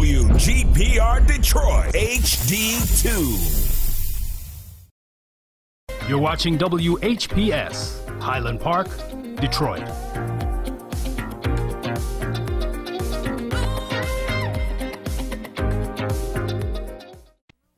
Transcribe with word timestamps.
WGPR 0.00 1.26
Detroit 1.26 1.92
HD2. 1.92 3.10
You're 6.08 6.18
watching 6.18 6.56
WHPS, 6.56 8.18
Highland 8.18 8.60
Park, 8.60 8.88
Detroit. 9.36 9.86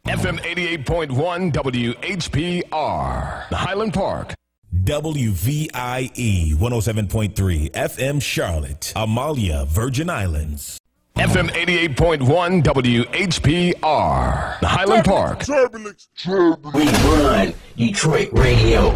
FM 0.06 0.38
88.1 0.38 1.52
WHPR, 1.52 3.42
Highland 3.50 3.94
Park. 3.94 4.34
WVIE 4.72 6.54
107.3 6.54 7.70
FM 7.72 8.22
Charlotte, 8.22 8.92
Amalie, 8.94 9.64
Virgin 9.66 10.08
Islands. 10.08 10.78
FM 11.16 11.50
88.1 11.50 12.62
WHPR, 12.62 14.54
Highland 14.62 15.04
Park. 15.04 15.46
We 16.74 16.88
run 16.88 17.54
Detroit 17.76 18.30
radio. 18.32 18.90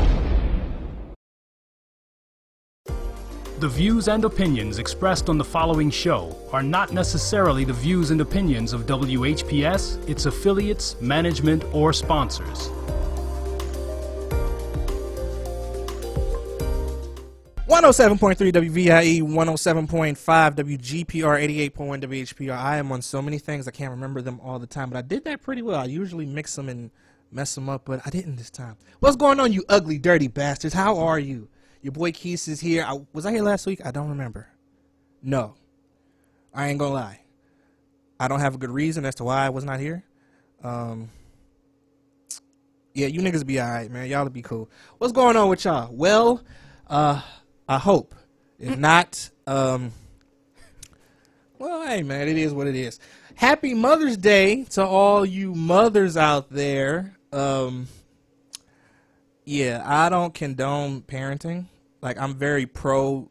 The 3.59 3.69
views 3.69 4.09
and 4.09 4.25
opinions 4.25 4.79
expressed 4.79 5.29
on 5.29 5.37
the 5.37 5.45
following 5.45 5.91
show 5.91 6.37
are 6.53 6.63
not 6.63 6.93
necessarily 6.93 7.65
the 7.65 7.73
views 7.75 8.11
and 8.11 8.23
opinions 8.23 8.73
of 8.73 8.87
WHPS, 8.87 10.09
its 10.09 10.25
affiliates, 10.25 10.99
management, 11.01 11.65
or 11.73 11.93
sponsors. 11.93 12.71
One 17.67 17.83
hundred 17.83 17.95
seven 17.95 18.17
point 18.17 18.39
three 18.39 18.53
WVIE, 18.53 19.23
one 19.23 19.49
hundred 19.49 19.57
seven 19.57 19.89
point 19.89 20.17
five 20.17 20.55
WGPR, 20.55 21.41
eighty 21.41 21.61
eight 21.61 21.75
point 21.75 21.89
one 21.89 22.01
WHPR. 22.01 22.57
I 22.57 22.77
am 22.77 22.93
on 22.93 23.03
so 23.03 23.21
many 23.21 23.39
things 23.39 23.67
I 23.67 23.73
can't 23.73 23.91
remember 23.91 24.23
them 24.23 24.39
all 24.41 24.61
the 24.61 24.69
time, 24.69 24.89
but 24.89 24.97
I 24.97 25.03
did 25.03 25.25
that 25.25 25.43
pretty 25.43 25.63
well. 25.63 25.81
I 25.81 25.87
usually 25.87 26.27
mix 26.27 26.55
them 26.55 26.69
and 26.69 26.93
mess 27.33 27.57
them 27.57 27.69
up, 27.69 27.85
but 27.85 28.01
I 28.07 28.11
didn't 28.11 28.37
this 28.37 28.51
time. 28.51 28.77
What's 29.01 29.17
going 29.17 29.41
on, 29.41 29.53
you 29.53 29.65
ugly, 29.69 29.99
dirty 29.99 30.29
bastards? 30.29 30.75
How 30.75 30.97
are 30.99 31.19
you? 31.19 31.49
Your 31.83 31.91
boy 31.91 32.13
Keith 32.13 32.47
is 32.47 32.61
here. 32.61 32.85
I, 32.87 33.01
was 33.13 33.27
I 33.27 33.33
here 33.33 33.43
last 33.43 33.67
week? 33.67 33.85
I 33.85 33.91
don't 33.91 34.11
remember. 34.11 34.47
No, 35.21 35.57
I 36.55 36.69
ain't 36.69 36.79
gonna 36.79 36.95
lie. 36.95 37.21
I 38.21 38.29
don't 38.29 38.41
have 38.41 38.55
a 38.55 38.59
good 38.59 38.71
reason 38.71 39.05
as 39.05 39.17
to 39.17 39.25
why 39.25 39.45
I 39.45 39.49
was 39.49 39.65
not 39.65 39.81
here. 39.81 40.05
Um, 40.63 41.11
yeah, 42.95 43.09
you 43.09 43.21
niggas 43.23 43.45
be 43.45 43.61
alright, 43.61 43.91
man. 43.91 44.09
Y'all 44.09 44.29
be 44.29 44.43
cool. 44.43 44.71
What's 44.99 45.13
going 45.13 45.37
on 45.37 45.49
with 45.49 45.65
y'all? 45.65 45.93
Well, 45.93 46.45
uh, 46.87 47.23
I 47.69 47.79
hope. 47.79 48.15
If 48.59 48.79
not, 48.79 49.31
um, 49.47 49.93
well, 51.59 51.87
hey, 51.87 52.03
man, 52.03 52.29
it 52.29 52.37
is 52.37 52.53
what 52.53 52.67
it 52.67 52.75
is. 52.75 52.99
Happy 53.35 53.75
Mother's 53.75 54.17
Day 54.17 54.65
to 54.71 54.85
all 54.85 55.27
you 55.27 55.55
mothers 55.55 56.17
out 56.17 56.51
there. 56.51 57.17
Um, 57.33 57.89
yeah, 59.45 59.83
I 59.85 60.09
don't 60.09 60.33
condone 60.33 61.03
parenting. 61.03 61.67
Like, 62.01 62.19
I'm 62.19 62.35
very 62.35 62.67
pro 62.67 63.29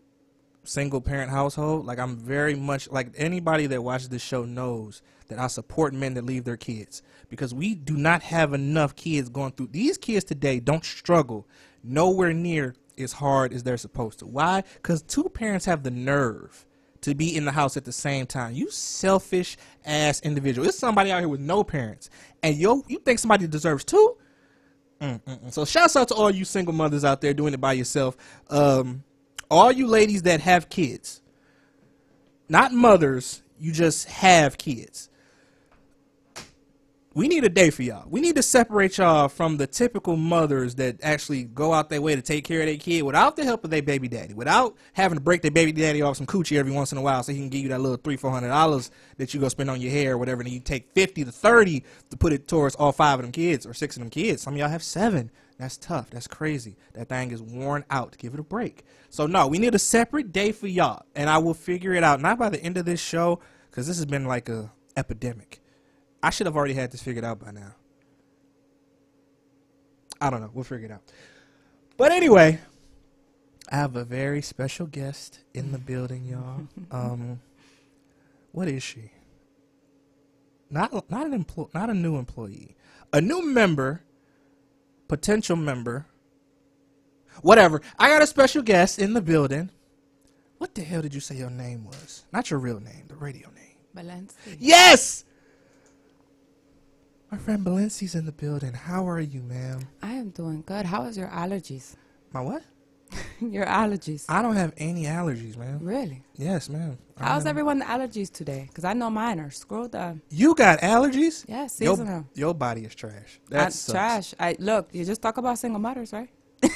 single 0.64 1.02
parent 1.02 1.31
household. 1.31 1.86
Like, 1.86 1.97
I'm 1.97 2.17
very 2.17 2.55
much 2.55 2.89
like 2.92 3.14
anybody 3.17 3.67
that 3.67 3.83
watches 3.83 4.09
this 4.09 4.22
show 4.22 4.45
knows 4.45 5.02
that 5.27 5.39
I 5.39 5.47
support 5.47 5.94
men 5.94 6.14
that 6.16 6.25
leave 6.25 6.44
their 6.44 6.58
kids 6.58 7.02
because 7.30 7.53
we 7.53 7.73
do 7.73 7.97
not 7.97 8.22
have 8.23 8.53
enough 8.53 8.95
kids 8.95 9.30
going 9.30 9.53
through. 9.53 9.70
These 9.72 9.97
kids 9.97 10.23
today 10.23 10.59
don't 10.59 10.86
struggle 10.86 11.47
nowhere 11.83 12.33
near 12.33 12.75
as 12.98 13.14
hard 13.14 13.54
as 13.54 13.64
they're 13.64 13.78
supposed 13.78 14.20
to. 14.20 14.26
Why? 14.26 14.64
Because 14.76 15.02
two 15.02 15.26
parents 15.30 15.66
have 15.66 15.84
the 15.84 15.92
nerve 15.92 16.66
to 17.02 17.14
be 17.14 17.36
in 17.36 17.46
the 17.46 17.52
house 17.52 17.78
at 17.78 17.86
the 17.86 17.92
same 17.92 18.26
time. 18.26 18.54
You 18.54 18.72
selfish 18.72 19.58
ass 19.86 20.22
individual. 20.22 20.68
It's 20.68 20.78
somebody 20.78 21.12
out 21.12 21.20
here 21.20 21.30
with 21.30 21.40
no 21.40 21.64
parents, 21.64 22.10
and 22.42 22.56
yo, 22.56 22.84
you 22.88 23.00
think 23.00 23.20
somebody 23.20 23.48
deserves 23.48 23.84
two? 23.84 24.18
Mm-mm-mm. 25.02 25.54
So 25.54 25.66
shouts 25.66 25.96
out 25.96 26.08
to 26.10 26.16
all 26.16 26.32
you 26.32 26.46
single 26.46 26.73
mothers 26.73 27.04
out 27.04 27.22
there 27.22 27.34
doing 27.34 27.54
it 27.54 27.61
by 27.61 27.73
yourself. 27.73 28.16
Um, 28.50 29.04
all 29.52 29.72
you 29.72 29.88
ladies 29.88 30.23
that 30.23 30.42
have 30.42 30.70
kids, 30.70 31.22
not 32.50 32.72
mothers, 32.72 33.44
you 33.60 33.72
just 33.72 34.08
have 34.08 34.58
kids. 34.58 35.10
We 37.15 37.30
need 37.30 37.45
a 37.45 37.49
day 37.49 37.70
for 37.70 37.81
y'all. 37.81 38.03
We 38.09 38.20
need 38.20 38.36
to 38.36 38.43
separate 38.43 38.98
y'all 38.98 39.30
from 39.30 39.55
the 39.55 39.67
typical 39.67 40.17
mothers 40.17 40.76
that 40.76 40.98
actually 41.02 41.45
go 41.45 41.71
out 41.71 41.89
their 41.89 42.02
way 42.02 42.14
to 42.14 42.21
take 42.21 42.43
care 42.43 42.59
of 42.59 42.65
their 42.65 42.76
kid 42.76 43.03
without 43.03 43.37
the 43.37 43.45
help 43.45 43.64
of 43.64 43.70
their 43.70 43.81
baby 43.81 44.09
daddy, 44.09 44.33
without 44.33 44.76
having 44.92 45.17
to 45.17 45.23
break 45.23 45.42
their 45.42 45.49
baby 45.49 45.71
daddy 45.71 46.02
off 46.02 46.17
some 46.17 46.25
coochie 46.25 46.58
every 46.58 46.73
once 46.73 46.92
in 46.92 46.98
a 46.98 47.02
while 47.02 47.23
so 47.23 47.31
he 47.31 47.37
can 47.37 47.48
give 47.48 47.61
you 47.61 47.70
that 47.70 47.80
little 47.80 47.95
three, 47.95 48.17
four 48.17 48.31
hundred 48.31 48.49
dollars 48.49 48.92
that 49.15 49.33
you 49.33 49.39
go 49.39 49.48
spend 49.48 49.70
on 49.70 49.80
your 49.80 49.92
hair 49.92 50.15
or 50.15 50.17
whatever, 50.17 50.42
and 50.42 50.52
you 50.52 50.59
take 50.59 50.92
fifty 50.93 51.23
to 51.23 51.31
thirty 51.31 51.86
to 52.09 52.17
put 52.17 52.33
it 52.33 52.49
towards 52.49 52.75
all 52.75 52.92
five 52.92 53.20
of 53.20 53.23
them 53.23 53.31
kids 53.31 53.65
or 53.65 53.73
six 53.73 53.95
of 53.95 54.02
them 54.02 54.09
kids. 54.09 54.42
Some 54.42 54.55
of 54.55 54.59
y'all 54.59 54.67
have 54.67 54.83
seven. 54.83 55.31
That's 55.58 55.77
tough. 55.77 56.09
That's 56.09 56.27
crazy. 56.27 56.75
That 56.95 57.08
thing 57.08 57.31
is 57.31 57.42
worn 57.42 57.86
out. 57.89 58.17
Give 58.17 58.33
it 58.33 58.42
a 58.42 58.43
break. 58.43 58.83
So 59.09 59.25
no, 59.25 59.48
we 59.48 59.58
need 59.58 59.73
a 59.73 59.80
separate 59.80 60.33
day 60.33 60.52
for 60.52 60.67
y'all, 60.67 61.05
and 61.15 61.30
I 61.30 61.37
will 61.37 61.54
figure 61.54 61.93
it 61.93 62.04
out. 62.04 62.20
Not 62.20 62.37
by 62.37 62.49
the 62.49 62.61
end 62.61 62.75
of 62.75 62.83
this 62.83 62.99
show, 62.99 63.39
because 63.71 63.87
this 63.87 63.95
has 63.95 64.05
been 64.05 64.25
like 64.25 64.49
a 64.49 64.73
epidemic. 64.98 65.61
I 66.25 66.31
should 66.31 66.47
have 66.47 66.58
already 66.58 66.73
had 66.73 66.91
this 66.91 67.03
figured 67.03 67.23
out 67.23 67.37
by 67.37 67.52
now. 67.52 67.75
I 70.19 70.31
don't 70.31 70.41
know. 70.41 70.49
We'll 70.52 70.63
figure 70.63 70.87
it 70.87 70.91
out. 70.91 71.03
But 71.97 72.11
anyway, 72.11 72.59
I 73.71 73.75
have 73.75 73.95
a 73.95 74.03
very 74.03 74.41
special 74.41 74.87
guest 74.87 75.41
in 75.53 75.71
the 75.71 75.77
building, 75.77 76.25
y'all. 76.25 76.67
Um, 76.91 77.41
what 78.53 78.67
is 78.67 78.81
she? 78.81 79.11
Not 80.71 81.11
not 81.11 81.27
an 81.27 81.33
employee, 81.33 81.69
not 81.75 81.91
a 81.91 81.93
new 81.93 82.17
employee, 82.17 82.75
a 83.13 83.21
new 83.21 83.45
member, 83.45 84.02
potential 85.07 85.55
member. 85.55 86.07
Whatever. 87.42 87.83
I 87.99 88.07
got 88.07 88.23
a 88.23 88.27
special 88.27 88.63
guest 88.63 88.97
in 88.97 89.13
the 89.13 89.21
building. 89.21 89.69
What 90.57 90.73
the 90.73 90.81
hell 90.81 91.03
did 91.03 91.13
you 91.13 91.19
say 91.19 91.36
your 91.36 91.52
name 91.52 91.86
was? 91.86 92.25
Not 92.33 92.49
your 92.49 92.59
real 92.59 92.80
name, 92.80 93.03
the 93.09 93.15
radio 93.15 93.49
name. 93.49 93.75
Valencia. 93.93 94.55
Yes. 94.57 95.24
My 97.36 97.42
friend 97.42 97.64
Valencia's 97.66 98.16
in 98.16 98.26
the 98.26 98.32
building. 98.32 98.72
How 98.72 99.06
are 99.10 99.20
you, 99.20 99.42
ma'am? 99.42 99.82
I 100.02 100.14
am 100.14 100.30
doing 100.30 100.64
good. 100.66 100.86
How 100.86 101.04
is 101.04 101.18
your 101.18 101.28
allergies? 101.28 101.98
My 102.32 102.40
what? 102.40 102.64
your 103.42 103.66
allergies. 103.66 104.23
I 104.30 104.42
don't 104.42 104.56
have 104.56 104.72
any 104.78 105.04
allergies, 105.04 105.58
ma'am. 105.58 105.80
really? 105.82 106.23
Yes, 106.38 106.70
ma'am. 106.70 106.98
I 107.18 107.26
How's 107.26 107.44
don't- 107.44 107.50
everyone 107.50 107.82
allergies 107.82 108.32
today? 108.32 108.68
Because 108.70 108.86
I 108.86 108.94
know 108.94 109.10
mine 109.10 109.42
are. 109.42 109.52
Scroll 109.52 109.90
down. 109.90 110.22
You 110.30 110.56
got 110.56 110.80
allergies? 110.80 111.44
Yeah, 111.46 111.64
Your, 111.64 111.68
seasonal. 111.98 112.26
your 112.36 112.54
body 112.54 112.86
is 112.86 112.96
trash. 112.96 113.42
That's 113.50 113.86
trash. 113.92 114.34
I 114.40 114.56
look. 114.58 114.88
You 114.94 115.04
just 115.04 115.22
talk 115.22 115.36
about 115.36 115.60
single 115.60 115.82
mothers, 115.82 116.14
right? 116.14 116.30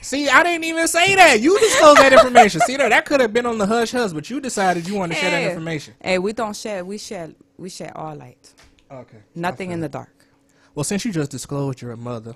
See, 0.00 0.26
I 0.26 0.42
didn't 0.42 0.64
even 0.64 0.88
say 0.88 1.16
that. 1.16 1.38
You 1.40 1.58
disclosed 1.58 2.00
that 2.00 2.14
information. 2.14 2.62
See 2.62 2.78
there, 2.78 2.88
that 2.88 3.04
could 3.04 3.20
have 3.20 3.34
been 3.34 3.44
on 3.44 3.58
the 3.58 3.66
hush 3.66 3.90
hush, 3.92 4.12
but 4.12 4.30
you 4.30 4.40
decided 4.40 4.88
you 4.88 4.94
wanted 4.94 5.16
to 5.16 5.20
share 5.20 5.30
that 5.32 5.50
information. 5.50 5.92
Hey, 6.00 6.18
we 6.18 6.32
don't 6.32 6.56
share. 6.56 6.82
We 6.82 6.96
share. 6.96 7.28
We 7.58 7.68
share 7.68 7.94
all 7.94 8.14
light. 8.16 8.54
Okay. 8.90 9.18
Nothing 9.34 9.70
in 9.70 9.80
the 9.80 9.88
dark. 9.88 10.26
Well, 10.74 10.84
since 10.84 11.04
you 11.04 11.12
just 11.12 11.30
disclosed 11.30 11.82
you're 11.82 11.92
a 11.92 11.96
mother, 11.96 12.34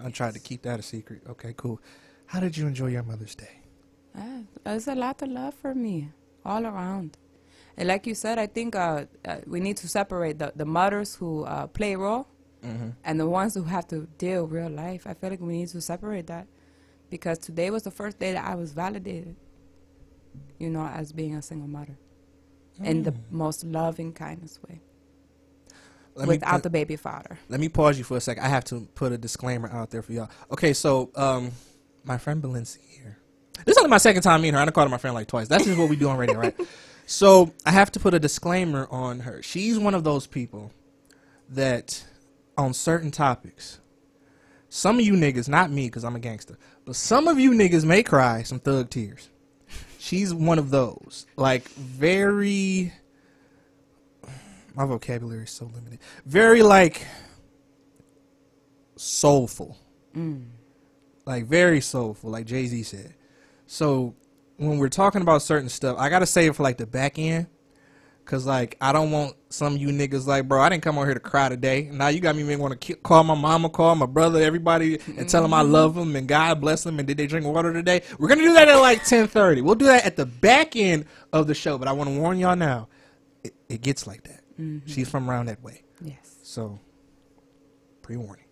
I 0.00 0.10
tried 0.10 0.34
to 0.34 0.40
keep 0.40 0.62
that 0.62 0.80
a 0.80 0.82
secret. 0.82 1.22
Okay, 1.28 1.54
cool. 1.56 1.80
How 2.26 2.40
did 2.40 2.56
you 2.56 2.66
enjoy 2.66 2.88
your 2.88 3.02
Mother's 3.02 3.34
Day? 3.34 3.60
Ah, 4.16 4.40
there's 4.64 4.88
a 4.88 4.94
lot 4.94 5.22
of 5.22 5.28
love 5.28 5.54
for 5.54 5.74
me 5.74 6.10
all 6.44 6.66
around. 6.66 7.18
And 7.76 7.88
like 7.88 8.06
you 8.06 8.14
said, 8.14 8.38
I 8.38 8.46
think 8.46 8.74
uh, 8.74 9.06
uh, 9.24 9.36
we 9.46 9.60
need 9.60 9.76
to 9.78 9.88
separate 9.88 10.38
the, 10.38 10.52
the 10.54 10.64
mothers 10.64 11.14
who 11.14 11.44
uh, 11.44 11.66
play 11.66 11.96
role 11.96 12.26
and 13.04 13.18
the 13.18 13.28
ones 13.28 13.54
who 13.54 13.64
have 13.64 13.88
to 13.88 14.06
deal 14.18 14.46
real 14.46 14.70
life. 14.70 15.06
I 15.06 15.14
feel 15.14 15.30
like 15.30 15.40
we 15.40 15.52
need 15.52 15.68
to 15.68 15.80
separate 15.80 16.28
that 16.28 16.46
because 17.10 17.38
today 17.38 17.70
was 17.70 17.82
the 17.82 17.90
first 17.90 18.18
day 18.18 18.32
that 18.32 18.44
I 18.44 18.54
was 18.54 18.72
validated, 18.72 19.34
you 20.58 20.70
know, 20.70 20.86
as 20.86 21.12
being 21.12 21.34
a 21.34 21.42
single 21.42 21.68
mother 21.68 21.98
in 22.82 23.02
the 23.02 23.14
most 23.30 23.64
loving 23.64 24.12
kindest 24.12 24.62
way 24.62 24.80
Let 26.14 26.28
without 26.28 26.52
put- 26.52 26.62
the 26.64 26.70
baby 26.70 26.96
father. 26.96 27.38
Let 27.48 27.60
me 27.60 27.68
pause 27.68 27.98
you 27.98 28.04
for 28.04 28.16
a 28.16 28.20
second. 28.20 28.44
I 28.44 28.48
have 28.48 28.64
to 28.66 28.80
put 28.94 29.12
a 29.12 29.18
disclaimer 29.18 29.70
out 29.70 29.90
there 29.90 30.02
for 30.02 30.12
y'all. 30.12 30.30
Okay, 30.50 30.72
so 30.72 31.10
um, 31.16 31.52
my 32.04 32.18
friend 32.18 32.42
Valencia 32.42 32.82
here. 32.88 33.18
This 33.64 33.76
is 33.76 33.78
only 33.78 33.90
my 33.90 33.98
second 33.98 34.22
time 34.22 34.42
meeting 34.42 34.54
her. 34.54 34.60
I 34.60 34.64
done 34.64 34.74
called 34.74 34.88
her 34.88 34.90
my 34.90 34.98
friend 34.98 35.14
like 35.14 35.28
twice. 35.28 35.48
That's 35.48 35.64
just 35.64 35.78
what 35.78 35.88
we 35.88 35.96
do 35.96 36.08
on 36.08 36.16
radio, 36.18 36.38
right? 36.38 36.56
So 37.04 37.52
I 37.66 37.72
have 37.72 37.90
to 37.92 38.00
put 38.00 38.14
a 38.14 38.20
disclaimer 38.20 38.86
on 38.88 39.20
her. 39.20 39.42
She's 39.42 39.76
one 39.78 39.92
of 39.94 40.04
those 40.04 40.26
people 40.28 40.72
that, 41.50 42.02
on 42.56 42.72
certain 42.74 43.10
topics, 43.10 43.80
some 44.68 44.98
of 45.00 45.04
you 45.04 45.14
niggas, 45.14 45.48
not 45.48 45.70
me 45.70 45.88
because 45.88 46.04
I'm 46.04 46.14
a 46.14 46.20
gangster, 46.20 46.58
but 46.84 46.94
some 46.94 47.26
of 47.26 47.38
you 47.40 47.50
niggas 47.50 47.84
may 47.84 48.02
cry 48.04 48.44
some 48.44 48.60
thug 48.60 48.88
tears. 48.88 49.28
She's 49.98 50.32
one 50.32 50.58
of 50.60 50.70
those. 50.70 51.26
Like, 51.36 51.68
very. 51.70 52.92
My 54.74 54.86
vocabulary 54.86 55.44
is 55.44 55.50
so 55.50 55.66
limited. 55.66 55.98
Very, 56.24 56.62
like, 56.62 57.06
soulful. 58.96 59.78
Mm. 60.16 60.46
Like, 61.26 61.46
very 61.46 61.80
soulful, 61.80 62.30
like 62.30 62.46
Jay 62.46 62.66
Z 62.66 62.82
said. 62.84 63.14
So, 63.66 64.14
when 64.56 64.78
we're 64.78 64.88
talking 64.88 65.22
about 65.22 65.42
certain 65.42 65.68
stuff, 65.68 65.96
I 65.98 66.08
got 66.08 66.20
to 66.20 66.26
say 66.26 66.46
it 66.46 66.56
for, 66.56 66.62
like, 66.62 66.78
the 66.78 66.86
back 66.86 67.18
end. 67.18 67.46
Cause 68.24 68.46
like 68.46 68.76
I 68.80 68.92
don't 68.92 69.10
want 69.10 69.34
some 69.48 69.74
of 69.74 69.80
you 69.80 69.88
niggas 69.88 70.26
like, 70.26 70.46
bro, 70.46 70.62
I 70.62 70.68
didn't 70.68 70.84
come 70.84 70.96
on 70.96 71.06
here 71.06 71.14
to 71.14 71.20
cry 71.20 71.48
today. 71.48 71.90
Now 71.92 72.06
you 72.06 72.20
got 72.20 72.36
me 72.36 72.42
even 72.42 72.60
want 72.60 72.80
to 72.80 72.94
call 72.94 73.24
my 73.24 73.34
mama, 73.34 73.68
call 73.68 73.96
my 73.96 74.06
brother, 74.06 74.40
everybody, 74.40 75.00
and 75.16 75.28
tell 75.28 75.42
them 75.42 75.52
I 75.52 75.62
mm-hmm. 75.62 75.72
love 75.72 75.94
them 75.96 76.14
and 76.14 76.28
God 76.28 76.60
bless 76.60 76.84
them. 76.84 77.00
And 77.00 77.08
did 77.08 77.16
they 77.16 77.26
drink 77.26 77.44
water 77.44 77.72
today? 77.72 78.02
We're 78.18 78.28
gonna 78.28 78.42
do 78.42 78.52
that 78.54 78.68
at 78.68 78.76
like 78.76 79.04
ten 79.04 79.26
thirty. 79.26 79.60
We'll 79.60 79.74
do 79.74 79.86
that 79.86 80.06
at 80.06 80.16
the 80.16 80.24
back 80.24 80.76
end 80.76 81.06
of 81.32 81.48
the 81.48 81.54
show. 81.54 81.78
But 81.78 81.88
I 81.88 81.92
want 81.92 82.10
to 82.10 82.18
warn 82.18 82.38
y'all 82.38 82.54
now, 82.54 82.88
it, 83.42 83.54
it 83.68 83.80
gets 83.82 84.06
like 84.06 84.22
that. 84.22 84.41
Mm-hmm. 84.60 84.86
She's 84.90 85.08
from 85.08 85.28
around 85.30 85.46
that 85.46 85.62
way, 85.62 85.82
Yes. 86.02 86.36
so 86.42 86.78
pre 88.02 88.16
warning. 88.16 88.44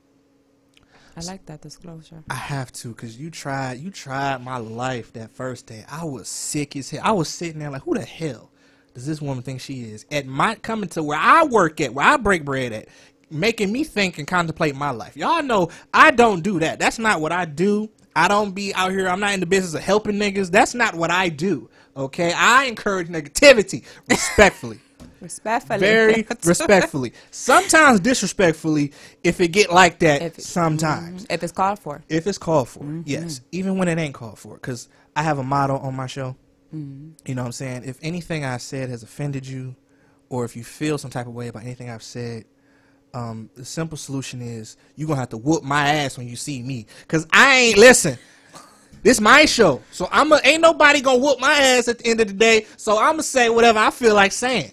I 1.16 1.22
like 1.22 1.44
that 1.46 1.60
disclosure. 1.60 2.22
I 2.30 2.34
have 2.34 2.72
to, 2.72 2.94
cause 2.94 3.16
you 3.16 3.30
tried, 3.30 3.74
you 3.80 3.90
tried 3.90 4.42
my 4.42 4.56
life 4.58 5.12
that 5.14 5.30
first 5.32 5.66
day. 5.66 5.84
I 5.90 6.04
was 6.04 6.28
sick 6.28 6.76
as 6.76 6.88
hell. 6.88 7.00
I 7.04 7.12
was 7.12 7.28
sitting 7.28 7.58
there 7.58 7.70
like, 7.70 7.82
who 7.82 7.94
the 7.94 8.04
hell 8.04 8.50
does 8.94 9.06
this 9.06 9.20
woman 9.20 9.42
think 9.42 9.60
she 9.60 9.82
is? 9.82 10.06
At 10.10 10.26
my 10.26 10.54
coming 10.54 10.88
to 10.90 11.02
where 11.02 11.18
I 11.18 11.44
work 11.44 11.80
at, 11.80 11.92
where 11.92 12.06
I 12.06 12.16
break 12.16 12.44
bread 12.44 12.72
at, 12.72 12.88
making 13.28 13.70
me 13.72 13.84
think 13.84 14.18
and 14.18 14.26
contemplate 14.26 14.74
my 14.76 14.90
life. 14.90 15.16
Y'all 15.16 15.42
know 15.42 15.68
I 15.92 16.10
don't 16.12 16.42
do 16.42 16.60
that. 16.60 16.78
That's 16.78 16.98
not 16.98 17.20
what 17.20 17.32
I 17.32 17.44
do. 17.44 17.90
I 18.14 18.28
don't 18.28 18.52
be 18.54 18.72
out 18.74 18.90
here. 18.92 19.08
I'm 19.08 19.20
not 19.20 19.34
in 19.34 19.40
the 19.40 19.46
business 19.46 19.74
of 19.74 19.82
helping 19.82 20.14
niggas. 20.16 20.50
That's 20.50 20.74
not 20.74 20.94
what 20.94 21.10
I 21.10 21.28
do. 21.28 21.68
Okay, 21.96 22.32
I 22.32 22.64
encourage 22.64 23.08
negativity 23.08 23.84
respectfully. 24.08 24.78
Respectfully. 25.20 25.78
Very 25.78 26.26
respectfully. 26.44 27.12
Sometimes 27.30 28.00
disrespectfully 28.00 28.92
if 29.22 29.40
it 29.40 29.48
get 29.48 29.72
like 29.72 29.98
that. 30.00 30.22
If 30.22 30.38
it- 30.38 30.44
sometimes. 30.44 31.24
Mm-hmm. 31.24 31.32
If 31.32 31.42
it's 31.42 31.52
called 31.52 31.78
for. 31.78 32.02
If 32.08 32.26
it's 32.26 32.38
called 32.38 32.68
for, 32.68 32.80
mm-hmm. 32.80 33.02
yes. 33.04 33.40
Even 33.52 33.78
when 33.78 33.88
it 33.88 33.98
ain't 33.98 34.14
called 34.14 34.38
for. 34.38 34.54
Because 34.54 34.88
I 35.16 35.22
have 35.22 35.38
a 35.38 35.44
motto 35.44 35.76
on 35.78 35.94
my 35.94 36.06
show. 36.06 36.36
Mm-hmm. 36.74 37.10
You 37.26 37.34
know 37.34 37.42
what 37.42 37.46
I'm 37.46 37.52
saying? 37.52 37.82
If 37.84 37.98
anything 38.02 38.44
I 38.44 38.58
said 38.58 38.88
has 38.90 39.02
offended 39.02 39.46
you, 39.46 39.74
or 40.28 40.44
if 40.44 40.56
you 40.56 40.64
feel 40.64 40.96
some 40.96 41.10
type 41.10 41.26
of 41.26 41.34
way 41.34 41.48
about 41.48 41.64
anything 41.64 41.90
I've 41.90 42.02
said, 42.02 42.44
um, 43.12 43.50
the 43.56 43.64
simple 43.64 43.98
solution 43.98 44.40
is 44.40 44.76
you're 44.94 45.06
going 45.06 45.16
to 45.16 45.20
have 45.20 45.30
to 45.30 45.36
whoop 45.36 45.64
my 45.64 45.88
ass 45.88 46.16
when 46.16 46.28
you 46.28 46.36
see 46.36 46.62
me. 46.62 46.86
Because 47.02 47.26
I 47.32 47.56
ain't, 47.56 47.78
listen, 47.78 48.16
this 49.02 49.20
my 49.20 49.44
show. 49.44 49.82
So 49.90 50.08
I'm 50.12 50.30
a, 50.32 50.40
ain't 50.44 50.62
nobody 50.62 51.00
going 51.00 51.18
to 51.18 51.24
whoop 51.24 51.40
my 51.40 51.52
ass 51.52 51.88
at 51.88 51.98
the 51.98 52.06
end 52.06 52.20
of 52.20 52.28
the 52.28 52.34
day. 52.34 52.66
So 52.76 52.98
I'm 52.98 53.12
going 53.12 53.16
to 53.18 53.22
say 53.24 53.50
whatever 53.50 53.78
I 53.78 53.90
feel 53.90 54.14
like 54.14 54.32
saying. 54.32 54.72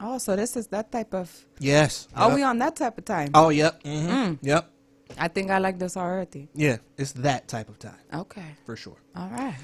Oh, 0.00 0.18
so 0.18 0.36
this 0.36 0.56
is 0.56 0.68
that 0.68 0.92
type 0.92 1.12
of. 1.14 1.30
Yes. 1.58 2.08
Are 2.14 2.28
Yep. 2.28 2.36
we 2.36 2.42
on 2.44 2.58
that 2.58 2.76
type 2.76 2.98
of 2.98 3.04
time? 3.04 3.30
Oh, 3.34 3.48
yep. 3.48 3.82
hmm 3.84 4.34
Yep. 4.42 4.70
I 5.16 5.28
think 5.28 5.50
I 5.50 5.58
like 5.58 5.78
this 5.78 5.96
already. 5.96 6.48
Yeah. 6.54 6.76
It's 6.96 7.12
that 7.12 7.48
type 7.48 7.68
of 7.68 7.78
time, 7.78 7.96
Okay. 8.12 8.44
for 8.64 8.76
sure. 8.76 8.98
All 9.16 9.28
right. 9.30 9.56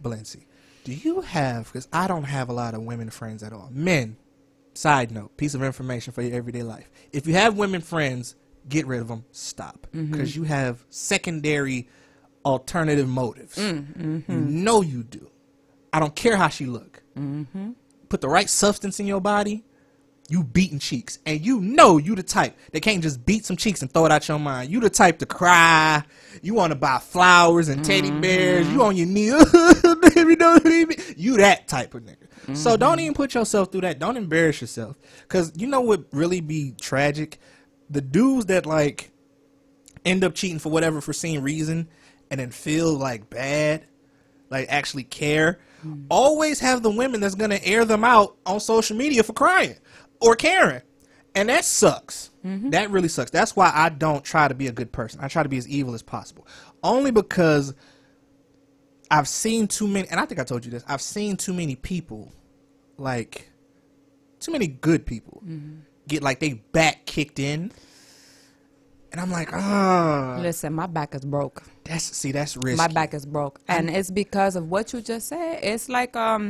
Balenci, 0.00 0.44
do 0.84 0.92
you 0.94 1.20
have, 1.22 1.66
because 1.66 1.88
I 1.92 2.06
don't 2.06 2.24
have 2.24 2.48
a 2.48 2.52
lot 2.52 2.74
of 2.74 2.82
women 2.82 3.10
friends 3.10 3.42
at 3.42 3.52
all. 3.52 3.68
Men, 3.72 4.16
side 4.74 5.10
note, 5.10 5.36
piece 5.36 5.54
of 5.54 5.62
information 5.62 6.12
for 6.12 6.22
your 6.22 6.34
everyday 6.36 6.62
life. 6.62 6.90
If 7.12 7.26
you 7.26 7.34
have 7.34 7.56
women 7.58 7.80
friends, 7.80 8.36
get 8.68 8.86
rid 8.86 9.00
of 9.00 9.08
them. 9.08 9.24
Stop. 9.32 9.86
Mm-hmm. 9.94 10.12
Because 10.12 10.36
you 10.36 10.44
have 10.44 10.84
secondary 10.88 11.88
alternative 12.44 13.08
motives. 13.08 13.56
Mm, 13.56 13.96
mm-hmm. 13.96 14.32
You 14.32 14.38
know 14.38 14.80
you 14.82 15.02
do. 15.02 15.28
I 15.92 16.00
don't 16.00 16.14
care 16.14 16.36
how 16.36 16.48
she 16.48 16.66
look. 16.66 17.02
Mm-hmm. 17.16 17.70
Put 18.08 18.20
the 18.20 18.28
right 18.28 18.48
substance 18.48 19.00
in 19.00 19.06
your 19.06 19.20
body, 19.20 19.64
you 20.28 20.44
beating 20.44 20.78
cheeks. 20.78 21.18
And 21.26 21.44
you 21.44 21.60
know 21.60 21.98
you 21.98 22.14
the 22.14 22.22
type 22.22 22.56
that 22.72 22.80
can't 22.80 23.02
just 23.02 23.24
beat 23.24 23.44
some 23.44 23.56
cheeks 23.56 23.82
and 23.82 23.92
throw 23.92 24.06
it 24.06 24.12
out 24.12 24.28
your 24.28 24.38
mind. 24.38 24.70
You 24.70 24.80
the 24.80 24.90
type 24.90 25.18
to 25.18 25.26
cry. 25.26 26.02
You 26.42 26.54
want 26.54 26.72
to 26.72 26.78
buy 26.78 26.98
flowers 26.98 27.68
and 27.68 27.84
teddy 27.84 28.10
mm-hmm. 28.10 28.20
bears. 28.20 28.68
You 28.68 28.82
on 28.82 28.96
your 28.96 29.06
knee. 29.06 29.30
Baby, 30.14 30.36
don't 30.36 30.64
leave 30.64 30.88
me. 30.88 30.96
You 31.16 31.36
that 31.38 31.68
type 31.68 31.94
of 31.94 32.02
nigga. 32.02 32.56
So 32.56 32.70
mm-hmm. 32.70 32.80
don't 32.80 33.00
even 33.00 33.14
put 33.14 33.34
yourself 33.34 33.72
through 33.72 33.82
that. 33.82 33.98
Don't 33.98 34.16
embarrass 34.16 34.60
yourself. 34.60 34.96
Cause 35.28 35.52
you 35.56 35.66
know 35.66 35.80
what 35.80 36.04
really 36.12 36.40
be 36.40 36.74
tragic? 36.80 37.38
The 37.90 38.00
dudes 38.00 38.46
that 38.46 38.66
like 38.66 39.10
end 40.04 40.24
up 40.24 40.34
cheating 40.34 40.58
for 40.58 40.70
whatever 40.70 41.00
foreseen 41.00 41.40
reason 41.40 41.88
and 42.30 42.40
then 42.40 42.50
feel 42.50 42.92
like 42.92 43.30
bad, 43.30 43.86
like 44.50 44.66
actually 44.68 45.04
care, 45.04 45.60
always 46.08 46.60
have 46.60 46.82
the 46.82 46.90
women 46.90 47.20
that's 47.20 47.34
gonna 47.34 47.60
air 47.62 47.84
them 47.84 48.04
out 48.04 48.36
on 48.46 48.60
social 48.60 48.96
media 48.96 49.22
for 49.22 49.32
crying 49.32 49.76
or 50.20 50.36
caring. 50.36 50.82
And 51.34 51.48
that 51.48 51.64
sucks. 51.64 52.30
Mm-hmm. 52.44 52.70
That 52.70 52.90
really 52.90 53.08
sucks. 53.08 53.30
That's 53.30 53.56
why 53.56 53.70
I 53.74 53.88
don't 53.88 54.24
try 54.24 54.46
to 54.46 54.54
be 54.54 54.68
a 54.68 54.72
good 54.72 54.92
person. 54.92 55.20
I 55.22 55.28
try 55.28 55.42
to 55.42 55.48
be 55.48 55.56
as 55.56 55.68
evil 55.68 55.94
as 55.94 56.02
possible. 56.02 56.46
Only 56.82 57.10
because 57.10 57.74
I've 59.10 59.28
seen 59.28 59.66
too 59.66 59.88
many, 59.88 60.08
and 60.08 60.20
I 60.20 60.26
think 60.26 60.40
I 60.40 60.44
told 60.44 60.64
you 60.64 60.70
this, 60.70 60.84
I've 60.86 61.02
seen 61.02 61.36
too 61.36 61.52
many 61.52 61.76
people, 61.76 62.32
like, 62.96 63.50
too 64.40 64.52
many 64.52 64.66
good 64.66 65.06
people, 65.06 65.42
mm-hmm. 65.44 65.80
get 66.06 66.22
like 66.22 66.40
they 66.40 66.54
back 66.72 67.06
kicked 67.06 67.38
in. 67.38 67.72
And 69.14 69.20
I'm 69.20 69.30
like, 69.30 69.52
ah, 69.52 70.38
Listen, 70.40 70.72
my 70.72 70.88
back 70.88 71.14
is 71.14 71.24
broke. 71.24 71.62
that's 71.84 72.02
see, 72.02 72.32
that's 72.32 72.56
risky. 72.56 72.76
My 72.76 72.88
back 72.88 73.14
is 73.14 73.24
broke, 73.24 73.60
and 73.68 73.88
it's 73.88 74.10
because 74.10 74.56
of 74.56 74.68
what 74.68 74.92
you 74.92 75.00
just 75.00 75.28
said. 75.28 75.60
It's 75.62 75.88
like 75.88 76.16
um, 76.16 76.48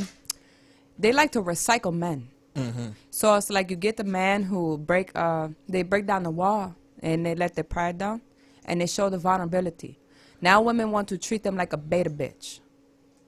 they 0.99 1.13
like 1.13 1.31
to 1.33 1.43
recycle 1.43 1.93
men. 1.93 2.29
Mm-hmm. 2.55 2.87
So 3.11 3.35
it's 3.35 3.51
like 3.51 3.69
you 3.69 3.77
get 3.77 3.99
the 3.99 4.05
man 4.05 4.45
who 4.45 4.79
break 4.79 5.15
uh, 5.15 5.49
they 5.69 5.83
break 5.83 6.07
down 6.07 6.23
the 6.23 6.31
wall 6.31 6.75
and 7.03 7.27
they 7.27 7.35
let 7.35 7.55
their 7.55 7.65
pride 7.65 7.99
down, 7.99 8.23
and 8.65 8.81
they 8.81 8.87
show 8.87 9.11
the 9.11 9.19
vulnerability. 9.19 9.99
Now 10.41 10.63
women 10.63 10.91
want 10.91 11.09
to 11.09 11.19
treat 11.19 11.43
them 11.43 11.57
like 11.57 11.75
a 11.75 11.77
beta 11.77 12.09
bitch. 12.09 12.61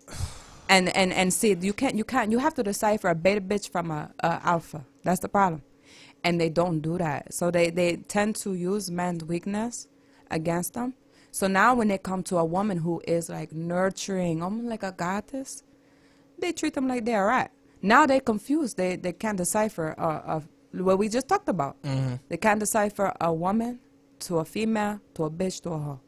And 0.69 0.89
and 0.97 1.13
and 1.13 1.33
see, 1.33 1.55
you 1.61 1.75
can't 1.75 1.95
you 1.95 2.05
can't 2.05 2.33
you 2.33 2.39
have 2.39 2.55
to 2.55 2.63
decipher 2.63 3.09
a 3.09 3.15
beta 3.15 3.43
bitch 3.43 3.69
from 3.71 3.91
a, 3.93 4.11
a 4.19 4.41
alpha. 4.43 4.85
That's 5.05 5.21
the 5.21 5.29
problem, 5.29 5.63
and 6.27 6.41
they 6.41 6.49
don't 6.49 6.81
do 6.81 6.99
that. 6.99 7.33
So 7.33 7.53
they 7.53 7.71
they 7.71 7.97
tend 7.97 8.35
to 8.37 8.53
use 8.55 8.91
men's 8.91 9.25
weakness 9.25 9.87
against 10.29 10.75
them. 10.75 10.95
So 11.31 11.47
now 11.47 11.77
when 11.77 11.87
they 11.87 11.99
come 11.99 12.25
to 12.25 12.39
a 12.39 12.45
woman 12.45 12.79
who 12.79 13.01
is 13.07 13.29
like 13.29 13.53
nurturing, 13.53 14.43
almost 14.43 14.67
like 14.67 14.83
a 14.83 14.91
goddess, 14.91 15.63
they 16.41 16.51
treat 16.51 16.75
them 16.75 16.89
like 16.89 17.05
they're 17.05 17.27
right. 17.27 17.51
Now 17.81 18.07
they're 18.07 18.21
confused. 18.33 18.77
They 18.77 18.97
they 18.97 19.13
can't 19.13 19.39
decipher 19.39 19.95
uh, 19.97 20.41
what 20.73 20.99
we 20.99 21.09
just 21.09 21.29
talked 21.29 21.49
about. 21.49 21.77
They 22.29 22.37
can't 22.37 22.59
decipher 22.59 23.13
a 23.21 23.33
woman 23.33 23.79
to 24.27 24.39
a 24.39 24.45
female 24.45 25.01
to 25.15 25.25
a 25.25 25.31
bitch 25.31 25.63
to 25.63 25.71
a 25.71 25.79
hoe. 25.79 26.01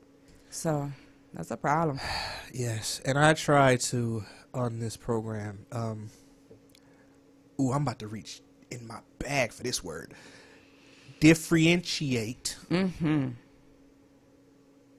So 0.51 0.91
that's 1.33 1.53
a 1.53 1.57
problem. 1.57 2.01
Yes, 2.51 3.03
and 3.05 3.19
I 3.19 3.35
try 3.35 3.77
to 3.93 4.25
on 4.55 4.79
this 4.79 4.97
program. 4.97 5.67
Um, 5.71 6.09
ooh, 7.61 7.73
I'm 7.73 7.83
about 7.83 7.99
to 7.99 8.09
reach 8.09 8.41
in 8.71 8.87
my 8.87 9.01
bag 9.19 9.53
for 9.53 9.63
this 9.63 9.83
word. 9.83 10.15
Differentiate. 11.21 12.57
Mm-hmm. 12.71 13.29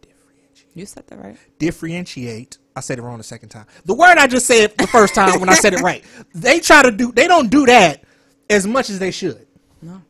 Differentiate. 0.02 0.76
You 0.76 0.86
said 0.86 1.08
that 1.08 1.20
right. 1.20 1.38
Differentiate. 1.58 2.58
I 2.76 2.82
said 2.82 3.00
it 3.00 3.02
wrong 3.02 3.18
the 3.18 3.24
second 3.24 3.50
time. 3.50 3.66
The 3.86 3.94
word 3.94 4.18
I 4.18 4.28
just 4.28 4.46
said 4.46 4.78
the 4.78 4.88
first 4.88 5.16
time 5.16 5.40
when 5.40 5.50
I 5.50 5.56
said 5.56 5.74
it 5.74 5.82
right. 5.82 6.04
They 6.34 6.60
try 6.60 6.84
to 6.84 6.92
do. 6.92 7.12
They 7.12 7.28
don't 7.28 7.50
do 7.50 7.66
that 7.66 8.04
as 8.50 8.66
much 8.66 8.90
as 8.90 9.00
they 9.00 9.12
should. 9.12 9.48
No. 9.82 10.02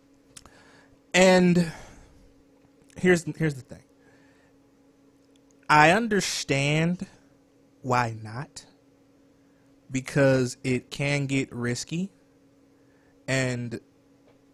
And 1.13 1.71
here's 2.95 3.23
here's 3.37 3.55
the 3.55 3.61
thing. 3.61 3.83
I 5.69 5.91
understand 5.91 7.05
why 7.81 8.15
not 8.21 8.65
because 9.91 10.57
it 10.63 10.91
can 10.91 11.25
get 11.25 11.53
risky 11.53 12.11
and 13.29 13.79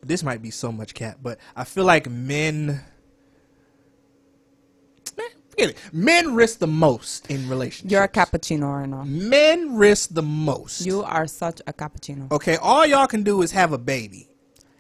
this 0.03 0.21
might 0.21 0.41
be 0.41 0.51
so 0.51 0.71
much 0.71 0.93
cat 0.93 1.17
but 1.23 1.39
I 1.55 1.63
feel 1.63 1.85
like 1.85 2.09
men 2.09 2.81
man, 5.17 5.29
forget 5.49 5.69
it. 5.69 5.77
Men 5.93 6.35
risk 6.35 6.59
the 6.59 6.67
most 6.67 7.27
in 7.31 7.47
relationships. 7.49 7.91
You're 7.91 8.03
a 8.03 8.09
cappuccino 8.09 8.67
right 8.79 8.89
now. 8.89 9.03
Men 9.05 9.75
risk 9.77 10.09
the 10.13 10.21
most. 10.21 10.85
You 10.85 11.03
are 11.03 11.25
such 11.27 11.61
a 11.65 11.73
cappuccino. 11.73 12.31
okay, 12.31 12.57
all 12.57 12.85
y'all 12.85 13.07
can 13.07 13.23
do 13.23 13.41
is 13.41 13.51
have 13.51 13.71
a 13.73 13.77
baby. 13.77 14.29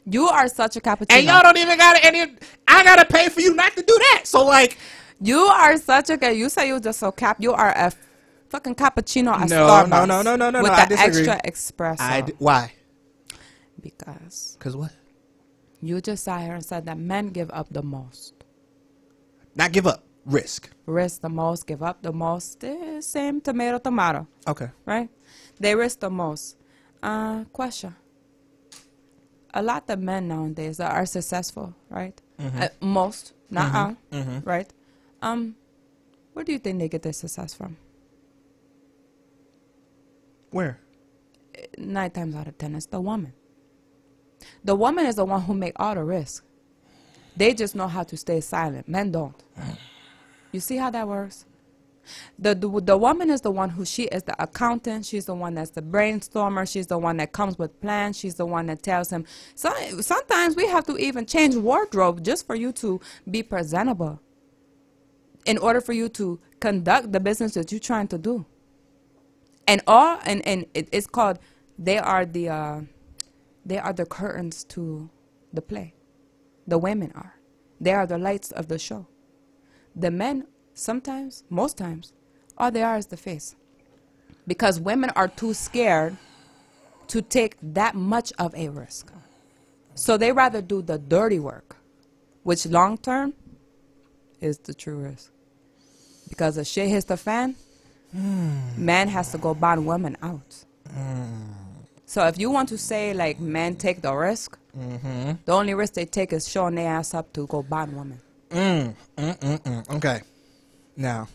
You 0.05 0.27
are 0.27 0.47
such 0.47 0.75
a 0.75 0.81
cappuccino. 0.81 1.17
And 1.17 1.25
y'all 1.25 1.41
don't 1.41 1.57
even 1.57 1.77
gotta 1.77 2.05
and 2.05 2.39
I 2.67 2.83
gotta 2.83 3.05
pay 3.05 3.29
for 3.29 3.41
you 3.41 3.55
not 3.55 3.75
to 3.75 3.81
do 3.81 3.97
that. 4.11 4.21
So 4.25 4.45
like 4.45 4.77
You 5.21 5.39
are 5.39 5.77
such 5.77 6.09
a. 6.09 6.33
You 6.35 6.49
say 6.49 6.67
you 6.67 6.79
just 6.79 6.99
so 6.99 7.11
cap. 7.11 7.37
You 7.39 7.53
are 7.53 7.71
a 7.71 7.91
fucking 8.49 8.75
cappuccino 8.75 9.33
at 9.33 9.49
No, 9.49 9.65
Starbucks. 9.67 9.89
no, 9.89 10.05
no, 10.05 10.21
no, 10.21 10.35
no, 10.35 10.49
no, 10.51 10.61
With 10.61 10.71
no, 10.71 10.85
the 10.85 10.99
extra 10.99 11.41
espresso. 11.45 12.01
I 12.01 12.21
d- 12.21 12.33
why? 12.37 12.73
Because 13.89 14.57
Cause 14.59 14.75
what? 14.75 14.91
you 15.81 16.01
just 16.01 16.23
sat 16.23 16.41
here 16.41 16.53
and 16.55 16.65
said 16.65 16.85
that 16.85 16.97
men 16.97 17.29
give 17.29 17.49
up 17.51 17.67
the 17.71 17.83
most, 17.83 18.33
Not 19.55 19.71
give 19.71 19.85
up. 19.87 20.03
Risk. 20.25 20.71
risk 20.87 21.21
the 21.21 21.29
most, 21.29 21.67
give 21.67 21.83
up 21.83 22.01
the 22.01 22.11
most. 22.11 22.63
Eh, 22.63 22.99
Same 23.01 23.39
tomato, 23.41 23.77
tomato, 23.77 24.27
Okay. 24.47 24.69
right? 24.85 25.09
They 25.59 25.75
risk 25.75 25.99
the 25.99 26.09
most. 26.09 26.57
Uh, 27.03 27.43
question. 27.53 27.95
A 29.53 29.61
lot 29.61 29.87
of 29.89 29.99
men 29.99 30.27
nowadays 30.27 30.77
that 30.77 30.91
are 30.91 31.05
successful, 31.05 31.75
right? 31.89 32.19
Uh, 32.39 32.69
most, 32.81 33.33
not 33.51 33.75
all, 33.75 33.95
right? 34.43 34.73
Um, 35.21 35.55
where 36.33 36.43
do 36.43 36.51
you 36.51 36.59
think 36.59 36.79
they 36.79 36.89
get 36.89 37.03
their 37.03 37.13
success 37.13 37.53
from? 37.53 37.77
Where? 40.51 40.79
nine 41.77 42.11
times 42.11 42.35
out 42.35 42.47
of 42.47 42.57
ten 42.57 42.75
it's 42.75 42.85
the 42.87 42.99
woman 42.99 43.31
The 44.63 44.75
woman 44.75 45.05
is 45.05 45.15
the 45.15 45.25
one 45.25 45.41
who 45.43 45.53
make 45.53 45.73
all 45.77 45.95
the 45.95 46.03
risk. 46.03 46.43
They 47.37 47.53
just 47.53 47.75
know 47.75 47.87
how 47.87 48.03
to 48.03 48.17
stay 48.17 48.41
silent. 48.41 48.87
Men 48.87 49.11
don't. 49.11 49.35
You 50.51 50.59
see 50.59 50.77
how 50.77 50.89
that 50.91 51.07
works? 51.07 51.45
The, 52.39 52.55
the 52.55 52.69
the 52.81 52.97
woman 52.97 53.29
is 53.31 53.41
the 53.41 53.51
one 53.51 53.71
who 53.71 53.85
she 53.85 54.03
is 54.05 54.23
the 54.23 54.35
accountant. 54.41 55.05
She's 55.05 55.25
the 55.25 55.35
one 55.35 55.55
that's 55.55 55.71
the 55.71 55.81
brainstormer. 55.81 56.71
She's 56.71 56.87
the 56.87 56.97
one 56.97 57.17
that 57.17 57.31
comes 57.33 57.57
with 57.57 57.79
plans. 57.81 58.17
She's 58.17 58.35
the 58.35 58.45
one 58.45 58.67
that 58.67 58.83
tells 58.83 59.09
him. 59.11 59.25
So 59.55 59.73
sometimes 60.01 60.55
we 60.55 60.67
have 60.67 60.85
to 60.85 60.97
even 60.97 61.25
change 61.25 61.55
wardrobe 61.55 62.23
just 62.23 62.47
for 62.47 62.55
you 62.55 62.71
to 62.73 63.01
be 63.29 63.43
presentable. 63.43 64.19
In 65.45 65.57
order 65.57 65.81
for 65.81 65.93
you 65.93 66.09
to 66.09 66.39
conduct 66.59 67.11
the 67.11 67.19
business 67.19 67.53
that 67.55 67.71
you're 67.71 67.79
trying 67.79 68.07
to 68.09 68.17
do. 68.17 68.45
And 69.67 69.81
all 69.87 70.19
and 70.25 70.45
and 70.47 70.65
it, 70.73 70.89
it's 70.91 71.07
called. 71.07 71.39
They 71.79 71.97
are 71.97 72.25
the 72.25 72.49
uh, 72.49 72.81
they 73.65 73.79
are 73.79 73.93
the 73.93 74.05
curtains 74.05 74.63
to 74.65 75.09
the 75.51 75.61
play. 75.61 75.95
The 76.67 76.77
women 76.77 77.11
are. 77.15 77.35
They 77.81 77.91
are 77.93 78.05
the 78.05 78.17
lights 78.17 78.51
of 78.51 78.67
the 78.67 78.77
show. 78.77 79.07
The 79.95 80.11
men 80.11 80.47
sometimes, 80.73 81.43
most 81.49 81.77
times, 81.77 82.13
all 82.57 82.71
they 82.71 82.83
are 82.83 82.97
is 82.97 83.07
the 83.07 83.17
face. 83.17 83.55
Because 84.47 84.79
women 84.79 85.09
are 85.15 85.27
too 85.27 85.53
scared 85.53 86.17
to 87.07 87.21
take 87.21 87.57
that 87.61 87.95
much 87.95 88.31
of 88.37 88.53
a 88.55 88.69
risk. 88.69 89.11
So 89.95 90.17
they 90.17 90.31
rather 90.31 90.61
do 90.61 90.81
the 90.81 90.97
dirty 90.97 91.39
work, 91.39 91.77
which 92.43 92.65
long 92.65 92.97
term 92.97 93.33
is 94.41 94.57
the 94.59 94.73
true 94.73 94.97
risk. 94.97 95.31
Because 96.29 96.57
if 96.57 96.67
shit 96.67 96.89
hits 96.89 97.05
the 97.05 97.17
fan, 97.17 97.55
hmm. 98.11 98.59
man 98.77 99.07
has 99.07 99.31
to 99.31 99.37
go 99.37 99.53
bond 99.53 99.85
women 99.85 100.17
out. 100.21 100.65
Hmm. 100.91 101.64
So 102.05 102.25
if 102.27 102.37
you 102.37 102.51
want 102.51 102.69
to 102.69 102.77
say 102.77 103.13
like 103.13 103.39
men 103.39 103.75
take 103.75 104.01
the 104.01 104.13
risk, 104.13 104.57
mm-hmm. 104.77 105.33
the 105.43 105.51
only 105.51 105.73
risk 105.73 105.93
they 105.93 106.05
take 106.05 106.33
is 106.33 106.47
showing 106.47 106.75
their 106.75 106.89
ass 106.89 107.13
up 107.13 107.33
to 107.33 107.47
go 107.47 107.63
bond 107.63 107.97
women. 107.97 108.21
Mm, 108.49 108.95
mm, 109.17 109.37
mm, 109.59 109.95
okay. 109.97 110.21
Now, 110.95 111.27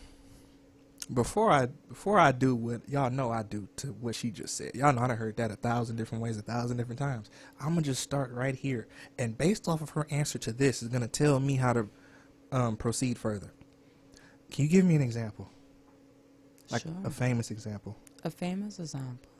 before 1.13 1.51
I 1.51 1.67
before 1.89 2.19
I 2.19 2.31
do 2.31 2.55
what 2.55 2.87
y'all 2.87 3.09
know 3.09 3.31
I 3.31 3.43
do 3.43 3.67
to 3.77 3.87
what 3.87 4.15
she 4.15 4.31
just 4.31 4.55
said, 4.55 4.71
y'all 4.75 4.93
know 4.93 5.01
I 5.01 5.07
done 5.07 5.17
heard 5.17 5.35
that 5.37 5.51
a 5.51 5.55
thousand 5.55 5.97
different 5.97 6.23
ways, 6.23 6.37
a 6.37 6.41
thousand 6.41 6.77
different 6.77 6.99
times. 6.99 7.29
I'm 7.59 7.69
gonna 7.69 7.81
just 7.81 8.01
start 8.01 8.31
right 8.31 8.55
here, 8.55 8.87
and 9.17 9.37
based 9.37 9.67
off 9.67 9.81
of 9.81 9.91
her 9.91 10.07
answer 10.09 10.39
to 10.39 10.53
this, 10.53 10.81
is 10.81 10.87
gonna 10.87 11.07
tell 11.07 11.39
me 11.39 11.55
how 11.55 11.73
to 11.73 11.89
um, 12.51 12.77
proceed 12.77 13.17
further. 13.17 13.51
Can 14.51 14.63
you 14.63 14.69
give 14.69 14.85
me 14.85 14.95
an 14.95 15.01
example, 15.01 15.49
like 16.69 16.83
Sure. 16.83 16.93
a 17.03 17.09
famous 17.09 17.51
example? 17.51 17.97
A 18.23 18.31
famous 18.31 18.79
example. 18.79 19.30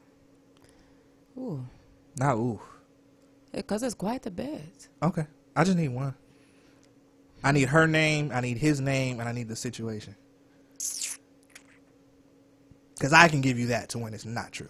Ooh, 1.38 1.66
Not 2.18 2.36
ooh. 2.38 2.60
because 3.54 3.84
it's 3.84 3.96
quite 3.96 4.26
a 4.26 4.32
bit. 4.32 4.90
Okay, 5.02 5.26
I 5.56 5.64
just 5.64 5.78
need 5.78 5.90
one. 5.90 6.14
I 7.44 7.52
need 7.52 7.70
her 7.70 7.88
name, 7.88 8.32
I 8.34 8.42
need 8.42 8.58
his 8.58 8.80
name, 8.82 9.20
and 9.20 9.28
I 9.28 9.32
need 9.32 9.48
the 9.48 9.56
situation. 9.56 10.16
Because 12.96 13.14
I 13.14 13.28
can 13.30 13.42
give 13.42 13.58
you 13.58 13.68
that 13.68 13.90
to 13.90 13.98
when 13.98 14.14
it's 14.14 14.26
not 14.26 14.52
true. 14.52 14.70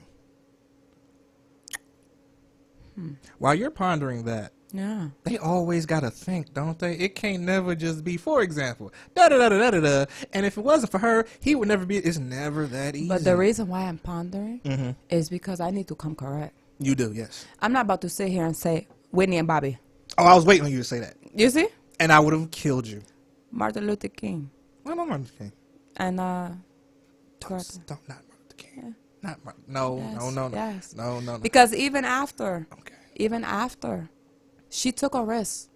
Hmm. 2.95 3.13
While 3.39 3.55
you're 3.55 3.71
pondering 3.71 4.23
that, 4.25 4.53
Yeah. 4.73 5.09
they 5.23 5.37
always 5.37 5.85
got 5.85 5.99
to 6.01 6.09
think, 6.11 6.53
don't 6.53 6.77
they? 6.79 6.93
It 6.93 7.15
can't 7.15 7.43
never 7.43 7.75
just 7.75 8.03
be, 8.03 8.17
for 8.17 8.41
example, 8.41 8.91
da 9.15 9.29
da 9.29 9.37
da 9.37 9.49
da 9.49 9.71
da 9.71 9.79
da. 9.79 10.05
And 10.33 10.45
if 10.45 10.57
it 10.57 10.63
wasn't 10.63 10.91
for 10.91 10.97
her, 10.99 11.25
he 11.41 11.55
would 11.55 11.67
never 11.67 11.85
be. 11.85 11.97
It's 11.97 12.17
never 12.17 12.67
that 12.67 12.95
easy. 12.95 13.07
But 13.09 13.23
the 13.23 13.35
reason 13.35 13.67
why 13.67 13.81
I'm 13.83 13.97
pondering 13.97 14.61
Mm-hmm. 14.63 14.91
is 15.09 15.29
because 15.29 15.59
I 15.59 15.71
need 15.71 15.87
to 15.89 15.95
come 15.95 16.15
correct. 16.15 16.55
you 16.79 16.95
do, 16.95 17.11
yes. 17.13 17.45
I'm 17.61 17.73
not 17.73 17.81
about 17.85 18.01
to 18.01 18.09
sit 18.09 18.29
here 18.29 18.45
and 18.45 18.55
say 18.55 18.87
Whitney 19.11 19.37
and 19.37 19.47
Bobby. 19.47 19.77
Oh, 20.17 20.25
I 20.25 20.33
was 20.35 20.45
waiting 20.45 20.65
on 20.65 20.71
you 20.71 20.79
to 20.79 20.83
say 20.83 20.99
that, 20.99 21.15
You 21.33 21.49
see? 21.49 21.67
and 21.99 22.11
I 22.11 22.19
would 22.19 22.33
have 22.33 22.49
killed 22.51 22.87
you. 22.87 23.01
Martin 23.51 23.85
Luther 23.87 24.07
King 24.07 24.49
Well, 24.83 24.95
no, 24.95 25.05
Martin 25.05 25.23
Luther 25.25 25.37
King. 25.37 25.51
and 25.97 26.19
uh, 26.19 26.49
Don't, 27.39 27.79
don't 27.87 28.09
not 28.09 28.17
Martin 28.17 28.25
Luther 28.39 28.55
King. 28.57 28.95
Not 29.21 29.43
Martin. 29.45 29.63
No, 29.67 29.97
Yes, 29.97 30.15
no, 30.19 30.29
no, 30.31 30.47
no, 30.47 30.55
yes. 30.57 30.95
no, 30.95 31.19
no, 31.19 31.33
no. 31.33 31.37
because 31.39 31.73
even 31.75 32.05
after, 32.05 32.67
okay. 32.73 32.95
even 33.15 33.43
after, 33.43 34.09
she 34.71 34.91
took 34.91 35.13
a 35.13 35.23
risk. 35.23 35.69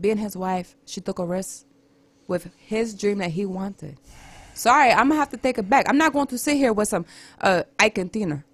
Being 0.00 0.18
his 0.18 0.36
wife, 0.36 0.76
she 0.84 1.00
took 1.00 1.18
a 1.18 1.24
risk 1.24 1.64
with 2.28 2.50
his 2.56 2.94
dream 2.94 3.18
that 3.18 3.30
he 3.30 3.44
wanted. 3.44 3.98
Sorry, 4.54 4.92
I'm 4.92 5.08
gonna 5.08 5.16
have 5.16 5.30
to 5.30 5.36
take 5.36 5.58
it 5.58 5.68
back. 5.68 5.88
I'm 5.88 5.98
not 5.98 6.12
going 6.12 6.28
to 6.28 6.38
sit 6.38 6.56
here 6.56 6.72
with 6.72 6.88
some 6.88 7.04
uh, 7.40 7.64
Ike 7.78 7.98
and 7.98 8.12
Tina. 8.12 8.44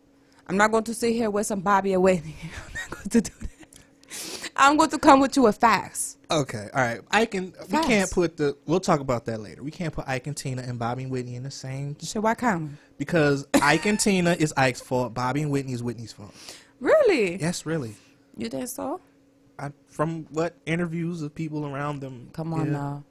I'm 0.47 0.57
not 0.57 0.71
going 0.71 0.85
to 0.85 0.95
sit 0.95 1.13
here 1.13 1.31
with 1.31 1.47
some 1.47 1.61
Bobby 1.61 1.93
and 1.93 2.03
Whitney. 2.03 2.37
I'm 2.43 2.75
not 2.75 2.91
going 2.91 3.09
to 3.11 3.21
do 3.21 3.31
that. 3.41 3.51
I'm 4.57 4.77
going 4.77 4.91
to 4.91 4.99
come 4.99 5.21
with 5.21 5.37
you 5.37 5.43
with 5.43 5.57
facts. 5.57 6.17
Okay, 6.31 6.69
all 6.73 6.83
right. 6.83 7.01
I 7.11 7.27
can. 7.27 7.53
We 7.71 7.79
can't 7.83 8.11
put 8.11 8.37
the. 8.37 8.57
We'll 8.67 8.81
talk 8.81 9.01
about 9.01 9.25
that 9.27 9.41
later. 9.41 9.63
We 9.63 9.71
can't 9.71 9.93
put 9.93 10.09
Ike 10.09 10.27
and 10.27 10.37
Tina 10.37 10.63
and 10.63 10.79
Bobby 10.79 11.03
and 11.03 11.13
Whitney 11.13 11.35
in 11.35 11.43
the 11.43 11.51
same 11.51 11.97
Shit, 12.01 12.23
why 12.23 12.35
can't 12.35 12.73
because 12.97 13.47
Ike 13.55 13.87
and 13.87 13.99
Tina 13.99 14.33
is 14.33 14.55
Ike's 14.57 14.81
fault. 14.81 15.15
Bobby 15.15 15.43
and 15.43 15.51
Whitney 15.51 15.73
is 15.73 15.83
Whitney's 15.83 16.13
fault. 16.13 16.35
Really? 16.81 17.37
Yes, 17.37 17.67
really. 17.67 17.97
You 18.37 18.49
think 18.49 18.69
so? 18.69 19.01
I, 19.59 19.71
from 19.89 20.25
what 20.31 20.57
interviews 20.67 21.23
of 21.23 21.35
people 21.35 21.67
around 21.67 22.01
them. 22.01 22.31
Come 22.33 22.53
on 22.53 22.67
yeah. 22.67 22.73
now. 22.73 23.05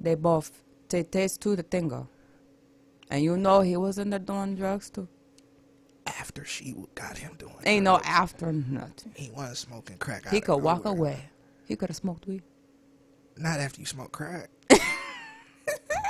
They 0.00 0.14
both 0.14 0.62
they 0.88 1.02
taste 1.02 1.40
to 1.42 1.56
the 1.56 1.62
tingle. 1.62 2.08
And 3.10 3.22
you 3.22 3.36
know 3.36 3.60
he 3.60 3.76
was 3.76 3.98
in 3.98 4.10
there 4.10 4.18
doing 4.18 4.56
drugs 4.56 4.90
too. 4.90 5.08
After 6.06 6.44
she 6.44 6.74
got 6.94 7.18
him 7.18 7.34
doing, 7.38 7.54
Ain't 7.64 7.84
no 7.84 7.98
after 8.04 8.52
nothing. 8.52 9.12
He 9.16 9.30
wasn't 9.30 9.56
smoking 9.56 9.96
crack. 9.98 10.28
He 10.28 10.40
could 10.40 10.58
walk 10.58 10.84
away. 10.84 11.30
He 11.66 11.76
could 11.76 11.88
have 11.88 11.96
smoked 11.96 12.26
weed. 12.26 12.42
Not 13.36 13.58
after 13.58 13.80
you 13.80 13.86
smoke 13.86 14.12
crack. 14.12 14.50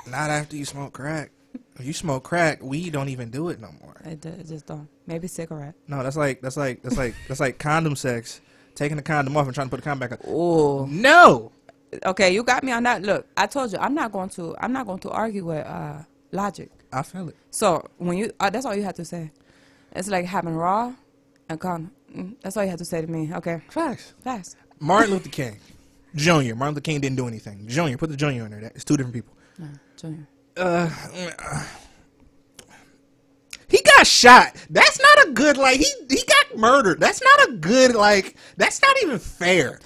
Not 0.06 0.30
after 0.30 0.56
you 0.56 0.64
smoke 0.64 0.92
crack. 0.92 1.30
If 1.78 1.86
you 1.86 1.92
smoke 1.92 2.24
crack, 2.24 2.62
weed 2.62 2.92
don't 2.92 3.08
even 3.08 3.30
do 3.30 3.48
it 3.48 3.60
no 3.60 3.70
more. 3.82 3.96
It, 4.04 4.20
d- 4.20 4.28
it 4.28 4.46
just 4.46 4.66
don't. 4.66 4.88
Maybe 5.06 5.26
cigarette. 5.26 5.74
No, 5.88 6.02
that's 6.02 6.16
like 6.16 6.40
that's 6.40 6.56
like 6.56 6.82
that's 6.82 6.96
like 6.96 7.14
that's 7.28 7.40
like 7.40 7.58
condom 7.58 7.96
sex. 7.96 8.40
Taking 8.74 8.96
the 8.96 9.02
condom 9.02 9.36
off 9.36 9.46
and 9.46 9.54
trying 9.54 9.68
to 9.68 9.70
put 9.70 9.76
the 9.76 9.82
condom 9.82 10.08
back 10.08 10.18
on. 10.18 10.26
Oh. 10.26 10.86
No. 10.86 11.52
Okay, 12.04 12.34
you 12.34 12.42
got 12.42 12.64
me 12.64 12.72
on 12.72 12.82
that. 12.84 13.02
Look, 13.02 13.26
I 13.36 13.46
told 13.46 13.72
you 13.72 13.78
I'm 13.78 13.94
not 13.94 14.10
going 14.10 14.28
to. 14.30 14.56
I'm 14.58 14.72
not 14.72 14.86
going 14.86 14.98
to 15.00 15.10
argue 15.10 15.44
with 15.44 15.64
uh, 15.64 15.98
logic. 16.32 16.70
I 16.92 17.02
feel 17.02 17.28
it. 17.28 17.36
So 17.50 17.86
when 17.98 18.18
you, 18.18 18.32
uh, 18.40 18.50
that's 18.50 18.66
all 18.66 18.74
you 18.74 18.82
had 18.82 18.96
to 18.96 19.04
say. 19.04 19.30
It's 19.94 20.08
like 20.08 20.24
having 20.26 20.54
raw 20.56 20.92
and 21.48 21.60
con. 21.60 21.90
Mm, 22.14 22.34
that's 22.42 22.56
all 22.56 22.64
you 22.64 22.70
had 22.70 22.78
to 22.80 22.84
say 22.84 23.00
to 23.00 23.06
me. 23.06 23.30
Okay, 23.34 23.60
Facts. 23.68 24.14
fast. 24.24 24.56
Martin 24.80 25.12
Luther 25.12 25.28
King, 25.28 25.58
Jr. 26.16 26.54
Martin 26.56 26.68
Luther 26.74 26.80
King 26.80 27.00
didn't 27.00 27.16
do 27.16 27.28
anything. 27.28 27.64
Jr. 27.68 27.96
Put 27.96 28.10
the 28.10 28.16
Jr. 28.16 28.26
in 28.26 28.50
there. 28.50 28.72
It's 28.74 28.84
two 28.84 28.96
different 28.96 29.14
people. 29.14 29.32
No, 29.58 29.68
Junior. 29.96 30.26
Uh, 30.56 30.90
he 33.74 33.82
got 33.82 34.06
shot. 34.06 34.54
That's 34.70 35.00
not 35.00 35.26
a 35.26 35.30
good 35.32 35.56
like. 35.56 35.78
He 35.80 35.92
he 36.08 36.22
got 36.22 36.56
murdered. 36.56 37.00
That's 37.00 37.20
not 37.20 37.48
a 37.48 37.52
good 37.54 37.96
like. 37.96 38.36
That's 38.56 38.80
not 38.80 38.96
even 39.02 39.18
fair. 39.18 39.80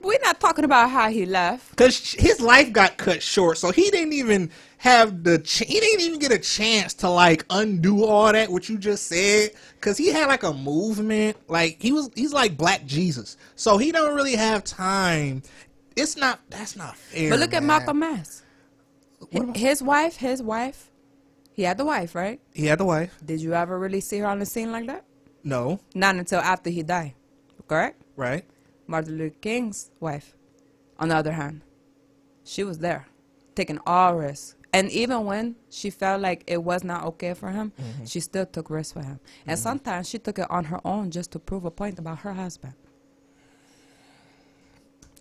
We're 0.00 0.18
not 0.22 0.40
talking 0.40 0.64
about 0.64 0.90
how 0.90 1.10
he 1.10 1.26
left. 1.26 1.76
Cause 1.76 2.12
his 2.12 2.40
life 2.40 2.72
got 2.72 2.96
cut 2.96 3.22
short, 3.22 3.58
so 3.58 3.70
he 3.70 3.90
didn't 3.90 4.14
even 4.14 4.50
have 4.78 5.24
the. 5.24 5.40
Ch- 5.40 5.64
he 5.66 5.78
didn't 5.78 6.00
even 6.00 6.18
get 6.20 6.32
a 6.32 6.38
chance 6.38 6.94
to 6.94 7.10
like 7.10 7.44
undo 7.50 8.04
all 8.04 8.32
that 8.32 8.50
what 8.50 8.70
you 8.70 8.78
just 8.78 9.08
said. 9.08 9.50
Cause 9.82 9.98
he 9.98 10.08
had 10.08 10.28
like 10.28 10.42
a 10.42 10.54
movement, 10.54 11.36
like 11.46 11.82
he 11.82 11.92
was. 11.92 12.08
He's 12.14 12.32
like 12.32 12.56
Black 12.56 12.86
Jesus, 12.86 13.36
so 13.56 13.76
he 13.76 13.92
don't 13.92 14.14
really 14.14 14.36
have 14.36 14.64
time. 14.64 15.42
It's 15.96 16.16
not. 16.16 16.40
That's 16.48 16.76
not 16.76 16.96
fair. 16.96 17.28
But 17.28 17.40
look 17.40 17.52
at 17.52 17.62
man. 17.62 17.84
Malcolm 17.84 18.02
X. 18.02 18.42
His 19.54 19.82
wife, 19.82 20.16
his 20.16 20.42
wife, 20.42 20.90
he 21.54 21.62
had 21.62 21.78
the 21.78 21.84
wife, 21.84 22.14
right? 22.14 22.40
He 22.52 22.66
had 22.66 22.80
the 22.80 22.84
wife. 22.84 23.16
Did 23.24 23.40
you 23.40 23.54
ever 23.54 23.78
really 23.78 24.00
see 24.00 24.18
her 24.18 24.26
on 24.26 24.40
the 24.40 24.46
scene 24.46 24.72
like 24.72 24.86
that? 24.88 25.04
No, 25.44 25.78
Not 25.94 26.16
until 26.16 26.40
after 26.40 26.68
he 26.70 26.82
died, 26.82 27.14
correct? 27.68 28.02
right? 28.16 28.44
Martin 28.86 29.18
Luther 29.18 29.36
King's 29.40 29.90
wife, 30.00 30.34
on 30.98 31.08
the 31.08 31.16
other 31.16 31.32
hand, 31.32 31.62
she 32.44 32.64
was 32.64 32.78
there, 32.78 33.06
taking 33.54 33.78
all 33.86 34.16
risks. 34.16 34.56
And 34.72 34.90
even 34.90 35.24
when 35.24 35.54
she 35.70 35.90
felt 35.90 36.20
like 36.20 36.42
it 36.48 36.62
was 36.62 36.82
not 36.82 37.04
okay 37.04 37.34
for 37.34 37.50
him, 37.50 37.72
mm-hmm. 37.80 38.04
she 38.06 38.18
still 38.18 38.46
took 38.46 38.68
risks 38.70 38.92
for 38.92 39.02
him. 39.02 39.20
And 39.46 39.56
mm-hmm. 39.56 39.62
sometimes 39.62 40.08
she 40.08 40.18
took 40.18 40.38
it 40.40 40.50
on 40.50 40.64
her 40.64 40.80
own 40.84 41.12
just 41.12 41.30
to 41.32 41.38
prove 41.38 41.64
a 41.64 41.70
point 41.70 41.98
about 41.98 42.18
her 42.20 42.32
husband. 42.32 42.74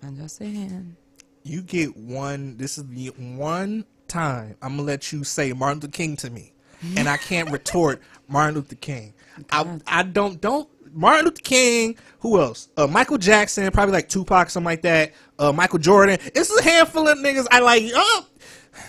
I'm 0.02 0.18
just 0.18 0.38
saying. 0.38 0.96
You 1.44 1.62
get 1.62 1.96
one. 1.96 2.58
This 2.58 2.78
is 2.78 2.88
the 2.88 3.08
one 3.10 3.86
time 4.14 4.56
I'm 4.62 4.78
gonna 4.78 4.84
let 4.84 5.12
you 5.12 5.24
say 5.24 5.52
Martin 5.54 5.80
Luther 5.80 5.92
King 5.92 6.16
to 6.18 6.30
me, 6.30 6.54
and 6.98 7.10
I 7.10 7.18
can't 7.18 7.50
retort 7.52 8.02
Martin 8.28 8.56
Luther 8.56 8.76
King. 8.76 9.14
I. 9.52 9.80
I 9.88 10.04
don't 10.04 10.40
don't 10.40 10.70
Martin 10.94 11.26
Luther 11.26 11.42
King. 11.42 11.98
Who 12.20 12.40
else? 12.40 12.70
Uh, 12.78 12.88
Michael 12.88 13.18
Jackson, 13.18 13.70
probably 13.72 13.94
like 13.94 14.10
Tupac, 14.10 14.50
something 14.50 14.66
like 14.66 14.84
that. 14.84 15.14
Uh, 15.40 15.52
Michael 15.52 15.80
Jordan. 15.80 16.20
It's 16.36 16.56
a 16.58 16.64
handful 16.64 17.08
of 17.08 17.18
niggas 17.18 17.48
I 17.52 17.60
like. 17.60 17.84
Oh, 17.94 18.28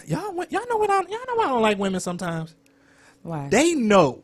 y'all 0.07 0.45
y'all 0.51 0.69
know 0.69 0.77
what 0.77 0.91
I 0.91 0.99
y'all 0.99 1.27
know 1.27 1.35
why 1.37 1.45
I 1.45 1.49
don't 1.49 1.63
like 1.63 1.79
women 1.79 2.01
sometimes. 2.01 2.55
Why? 3.23 3.49
They 3.49 3.75
know, 3.75 4.23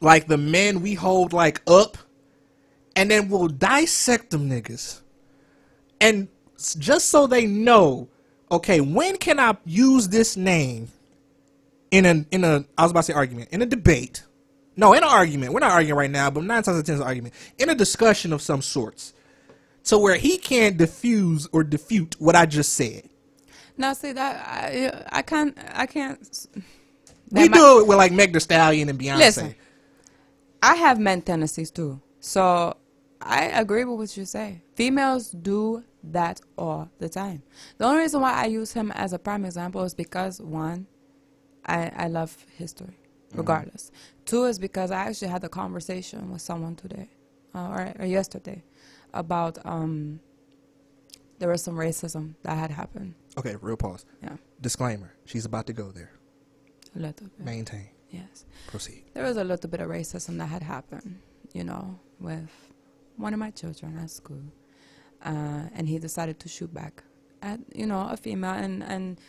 like 0.00 0.28
the 0.28 0.38
men 0.38 0.80
we 0.80 0.94
hold 0.94 1.32
like 1.32 1.60
up, 1.66 1.98
and 2.94 3.10
then 3.10 3.28
we'll 3.28 3.48
dissect 3.48 4.30
them 4.30 4.48
niggas, 4.48 5.00
and 6.00 6.28
just 6.78 7.08
so 7.08 7.26
they 7.26 7.46
know, 7.46 8.08
okay, 8.50 8.80
when 8.80 9.16
can 9.16 9.38
I 9.38 9.56
use 9.64 10.08
this 10.08 10.36
name 10.36 10.88
in 11.90 12.06
a 12.06 12.24
in 12.30 12.44
a 12.44 12.64
I 12.76 12.82
was 12.82 12.90
about 12.90 13.00
to 13.00 13.04
say 13.04 13.12
argument 13.12 13.50
in 13.52 13.62
a 13.62 13.66
debate? 13.66 14.24
No, 14.76 14.92
in 14.92 15.02
an 15.02 15.08
argument. 15.08 15.52
We're 15.52 15.60
not 15.60 15.72
arguing 15.72 15.98
right 15.98 16.10
now, 16.10 16.30
but 16.30 16.44
nine 16.44 16.62
times 16.62 16.76
out 16.76 16.80
of 16.80 16.84
ten 16.84 16.94
is 16.94 17.00
an 17.00 17.06
argument 17.06 17.34
in 17.58 17.68
a 17.68 17.74
discussion 17.74 18.32
of 18.32 18.40
some 18.40 18.62
sorts, 18.62 19.12
to 19.84 19.98
where 19.98 20.16
he 20.16 20.38
can't 20.38 20.76
diffuse 20.76 21.48
or 21.52 21.64
defute 21.64 22.16
what 22.18 22.34
I 22.36 22.46
just 22.46 22.74
said. 22.74 23.08
Now, 23.76 23.92
see 23.92 24.12
that 24.12 24.46
I 24.46 25.18
I 25.18 25.22
can't 25.22 25.56
I 25.72 25.86
can't. 25.86 26.46
we 27.30 27.48
might- 27.48 27.52
do 27.52 27.80
it 27.80 27.86
with 27.86 27.98
like 27.98 28.12
Meg 28.12 28.32
Thee 28.32 28.40
Stallion 28.40 28.88
and 28.88 28.98
Beyonce. 28.98 29.18
Listen. 29.18 29.54
I 30.62 30.74
have 30.74 30.98
men 30.98 31.22
tendencies 31.22 31.70
too, 31.70 32.00
so 32.20 32.76
I 33.20 33.44
agree 33.46 33.84
with 33.84 33.98
what 33.98 34.16
you 34.16 34.26
say. 34.26 34.60
Females 34.74 35.30
do 35.30 35.82
that 36.02 36.40
all 36.56 36.90
the 36.98 37.08
time. 37.08 37.42
The 37.78 37.84
only 37.84 38.00
reason 38.00 38.20
why 38.20 38.32
I 38.32 38.46
use 38.46 38.72
him 38.72 38.90
as 38.92 39.12
a 39.12 39.18
prime 39.18 39.44
example 39.44 39.82
is 39.82 39.94
because 39.94 40.40
one, 40.40 40.86
I 41.66 41.90
I 41.94 42.08
love 42.08 42.36
history, 42.56 42.98
regardless. 43.34 43.90
Two 44.24 44.44
is 44.44 44.58
because 44.58 44.90
I 44.90 45.00
actually 45.08 45.28
had 45.28 45.44
a 45.44 45.48
conversation 45.48 46.30
with 46.30 46.40
someone 46.42 46.76
today, 46.76 47.10
uh, 47.54 47.68
or, 47.68 47.92
or 47.98 48.06
yesterday, 48.06 48.62
about 49.12 49.58
um. 49.66 50.20
There 51.38 51.48
was 51.48 51.62
some 51.62 51.74
racism 51.76 52.34
that 52.42 52.58
had 52.58 52.70
happened. 52.70 53.14
Okay, 53.38 53.56
real 53.62 53.76
pause. 53.78 54.04
Yeah, 54.22 54.36
Disclaimer: 54.60 55.14
She's 55.24 55.46
about 55.46 55.66
to 55.68 55.72
go 55.72 55.90
there. 55.90 56.12
a 56.94 56.98
little 56.98 57.28
bit. 57.28 57.40
Maintain. 57.46 57.88
Yes. 58.10 58.44
Proceed. 58.66 59.04
there 59.14 59.22
was 59.24 59.36
a 59.38 59.44
little 59.44 59.70
bit 59.70 59.80
of 59.80 59.88
racism 59.88 60.36
that 60.38 60.48
had 60.48 60.62
happened, 60.64 61.20
you 61.54 61.62
know, 61.64 61.98
with 62.18 62.50
one 63.16 63.32
of 63.32 63.38
my 63.38 63.50
children 63.52 63.96
at 63.98 64.10
school, 64.10 64.42
uh, 65.24 65.64
and 65.74 65.88
he 65.88 65.98
decided 65.98 66.38
to 66.40 66.48
shoot 66.48 66.72
back 66.72 67.02
at 67.42 67.60
you 67.74 67.86
know 67.86 68.08
a 68.10 68.16
female, 68.16 68.52
and 68.52 68.82
and 68.82 69.20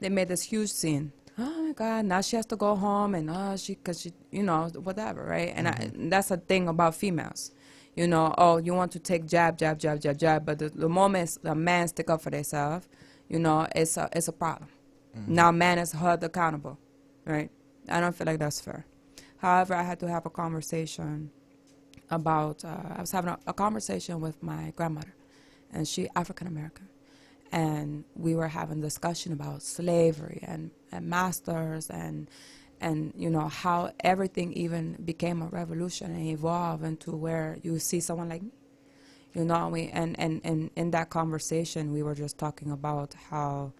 they 0.00 0.08
made 0.08 0.28
this 0.28 0.42
huge 0.42 0.70
scene. 0.70 1.12
Oh 1.40 1.62
my 1.62 1.72
God! 1.72 2.04
Now 2.06 2.20
she 2.20 2.34
has 2.34 2.46
to 2.46 2.56
go 2.56 2.74
home, 2.74 3.14
and 3.14 3.30
oh 3.30 3.56
she, 3.56 3.76
cause 3.76 4.00
she, 4.00 4.12
you 4.32 4.42
know, 4.42 4.68
whatever, 4.82 5.22
right? 5.24 5.52
And 5.54 5.68
I, 5.68 5.90
that's 5.94 6.32
a 6.32 6.36
thing 6.36 6.66
about 6.66 6.96
females. 6.96 7.52
You 7.94 8.08
know, 8.08 8.34
oh, 8.38 8.56
you 8.58 8.74
want 8.74 8.90
to 8.92 8.98
take 8.98 9.26
jab, 9.26 9.56
jab, 9.56 9.78
jab, 9.78 10.00
jab, 10.00 10.18
jab, 10.18 10.44
but 10.46 10.58
the, 10.58 10.68
the 10.68 10.88
moment 10.88 11.38
a 11.44 11.54
man 11.54 11.86
stick 11.86 12.10
up 12.10 12.22
for 12.22 12.30
themselves, 12.30 12.88
you 13.28 13.38
know, 13.38 13.68
it's 13.74 13.96
a 13.96 14.08
it's 14.12 14.26
a 14.26 14.32
problem. 14.32 14.68
Now 15.26 15.50
man 15.50 15.78
is 15.78 15.92
held 15.92 16.22
accountable, 16.22 16.78
right? 17.24 17.50
I 17.88 18.00
don't 18.00 18.14
feel 18.14 18.26
like 18.26 18.38
that's 18.38 18.60
fair. 18.60 18.86
However, 19.38 19.74
I 19.74 19.82
had 19.82 20.00
to 20.00 20.08
have 20.08 20.26
a 20.26 20.30
conversation 20.30 21.30
about. 22.10 22.64
Uh, 22.64 22.94
I 22.96 23.00
was 23.00 23.10
having 23.10 23.30
a, 23.30 23.38
a 23.46 23.52
conversation 23.52 24.20
with 24.20 24.42
my 24.42 24.72
grandmother, 24.76 25.14
and 25.72 25.86
she 25.86 26.08
African 26.16 26.46
American, 26.46 26.88
and 27.52 28.04
we 28.14 28.34
were 28.34 28.48
having 28.48 28.80
discussion 28.80 29.32
about 29.32 29.62
slavery 29.62 30.40
and, 30.42 30.70
and 30.92 31.08
masters 31.08 31.90
and 31.90 32.28
and 32.80 33.12
you 33.16 33.30
know 33.30 33.48
how 33.48 33.92
everything 34.00 34.52
even 34.52 34.92
became 35.04 35.42
a 35.42 35.46
revolution 35.46 36.12
and 36.12 36.26
evolved 36.26 36.84
into 36.84 37.10
where 37.12 37.58
you 37.62 37.78
see 37.78 38.00
someone 38.00 38.28
like 38.28 38.42
me 38.42 38.52
you 39.34 39.44
know 39.44 39.68
we 39.68 39.88
and 39.88 40.18
and 40.18 40.40
and 40.44 40.70
in 40.76 40.90
that 40.90 41.10
conversation 41.10 41.92
we 41.92 42.02
were 42.02 42.14
just 42.14 42.38
talking 42.38 42.70
about 42.70 43.14
how 43.30 43.72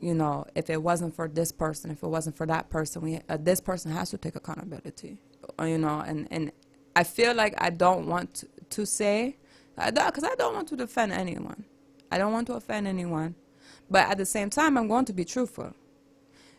you 0.00 0.14
know 0.14 0.44
if 0.54 0.70
it 0.70 0.82
wasn't 0.82 1.14
for 1.14 1.28
this 1.28 1.52
person 1.52 1.90
if 1.90 2.02
it 2.02 2.08
wasn't 2.08 2.36
for 2.36 2.46
that 2.46 2.68
person 2.70 3.02
we 3.02 3.20
uh, 3.28 3.36
this 3.38 3.60
person 3.60 3.90
has 3.90 4.10
to 4.10 4.18
take 4.18 4.36
accountability 4.36 5.18
uh, 5.60 5.64
you 5.64 5.78
know 5.78 6.00
and 6.06 6.28
and 6.30 6.52
i 6.96 7.04
feel 7.04 7.34
like 7.34 7.54
i 7.58 7.70
don't 7.70 8.06
want 8.06 8.34
to, 8.34 8.48
to 8.70 8.86
say 8.86 9.36
because 9.78 10.24
I 10.24 10.34
don't 10.36 10.54
want 10.54 10.68
to 10.68 10.76
defend 10.76 11.12
anyone. 11.12 11.64
I 12.10 12.18
don't 12.18 12.32
want 12.32 12.46
to 12.48 12.54
offend 12.54 12.86
anyone. 12.86 13.34
But 13.90 14.08
at 14.08 14.18
the 14.18 14.26
same 14.26 14.50
time 14.50 14.76
i'm 14.76 14.88
going 14.88 15.04
to 15.06 15.12
be 15.12 15.24
truthful. 15.24 15.74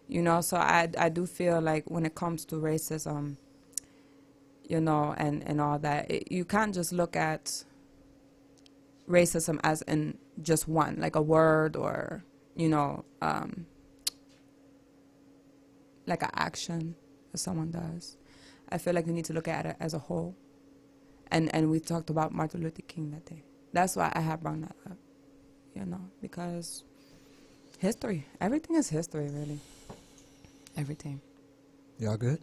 You 0.08 0.22
know 0.22 0.42
so 0.42 0.58
i 0.58 0.90
i 0.98 1.10
do 1.10 1.26
feel 1.26 1.62
like 1.62 1.90
when 1.90 2.06
it 2.06 2.16
comes 2.16 2.46
to 2.46 2.56
racism 2.56 3.38
you 4.68 4.80
know 4.82 5.14
and 5.18 5.44
and 5.48 5.62
all 5.62 5.80
that 5.80 6.10
it, 6.10 6.32
you 6.32 6.46
can't 6.46 6.74
just 6.74 6.92
look 6.92 7.16
at 7.16 7.64
racism 9.08 9.60
as 9.64 9.82
in 9.84 10.18
just 10.42 10.68
one 10.68 10.96
like 11.00 11.16
a 11.16 11.22
word 11.22 11.76
or 11.76 12.24
you 12.56 12.70
know 12.70 13.04
um 13.22 13.66
like 16.10 16.24
an 16.24 16.30
action 16.34 16.96
that 17.32 17.38
someone 17.38 17.72
does. 17.72 18.18
I 18.70 18.78
feel 18.78 18.94
like 18.94 19.08
you 19.08 19.14
need 19.14 19.26
to 19.26 19.34
look 19.34 19.48
at 19.48 19.66
it 19.66 19.76
as 19.80 19.94
a 19.94 20.00
whole 20.00 20.36
and 21.32 21.54
and 21.56 21.70
we 21.70 21.80
talked 21.80 22.10
about 22.10 22.32
martin 22.34 22.62
luther 22.62 22.82
king 22.88 23.12
that 23.12 23.26
day 23.26 23.44
that's 23.74 23.96
why 23.96 24.12
i 24.16 24.20
have 24.20 24.42
brought 24.42 24.60
that 24.62 24.76
up 24.90 24.98
you 25.76 25.86
know 25.86 26.02
because 26.22 26.84
history 27.80 28.26
everything 28.42 28.76
is 28.76 28.90
history 28.90 29.30
really 29.30 29.60
everything 30.78 31.22
Y'all 32.00 32.16
good? 32.16 32.40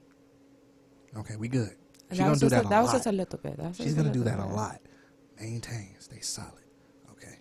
Okay, 1.17 1.37
we 1.37 1.49
good. 1.49 1.71
She 2.13 2.19
gonna 2.19 2.37
do 2.37 2.51
that 2.51 2.67
a, 2.67 2.69
that 2.69 2.79
was 2.83 2.89
lot. 2.89 2.93
just 2.97 3.07
a 3.07 3.13
little 3.13 3.39
bit 3.39 3.57
That 3.57 3.69
was 3.69 3.77
She's 3.79 3.95
gonna 3.95 4.13
do 4.13 4.23
that 4.25 4.39
a 4.39 4.45
lot. 4.45 4.83
Maintain, 5.41 5.95
stay 5.99 6.21
solid. 6.21 6.63
Okay. 7.13 7.39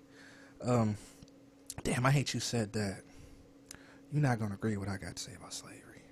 Um, 0.61 0.95
damn, 1.83 2.05
I 2.05 2.11
hate 2.11 2.33
you 2.33 2.39
said 2.39 2.71
that. 2.71 3.01
You're 4.13 4.21
not 4.21 4.39
gonna 4.39 4.53
agree 4.55 4.77
with 4.77 4.87
what 4.87 4.95
I 4.95 4.97
got 4.97 5.17
to 5.17 5.21
say 5.21 5.33
about 5.35 5.53
slavery. 5.53 6.03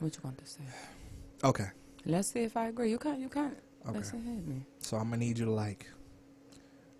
what 0.00 0.14
you 0.14 0.20
want 0.22 0.36
to 0.36 0.46
say 0.46 0.60
Okay, 1.42 1.68
let's 2.04 2.28
see 2.32 2.40
if 2.40 2.54
i 2.58 2.66
agree 2.66 2.90
you 2.90 2.98
can't 2.98 3.18
you 3.20 3.30
can't 3.30 3.56
Okay. 3.88 4.00
me 4.46 4.66
so 4.78 4.96
I'm 4.96 5.04
gonna 5.04 5.18
need 5.18 5.38
you 5.38 5.44
to 5.46 5.50
like. 5.50 5.86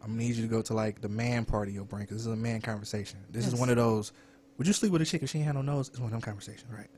I'm 0.01 0.11
gonna 0.11 0.23
need 0.23 0.37
you 0.37 0.43
to 0.43 0.49
go 0.49 0.63
to 0.63 0.75
like 0.75 1.01
the 1.01 1.09
man 1.09 1.45
part 1.45 1.69
of 1.69 1.75
your 1.75 1.85
brain 1.85 2.03
because 2.05 2.19
this 2.19 2.27
is 2.27 2.33
a 2.33 2.37
man 2.37 2.61
conversation. 2.61 3.19
This 3.31 3.47
is 3.47 3.55
one 3.55 3.69
of 3.69 3.77
those. 3.77 4.13
Would 4.57 4.67
you 4.67 4.73
sleep 4.73 4.93
with 4.93 5.03
a 5.03 5.05
chick 5.05 5.23
if 5.23 5.31
she 5.31 5.39
ain't 5.39 5.47
had 5.47 5.55
no 5.55 5.63
nose? 5.63 5.89
It's 5.89 5.99
one 5.99 6.07
of 6.07 6.13
them 6.13 6.21
conversations, 6.21 6.71
right? 6.73 6.89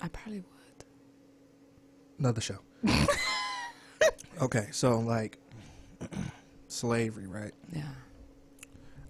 i 0.00 0.08
probably 0.08 0.38
would 0.40 0.84
Another 2.18 2.40
show. 2.40 2.58
okay, 4.42 4.68
so 4.70 4.98
like 4.98 5.38
slavery, 6.68 7.26
right? 7.26 7.52
yeah 7.72 7.82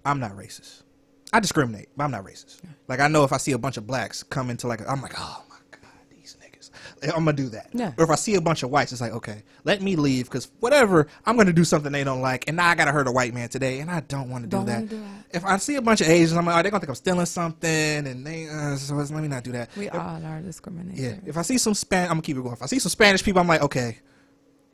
I'm 0.05 0.19
not 0.19 0.31
racist. 0.31 0.83
I 1.31 1.39
discriminate, 1.39 1.89
but 1.95 2.03
I'm 2.03 2.11
not 2.11 2.23
racist. 2.25 2.59
Like 2.87 2.99
I 2.99 3.07
know 3.07 3.23
if 3.23 3.33
I 3.33 3.37
see 3.37 3.53
a 3.53 3.57
bunch 3.57 3.77
of 3.77 3.87
blacks 3.87 4.21
come 4.23 4.49
into 4.49 4.67
like, 4.67 4.87
I'm 4.87 5.01
like, 5.01 5.13
oh 5.17 5.43
my 5.49 5.55
god, 5.71 5.91
these 6.09 6.37
niggas. 6.41 6.69
Like, 6.71 6.92
I'm 7.03 7.25
gonna 7.25 7.33
do 7.33 7.49
that. 7.49 7.69
Yeah. 7.73 7.93
Or 7.97 8.03
if 8.03 8.09
I 8.09 8.15
see 8.15 8.35
a 8.35 8.41
bunch 8.41 8.63
of 8.63 8.69
whites, 8.69 8.91
it's 8.91 9.01
like, 9.01 9.11
okay, 9.13 9.43
let 9.63 9.81
me 9.81 9.95
leave 9.95 10.25
because 10.25 10.49
whatever, 10.59 11.07
I'm 11.25 11.37
gonna 11.37 11.53
do 11.53 11.63
something 11.63 11.91
they 11.91 12.03
don't 12.03 12.21
like, 12.21 12.47
and 12.47 12.57
now 12.57 12.67
I 12.67 12.75
gotta 12.75 12.91
hurt 12.91 13.07
a 13.07 13.11
white 13.11 13.33
man 13.33 13.49
today, 13.49 13.79
and 13.79 13.89
I 13.91 14.01
don't 14.01 14.29
want 14.29 14.43
to 14.43 14.49
do 14.49 14.63
that. 14.65 14.87
do 14.89 14.99
that. 14.99 15.25
If 15.31 15.45
I 15.45 15.57
see 15.57 15.75
a 15.75 15.81
bunch 15.81 16.01
of 16.01 16.07
Asians, 16.07 16.37
I'm 16.37 16.45
like, 16.45 16.57
oh, 16.57 16.61
they're 16.61 16.71
gonna 16.71 16.79
think 16.81 16.89
I'm 16.89 16.95
stealing 16.95 17.25
something, 17.25 17.69
and 18.07 18.25
they, 18.25 18.47
uh, 18.47 18.75
so 18.75 18.95
let 18.95 19.11
me 19.11 19.27
not 19.27 19.43
do 19.43 19.51
that. 19.53 19.69
we 19.75 19.87
If- 19.87 19.95
all 19.95 20.23
are 20.25 20.41
discriminated 20.41 20.99
yeah. 21.03 21.15
If 21.25 21.37
I 21.37 21.41
see 21.41 21.57
some 21.57 21.73
Span, 21.73 22.03
I'm 22.05 22.09
gonna 22.15 22.21
keep 22.21 22.37
it 22.37 22.41
going. 22.43 22.53
If 22.53 22.61
I 22.63 22.67
see 22.67 22.79
some 22.79 22.89
Spanish 22.89 23.23
people, 23.23 23.41
I'm 23.41 23.47
like, 23.47 23.61
okay, 23.61 23.97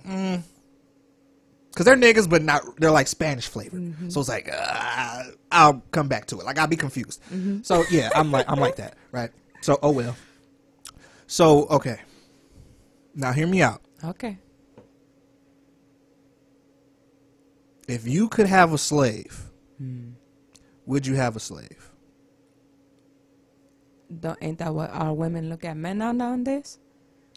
mm. 0.08 0.42
cause 1.76 1.86
they're 1.86 1.96
niggas, 1.96 2.30
but 2.30 2.42
not 2.44 2.62
they're 2.80 2.92
like 2.92 3.08
Spanish 3.08 3.48
flavored. 3.48 4.12
So 4.12 4.20
it's 4.20 4.30
like, 4.30 4.50
uh, 4.52 5.24
I'll 5.52 5.82
come 5.92 6.08
back 6.08 6.26
to 6.28 6.40
it. 6.40 6.46
Like 6.46 6.58
I'll 6.58 6.68
be 6.68 6.76
confused. 6.76 7.22
Mhm. 7.32 7.66
So 7.66 7.84
yeah, 7.90 8.10
I'm 8.16 8.32
like 8.32 8.50
I'm 8.50 8.60
like 8.60 8.76
that, 8.78 8.96
right? 9.12 9.32
So 9.62 9.80
oh 9.82 9.92
well. 9.92 10.16
So 11.28 11.68
okay. 11.68 12.00
Now 13.16 13.32
hear 13.34 13.48
me 13.48 13.62
out. 13.62 13.82
okay 14.04 14.38
If 17.88 18.08
you 18.08 18.30
could 18.30 18.46
have 18.48 18.72
a 18.72 18.78
slave, 18.78 19.50
hmm. 19.78 20.12
would 20.86 21.08
you 21.08 21.16
have 21.16 21.36
a 21.36 21.40
slave? 21.40 21.86
don't 24.22 24.38
ain't 24.42 24.58
that 24.58 24.74
what 24.74 24.90
our 24.92 25.14
women 25.14 25.50
look 25.50 25.64
at 25.64 25.78
men 25.78 26.00
now 26.00 26.12
nowadays 26.12 26.80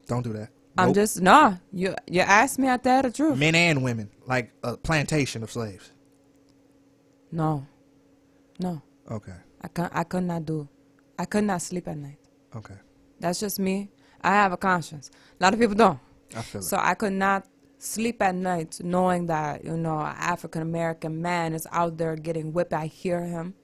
Don't 0.07 0.23
do 0.23 0.33
that. 0.33 0.49
i'm 0.79 0.87
Nope. 0.89 0.95
just 0.95 1.21
no 1.21 1.59
you 1.71 1.95
you 2.07 2.23
asked 2.23 2.59
me 2.59 2.67
i 2.67 2.79
tell 2.79 3.03
the 3.03 3.11
truth 3.11 3.37
men 3.39 3.55
and 3.55 3.83
women, 3.85 4.09
like 4.27 4.53
a 4.65 4.79
plantation 4.79 5.43
of 5.43 5.51
slaves. 5.53 5.93
no 7.31 7.67
no 8.59 8.81
Okay. 9.11 9.35
i 9.61 9.69
can't 9.69 9.93
i 9.95 10.03
could 10.03 10.25
not 10.25 10.47
do 10.47 10.67
i 11.19 11.27
could 11.27 11.45
not 11.45 11.61
sleep 11.61 11.87
at 11.89 11.99
night 11.99 12.17
Okay. 12.57 12.77
that's 13.21 13.39
just 13.39 13.59
me 13.59 13.91
i 14.23 14.31
have 14.31 14.53
a 14.53 14.57
conscience 14.57 15.11
a 15.41 15.43
lot 15.43 15.53
of 15.55 15.61
people 15.61 15.75
don't 15.75 15.99
I 16.35 16.43
feel 16.43 16.63
So 16.63 16.77
I 16.81 16.95
could 16.95 17.13
not 17.13 17.47
sleep 17.79 18.23
at 18.23 18.35
night 18.35 18.81
knowing 18.83 19.27
that, 19.27 19.65
you 19.65 19.77
know, 19.77 19.99
an 19.99 20.15
African 20.19 20.63
American 20.63 21.21
man 21.21 21.53
is 21.53 21.67
out 21.73 21.99
there 21.99 22.17
getting 22.17 22.53
whipped. 22.53 22.73
I 22.73 22.87
hear 22.87 23.23
him. 23.23 23.55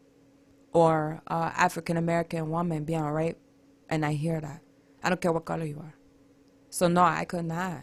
Or 0.73 1.23
uh, 1.27 1.51
African 1.57 1.97
American 1.97 2.51
woman 2.51 2.85
being 2.85 3.03
raped. 3.03 3.41
And 3.89 4.05
I 4.05 4.13
hear 4.13 4.41
that. 4.41 4.61
I 5.03 5.09
don't 5.09 5.21
care 5.21 5.33
what 5.33 5.45
color 5.45 5.65
you 5.65 5.79
are. 5.79 5.95
So 6.71 6.89
no, 6.89 7.03
I 7.03 7.25
could 7.25 7.47
not. 7.47 7.83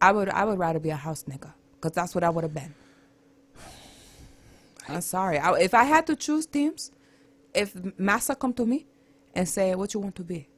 I 0.00 0.12
would 0.12 0.28
I 0.28 0.44
would 0.44 0.58
rather 0.58 0.78
be 0.78 0.90
a 0.90 0.96
house 0.96 1.24
nigga. 1.24 1.52
Because 1.74 1.92
that's 1.92 2.14
what 2.14 2.24
I 2.24 2.30
would 2.30 2.44
have 2.44 2.54
been. 2.54 2.74
I'm 4.88 5.02
sorry. 5.02 5.38
I, 5.38 5.52
if 5.58 5.74
I 5.74 5.84
had 5.84 6.06
to 6.06 6.16
choose 6.16 6.46
teams, 6.46 6.92
if 7.52 7.76
Massa 7.98 8.34
come 8.34 8.54
to 8.54 8.64
me 8.64 8.86
and 9.34 9.46
say, 9.46 9.74
what 9.74 9.92
you 9.92 10.00
want 10.00 10.14
to 10.16 10.24
be? 10.24 10.48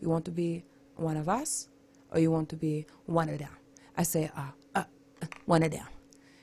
You 0.00 0.08
want 0.08 0.24
to 0.24 0.32
be 0.32 0.64
one 0.96 1.16
of 1.16 1.28
us 1.28 1.68
or 2.10 2.18
you 2.20 2.30
want 2.30 2.48
to 2.50 2.56
be 2.56 2.86
one 3.06 3.28
of 3.28 3.38
them? 3.38 3.48
I 3.96 4.02
say, 4.02 4.30
uh, 4.36 4.42
uh, 4.74 4.84
uh, 5.22 5.26
one 5.46 5.62
of 5.62 5.70
them, 5.70 5.86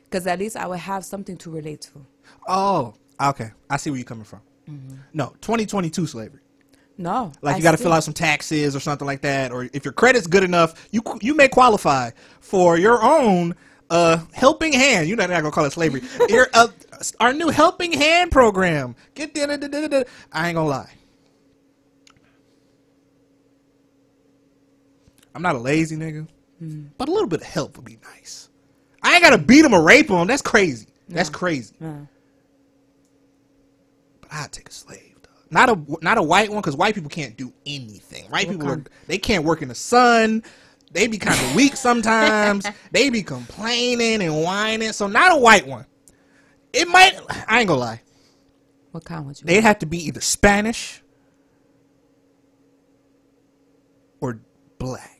because 0.09 0.25
at 0.27 0.39
least 0.39 0.55
I 0.57 0.65
will 0.67 0.73
have 0.75 1.05
something 1.05 1.37
to 1.37 1.51
relate 1.51 1.81
to. 1.81 2.05
Oh, 2.47 2.93
okay. 3.21 3.51
I 3.69 3.77
see 3.77 3.89
where 3.91 3.97
you're 3.99 4.05
coming 4.05 4.25
from. 4.25 4.41
No, 5.13 5.35
2022 5.41 6.07
slavery. 6.07 6.39
No, 6.97 7.31
Like 7.41 7.55
I 7.55 7.57
you 7.57 7.63
got 7.63 7.71
to 7.71 7.77
fill 7.77 7.91
out 7.91 8.03
some 8.03 8.13
taxes 8.13 8.75
or 8.75 8.79
something 8.79 9.05
like 9.05 9.21
that, 9.21 9.51
or 9.51 9.67
if 9.73 9.83
your 9.83 9.91
credit's 9.93 10.27
good 10.27 10.43
enough, 10.43 10.87
you 10.91 11.01
you 11.21 11.33
may 11.35 11.47
qualify 11.47 12.11
for 12.39 12.77
your 12.77 13.03
own 13.03 13.55
uh 13.89 14.19
helping 14.31 14.71
hand. 14.73 15.07
You're 15.07 15.17
not 15.17 15.27
gonna 15.29 15.49
call 15.51 15.65
it 15.65 15.73
slavery. 15.73 16.01
your 16.29 16.47
uh, 16.53 16.67
our 17.19 17.33
new 17.33 17.49
helping 17.49 17.91
hand 17.93 18.31
program. 18.31 18.95
Get 19.15 19.33
da- 19.33 19.47
da- 19.47 19.57
da- 19.57 19.67
da- 19.67 19.87
da- 19.87 20.03
I 20.31 20.49
ain't 20.49 20.55
gonna 20.55 20.69
lie. 20.69 20.91
I'm 25.35 25.41
not 25.41 25.55
a 25.55 25.59
lazy 25.59 25.95
nigga, 25.95 26.27
mm. 26.61 26.89
but 26.97 27.09
a 27.09 27.11
little 27.11 27.27
bit 27.27 27.41
of 27.41 27.47
help 27.47 27.75
would 27.77 27.85
be 27.85 27.97
nice. 28.03 28.49
I 29.01 29.13
ain't 29.13 29.23
gotta 29.23 29.37
beat 29.37 29.65
him 29.65 29.73
or 29.73 29.81
rape 29.81 30.09
him. 30.09 30.27
That's 30.27 30.41
crazy. 30.41 30.87
That's 31.09 31.29
crazy. 31.29 31.75
But 31.79 32.07
I'd 34.31 34.51
take 34.51 34.69
a 34.69 34.71
slave. 34.71 35.15
Dog. 35.21 35.33
Not 35.51 35.69
a 35.69 35.79
not 36.01 36.17
a 36.17 36.23
white 36.23 36.49
one 36.49 36.61
because 36.61 36.75
white 36.75 36.95
people 36.95 37.09
can't 37.09 37.35
do 37.35 37.53
anything. 37.65 38.25
White 38.25 38.49
people 38.49 38.69
are, 38.69 38.83
they 39.07 39.17
can't 39.17 39.43
work 39.43 39.61
in 39.61 39.67
the 39.67 39.75
sun. 39.75 40.43
They 40.91 41.07
be 41.07 41.17
kind 41.17 41.39
of 41.39 41.55
weak 41.55 41.75
sometimes. 41.75 42.65
they 42.91 43.09
be 43.09 43.23
complaining 43.23 44.21
and 44.21 44.43
whining. 44.43 44.93
So 44.93 45.07
not 45.07 45.33
a 45.33 45.37
white 45.37 45.67
one. 45.67 45.85
It 46.71 46.87
might. 46.87 47.19
I 47.47 47.59
ain't 47.59 47.67
gonna 47.67 47.79
lie. 47.79 48.01
What 48.91 49.03
kind 49.05 49.25
would 49.25 49.39
you? 49.39 49.45
They'd 49.45 49.63
have 49.63 49.79
to 49.79 49.85
be 49.85 50.05
either 50.05 50.21
Spanish 50.21 51.01
or 54.21 54.39
black. 54.77 55.12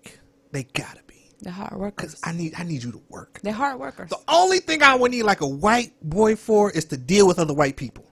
They 0.54 0.64
gotta 0.64 1.02
be. 1.08 1.16
the 1.42 1.52
hard 1.52 1.74
workers. 1.78 2.14
Cause 2.14 2.22
I 2.24 2.32
need 2.32 2.54
I 2.58 2.64
need 2.64 2.82
you 2.84 2.92
to 2.94 3.02
work. 3.10 3.40
They're 3.44 3.52
hard 3.52 3.78
workers. 3.80 4.10
The 4.10 4.20
only 4.30 4.60
thing 4.60 4.82
I 4.82 4.96
would 4.96 5.12
need 5.12 5.24
like 5.24 5.42
a 5.42 5.48
white 5.48 5.92
boy 6.02 6.36
for 6.38 6.72
is 6.72 6.86
to 6.86 6.98
deal 6.98 7.28
with 7.28 7.38
other 7.40 7.54
white 7.54 7.76
people 7.76 8.06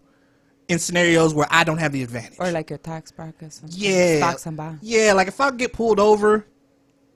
in 0.68 0.80
scenarios 0.80 1.34
where 1.34 1.48
I 1.50 1.64
don't 1.64 1.78
have 1.78 1.92
the 1.94 2.04
advantage. 2.04 2.40
Or 2.40 2.52
like 2.52 2.70
your 2.70 2.80
tax 2.80 3.12
brackets. 3.12 3.62
Yeah, 3.68 4.18
Stocks 4.18 4.46
and 4.46 4.58
bonds. 4.58 4.84
yeah. 4.84 5.14
Like 5.14 5.28
if 5.30 5.40
I 5.40 5.52
get 5.52 5.72
pulled 5.72 6.00
over, 6.00 6.46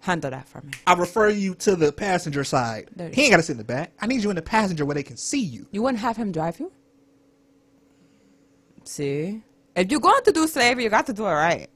Handle 0.02 0.30
that 0.30 0.48
for 0.48 0.62
me. 0.62 0.72
I 0.86 0.94
refer 0.94 1.30
you 1.30 1.56
to 1.56 1.76
the 1.76 1.92
passenger 1.92 2.44
side. 2.44 2.90
He 3.12 3.24
ain't 3.24 3.32
got 3.32 3.38
to 3.38 3.42
sit 3.44 3.54
in 3.54 3.58
the 3.58 3.64
back. 3.64 3.92
I 4.00 4.06
need 4.06 4.22
you 4.22 4.30
in 4.30 4.36
the 4.36 4.42
passenger 4.44 4.86
where 4.86 4.94
they 4.94 5.02
can 5.02 5.18
see 5.18 5.42
you. 5.42 5.66
You 5.72 5.82
wouldn't 5.82 6.00
have 6.00 6.16
him 6.16 6.32
drive 6.32 6.60
you? 6.60 6.72
See? 8.84 9.42
If 9.76 9.90
you're 9.92 10.00
going 10.00 10.24
to 10.24 10.32
do 10.32 10.48
slavery, 10.48 10.84
you 10.84 10.90
got 10.92 11.08
to 11.08 11.14
do 11.14 11.26
it 11.26 11.32
right. 11.32 11.68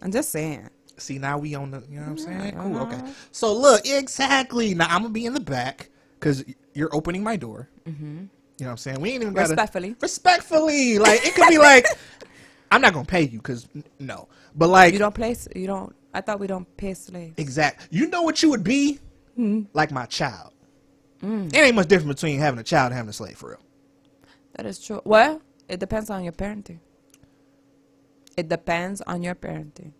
I'm 0.00 0.12
just 0.12 0.30
saying. 0.30 0.68
See, 1.02 1.18
now 1.18 1.38
we 1.38 1.54
on 1.54 1.70
the. 1.70 1.82
You 1.88 1.96
know 1.96 2.02
what 2.02 2.10
I'm 2.10 2.18
saying? 2.18 2.56
Cool. 2.56 2.78
Okay. 2.78 3.00
So 3.32 3.52
look, 3.52 3.86
exactly. 3.86 4.74
Now 4.74 4.86
I'm 4.88 5.02
gonna 5.02 5.10
be 5.10 5.26
in 5.26 5.34
the 5.34 5.40
back 5.40 5.90
because 6.18 6.44
you're 6.74 6.94
opening 6.94 7.22
my 7.22 7.36
door. 7.36 7.68
Mm-hmm. 7.84 8.04
You 8.04 8.66
know 8.66 8.66
what 8.66 8.70
I'm 8.70 8.76
saying? 8.76 9.00
We 9.00 9.10
ain't 9.10 9.22
even 9.22 9.34
gotta 9.34 9.48
Respectfully. 9.48 9.96
Respectfully, 10.00 10.98
like 10.98 11.26
it 11.26 11.34
could 11.34 11.48
be 11.48 11.58
like, 11.58 11.86
I'm 12.70 12.80
not 12.80 12.92
gonna 12.92 13.04
pay 13.04 13.22
you 13.22 13.38
because 13.38 13.68
no, 13.98 14.28
but 14.54 14.68
like 14.68 14.92
You 14.92 14.98
don't 14.98 15.14
place, 15.14 15.48
you 15.54 15.66
don't, 15.66 15.94
I 16.14 16.20
thought 16.20 16.38
we 16.40 16.46
don't 16.46 16.76
pay 16.76 16.94
slaves. 16.94 17.34
Exact. 17.38 17.88
You 17.90 18.08
know 18.08 18.22
what 18.22 18.42
you 18.42 18.50
would 18.50 18.64
be? 18.64 18.98
Hmm. 19.34 19.62
Like 19.72 19.90
my 19.90 20.06
child. 20.06 20.52
It 21.22 21.56
ain't 21.56 21.76
much 21.76 21.86
difference 21.86 22.20
between 22.20 22.40
having 22.40 22.58
a 22.58 22.64
child 22.64 22.86
and 22.86 22.96
having 22.96 23.10
a 23.10 23.12
slave 23.12 23.38
for 23.38 23.50
real. 23.50 23.60
That 24.54 24.66
is 24.66 24.80
true. 24.80 25.00
Well, 25.04 25.40
it 25.68 25.78
depends 25.78 26.10
on 26.10 26.24
your 26.24 26.32
parenting. 26.32 26.80
It 28.36 28.48
depends 28.48 29.00
on 29.02 29.22
your 29.22 29.34
parenting. 29.34 29.92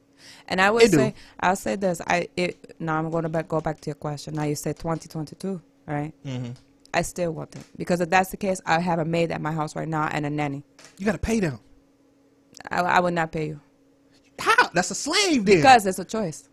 And 0.49 0.61
I 0.61 0.71
would 0.71 0.83
It 0.85 0.91
do. 0.91 0.97
say, 0.99 1.15
I'll 1.41 1.57
say 1.57 1.77
this. 1.77 2.01
I 2.07 2.29
it, 2.37 2.75
now 2.81 2.99
I'm 2.99 3.11
going 3.11 3.23
to 3.25 3.29
back, 3.29 3.49
go 3.49 3.61
back 3.61 3.81
to 3.83 3.89
your 3.91 3.95
question. 3.95 4.35
Now 4.35 4.45
you 4.45 4.55
said 4.55 4.79
2022, 4.79 5.61
right? 5.87 6.13
Mm-hmm. 6.27 6.53
I 6.95 7.03
still 7.03 7.33
want 7.33 7.57
it 7.57 7.63
because 7.77 8.01
if 8.03 8.11
that's 8.11 8.31
the 8.31 8.37
case, 8.37 8.61
I 8.67 8.79
have 8.81 8.99
a 8.99 9.05
maid 9.05 9.31
at 9.33 9.41
my 9.41 9.53
house 9.53 9.75
right 9.75 9.89
now 9.89 10.09
and 10.13 10.27
a 10.27 10.31
nanny. 10.31 10.63
You 10.99 11.07
gotta 11.07 11.19
pay 11.19 11.41
them. 11.41 11.59
I, 12.71 12.81
I 12.81 13.01
would 13.01 13.15
not 13.15 13.33
pay 13.33 13.47
you 13.49 13.61
How? 14.39 14.69
That's 14.75 14.91
a 14.91 14.95
slave 14.95 15.45
then. 15.47 15.57
because 15.57 15.87
it's 15.87 15.99
a 15.99 16.05
choice. 16.05 16.49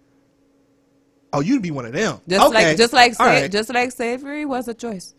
oh, 1.33 1.41
you'd 1.41 1.61
be 1.61 1.71
one 1.71 1.85
of 1.85 1.91
them. 1.93 2.19
Just 2.27 2.45
okay. 2.45 2.67
like 2.69 2.77
just 2.77 2.93
like 2.93 3.13
sa- 3.15 3.23
right. 3.25 3.51
just 3.51 3.69
like 3.73 3.91
slavery 3.91 4.45
was 4.45 4.67
a 4.69 4.73
choice. 4.73 5.13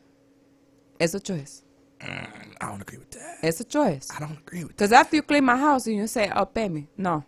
It's 0.98 1.14
a 1.14 1.20
choice. 1.20 1.62
I 2.00 2.26
don't 2.60 2.80
agree 2.80 2.98
with 2.98 3.10
that. 3.10 3.38
It's 3.42 3.60
a 3.60 3.64
choice. 3.64 4.08
I 4.16 4.20
don't 4.20 4.38
agree 4.38 4.60
with 4.64 4.68
that. 4.68 4.76
Because 4.78 4.92
after 4.92 5.16
you 5.16 5.22
clean 5.22 5.44
my 5.44 5.56
house 5.56 5.86
and 5.86 5.96
you 5.96 6.06
say, 6.06 6.30
"Oh, 6.34 6.46
pay 6.46 6.68
me," 6.70 6.88
no. 6.96 7.24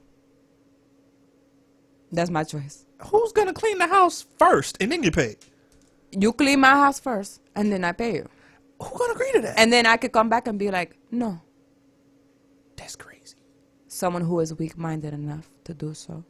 That's 2.13 2.31
my 2.31 2.45
choice. 2.45 2.85
Who's 3.11 3.33
gonna 3.33 3.55
clean 3.55 3.79
the 3.79 3.89
house 3.89 4.27
first 4.39 4.77
and 4.81 4.93
then 4.93 5.01
get 5.01 5.15
paid? 5.15 5.39
You 6.13 6.33
clean 6.33 6.61
my 6.61 6.73
house 6.73 7.01
first, 7.01 7.41
and 7.57 7.73
then 7.73 7.85
I 7.85 7.93
pay 7.93 8.15
you. 8.17 8.29
Who 8.81 8.99
gonna 8.99 9.15
agree 9.15 9.33
to 9.33 9.41
that? 9.41 9.59
And 9.59 9.73
then 9.73 9.87
I 9.87 9.97
could 9.97 10.13
come 10.13 10.29
back 10.29 10.47
and 10.47 10.59
be 10.59 10.71
like, 10.71 10.97
"No." 11.11 11.41
That's 12.77 12.97
crazy. 12.97 13.37
Someone 13.89 14.23
who 14.23 14.41
is 14.41 14.55
weak-minded 14.55 15.15
enough 15.15 15.49
to 15.65 15.75
do 15.75 15.95
so. 15.95 16.25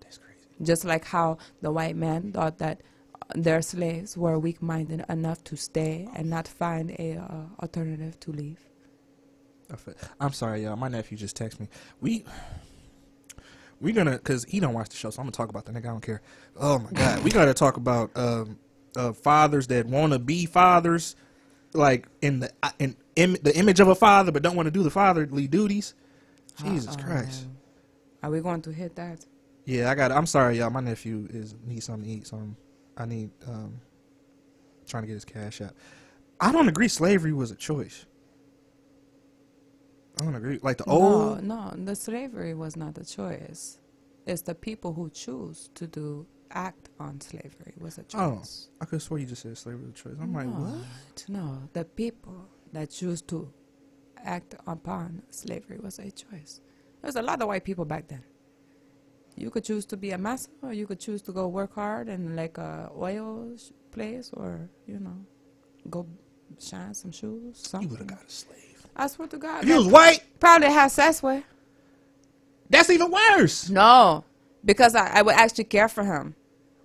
That's 0.00 0.18
crazy. 0.18 0.48
Just 0.62 0.84
like 0.84 1.04
how 1.04 1.38
the 1.62 1.70
white 1.70 1.96
man 1.96 2.32
thought 2.32 2.58
that 2.58 2.82
uh, 3.14 3.18
their 3.34 3.62
slaves 3.62 4.16
were 4.16 4.38
weak-minded 4.38 5.04
enough 5.08 5.42
to 5.44 5.56
stay 5.56 6.08
and 6.14 6.28
not 6.28 6.46
find 6.46 6.90
a 6.98 7.16
uh, 7.16 7.62
alternative 7.62 8.18
to 8.20 8.32
leave. 8.32 8.60
I'm 10.20 10.32
sorry, 10.32 10.62
y'all. 10.62 10.76
My 10.76 10.88
nephew 10.88 11.16
just 11.18 11.36
texted 11.36 11.60
me. 11.60 11.68
We 12.00 12.24
we 13.80 13.92
gonna 13.92 14.12
because 14.12 14.44
he 14.44 14.60
don't 14.60 14.74
watch 14.74 14.88
the 14.90 14.96
show, 14.96 15.10
so 15.10 15.20
I'm 15.20 15.26
gonna 15.26 15.32
talk 15.32 15.48
about 15.48 15.64
the 15.64 15.72
nigga. 15.72 15.86
I 15.86 15.88
don't 15.88 16.00
care. 16.00 16.22
Oh 16.56 16.78
my 16.78 16.90
god, 16.92 17.22
we 17.22 17.30
gotta 17.30 17.54
talk 17.54 17.76
about 17.76 18.10
um, 18.16 18.58
uh, 18.96 19.12
fathers 19.12 19.66
that 19.68 19.86
want 19.86 20.12
to 20.12 20.18
be 20.18 20.46
fathers, 20.46 21.16
like 21.72 22.08
in 22.22 22.40
the 22.40 22.50
uh, 22.62 22.70
in 22.78 22.96
Im- 23.16 23.36
the 23.42 23.56
image 23.56 23.80
of 23.80 23.88
a 23.88 23.94
father, 23.94 24.32
but 24.32 24.42
don't 24.42 24.56
want 24.56 24.66
to 24.66 24.70
do 24.70 24.82
the 24.82 24.90
fatherly 24.90 25.46
duties. 25.46 25.94
Jesus 26.62 26.96
Christ. 26.96 27.48
Are 28.22 28.30
we 28.30 28.40
going 28.40 28.62
to 28.62 28.72
hit 28.72 28.96
that? 28.96 29.24
Yeah, 29.66 29.90
I 29.90 29.94
got. 29.94 30.12
I'm 30.12 30.26
sorry, 30.26 30.58
y'all. 30.58 30.70
My 30.70 30.80
nephew 30.80 31.28
is 31.30 31.54
needs 31.64 31.84
something 31.86 32.04
to 32.04 32.10
eat, 32.10 32.26
so 32.26 32.36
I'm, 32.36 32.56
I 32.96 33.04
need 33.04 33.30
um 33.46 33.80
trying 34.86 35.02
to 35.02 35.06
get 35.06 35.14
his 35.14 35.24
cash 35.24 35.60
out. 35.60 35.72
I 36.40 36.52
don't 36.52 36.68
agree. 36.68 36.88
Slavery 36.88 37.32
was 37.32 37.50
a 37.50 37.56
choice. 37.56 38.06
I 40.18 40.24
don't 40.24 40.34
agree. 40.34 40.58
Like 40.62 40.78
the 40.78 40.84
old. 40.84 41.42
No, 41.42 41.70
no, 41.70 41.84
the 41.84 41.94
slavery 41.94 42.54
was 42.54 42.76
not 42.76 42.94
the 42.94 43.04
choice. 43.04 43.78
It's 44.26 44.42
the 44.42 44.54
people 44.54 44.92
who 44.92 45.10
choose 45.10 45.70
to 45.74 45.86
do 45.86 46.26
act 46.50 46.88
on 46.98 47.20
slavery 47.20 47.74
was 47.78 47.98
a 47.98 48.04
Oh, 48.14 48.36
choice. 48.38 48.68
I 48.80 48.84
could 48.86 49.02
swear 49.02 49.20
you 49.20 49.26
just 49.26 49.42
said 49.42 49.56
slavery 49.58 49.82
was 49.82 49.90
a 49.90 49.94
choice. 49.94 50.16
I'm 50.20 50.32
like, 50.32 50.46
what? 50.48 51.24
No, 51.28 51.68
the 51.72 51.84
people 51.84 52.48
that 52.72 52.90
choose 52.90 53.20
to 53.22 53.52
act 54.24 54.54
upon 54.66 55.22
slavery 55.30 55.78
was 55.82 55.98
a 55.98 56.10
choice. 56.10 56.60
There's 57.02 57.16
a 57.16 57.22
lot 57.22 57.42
of 57.42 57.48
white 57.48 57.64
people 57.64 57.84
back 57.84 58.08
then. 58.08 58.24
You 59.36 59.50
could 59.50 59.64
choose 59.64 59.84
to 59.86 59.96
be 59.98 60.12
a 60.12 60.18
master, 60.18 60.50
or 60.62 60.72
you 60.72 60.86
could 60.86 60.98
choose 60.98 61.20
to 61.22 61.32
go 61.32 61.46
work 61.46 61.74
hard 61.74 62.08
in 62.08 62.34
like 62.34 62.56
a 62.56 62.90
oil 62.96 63.54
sh- 63.58 63.70
place, 63.92 64.30
or 64.32 64.70
you 64.86 64.98
know, 64.98 65.18
go 65.90 66.06
shine 66.58 66.94
some 66.94 67.12
shoes. 67.12 67.42
You 67.44 67.52
Something. 67.54 67.90
would 67.90 67.98
have 67.98 68.08
got 68.08 68.24
a 68.26 68.30
slave. 68.30 68.75
I 68.96 69.06
swear 69.08 69.28
to 69.28 69.36
God, 69.36 69.62
If 69.62 69.68
you 69.68 69.76
was 69.76 69.86
white, 69.86 70.24
probably 70.40 70.68
have 70.68 70.90
sex 70.90 71.22
with. 71.22 71.44
that's 72.70 72.90
even 72.90 73.10
worse. 73.10 73.68
No, 73.68 74.24
because 74.64 74.94
I, 74.94 75.18
I 75.18 75.22
would 75.22 75.34
actually 75.34 75.64
care 75.64 75.88
for 75.88 76.04
him. 76.04 76.34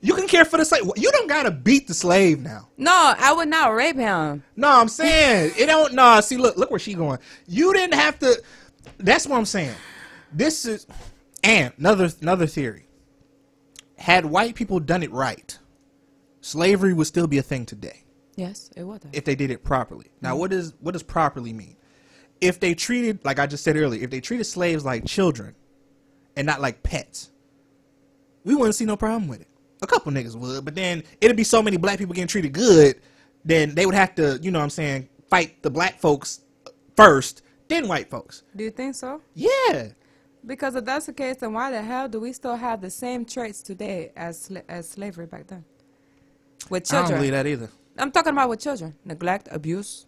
You 0.04 0.15
can 0.15 0.28
care 0.28 0.45
for 0.45 0.58
the 0.58 0.65
slave. 0.65 0.84
You 0.95 1.12
don't 1.12 1.30
gotta 1.30 1.52
beat 1.52 1.88
the 1.88 1.93
slave 1.93 2.39
now. 2.41 2.67
No, 2.78 3.13
I 3.17 3.34
would 3.34 3.47
not 3.47 3.67
rape 3.67 3.95
him. 3.97 4.43
No, 4.56 4.69
I'm 4.69 4.88
saying 4.88 5.54
it 5.58 5.67
don't. 5.67 5.93
No, 5.93 6.19
see, 6.21 6.38
look, 6.38 6.58
look 6.58 6.71
where 6.71 6.80
she 6.80 6.95
going. 6.95 7.19
You 7.47 7.71
didn't 7.74 7.93
have 7.93 8.17
to. 8.19 8.41
That's 8.97 9.28
what 9.28 9.38
I'm 9.38 9.45
saying. 9.45 9.76
This 10.34 10.65
is 10.65 10.88
and 11.43 11.71
another 11.78 12.10
another 12.21 12.47
theory. 12.47 12.88
Had 13.97 14.26
white 14.26 14.56
people 14.56 14.80
done 14.80 15.04
it 15.04 15.12
right, 15.12 15.58
slavery 16.41 16.93
would 16.93 17.06
still 17.06 17.28
be 17.28 17.38
a 17.38 17.43
thing 17.43 17.67
today 17.67 18.04
Yes, 18.36 18.71
it 18.76 18.84
would. 18.84 19.04
if 19.13 19.26
they 19.26 19.36
did 19.36 19.52
it 19.52 19.63
properly. 19.63 20.08
Now, 20.21 20.36
mm. 20.36 20.39
what 20.39 20.50
does 20.52 20.74
what 20.80 20.93
does 20.93 21.04
properly 21.04 21.54
mean? 21.54 21.76
If 22.41 22.60
they 22.60 22.73
treated, 22.73 23.23
like 23.23 23.39
I 23.39 23.45
just 23.45 23.63
said 23.63 23.77
earlier, 23.77 24.04
if 24.04 24.10
they 24.10 24.19
treated 24.19 24.45
slaves 24.45 24.84
like 24.84 25.06
children 25.06 25.56
and 26.36 26.45
not 26.45 26.60
like 26.60 26.84
pets, 26.84 27.30
we 28.43 28.56
wouldn't 28.56 28.75
see 28.75 28.86
no 28.86 28.97
problem 28.97 29.27
with 29.27 29.41
it. 29.41 29.47
A 29.84 29.88
couple 29.88 30.12
niggas 30.12 30.36
would, 30.36 30.65
but 30.65 30.75
then 30.75 31.04
it'd 31.21 31.38
be 31.38 31.43
so 31.43 31.62
many 31.62 31.77
black 31.77 31.99
people 31.99 32.13
getting 32.13 32.27
treated 32.27 32.54
good, 32.54 32.99
then 33.45 33.75
they 33.75 33.86
would 33.86 33.95
have 33.95 34.15
to, 34.15 34.39
you 34.41 34.51
know 34.51 34.60
what 34.60 34.63
I'm 34.63 34.69
saying, 34.69 35.10
fight 35.30 35.62
the 35.63 35.69
black 35.69 35.99
folks 35.99 36.41
first, 36.95 37.41
then 37.67 37.88
white 37.88 38.10
folks. 38.10 38.43
Do 38.56 38.63
you 38.63 38.71
think 38.71 38.95
so? 38.95 39.21
Yeah. 39.34 39.89
Because 40.45 40.75
if 40.75 40.86
that's 40.86 41.06
the 41.06 41.13
case, 41.13 41.38
then 41.38 41.54
why 41.54 41.71
the 41.71 41.82
hell 41.82 42.08
do 42.08 42.19
we 42.19 42.34
still 42.34 42.56
have 42.56 42.82
the 42.82 42.89
same 42.89 43.25
traits 43.25 43.62
today 43.62 44.12
as 44.15 44.49
sla- 44.49 44.63
as 44.67 44.89
slavery 44.89 45.27
back 45.27 45.47
then? 45.47 45.63
With 46.69 46.86
children. 46.86 47.06
I 47.06 47.10
don't 47.10 47.17
believe 47.19 47.34
that 47.34 47.47
either. 47.47 47.69
I'm 47.97 48.12
talking 48.12 48.34
about 48.34 48.49
with 48.49 48.60
children, 48.60 48.95
neglect, 49.06 49.47
abuse. 49.51 50.08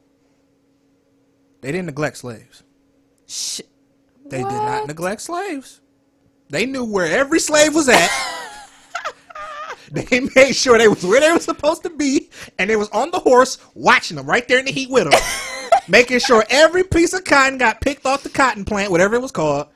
They 1.63 1.71
didn't 1.71 1.88
neglect 1.88 2.17
slaves. 2.17 2.63
Sh- 3.28 3.62
They 4.30 4.38
did 4.38 4.47
not 4.47 4.88
neglect 4.88 5.21
slaves. 5.21 5.82
They 6.49 6.65
knew 6.65 6.84
where 6.86 7.06
every 7.06 7.39
slave 7.39 7.73
was 7.73 7.89
at. 7.89 8.10
They 9.91 10.21
made 10.36 10.54
sure 10.56 10.80
they 10.80 10.88
was 10.88 11.06
where 11.06 11.21
they 11.21 11.32
were 11.32 11.39
supposed 11.39 11.84
to 11.84 11.89
be, 11.91 12.32
and 12.58 12.67
they 12.67 12.76
was 12.76 12.89
on 12.89 13.12
the 13.12 13.19
horse 13.19 13.60
watching 13.76 14.17
them 14.17 14.26
right 14.26 14.47
there 14.47 14.58
in 14.58 14.65
the 14.65 14.71
heat 14.71 14.89
with 14.89 15.04
them, 15.12 15.21
making 15.88 16.17
sure 16.17 16.43
every 16.49 16.84
piece 16.84 17.13
of 17.13 17.23
cotton 17.26 17.60
got 17.60 17.80
picked 17.80 18.04
off 18.04 18.23
the 18.23 18.30
cotton 18.30 18.65
plant, 18.65 18.89
whatever 18.89 19.13
it 19.15 19.21
was 19.21 19.32
called. 19.32 19.67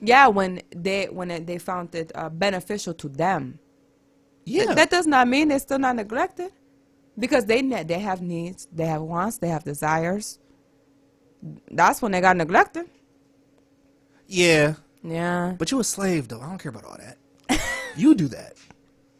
Yeah, 0.00 0.26
when 0.26 0.60
they 0.76 1.06
when 1.06 1.30
it, 1.30 1.46
they 1.46 1.56
found 1.56 1.94
it 1.94 2.12
uh, 2.14 2.28
beneficial 2.28 2.92
to 2.94 3.08
them. 3.08 3.60
Yeah, 4.44 4.74
That 4.74 4.90
does 4.90 5.06
not 5.06 5.26
mean 5.26 5.48
they're 5.48 5.58
still 5.58 5.78
not 5.78 5.96
neglected, 5.96 6.50
because 7.18 7.46
they 7.46 7.62
ne- 7.62 7.84
they 7.84 8.00
have 8.00 8.20
needs, 8.20 8.68
they 8.72 8.84
have 8.86 9.00
wants, 9.00 9.38
they 9.38 9.48
have 9.48 9.64
desires. 9.64 10.38
That's 11.70 12.00
when 12.02 12.12
they 12.12 12.20
got 12.20 12.36
neglected. 12.36 12.86
yeah. 14.26 14.74
Yeah. 15.04 15.56
But 15.58 15.72
you 15.72 15.80
a 15.80 15.84
slave 15.84 16.28
though. 16.28 16.40
I 16.40 16.46
don't 16.48 16.58
care 16.58 16.70
about 16.70 16.84
all 16.84 16.96
that. 16.98 17.60
you 17.96 18.14
do 18.14 18.28
that. 18.28 18.52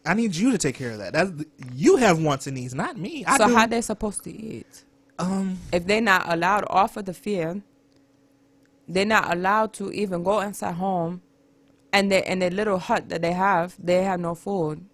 I 0.05 0.13
need 0.13 0.33
you 0.33 0.51
to 0.51 0.57
take 0.57 0.75
care 0.75 0.91
of 0.91 0.99
that. 0.99 1.11
That's 1.11 1.31
you 1.73 1.97
have 1.97 2.21
wants 2.21 2.47
and 2.47 2.55
needs, 2.55 2.73
not 2.73 2.97
me. 2.97 3.25
I 3.25 3.35
so 3.37 3.47
do. 3.47 3.55
how 3.55 3.67
they 3.67 3.81
supposed 3.81 4.23
to 4.23 4.31
eat? 4.31 4.85
um, 5.19 5.57
If 5.73 5.85
they're 5.85 5.99
not 6.01 6.31
allowed 6.31 6.63
off 6.69 6.95
of 6.95 7.03
the 7.05 7.13
field, 7.13 7.61
they're 8.87 9.05
not 9.05 9.33
allowed 9.35 9.73
to 9.73 9.91
even 9.91 10.23
go 10.23 10.39
inside 10.39 10.75
home, 10.75 11.21
and 11.91 12.09
they 12.11 12.25
in 12.25 12.39
their 12.39 12.49
little 12.49 12.79
hut 12.79 13.09
that 13.09 13.21
they 13.21 13.33
have, 13.33 13.75
they 13.77 14.03
have 14.03 14.19
no 14.21 14.35
food. 14.35 14.85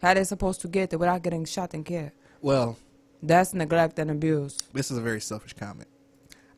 How 0.00 0.14
they 0.14 0.22
supposed 0.24 0.60
to 0.60 0.68
get 0.68 0.92
it 0.92 0.96
without 1.00 1.22
getting 1.22 1.44
shot 1.44 1.74
and 1.74 1.84
killed? 1.84 2.12
well, 2.40 2.76
That's 3.22 3.52
neglect 3.54 3.98
and 3.98 4.10
abuse. 4.12 4.58
this 4.72 4.90
is 4.92 4.96
a 4.98 5.00
very 5.00 5.20
selfish 5.20 5.54
comment. 5.54 5.88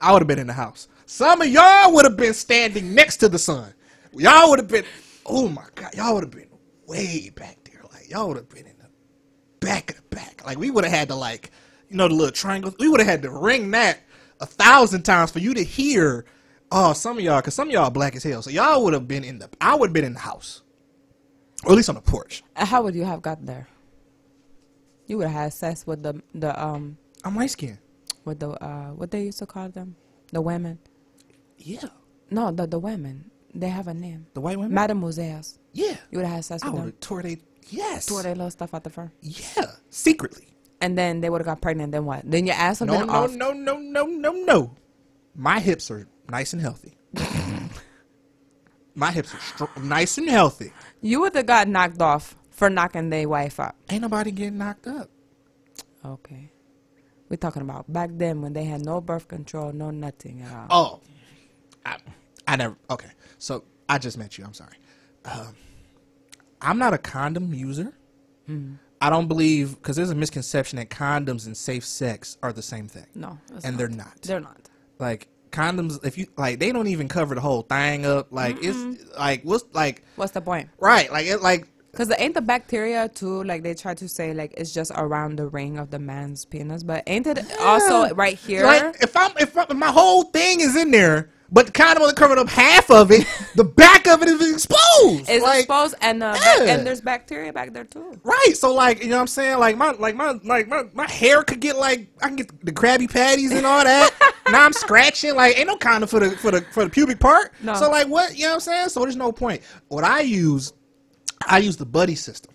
I 0.01 0.13
would 0.13 0.23
have 0.23 0.29
been 0.29 0.39
in 0.39 0.47
the 0.47 0.53
house. 0.53 0.89
Some 1.07 1.41
of 1.41 1.49
y'all 1.49 1.93
would 1.93 2.05
have 2.05 2.17
been 2.17 2.35
standing 2.35 2.95
next 2.95 3.19
to 3.19 3.29
the 3.29 3.39
sun. 3.39 3.73
Y'all 4.13 4.51
would 4.51 4.59
have 4.59 4.69
been. 4.69 4.85
Oh 5.25 5.49
my 5.49 5.65
god, 5.75 5.95
y'all 5.95 6.15
would 6.15 6.25
have 6.25 6.31
been 6.31 6.49
way 6.87 7.31
back 7.35 7.59
there. 7.65 7.83
Like 7.93 8.11
y'all 8.11 8.29
would 8.29 8.37
have 8.37 8.49
been 8.49 8.67
in 8.67 8.77
the 8.79 8.89
back 9.61 9.91
of 9.91 9.97
the 9.97 10.17
back. 10.17 10.45
Like 10.45 10.59
we 10.59 10.71
would 10.71 10.85
have 10.85 10.93
had 10.93 11.09
to 11.09 11.15
like, 11.15 11.51
you 11.89 11.97
know, 11.97 12.09
the 12.09 12.15
little 12.15 12.33
triangles. 12.33 12.75
We 12.79 12.89
would 12.89 13.01
have 13.01 13.09
had 13.09 13.23
to 13.23 13.31
ring 13.31 13.71
that 13.73 14.01
a 14.41 14.47
thousand 14.47 15.03
times 15.03 15.31
for 15.31 15.39
you 15.39 15.55
to 15.55 15.65
hear. 15.65 16.25
Oh, 16.73 16.93
some 16.93 17.19
of 17.19 17.23
y'all, 17.25 17.41
cause 17.43 17.55
some 17.55 17.69
of 17.69 17.75
y'all 17.75 17.91
black 17.91 18.17
as 18.17 18.25
hell. 18.25 18.43
So 18.43 18.51
y'all 18.51 18.83
would 18.85 18.93
have 18.93 19.07
been 19.07 19.23
in 19.25 19.39
the. 19.39 19.49
I 19.61 19.77
would 19.77 19.91
have 19.91 19.95
been 19.95 20.05
in 20.05 20.15
the 20.15 20.21
house, 20.21 20.63
or 21.65 21.73
at 21.73 21.77
least 21.77 21.89
on 21.89 21.95
the 21.95 22.01
porch. 22.01 22.43
Uh, 22.57 22.65
How 22.65 22.83
would 22.83 22.95
you 22.95 23.05
have 23.05 23.23
got 23.23 23.45
there? 23.47 23.69
You 25.07 25.19
would 25.19 25.29
have 25.29 25.43
had 25.43 25.53
sex 25.53 25.87
with 25.87 26.03
the 26.03 26.21
the 26.35 26.61
um 26.61 26.99
I'm 27.25 27.37
light 27.37 27.51
skinned. 27.51 27.79
With 28.27 28.41
the 28.41 28.51
uh 28.63 28.89
what 28.91 29.11
they 29.11 29.23
used 29.25 29.39
to 29.39 29.47
call 29.47 29.69
them, 29.71 29.97
the 30.33 30.43
women. 30.43 30.79
Yeah, 31.59 31.89
No, 32.31 32.51
the 32.53 32.67
the 32.67 32.79
women. 32.79 33.31
They 33.55 33.69
have 33.71 33.89
a 33.89 33.95
name. 33.95 34.27
the 34.35 34.41
white 34.43 34.59
women. 34.59 34.75
Mademoiselles. 34.75 35.59
yeah, 35.73 35.97
You 36.11 36.19
would 36.19 36.27
have 36.27 36.35
had 36.37 36.45
sex 36.45 36.63
I 36.63 36.69
with 36.69 36.83
them. 36.83 36.93
tore 37.01 37.23
they. 37.23 37.39
Yes. 37.71 38.05
Tore 38.07 38.23
their 38.23 38.35
little 38.35 38.51
stuff 38.51 38.75
out 38.75 38.85
the 38.85 38.91
fur. 38.91 39.11
Yeah, 39.23 39.71
secretly. 39.91 40.49
And 40.83 40.97
then 40.99 41.21
they 41.23 41.31
would 41.31 41.41
have 41.41 41.47
got 41.47 41.63
pregnant. 41.63 41.91
Then 41.93 42.05
what? 42.05 42.21
Then 42.31 42.47
your 42.47 42.55
ass 42.55 42.81
would 42.81 42.87
No, 42.91 43.03
no, 43.05 43.13
off. 43.13 43.33
no, 43.33 43.53
no, 43.53 43.79
no, 43.79 44.05
no, 44.05 44.33
no. 44.33 44.77
My 45.35 45.59
hips 45.59 45.91
are 45.91 46.07
nice 46.29 46.53
and 46.53 46.61
healthy. 46.63 46.97
My 48.95 49.11
hips 49.11 49.35
are 49.35 49.41
str- 49.41 49.81
nice 49.81 50.17
and 50.19 50.29
healthy. 50.29 50.73
You 51.03 51.21
would 51.21 51.35
have 51.35 51.47
got 51.47 51.67
knocked 51.69 52.01
off 52.01 52.37
for 52.51 52.71
knocking 52.71 53.11
their 53.11 53.29
wife 53.29 53.59
up. 53.61 53.75
Ain't 53.91 54.03
nobody 54.03 54.31
getting 54.31 54.59
knocked 54.59 54.87
up. 54.87 55.11
Okay. 56.05 56.51
We're 57.29 57.37
talking 57.37 57.63
about 57.63 57.93
back 57.93 58.11
then 58.13 58.41
when 58.43 58.53
they 58.53 58.65
had 58.65 58.85
no 58.85 59.01
birth 59.01 59.27
control, 59.29 59.73
no 59.73 59.91
nothing 59.91 60.43
at 60.43 60.71
all. 60.71 61.03
Oh, 61.05 61.09
I, 61.85 61.97
I 62.47 62.57
never. 62.57 62.77
Okay, 62.91 63.11
so 63.39 63.65
I 63.89 63.99
just 63.99 64.17
met 64.19 64.39
you. 64.39 64.45
I'm 64.45 64.55
sorry. 64.55 64.77
Um, 65.25 65.55
I'm 66.61 66.79
not 66.79 66.95
a 66.95 66.99
condom 66.99 67.53
user. 67.53 67.93
I 69.01 69.11
don't 69.11 69.27
believe 69.27 69.75
because 69.75 69.97
there's 69.97 70.11
a 70.11 70.15
misconception 70.15 70.77
that 70.77 70.89
condoms 70.89 71.47
and 71.47 71.57
safe 71.57 71.85
sex 71.85 72.39
are 72.45 72.53
the 72.53 72.63
same 72.63 72.87
thing. 72.87 73.07
No. 73.15 73.39
and 73.65 73.77
they're 73.77 73.89
not. 73.89 74.23
They're 74.23 74.39
not. 74.41 74.69
like 75.01 75.27
condoms. 75.51 76.05
If 76.05 76.17
you 76.17 76.29
like, 76.37 76.61
they 76.61 76.71
don't 76.71 76.87
even 76.87 77.09
cover 77.09 77.35
the 77.35 77.41
whole 77.41 77.63
thing 77.63 78.07
up. 78.07 78.29
Like 78.31 78.59
it's 78.61 79.03
like 79.19 79.43
what's 79.43 79.65
like 79.75 80.05
What's 80.15 80.31
the 80.33 80.41
point? 80.41 80.69
right? 80.79 81.11
Like 81.11 81.27
it 81.27 81.43
like 81.43 81.67
Because 81.97 82.13
ain't 82.19 82.35
the 82.35 82.43
bacteria 82.43 83.09
too, 83.09 83.43
like 83.45 83.63
they 83.63 83.73
try 83.73 83.95
to 83.95 84.07
say, 84.07 84.35
like 84.35 84.53
it's 84.59 84.75
just 84.75 84.93
around 84.95 85.37
the 85.37 85.49
ring 85.49 85.79
of 85.79 85.91
the 85.91 85.99
man's 85.99 86.45
penis, 86.45 86.83
but 86.83 87.03
ain't 87.07 87.27
it 87.27 87.43
also 87.61 88.15
right 88.15 88.37
here? 88.37 88.65
Like 88.65 88.97
if 89.01 89.17
I'm 89.17 89.33
if, 89.39 89.57
I, 89.57 89.65
my 89.73 89.91
whole 89.91 90.25
thing 90.25 90.61
is 90.61 90.77
in 90.77 90.91
there, 90.91 91.31
but 91.51 91.73
kind 91.73 91.97
of 91.97 92.03
only 92.03 92.15
covering 92.15 92.39
up 92.39 92.49
half 92.51 92.91
of 92.91 93.11
it, 93.11 93.27
the 93.55 93.65
back 93.65 94.07
of 94.07 94.21
it 94.21 94.29
is 94.29 94.53
exposed. 94.53 95.31
it's 95.31 95.43
like, 95.43 95.61
exposed, 95.61 95.95
and 96.03 96.23
uh, 96.23 96.33
back- 96.35 96.59
Yeah. 96.59 96.75
and 96.75 96.87
there's 96.87 97.01
bacteria 97.01 97.51
back 97.51 97.73
there 97.73 97.85
too. 97.85 98.21
Right. 98.23 98.55
So 98.57 98.75
like 98.75 99.03
you 99.03 99.09
know 99.09 99.17
what 99.17 99.23
I'm 99.23 99.27
saying? 99.29 99.59
Like 99.59 99.79
my 99.79 99.93
like 99.93 100.17
my 100.17 100.33
like 100.45 100.69
my, 100.69 100.85
my 100.93 101.11
hair 101.11 101.45
could 101.45 101.61
get 101.61 101.79
like 101.79 102.09
I 102.21 102.27
can 102.27 102.37
get 102.37 102.65
the 102.67 102.73
Krabby 102.73 103.11
Patties 103.11 103.53
and 103.53 103.65
all 103.65 103.83
that. 103.85 104.11
now 104.51 104.67
I'm 104.67 104.75
scratching. 104.75 105.35
Like 105.35 105.57
ain't 105.59 105.69
no 105.69 105.77
condom 105.77 106.09
for 106.11 106.21
the 106.21 106.31
for 106.37 106.51
the 106.51 106.61
for 106.73 106.85
the 106.85 106.91
pubic 106.91 107.21
part. 107.21 107.55
No. 107.63 107.73
So 107.75 107.91
like 107.91 108.09
what 108.09 108.37
you 108.37 108.43
know 108.43 108.49
what 108.51 108.55
I'm 108.57 108.61
saying? 108.61 108.89
So 108.91 109.01
there's 109.01 109.17
no 109.17 109.33
point. 109.33 109.63
What 109.89 110.05
I 110.05 110.21
use, 110.21 110.75
I 111.47 111.59
use 111.59 111.77
the 111.77 111.87
buddy 111.87 112.15
system. 112.15 112.55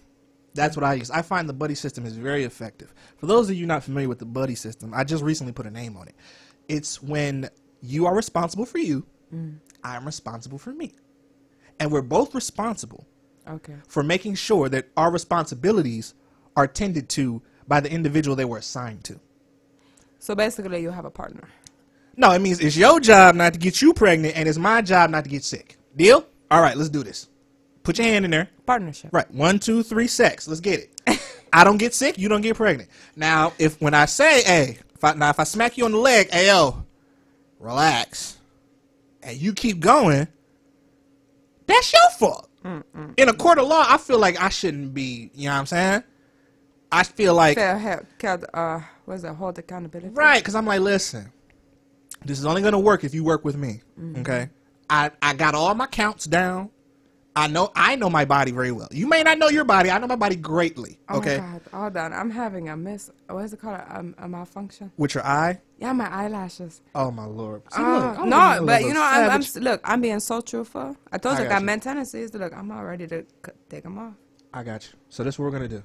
That's 0.54 0.76
what 0.76 0.84
I 0.84 0.96
use. 0.96 1.10
I 1.10 1.22
find 1.22 1.48
the 1.48 1.54
buddy 1.54 1.76
system 1.76 2.06
is 2.06 2.16
very 2.16 2.44
effective. 2.44 2.94
For 3.18 3.26
those 3.26 3.50
of 3.50 3.56
you 3.56 3.66
not 3.66 3.84
familiar 3.84 4.10
with 4.10 4.20
the 4.20 4.26
buddy 4.26 4.56
system, 4.56 4.94
I 4.94 5.04
just 5.04 5.24
recently 5.24 5.54
put 5.54 5.66
a 5.66 5.72
name 5.72 5.96
on 5.98 6.08
it. 6.08 6.16
It's 6.68 7.02
when 7.02 7.50
you 7.82 8.06
are 8.06 8.16
responsible 8.16 8.66
for 8.66 8.78
you, 8.80 9.06
mm. 9.34 9.58
I'm 9.84 10.06
responsible 10.06 10.58
for 10.58 10.74
me. 10.74 10.94
And 11.80 11.92
we're 11.92 12.02
both 12.02 12.36
responsible 12.36 13.08
Okay. 13.48 13.76
for 13.88 14.04
making 14.04 14.36
sure 14.36 14.70
that 14.70 14.90
our 14.98 15.12
responsibilities 15.12 16.14
are 16.56 16.68
tended 16.68 17.10
to 17.10 17.42
by 17.68 17.80
the 17.80 17.92
individual 17.92 18.36
they 18.36 18.46
were 18.46 18.58
assigned 18.58 19.04
to. 19.06 19.20
So 20.20 20.36
basically, 20.36 20.82
you 20.82 20.92
have 20.92 21.06
a 21.06 21.10
partner. 21.10 21.48
No, 22.18 22.32
it 22.32 22.40
means 22.40 22.60
it's 22.60 22.78
your 22.78 23.00
job 23.00 23.36
not 23.36 23.54
to 23.54 23.60
get 23.60 23.82
you 23.82 23.94
pregnant 23.94 24.36
and 24.36 24.48
it's 24.48 24.58
my 24.58 24.82
job 24.82 25.10
not 25.10 25.24
to 25.24 25.30
get 25.30 25.44
sick. 25.44 25.78
Deal? 25.96 26.26
All 26.52 26.62
right, 26.62 26.76
let's 26.78 26.90
do 26.90 27.04
this. 27.04 27.28
Put 27.84 27.98
your 27.98 28.08
hand 28.08 28.26
in 28.26 28.32
there. 28.32 28.50
Partnership. 28.66 29.10
Right. 29.14 29.30
One, 29.32 29.60
two, 29.60 29.84
three, 29.84 30.08
sex. 30.08 30.48
Let's 30.48 30.62
get 30.62 30.80
it. 30.80 31.28
I 31.54 31.64
don't 31.64 31.78
get 31.78 31.94
sick, 31.94 32.18
you 32.18 32.30
don't 32.30 32.42
get 32.42 32.56
pregnant. 32.56 32.90
Now, 33.16 33.54
if 33.60 33.80
when 33.82 33.94
I 33.94 34.06
say, 34.06 34.44
hey, 34.44 34.78
if 34.94 35.04
I, 35.04 35.14
now 35.14 35.30
if 35.30 35.40
I 35.40 35.44
smack 35.44 35.78
you 35.78 35.86
on 35.86 35.92
the 35.92 35.98
leg, 35.98 36.30
hey 36.32 36.48
yo, 36.48 36.86
relax, 37.60 38.38
and 39.22 39.36
you 39.38 39.54
keep 39.54 39.80
going, 39.80 40.28
that's 41.68 41.92
your 41.92 42.10
fault. 42.18 42.48
In 43.18 43.28
a 43.28 43.34
court 43.34 43.58
of 43.58 43.68
law, 43.68 43.84
I 43.88 43.98
feel 43.98 44.20
like 44.20 44.40
I 44.40 44.50
shouldn't 44.50 44.94
be. 44.94 45.32
You 45.34 45.46
know 45.46 45.54
what 45.54 45.60
I'm 45.62 45.66
saying? 45.66 46.04
I 46.92 47.04
feel 47.04 47.34
like 47.34 47.58
Fair, 47.58 47.76
uh, 48.54 48.82
what's 49.06 49.24
that? 49.24 49.34
Hold 49.34 49.58
accountability. 49.58 50.10
Right, 50.14 50.40
because 50.40 50.54
I'm 50.54 50.66
like, 50.68 50.82
listen, 50.82 51.32
this 52.24 52.38
is 52.38 52.46
only 52.46 52.62
gonna 52.62 52.80
work 52.80 53.04
if 53.04 53.14
you 53.16 53.24
work 53.24 53.44
with 53.44 53.58
me. 53.58 53.82
Okay, 54.18 54.50
I 54.90 55.10
I 55.22 55.34
got 55.34 55.56
all 55.56 55.74
my 55.74 55.88
counts 55.88 56.26
down. 56.26 56.70
I 57.36 57.48
know 57.48 57.72
I 57.76 57.96
know 57.96 58.10
my 58.10 58.26
body 58.26 58.52
very 58.52 58.72
well. 58.74 58.90
You 58.92 59.08
may 59.08 59.24
not 59.24 59.38
know 59.38 59.48
your 59.48 59.64
body. 59.64 59.90
I 59.90 59.98
know 60.00 60.08
my 60.08 60.18
body 60.18 60.36
greatly. 60.36 61.00
Okay. 61.10 61.38
Oh 61.38 61.42
my 61.42 61.52
God. 61.54 61.62
Hold 61.74 61.98
on. 61.98 62.14
I'm 62.14 62.30
having 62.30 62.68
a 62.68 62.76
miss. 62.76 63.10
What 63.30 63.46
is 63.46 63.54
it 63.54 63.62
called? 63.62 63.78
A, 63.78 64.06
a 64.18 64.28
malfunction? 64.28 64.92
with 64.98 65.16
your 65.16 65.26
eye. 65.26 65.62
Yeah, 65.80 65.94
my 65.94 66.10
eyelashes. 66.12 66.82
Oh 66.94 67.10
my 67.10 67.26
lord. 67.26 67.64
See, 67.72 67.82
Uh, 67.82 68.12
look, 68.12 68.26
no, 68.26 68.64
but 68.66 68.82
you 68.82 68.94
know, 68.94 69.02
I'm, 69.02 69.30
I'm 69.32 69.64
look. 69.64 69.82
I'm 69.86 70.02
being 70.02 70.20
so 70.20 70.42
truthful. 70.42 70.98
I 71.12 71.18
told 71.18 71.38
I 71.38 71.40
you 71.40 71.46
I 71.46 71.50
got 71.50 71.56
got 71.56 71.64
men 71.64 71.80
tendencies. 71.80 72.34
Look, 72.34 72.54
I'm 72.54 72.70
all 72.72 72.84
ready 72.84 73.08
to 73.08 73.26
c- 73.46 73.52
take 73.70 73.84
them 73.84 73.98
off. 73.98 74.14
I 74.54 74.64
got 74.64 74.84
you. 74.84 74.98
So 75.10 75.24
this 75.24 75.36
is 75.36 75.40
what 75.40 75.46
we're 75.46 75.52
gonna 75.52 75.68
do. 75.70 75.84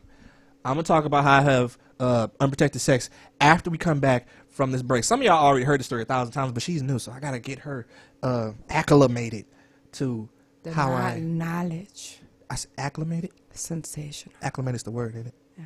I'm 0.65 0.73
gonna 0.73 0.83
talk 0.83 1.05
about 1.05 1.23
how 1.23 1.39
I 1.39 1.43
have 1.43 1.79
uh, 2.01 2.27
unprotected 2.41 2.81
sex 2.81 3.09
after 3.41 3.71
we 3.71 3.79
come 3.79 4.01
back 4.01 4.27
from 4.49 4.73
this 4.73 4.83
break. 4.83 5.05
Some 5.05 5.21
of 5.21 5.25
y'all 5.27 5.43
already 5.47 5.65
heard 5.65 5.79
the 5.79 5.85
story 5.85 6.03
a 6.03 6.07
thousand 6.07 6.33
times, 6.33 6.51
but 6.51 6.63
she's 6.65 6.83
new, 6.83 6.99
so 6.99 7.13
I 7.13 7.21
gotta 7.21 7.39
get 7.39 7.61
her 7.61 7.87
uh, 8.25 8.51
acclimated 8.69 9.47
to 9.93 10.29
The 10.67 10.73
how 10.73 10.89
kno- 10.89 10.97
I. 10.97 11.19
knowledge, 11.21 12.19
I 12.51 12.57
acclimated. 12.77 13.31
sensational, 13.53 14.35
Acclimated 14.43 14.77
is 14.77 14.83
the 14.83 14.91
word, 14.91 15.15
isn't 15.15 15.29
it? 15.29 15.35
Yeah. 15.57 15.65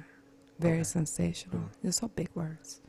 Very 0.59 0.85
sensational. 0.85 1.63
They're 1.83 1.91
so 1.93 2.09
big 2.09 2.29
words. 2.35 2.83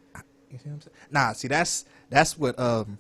You 0.52 0.58
see 0.58 0.68
what 0.68 0.74
I'm 0.74 0.82
saying? 0.82 0.96
Nah, 1.12 1.32
see 1.32 1.48
that's 1.48 1.86
that's 2.10 2.38
what 2.38 2.60
um 2.60 3.00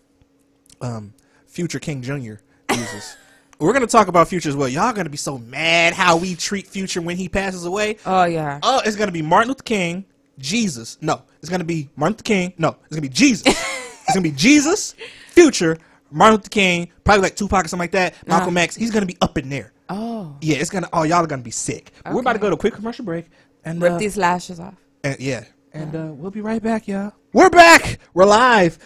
um 0.79 1.13
Future 1.45 1.79
King 1.79 2.01
Jr. 2.01 2.35
uses. 2.71 3.17
We're 3.59 3.73
gonna 3.73 3.85
talk 3.85 4.07
about 4.07 4.29
Future 4.29 4.47
as 4.47 4.55
well. 4.55 4.69
Y'all 4.69 4.93
gonna 4.93 5.09
be 5.09 5.17
so 5.17 5.37
mad 5.37 5.93
how 5.93 6.15
we 6.15 6.35
treat 6.35 6.65
Future 6.67 7.01
when 7.01 7.17
he 7.17 7.27
passes 7.27 7.65
away. 7.65 7.97
Oh 8.05 8.23
yeah. 8.23 8.59
Oh, 8.63 8.81
it's 8.85 8.95
gonna 8.95 9.11
be 9.11 9.21
Martin 9.21 9.49
Luther 9.49 9.63
King, 9.63 10.05
Jesus. 10.39 10.97
No, 11.01 11.21
it's 11.41 11.49
gonna 11.49 11.65
be 11.65 11.89
Martin 11.97 12.13
Luther 12.13 12.23
King. 12.23 12.53
No, 12.57 12.69
it's 12.85 12.91
gonna 12.91 13.01
be 13.01 13.09
Jesus. 13.09 13.45
it's 13.47 14.13
gonna 14.13 14.21
be 14.21 14.31
Jesus, 14.31 14.95
Future, 15.31 15.77
Martin 16.11 16.37
Luther 16.37 16.49
King, 16.49 16.89
probably 17.03 17.23
like 17.23 17.35
Tupac 17.35 17.65
or 17.65 17.67
something 17.67 17.83
like 17.83 17.91
that. 17.91 18.15
Malcolm 18.27 18.57
X. 18.57 18.75
He's 18.75 18.91
gonna 18.91 19.05
be 19.05 19.17
up 19.21 19.37
in 19.37 19.49
there. 19.49 19.73
oh, 19.89 20.35
Yeah, 20.41 20.57
it's 20.57 20.69
gonna. 20.69 20.89
Oh, 20.93 21.03
y'all 21.03 21.23
are 21.23 21.27
gonna 21.27 21.41
be 21.41 21.51
sick. 21.51 21.91
We're 22.05 22.19
about 22.21 22.33
to 22.33 22.39
go 22.39 22.49
to 22.49 22.55
a 22.55 22.59
quick 22.59 22.73
commercial 22.73 23.05
break, 23.05 23.27
and 23.63 23.81
rip 23.81 23.93
uh, 23.93 23.97
these 23.97 24.17
lashes 24.17 24.59
off. 24.59 24.75
and 25.03 25.19
yeah. 25.19 25.45
And 25.73 25.95
uh, 25.95 26.11
we'll 26.13 26.31
be 26.31 26.41
right 26.41 26.61
back, 26.61 26.87
y'all. 26.87 27.13
We're 27.31 27.49
back. 27.49 27.99
We're 28.13 28.25
live. 28.25 28.77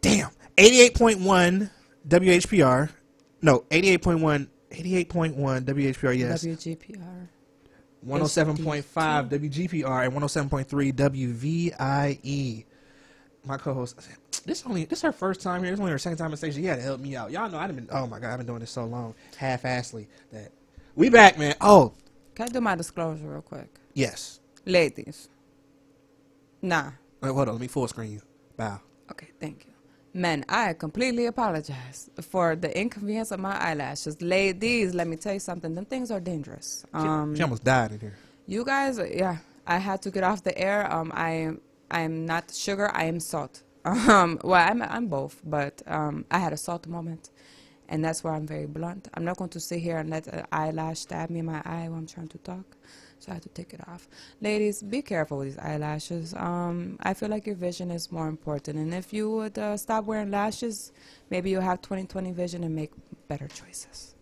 Damn. 0.00 0.30
88.1 0.56 1.70
WHPR. 2.08 2.90
No, 3.42 3.60
88.1. 3.70 4.48
88.1 4.72 5.64
WHPR, 5.64 6.18
yes. 6.18 6.44
WGPR. 6.44 7.28
107.5 8.06 9.28
WGPR 9.28 10.04
and 10.06 10.12
107.3 10.14 10.92
WVIE. 10.92 12.64
My 13.44 13.56
co-host, 13.56 13.96
this 14.46 14.64
only 14.66 14.84
this 14.84 15.02
her 15.02 15.12
first 15.12 15.40
time 15.40 15.62
here. 15.62 15.72
This 15.72 15.80
only 15.80 15.92
her 15.92 15.98
second 15.98 16.18
time 16.18 16.30
on 16.30 16.36
stage. 16.36 16.54
She 16.54 16.64
had 16.64 16.76
to 16.76 16.82
help 16.82 17.00
me 17.00 17.16
out. 17.16 17.30
Y'all 17.32 17.50
know 17.50 17.58
I've 17.58 17.74
been. 17.74 17.88
Oh 17.90 18.06
my 18.06 18.18
god, 18.20 18.30
I've 18.32 18.38
been 18.38 18.46
doing 18.46 18.60
this 18.60 18.70
so 18.70 18.84
long, 18.84 19.14
half-assly. 19.36 20.06
That 20.32 20.52
we 20.94 21.08
back, 21.10 21.38
man. 21.38 21.54
Oh 21.60 21.92
Can 22.34 22.46
I 22.48 22.48
do 22.50 22.60
my 22.60 22.74
disclosure 22.76 23.26
real 23.26 23.42
quick? 23.42 23.68
yes. 23.94 24.38
Ladies. 24.64 25.28
Nah. 26.60 26.92
Wait, 27.20 27.30
hold 27.32 27.48
on. 27.48 27.54
Let 27.54 27.60
me 27.60 27.66
full 27.66 27.88
screen 27.88 28.12
you. 28.12 28.22
Bow. 28.56 28.80
Okay, 29.10 29.28
thank 29.40 29.64
you. 29.66 29.72
Men, 30.14 30.44
I 30.48 30.74
completely 30.74 31.26
apologize 31.26 32.10
for 32.20 32.54
the 32.54 32.78
inconvenience 32.78 33.30
of 33.32 33.40
my 33.40 33.56
eyelashes. 33.58 34.20
Ladies, 34.22 34.94
let 34.94 35.08
me 35.08 35.16
tell 35.16 35.32
you 35.32 35.40
something. 35.40 35.74
Them 35.74 35.84
things 35.86 36.10
are 36.10 36.20
dangerous. 36.20 36.84
She, 36.90 36.96
Um, 36.98 37.34
she 37.34 37.42
almost 37.42 37.64
died 37.64 37.92
in 37.92 38.00
here. 38.00 38.14
you 38.46 38.64
guys, 38.64 39.00
yeah, 39.12 39.38
I 39.66 39.78
had 39.78 40.02
to 40.02 40.10
get 40.10 40.22
off 40.22 40.42
the 40.44 40.56
air. 40.56 40.92
Um, 40.92 41.10
I 41.14 41.52
am, 41.92 42.00
I 42.00 42.04
am 42.04 42.26
not 42.26 42.52
sugar. 42.52 42.90
I 42.92 43.04
am 43.04 43.20
salt. 43.20 43.62
Um, 43.84 44.38
well, 44.44 44.64
I'm, 44.70 44.80
I'm 44.80 45.08
both, 45.08 45.40
but 45.44 45.82
um, 45.88 46.24
I 46.30 46.38
had 46.38 46.52
a 46.52 46.56
salt 46.56 46.86
moment, 46.86 47.30
and 47.88 48.04
that's 48.04 48.22
why 48.22 48.32
I'm 48.36 48.46
very 48.46 48.66
blunt. 48.66 49.08
I'm 49.14 49.24
not 49.24 49.38
going 49.38 49.50
to 49.50 49.60
sit 49.60 49.80
here 49.80 49.98
and 49.98 50.08
let 50.08 50.28
an 50.28 50.46
eyelash 50.52 51.00
stab 51.00 51.30
me 51.30 51.40
in 51.40 51.46
my 51.46 51.62
eye 51.64 51.88
while 51.88 51.98
I'm 51.98 52.06
trying 52.06 52.28
to 52.28 52.38
talk. 52.38 52.76
So 53.18 53.32
I 53.32 53.34
have 53.34 53.42
to 53.42 53.48
take 53.48 53.74
it 53.74 53.80
off. 53.88 54.08
Ladies, 54.40 54.82
be 54.82 55.02
careful 55.02 55.38
with 55.38 55.48
these 55.48 55.58
eyelashes. 55.58 56.34
Um, 56.34 56.96
I 57.02 57.14
feel 57.14 57.28
like 57.28 57.44
your 57.44 57.56
vision 57.56 57.90
is 57.90 58.12
more 58.12 58.28
important, 58.28 58.78
and 58.78 58.94
if 58.94 59.12
you 59.12 59.30
would 59.30 59.58
uh, 59.58 59.76
stop 59.76 60.04
wearing 60.04 60.30
lashes, 60.30 60.92
maybe 61.30 61.50
you'll 61.50 61.62
have 61.62 61.82
20/20 61.82 62.32
vision 62.34 62.64
and 62.64 62.74
make 62.74 62.92
better 63.26 63.48
choices. 63.48 64.14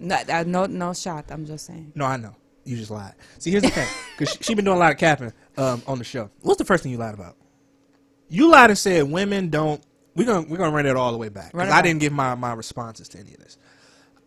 No, 0.00 0.16
uh, 0.28 0.44
no, 0.46 0.66
no 0.66 0.92
shot. 0.94 1.26
I'm 1.30 1.46
just 1.46 1.66
saying. 1.66 1.92
No, 1.94 2.04
I 2.04 2.16
know. 2.16 2.34
You 2.64 2.76
just 2.76 2.90
lied. 2.90 3.14
See, 3.38 3.50
here's 3.50 3.62
the 3.62 3.70
thing, 3.70 3.88
because 4.16 4.34
she, 4.34 4.42
she 4.42 4.54
been 4.54 4.64
doing 4.64 4.76
a 4.76 4.80
lot 4.80 4.92
of 4.92 4.98
capping 4.98 5.32
um, 5.56 5.82
on 5.86 5.98
the 5.98 6.04
show. 6.04 6.30
What's 6.42 6.58
the 6.58 6.64
first 6.64 6.82
thing 6.82 6.92
you 6.92 6.98
lied 6.98 7.14
about? 7.14 7.36
You 8.28 8.50
lied 8.50 8.70
and 8.70 8.78
said 8.78 9.10
women 9.10 9.48
don't. 9.50 9.82
We're 10.16 10.26
gonna 10.26 10.46
we're 10.48 10.58
gonna 10.58 10.74
run 10.74 10.86
it 10.86 10.96
all 10.96 11.12
the 11.12 11.18
way 11.18 11.28
back 11.28 11.52
because 11.52 11.70
I 11.70 11.82
didn't 11.82 12.00
give 12.00 12.12
my 12.12 12.34
my 12.34 12.52
responses 12.52 13.08
to 13.10 13.18
any 13.18 13.32
of 13.34 13.38
this. 13.38 13.58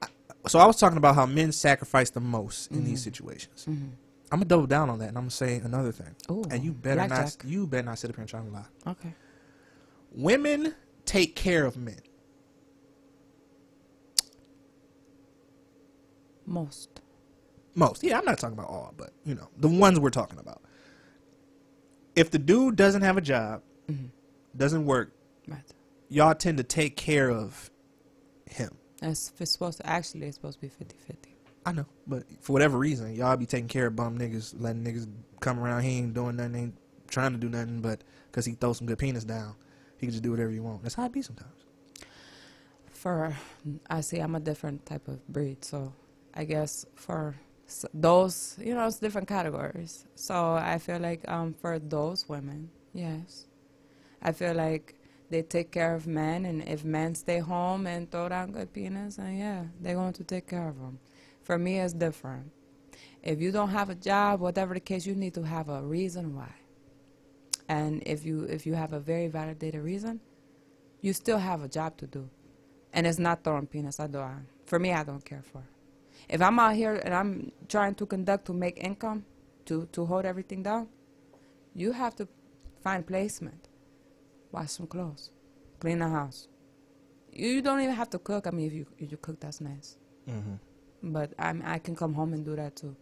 I, 0.02 0.08
so 0.48 0.60
I 0.60 0.66
was 0.66 0.78
talking 0.78 0.98
about 0.98 1.16
how 1.16 1.26
men 1.26 1.52
sacrifice 1.52 2.10
the 2.10 2.20
most 2.20 2.72
in 2.72 2.78
Mm-hmm. 2.78 2.86
these 2.88 3.02
situations. 3.04 3.66
I'm 3.68 3.96
gonna 4.32 4.46
double 4.46 4.68
down 4.68 4.90
on 4.90 5.00
that, 5.00 5.08
and 5.10 5.18
I'm 5.18 5.24
gonna 5.24 5.32
say 5.32 5.56
another 5.58 5.92
thing. 5.94 6.14
Ooh, 6.30 6.44
and 6.52 6.64
you 6.64 6.74
better 6.74 7.08
not 7.08 7.38
you 7.46 7.66
better 7.68 7.86
not 7.86 7.98
sit 8.00 8.10
up 8.10 8.16
here 8.18 8.22
and 8.24 8.30
try 8.30 8.42
to 8.42 8.50
lie. 8.50 8.66
Okay. 8.88 9.14
Women 10.12 10.76
take 11.06 11.36
care 11.36 11.66
of 11.66 11.78
men. 11.78 12.00
Most. 16.46 17.02
Most. 17.76 18.04
Yeah, 18.04 18.18
I'm 18.20 18.26
not 18.26 18.40
talking 18.40 18.58
about 18.58 18.70
all, 18.70 18.94
but 18.98 19.12
you 19.26 19.36
know, 19.36 19.50
the 19.58 19.68
ones 19.68 20.00
we're 20.00 20.10
talking 20.10 20.40
about. 20.40 20.62
If 22.18 22.32
the 22.32 22.40
dude 22.40 22.76
doesn't 22.76 23.04
have 23.04 23.16
a 23.16 23.22
job, 23.22 23.62
mm-hmm. 23.88 24.08
doesn't 24.56 24.86
work, 24.86 25.12
Right. 25.48 25.62
y'all 26.10 26.34
tend 26.34 26.58
to 26.58 26.64
take 26.64 26.98
care 26.98 27.30
of 27.30 27.70
him. 28.50 28.76
That's 29.00 29.32
it's 29.40 29.52
supposed 29.52 29.78
to 29.78 29.88
actually 29.88 30.26
it's 30.26 30.36
supposed 30.36 30.58
to 30.58 30.62
be 30.62 30.70
50 30.70 30.98
50. 30.98 31.36
I 31.66 31.74
know, 31.74 31.86
but 32.08 32.24
for 32.42 32.54
whatever 32.54 32.78
reason, 32.78 33.14
y'all 33.14 33.38
be 33.38 33.46
taking 33.46 33.68
care 33.68 33.88
of 33.88 33.96
bum 33.96 34.18
niggas, 34.18 34.56
letting 34.58 34.84
niggas 34.84 35.08
come 35.42 35.60
around. 35.60 35.84
He 35.84 36.00
ain't 36.00 36.14
doing 36.16 36.38
nothing, 36.38 36.56
ain't 36.56 36.78
trying 37.08 37.34
to 37.34 37.38
do 37.38 37.50
nothing, 37.50 37.82
but 37.82 38.04
because 38.32 38.46
he 38.46 38.54
throws 38.54 38.80
some 38.80 38.88
good 38.88 38.98
penis 38.98 39.24
down, 39.24 39.54
he 39.98 40.08
can 40.08 40.12
just 40.12 40.24
do 40.24 40.32
whatever 40.32 40.50
you 40.50 40.64
want. 40.64 40.82
That's 40.82 40.96
how 40.96 41.06
it 41.06 41.12
be 41.12 41.22
sometimes. 41.22 41.52
For 42.90 43.36
I 43.90 44.02
see 44.02 44.18
I'm 44.20 44.34
a 44.34 44.40
different 44.40 44.86
type 44.88 45.08
of 45.08 45.26
breed, 45.28 45.64
so 45.64 45.94
I 46.34 46.46
guess 46.46 46.86
for 46.96 47.36
s- 47.68 47.86
those, 47.94 48.58
you 48.60 48.74
know, 48.76 48.88
it's 48.88 49.00
different 49.00 49.28
categories. 49.28 50.06
So 50.16 50.54
I 50.54 50.78
feel 50.80 51.00
like 51.00 51.28
um, 51.30 51.54
for 51.54 51.80
those 51.80 52.28
women, 52.30 52.70
yes, 52.94 53.48
I 54.22 54.32
feel 54.32 54.54
like 54.54 54.96
they 55.30 55.42
take 55.44 55.72
care 55.72 55.96
of 55.96 56.08
men, 56.08 56.46
and 56.46 56.64
if 56.68 56.86
men 56.86 57.16
stay 57.16 57.40
home 57.40 57.88
and 57.88 58.10
throw 58.10 58.30
down 58.30 58.52
good 58.52 58.74
penis, 58.74 59.18
and 59.18 59.38
yeah, 59.38 59.66
they're 59.82 59.96
going 59.96 60.14
to 60.14 60.24
take 60.24 60.48
care 60.48 60.68
of 60.70 60.80
them. 60.80 61.00
For 61.44 61.58
me, 61.58 61.80
it's 61.80 61.94
different. 61.94 62.52
If 63.24 63.42
you 63.42 63.52
don't 63.52 63.70
have 63.70 63.90
a 63.90 63.96
job, 63.96 64.40
whatever 64.40 64.74
the 64.74 64.80
case, 64.80 65.06
you 65.06 65.16
need 65.16 65.34
to 65.36 65.44
have 65.44 65.70
a 65.70 65.82
reason 65.82 66.36
why. 66.36 66.52
And 67.70 68.02
if 68.06 68.26
you 68.26 68.44
if 68.46 68.66
you 68.66 68.76
have 68.76 68.94
a 68.94 69.00
very 69.00 69.28
validated 69.28 69.82
reason, 69.82 70.22
you 71.02 71.14
still 71.14 71.38
have 71.40 71.64
a 71.64 71.68
job 71.68 71.98
to 71.98 72.08
do. 72.08 72.30
And 72.94 73.06
it's 73.08 73.20
not 73.20 73.44
throwing 73.44 73.68
penis. 73.68 74.00
I 74.00 74.08
do. 74.08 74.24
For 74.66 74.80
me, 74.80 74.94
I 74.94 75.04
don't 75.04 75.24
care 75.24 75.44
for. 75.44 75.64
If 76.30 76.42
I'm 76.42 76.60
out 76.60 76.76
here 76.76 76.96
and 76.96 77.14
I'm 77.14 77.52
trying 77.70 77.96
to 77.96 78.06
conduct 78.06 78.46
to 78.46 78.54
make 78.54 78.78
income, 78.78 79.26
to 79.66 79.88
to 79.94 80.06
hold 80.06 80.26
everything 80.26 80.64
down, 80.64 80.88
you 81.74 81.92
have 81.92 82.16
to 82.18 82.28
find 82.84 83.06
placement, 83.06 83.70
wash 84.52 84.72
some 84.72 84.88
clothes, 84.88 85.32
clean 85.80 86.00
the 86.00 86.10
house. 86.10 86.48
You 87.32 87.62
don't 87.62 87.82
even 87.82 87.96
have 87.96 88.10
to 88.12 88.20
cook. 88.20 88.48
I 88.48 88.52
mean, 88.52 88.68
if 88.68 88.74
you 88.74 88.86
if 88.98 89.12
you 89.12 89.18
cook, 89.18 89.40
that's 89.40 89.62
nice. 89.62 89.98
Mm-hmm. 90.30 90.56
But 91.14 91.34
I'm 91.40 91.62
I 91.66 91.80
can 91.80 91.96
come 91.96 92.14
home 92.14 92.34
and 92.34 92.44
do 92.44 92.56
that 92.56 92.76
too. 92.76 92.96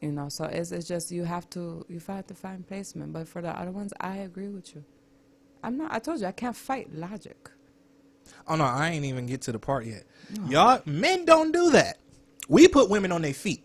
You 0.00 0.12
know, 0.12 0.28
so 0.28 0.44
it's 0.44 0.70
it's 0.72 0.86
just 0.86 1.10
you 1.10 1.24
have 1.24 1.48
to 1.50 1.84
you 1.88 2.00
have 2.06 2.26
to 2.26 2.34
find 2.34 2.66
placement. 2.66 3.12
But 3.12 3.28
for 3.28 3.40
the 3.42 3.50
other 3.50 3.70
ones, 3.70 3.92
I 4.00 4.18
agree 4.18 4.48
with 4.48 4.74
you. 4.74 4.84
I'm 5.62 5.76
not. 5.78 5.92
I 5.92 5.98
told 5.98 6.20
you 6.20 6.26
I 6.26 6.32
can't 6.32 6.56
fight 6.56 6.94
logic. 6.94 7.50
Oh 8.46 8.56
no, 8.56 8.64
I 8.64 8.90
ain't 8.90 9.04
even 9.04 9.26
get 9.26 9.42
to 9.42 9.52
the 9.52 9.58
part 9.58 9.86
yet. 9.86 10.04
Y'all 10.48 10.82
men 10.84 11.24
don't 11.24 11.52
do 11.52 11.70
that. 11.70 11.98
We 12.48 12.66
put 12.66 12.88
women 12.90 13.12
on 13.12 13.22
their 13.22 13.34
feet. 13.34 13.64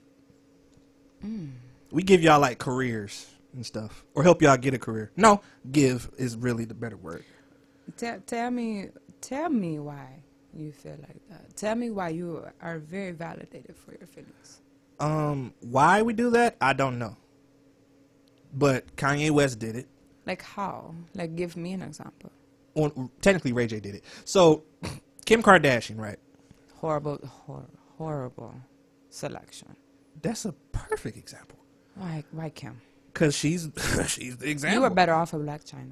We 1.92 2.04
give 2.04 2.22
y'all 2.22 2.40
like 2.40 2.60
careers 2.60 3.28
and 3.54 3.66
stuff, 3.66 4.04
or 4.14 4.24
help 4.24 4.42
y'all 4.42 4.58
get 4.58 4.74
a 4.74 4.80
career. 4.80 5.12
No, 5.16 5.42
give 5.72 6.10
is 6.18 6.36
really 6.36 6.66
the 6.66 6.74
better 6.74 6.98
word. 6.98 7.24
Tell, 7.98 8.20
tell 8.26 8.52
me, 8.52 8.90
tell 9.22 9.50
me 9.50 9.80
why 9.80 10.24
you 10.54 10.72
feel 10.72 10.98
like 11.02 11.22
that. 11.30 11.56
Tell 11.56 11.76
me 11.76 11.92
why 11.92 12.10
you 12.10 12.46
are 12.62 12.80
very 12.80 13.12
validated 13.12 13.76
for 13.78 13.94
your 13.94 14.08
feelings. 14.08 14.62
Um, 15.00 15.54
why 15.62 16.02
we 16.02 16.14
do 16.14 16.30
that, 16.32 16.58
I 16.60 16.74
don't 16.74 17.00
know. 17.00 17.16
But 18.54 18.96
Kanye 18.96 19.32
West 19.32 19.60
did 19.60 19.76
it. 19.76 19.88
Like 20.26 20.42
how? 20.42 20.94
Like 21.16 21.36
give 21.36 21.56
me 21.56 21.74
an 21.74 21.82
example. 21.82 22.32
Well, 22.76 23.12
technically, 23.22 23.54
Ray 23.54 23.68
J 23.68 23.80
did 23.80 23.96
it. 23.96 24.04
So, 24.26 24.64
Kim 25.26 25.44
Kardashian, 25.44 26.00
right? 26.00 26.18
Horrible, 26.76 27.20
hor- 27.46 27.70
horrible 27.98 28.56
selection. 29.14 29.76
That's 30.22 30.46
a 30.46 30.54
perfect 30.72 31.18
example 31.18 31.58
Why? 31.96 32.24
Why 32.32 32.50
Kim? 32.50 32.82
because 33.14 33.36
she's 33.36 33.70
she's 34.08 34.38
the 34.38 34.50
example. 34.50 34.76
You 34.76 34.82
were 34.82 34.90
better 34.90 35.14
off 35.14 35.34
with 35.34 35.46
Blac 35.46 35.64
Chyna. 35.70 35.92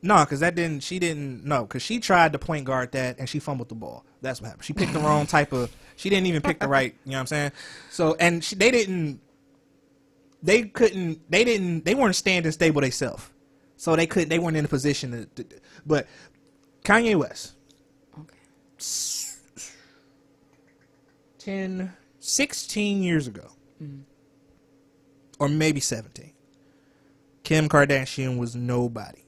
No, 0.00 0.20
because 0.24 0.40
that 0.40 0.54
didn't. 0.54 0.82
She 0.84 0.98
didn't. 0.98 1.44
No, 1.44 1.62
because 1.62 1.82
she 1.82 1.98
tried 1.98 2.32
to 2.32 2.38
point 2.38 2.64
guard 2.64 2.92
that 2.92 3.18
and 3.18 3.28
she 3.28 3.38
fumbled 3.40 3.68
the 3.68 3.74
ball. 3.74 4.04
That's 4.20 4.40
what 4.40 4.48
happened. 4.48 4.64
She 4.64 4.72
picked 4.72 4.92
the 4.92 5.00
wrong 5.00 5.26
type 5.36 5.52
of. 5.52 5.74
She 5.96 6.08
didn't 6.08 6.26
even 6.26 6.40
pick 6.42 6.60
the 6.60 6.68
right. 6.68 6.94
You 7.04 7.12
know 7.12 7.16
what 7.16 7.20
I'm 7.20 7.26
saying? 7.26 7.52
So 7.90 8.14
and 8.20 8.44
she, 8.44 8.54
they 8.54 8.70
didn't. 8.70 9.20
They 10.42 10.62
couldn't. 10.64 11.28
They 11.30 11.42
didn't. 11.44 11.84
They 11.84 11.94
weren't 11.96 12.14
standing 12.14 12.52
stable 12.52 12.80
themselves. 12.80 13.28
So 13.76 13.96
they 13.96 14.06
couldn't. 14.06 14.28
They 14.28 14.38
weren't 14.38 14.56
in 14.56 14.64
a 14.64 14.68
position 14.68 15.28
to. 15.34 15.42
to 15.42 15.60
but 15.84 16.06
Kanye 16.84 17.16
West, 17.16 17.54
Okay. 18.18 18.36
10, 21.38 21.92
16 22.28 23.02
years 23.02 23.26
ago, 23.26 23.48
mm. 23.82 24.02
or 25.38 25.48
maybe 25.48 25.80
17, 25.80 26.32
Kim 27.42 27.68
Kardashian 27.68 28.38
was 28.38 28.54
nobody. 28.54 29.24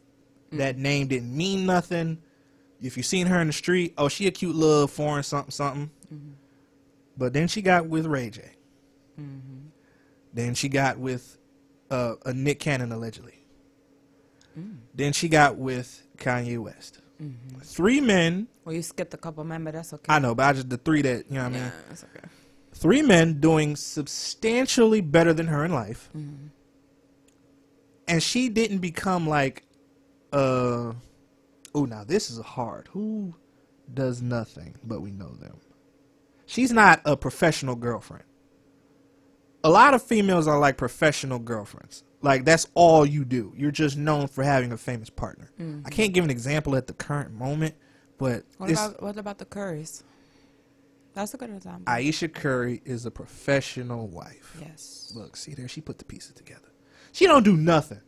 Mm. 0.53 0.59
That 0.59 0.77
name 0.77 1.07
didn't 1.09 1.35
mean 1.35 1.65
nothing. 1.65 2.19
If 2.83 2.97
you 2.97 3.03
seen 3.03 3.27
her 3.27 3.41
in 3.41 3.47
the 3.47 3.53
street, 3.53 3.95
oh, 3.97 4.09
she 4.09 4.27
a 4.27 4.31
cute 4.31 4.55
little 4.55 4.87
foreign 4.87 5.23
something 5.23 5.51
something. 5.51 5.91
Mm-hmm. 6.13 6.31
But 7.17 7.33
then 7.33 7.49
she 7.49 7.63
got 7.63 7.87
with 7.87 8.07
Ray 8.07 8.31
J. 8.31 8.43
Mm-hmm. 9.21 9.69
Then 10.33 10.55
she 10.55 10.69
got 10.69 10.99
with 10.99 11.39
uh, 11.91 12.15
a 12.25 12.33
Nick 12.33 12.61
Cannon 12.61 12.93
allegedly. 12.93 13.45
Mm. 14.59 14.79
Then 14.95 15.13
she 15.13 15.29
got 15.29 15.57
with 15.57 16.07
Kanye 16.19 16.59
West. 16.59 17.01
Mm-hmm. 17.23 17.61
Three 17.61 18.01
men. 18.01 18.47
Well, 18.65 18.75
you 18.75 18.83
skipped 18.83 19.13
a 19.15 19.19
couple 19.19 19.45
men, 19.45 19.65
but 19.65 19.75
that's 19.75 19.93
okay. 19.93 20.07
I 20.09 20.19
know, 20.19 20.35
but 20.35 20.47
I 20.47 20.53
just 20.55 20.71
the 20.71 20.79
three 20.79 21.03
that 21.03 21.27
you 21.29 21.35
know 21.35 21.45
what 21.45 21.47
I 21.47 21.53
mean. 21.53 21.63
Yeah, 21.63 21.71
that's 21.89 22.05
okay. 22.05 22.27
Three 22.81 23.03
men 23.03 23.41
doing 23.41 23.77
substantially 23.77 25.01
better 25.03 25.33
than 25.33 25.47
her 25.49 25.65
in 25.65 25.73
life. 25.73 26.09
And 28.09 28.23
she 28.23 28.49
didn't 28.49 28.79
become 28.79 29.29
like 29.29 29.65
uh 30.33 30.93
oh 31.75 31.85
now 31.85 32.05
this 32.05 32.31
is 32.31 32.39
hard. 32.39 32.89
Who 32.93 33.35
does 33.93 34.23
nothing 34.23 34.75
but 34.83 35.01
we 35.01 35.11
know 35.11 35.35
them? 35.35 35.59
She's 36.47 36.73
not 36.73 37.01
a 37.05 37.17
professional 37.17 37.77
girlfriend. 37.77 38.25
A 39.63 39.71
lot 39.71 39.95
of 39.95 40.03
females 40.03 40.49
are 40.49 40.59
like 40.59 40.77
professional 40.77 41.39
girlfriends. 41.39 42.03
Like 42.23 42.45
that's 42.45 42.67
all 42.75 43.05
you 43.05 43.25
do. 43.25 43.53
You're 43.57 43.71
just 43.71 43.97
known 43.97 44.27
for 44.27 44.43
having 44.43 44.73
a 44.73 44.77
famous 44.77 45.11
partner. 45.11 45.51
I 45.85 45.91
can't 45.91 46.13
give 46.13 46.25
an 46.25 46.31
example 46.31 46.75
at 46.77 46.87
the 46.87 46.95
current 46.95 47.33
moment 47.33 47.75
but 48.21 48.45
What 48.59 48.71
about 48.71 49.03
what 49.03 49.17
about 49.17 49.39
the 49.39 49.47
Currys? 49.47 50.03
That's 51.15 51.35
a 51.35 51.37
good 51.37 51.51
example. 51.51 51.85
Ayesha 51.87 52.29
Curry 52.29 52.83
is 52.85 53.07
a 53.07 53.11
professional 53.11 54.07
wife. 54.09 54.57
yes. 54.61 55.13
Look, 55.15 55.37
see 55.37 55.55
there, 55.55 55.69
she 55.69 55.81
put 55.81 55.99
the 55.99 56.05
pieces 56.05 56.35
together. 56.35 56.69
She 57.13 57.27
don't 57.27 57.43
do 57.43 57.57
nothing. 57.57 58.01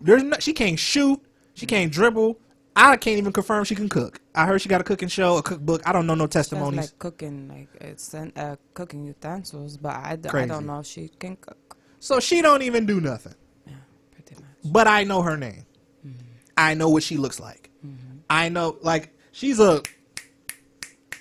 There's 0.00 0.22
no, 0.22 0.36
she 0.38 0.52
can't 0.52 0.78
shoot. 0.78 1.20
She 1.54 1.66
mm-hmm. 1.66 1.74
can't 1.74 1.92
dribble. 1.92 2.38
I 2.76 2.96
can't 2.98 3.16
even 3.16 3.32
confirm 3.32 3.64
she 3.64 3.74
can 3.74 3.88
cook. 3.88 4.20
I 4.34 4.44
heard 4.44 4.60
she 4.60 4.68
got 4.68 4.82
a 4.82 4.84
cooking 4.84 5.08
show, 5.08 5.38
a 5.38 5.42
cookbook. 5.42 5.82
I 5.88 5.92
don't 5.92 6.06
know 6.06 6.14
no 6.14 6.26
testimonies. 6.26 6.76
like 6.78 6.98
cooking, 6.98 7.48
like 7.48 7.68
it's 7.80 8.14
uh, 8.14 8.56
cooking 8.74 9.06
utensils, 9.06 9.78
but 9.78 9.96
I, 9.96 10.16
d- 10.16 10.28
I 10.28 10.44
don't 10.44 10.66
know 10.66 10.80
if 10.80 10.86
she 10.86 11.08
can 11.08 11.36
cook. 11.36 11.78
so 12.00 12.20
she 12.20 12.42
don't 12.42 12.60
even 12.60 12.84
do 12.84 13.00
nothing. 13.00 13.34
Yeah, 13.66 13.72
pretty 14.12 14.34
much. 14.34 14.72
But 14.72 14.86
I 14.86 15.04
know 15.04 15.22
her 15.22 15.38
name. 15.38 15.64
Mm-hmm. 16.06 16.18
I 16.58 16.74
know 16.74 16.90
what 16.90 17.02
she 17.02 17.16
looks 17.16 17.40
like. 17.40 17.70
Mm-hmm. 17.84 18.18
I 18.28 18.50
know, 18.50 18.76
like, 18.82 19.16
she's 19.32 19.58
a. 19.58 19.82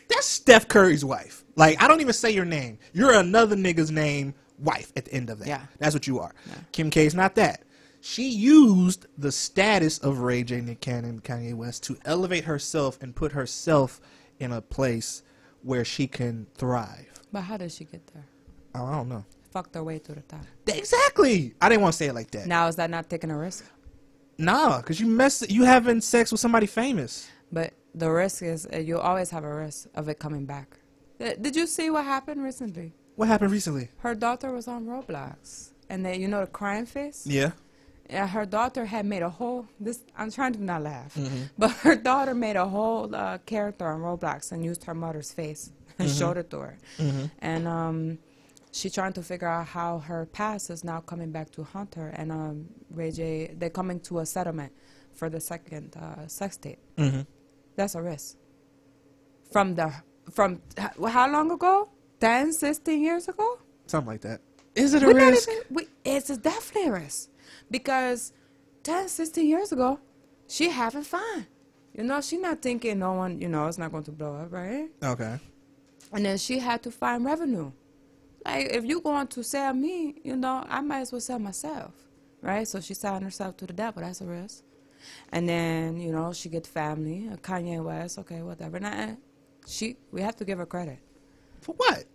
That's 0.08 0.26
Steph 0.26 0.68
Curry's 0.68 1.04
wife. 1.04 1.44
Like, 1.56 1.82
I 1.82 1.88
don't 1.88 2.02
even 2.02 2.14
say 2.14 2.32
your 2.32 2.46
name. 2.46 2.80
You're 2.94 3.14
another 3.14 3.56
nigga's 3.56 3.92
name 3.92 4.34
wife 4.60 4.92
at 4.96 5.06
the 5.06 5.14
end 5.14 5.30
of 5.30 5.40
that. 5.40 5.48
Yeah. 5.48 5.62
That's 5.80 5.94
what 5.96 6.08
you 6.08 6.20
are. 6.20 6.34
Kim 6.72 6.90
K 6.90 7.06
is 7.06 7.16
not 7.16 7.36
that. 7.36 7.62
She 8.02 8.30
used 8.30 9.08
the 9.18 9.32
status 9.32 9.98
of 9.98 10.20
Ray 10.20 10.44
J, 10.44 10.62
Nick 10.62 10.80
Cannon, 10.80 11.10
and 11.10 11.24
Kanye 11.24 11.56
West 11.56 11.84
to 11.86 11.98
elevate 12.06 12.44
herself 12.44 13.02
and 13.02 13.16
put 13.16 13.32
herself 13.32 14.00
in 14.40 14.52
a 14.52 14.62
place 14.62 15.24
where 15.64 15.84
she 15.84 16.06
can 16.06 16.46
thrive. 16.56 17.20
But 17.32 17.42
how 17.42 17.58
did 17.58 17.72
she 17.72 17.86
get 17.86 18.06
there? 18.14 18.26
Oh, 18.76 18.86
I 18.86 18.92
don't 18.92 19.10
know. 19.10 19.26
Fucked 19.50 19.74
her 19.74 19.84
way 19.84 19.98
to 20.00 20.14
the 20.14 20.22
top. 20.22 20.46
Exactly. 20.68 21.56
I 21.60 21.70
didn't 21.70 21.82
want 21.82 21.94
to 21.94 21.98
say 21.98 22.08
it 22.08 22.14
like 22.14 22.30
that. 22.32 22.46
Now 22.46 22.68
is 22.68 22.76
that 22.76 22.90
not 22.90 23.10
taking 23.10 23.32
a 23.32 23.38
risk? 23.38 23.66
Nah, 24.38 24.78
because 24.78 25.00
you 25.00 25.08
mess. 25.08 25.44
You 25.50 25.64
having 25.64 26.02
sex 26.02 26.32
with 26.32 26.42
somebody 26.42 26.68
famous. 26.68 27.28
But 27.52 27.74
the 27.96 28.10
risk 28.12 28.44
is 28.44 28.68
uh, 28.74 28.78
you 28.78 29.00
always 29.00 29.30
have 29.32 29.44
a 29.44 29.56
risk 29.56 29.88
of 29.96 30.10
it 30.10 30.20
coming 30.20 30.46
back. 30.46 30.78
Uh, 31.20 31.32
Did 31.40 31.56
you 31.56 31.66
see 31.68 31.90
what 31.90 32.04
happened 32.06 32.44
recently? 32.44 32.94
What 33.16 33.28
happened 33.30 33.52
recently? 33.52 33.90
Her 34.06 34.14
daughter 34.16 34.52
was 34.52 34.68
on 34.68 34.86
Roblox, 34.86 35.72
and 35.90 36.06
then 36.06 36.20
you 36.22 36.28
know 36.28 36.42
the 36.42 36.48
crying 36.48 36.86
face. 36.86 37.26
Yeah. 37.26 37.52
Yeah, 38.10 38.28
her 38.28 38.46
daughter 38.46 38.86
had 38.86 39.06
made 39.06 39.24
a 39.24 39.30
whole. 39.30 39.66
This 39.80 40.04
I'm 40.18 40.30
trying 40.30 40.54
to 40.54 40.64
not 40.64 40.82
laugh, 40.84 41.16
Mm-hmm. 41.16 41.44
but 41.58 41.72
her 41.86 41.96
daughter 41.96 42.36
made 42.36 42.56
a 42.58 42.68
whole 42.68 43.16
uh, 43.16 43.38
character 43.46 43.88
on 43.88 44.02
Roblox 44.02 44.52
and 44.52 44.64
used 44.64 44.84
her 44.84 44.94
mother's 44.94 45.32
face 45.32 45.72
and 46.00 46.08
Mm-hmm. 46.10 46.20
showed 46.20 46.38
it 46.38 46.50
to 46.52 46.60
her, 46.60 46.78
Mhm. 47.00 47.32
and 47.40 47.68
um, 47.68 48.18
she 48.72 48.90
trying 48.90 49.14
to 49.14 49.24
figure 49.24 49.48
out 49.48 49.68
how 49.68 50.00
her 50.00 50.26
past 50.28 50.70
is 50.70 50.84
now 50.84 51.00
coming 51.00 51.32
back 51.32 51.50
to 51.52 51.64
haunt 51.64 51.96
her. 51.96 52.10
And 52.10 52.30
um, 52.32 52.68
Ray 52.92 53.12
J, 53.12 53.56
they're 53.58 53.70
coming 53.80 54.00
to 54.02 54.20
a 54.20 54.26
settlement 54.26 54.74
for 55.14 55.30
the 55.30 55.40
second 55.40 55.96
uh, 55.96 56.28
sex 56.28 56.58
tape. 56.58 56.80
That's 57.76 57.96
a 57.96 58.02
risk. 58.02 58.38
From 59.52 59.76
the 59.76 59.92
from 60.32 60.62
how 61.08 61.30
long 61.32 61.52
ago? 61.52 61.90
10, 62.20 62.54
16 62.54 63.02
years 63.02 63.28
ago? 63.28 63.60
Something 63.88 64.14
like 64.14 64.22
that. 64.22 64.42
Is 64.74 64.94
it 64.94 65.04
a 65.04 65.08
We're 65.08 65.14
risk? 65.32 65.50
even- 65.50 65.64
we, 65.70 65.88
it's 66.04 66.30
a 66.30 66.38
definitely 66.38 66.90
a 66.90 66.94
risk 66.94 67.30
because 67.70 68.34
10, 68.84 69.08
16 69.10 69.48
years 69.48 69.72
ago, 69.72 70.00
she 70.48 70.70
having 70.70 71.04
fun. 71.04 71.46
You 71.94 72.04
know, 72.04 72.20
she 72.22 72.38
not 72.38 72.62
thinking 72.62 73.00
no 73.00 73.14
one, 73.14 73.40
you 73.40 73.48
know, 73.48 73.68
it's 73.68 73.78
not 73.78 73.92
going 73.92 74.04
to 74.06 74.12
blow 74.12 74.36
up, 74.36 74.52
right? 74.52 74.90
Okay. 75.04 75.40
And 76.12 76.26
then 76.26 76.38
she 76.38 76.60
had 76.60 76.84
to 76.84 76.92
find 76.92 77.24
revenue. 77.24 77.72
Like, 78.46 78.68
if 78.68 78.84
you 78.86 79.00
going 79.02 79.28
to 79.28 79.44
sell 79.44 79.74
me, 79.74 80.16
you 80.24 80.36
know, 80.36 80.66
I 80.68 80.82
might 80.82 81.02
as 81.02 81.12
well 81.12 81.22
sell 81.22 81.40
myself, 81.40 81.94
right? 82.42 82.68
So 82.68 82.80
she 82.82 82.94
selling 82.94 83.24
herself 83.24 83.56
to 83.58 83.66
the 83.66 83.74
devil. 83.74 84.02
That's 84.02 84.20
a 84.22 84.26
risk. 84.26 84.64
And 85.32 85.48
then, 85.48 85.98
you 85.98 86.12
know, 86.12 86.34
she 86.34 86.50
get 86.50 86.66
family, 86.68 87.30
uh, 87.32 87.36
Kanye 87.38 87.84
West, 87.84 88.20
okay, 88.20 88.42
whatever. 88.42 88.78
Eh, 88.84 89.16
she, 89.68 89.98
we 90.12 90.22
have 90.22 90.36
to 90.38 90.46
give 90.46 90.58
her 90.58 90.66
credit. 90.66 91.00
For 91.62 91.74
what? 91.76 92.06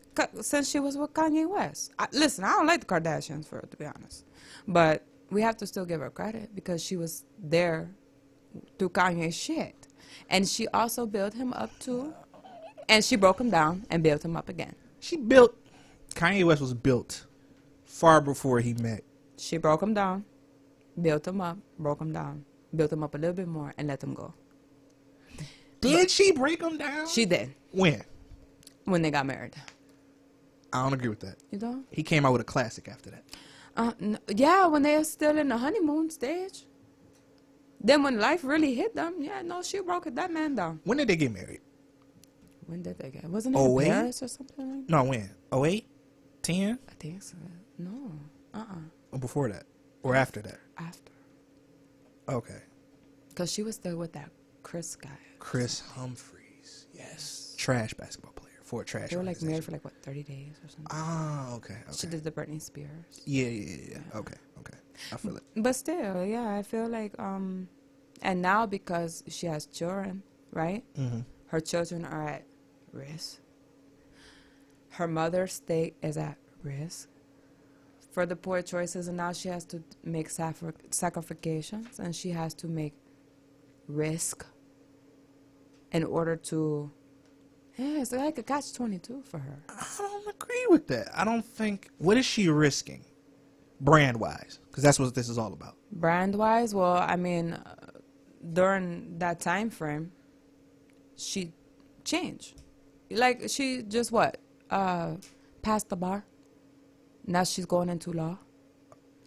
Since 0.44 0.70
she 0.70 0.80
was 0.80 0.96
with 0.96 1.12
Kanye 1.14 1.48
West. 1.48 1.92
I, 1.98 2.06
listen, 2.12 2.44
I 2.44 2.50
don't 2.52 2.66
like 2.66 2.80
the 2.80 2.86
Kardashians 2.86 3.46
for 3.46 3.60
to 3.60 3.76
be 3.76 3.86
honest, 3.86 4.24
but 4.68 5.04
we 5.30 5.42
have 5.42 5.56
to 5.58 5.66
still 5.66 5.84
give 5.84 6.00
her 6.00 6.10
credit 6.10 6.54
because 6.54 6.82
she 6.82 6.96
was 6.96 7.24
there 7.38 7.90
through 8.78 8.90
Kanye's 8.90 9.36
shit, 9.36 9.86
and 10.28 10.46
she 10.46 10.68
also 10.68 11.06
built 11.06 11.34
him 11.34 11.52
up 11.52 11.70
too, 11.78 12.12
and 12.88 13.04
she 13.04 13.16
broke 13.16 13.40
him 13.40 13.50
down 13.50 13.86
and 13.88 14.02
built 14.02 14.24
him 14.24 14.36
up 14.36 14.48
again. 14.48 14.74
She 14.98 15.16
built. 15.16 15.56
Kanye 16.14 16.44
West 16.44 16.60
was 16.60 16.74
built 16.74 17.26
far 17.84 18.20
before 18.20 18.60
he 18.60 18.74
met. 18.74 19.04
She 19.36 19.56
broke 19.56 19.82
him 19.82 19.94
down, 19.94 20.24
built 21.00 21.26
him 21.26 21.40
up, 21.40 21.58
broke 21.78 22.00
him 22.00 22.12
down, 22.12 22.44
built 22.74 22.90
them 22.90 23.02
up 23.02 23.14
a 23.14 23.18
little 23.18 23.34
bit 23.34 23.48
more, 23.48 23.72
and 23.78 23.88
let 23.88 24.00
them 24.00 24.14
go. 24.14 24.34
Did 25.80 26.10
she 26.10 26.32
break 26.32 26.60
them 26.60 26.76
down? 26.78 27.08
She 27.08 27.24
did 27.24 27.54
when? 27.70 28.02
when 28.84 29.02
they 29.02 29.10
got 29.10 29.24
married. 29.26 29.54
I 30.72 30.82
don't 30.82 30.92
agree 30.92 31.08
with 31.08 31.20
that. 31.20 31.36
You 31.50 31.58
know? 31.58 31.82
He 31.90 32.02
came 32.02 32.26
out 32.26 32.32
with 32.32 32.40
a 32.40 32.44
classic 32.44 32.88
after 32.88 33.10
that. 33.10 33.24
Uh, 33.76 33.92
yeah, 34.28 34.66
when 34.66 34.82
they 34.82 34.96
were 34.96 35.04
still 35.04 35.38
in 35.38 35.48
the 35.48 35.56
honeymoon 35.56 36.10
stage. 36.10 36.66
Then 37.82 38.02
when 38.02 38.18
life 38.20 38.44
really 38.44 38.74
hit 38.74 38.94
them, 38.94 39.14
yeah, 39.20 39.40
no, 39.42 39.62
she 39.62 39.80
broke 39.80 40.04
that 40.14 40.30
man 40.32 40.54
down. 40.54 40.80
When 40.84 40.98
did 40.98 41.08
they 41.08 41.16
get 41.16 41.32
married? 41.32 41.60
When 42.66 42.82
did 42.82 42.98
they 42.98 43.10
get? 43.10 43.24
Wasn't 43.24 43.54
it 43.54 43.58
Oh. 43.58 43.78
Paris 43.78 44.22
or 44.22 44.28
something 44.28 44.56
like 44.58 44.86
that? 44.86 44.92
No, 44.92 45.04
when? 45.04 45.30
08? 45.52 45.86
10? 46.42 46.78
I 46.88 46.92
think 46.94 47.22
so. 47.22 47.36
No, 47.78 48.12
uh-uh. 48.54 48.64
Or 49.12 49.18
before 49.18 49.48
that? 49.48 49.64
Or 50.02 50.14
after 50.14 50.42
that? 50.42 50.58
After. 50.76 51.09
Okay. 52.30 52.62
Because 53.28 53.52
she 53.52 53.62
was 53.62 53.76
still 53.76 53.96
with 53.96 54.12
that 54.12 54.30
Chris 54.62 54.96
guy. 54.96 55.18
Kris 55.38 55.80
Humphries. 55.80 56.86
Yes. 56.92 57.54
Trash 57.56 57.94
basketball 57.94 58.32
player 58.32 58.50
for 58.62 58.82
a 58.82 58.84
trash. 58.84 59.10
They 59.10 59.16
were 59.16 59.22
like 59.22 59.42
married 59.42 59.64
for 59.64 59.72
like, 59.72 59.84
what, 59.84 59.94
30 60.02 60.22
days 60.22 60.60
or 60.64 60.68
something? 60.68 60.86
Ah, 60.90 61.54
okay. 61.54 61.74
okay. 61.74 61.96
She 61.96 62.06
did 62.06 62.24
the 62.24 62.30
Britney 62.30 62.60
Spears. 62.60 63.22
Yeah, 63.24 63.48
yeah, 63.48 63.66
yeah, 63.66 63.88
yeah. 63.90 64.18
Okay, 64.18 64.36
okay. 64.60 64.78
I 65.12 65.16
feel 65.16 65.36
it. 65.36 65.42
But 65.56 65.74
still, 65.74 66.24
yeah, 66.24 66.54
I 66.54 66.62
feel 66.62 66.88
like, 66.88 67.18
um, 67.18 67.68
and 68.22 68.42
now 68.42 68.66
because 68.66 69.24
she 69.28 69.46
has 69.46 69.66
children, 69.66 70.22
right? 70.52 70.84
Mm-hmm. 70.98 71.20
Her 71.46 71.60
children 71.60 72.04
are 72.04 72.28
at 72.28 72.44
risk. 72.92 73.40
Her 74.90 75.08
mother's 75.08 75.52
state 75.52 75.96
is 76.02 76.16
at 76.16 76.36
risk 76.62 77.08
for 78.10 78.26
the 78.26 78.36
poor 78.36 78.62
choices, 78.62 79.08
and 79.08 79.16
now 79.16 79.32
she 79.32 79.48
has 79.48 79.64
to 79.66 79.82
make 80.04 80.28
sacri- 80.30 80.72
sacrifications 80.90 81.98
and 81.98 82.14
she 82.14 82.30
has 82.30 82.54
to 82.54 82.66
make 82.66 82.94
risk 83.86 84.46
in 85.92 86.04
order 86.04 86.36
to. 86.36 86.90
Yeah, 87.76 88.02
it's 88.02 88.12
like 88.12 88.36
a 88.36 88.42
catch 88.42 88.74
22 88.74 89.22
for 89.22 89.38
her. 89.38 89.58
I 89.68 89.86
don't 89.98 90.28
agree 90.28 90.66
with 90.68 90.86
that. 90.88 91.08
I 91.14 91.24
don't 91.24 91.44
think. 91.44 91.88
What 91.98 92.16
is 92.16 92.26
she 92.26 92.48
risking, 92.48 93.04
brand 93.80 94.18
wise? 94.18 94.58
Because 94.66 94.82
that's 94.82 94.98
what 94.98 95.14
this 95.14 95.28
is 95.28 95.38
all 95.38 95.52
about. 95.52 95.76
Brand 95.92 96.34
wise, 96.34 96.74
well, 96.74 96.96
I 96.98 97.16
mean, 97.16 97.54
uh, 97.54 97.74
during 98.52 99.18
that 99.18 99.40
time 99.40 99.70
frame, 99.70 100.12
she 101.16 101.52
changed. 102.04 102.60
Like 103.10 103.48
she 103.48 103.82
just 103.82 104.12
what? 104.12 104.38
Uh, 104.68 105.16
passed 105.62 105.88
the 105.88 105.96
bar. 105.96 106.24
Now 107.30 107.44
she's 107.44 107.64
going 107.64 107.88
into 107.88 108.12
law. 108.12 108.38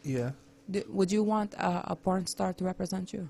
Yeah. 0.04 0.32
D- 0.70 0.84
would 0.90 1.10
you 1.12 1.24
want 1.24 1.54
a, 1.54 1.92
a 1.92 1.96
porn 1.96 2.28
star 2.28 2.52
to 2.54 2.64
represent 2.66 3.14
you? 3.14 3.30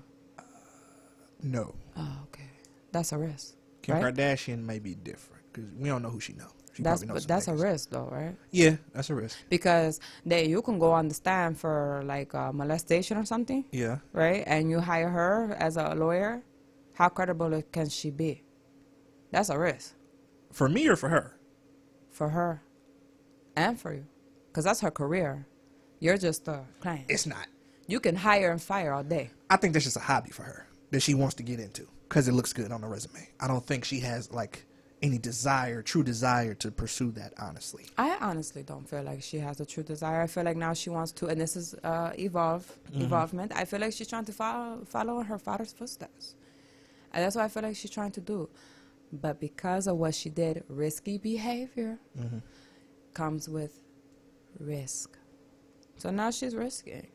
No. 1.42 1.74
Oh, 1.96 2.18
okay. 2.24 2.50
That's 2.90 3.12
a 3.12 3.18
risk. 3.18 3.54
Kim 3.82 3.94
right? 3.94 4.04
Kardashian 4.14 4.64
may 4.64 4.80
be 4.80 4.94
different 4.96 5.44
because 5.52 5.70
we 5.78 5.88
don't 5.88 6.02
know 6.02 6.10
who 6.10 6.18
she 6.20 6.32
know. 6.32 6.48
She 6.72 6.82
That's 6.82 7.02
knows 7.02 7.14
but 7.24 7.28
that's 7.28 7.46
a 7.46 7.54
risk 7.54 7.90
though, 7.90 8.08
right? 8.10 8.34
Yeah, 8.50 8.76
that's 8.92 9.08
a 9.10 9.14
risk. 9.14 9.38
Because 9.48 10.00
then 10.26 10.50
you 10.50 10.60
can 10.60 10.80
go 10.80 10.90
on 10.90 11.06
the 11.06 11.14
stand 11.14 11.56
for 11.56 12.02
like 12.04 12.34
uh, 12.34 12.52
molestation 12.52 13.16
or 13.16 13.24
something, 13.24 13.64
Yeah. 13.70 13.98
right? 14.12 14.42
And 14.44 14.68
you 14.70 14.80
hire 14.80 15.08
her 15.08 15.54
as 15.60 15.76
a 15.76 15.94
lawyer. 15.94 16.42
How 16.94 17.08
credible 17.10 17.62
can 17.70 17.88
she 17.88 18.10
be? 18.10 18.42
That's 19.30 19.50
a 19.50 19.58
risk. 19.58 19.94
For 20.50 20.68
me 20.68 20.88
or 20.88 20.96
for 20.96 21.10
her? 21.10 21.38
for 22.10 22.28
her 22.30 22.62
and 23.56 23.78
for 23.80 23.92
you 23.92 24.06
because 24.54 24.64
that's 24.64 24.80
her 24.80 24.90
career 24.90 25.44
you're 25.98 26.16
just 26.16 26.46
a 26.46 26.60
client 26.80 27.06
It's 27.08 27.26
not. 27.26 27.46
you 27.88 27.98
can 27.98 28.14
hire 28.14 28.52
and 28.52 28.62
fire 28.62 28.92
all 28.92 29.02
day 29.02 29.30
I 29.50 29.56
think 29.56 29.72
that's 29.72 29.84
just 29.84 29.96
a 29.96 30.00
hobby 30.00 30.30
for 30.30 30.44
her 30.44 30.66
that 30.92 31.00
she 31.00 31.14
wants 31.14 31.34
to 31.36 31.42
get 31.42 31.58
into 31.58 31.88
because 32.08 32.28
it 32.28 32.32
looks 32.32 32.52
good 32.52 32.70
on 32.70 32.80
the 32.82 32.86
resume. 32.86 33.28
I 33.40 33.48
don't 33.48 33.64
think 33.66 33.84
she 33.84 33.98
has 34.00 34.30
like 34.30 34.64
any 35.02 35.18
desire, 35.18 35.82
true 35.82 36.04
desire 36.04 36.54
to 36.54 36.70
pursue 36.70 37.10
that. 37.12 37.32
Honestly. 37.38 37.84
i 37.98 38.16
honestly 38.20 38.62
don't 38.62 38.88
feel 38.88 39.02
like 39.02 39.22
she 39.22 39.38
has 39.38 39.60
a 39.60 39.66
true 39.66 39.82
desire 39.82 40.20
i 40.22 40.26
feel 40.26 40.44
like 40.44 40.56
now 40.56 40.72
she 40.72 40.88
wants 40.88 41.10
to 41.12 41.26
and 41.26 41.40
this 41.40 41.56
is 41.56 41.74
uh, 41.84 42.12
evolve 42.18 42.64
evolvement 42.94 43.50
i 43.56 43.64
feel 43.64 43.80
like 43.80 43.92
she's 43.92 44.08
trying 44.08 44.24
to 44.24 44.32
follow 44.32 44.84
follow 44.86 45.18
in 45.20 45.26
her 45.26 45.38
father's 45.38 45.72
footsteps 45.72 46.36
and 47.12 47.24
that's 47.24 47.34
what 47.36 47.44
i 47.44 47.48
feel 47.48 47.62
like 47.64 47.76
she's 47.76 47.90
trying 47.90 48.12
to 48.12 48.20
do 48.20 48.48
but 49.12 49.38
because 49.40 49.86
of 49.86 49.96
what 49.96 50.14
she 50.14 50.28
did 50.30 50.62
risky 50.68 51.18
behavior 51.18 51.98
comes 53.12 53.48
with 53.48 53.80
risk 54.58 55.18
so 55.96 56.10
now 56.10 56.30
she's 56.30 56.54
risking 56.54 57.06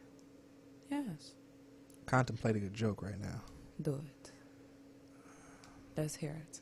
yes 0.89 1.33
Contemplating 2.09 2.63
a 2.63 2.69
joke 2.69 3.03
right 3.03 3.21
now. 3.21 3.39
Do 3.79 3.93
it. 3.93 4.31
Let's 5.95 6.15
hear 6.15 6.35
it. 6.49 6.59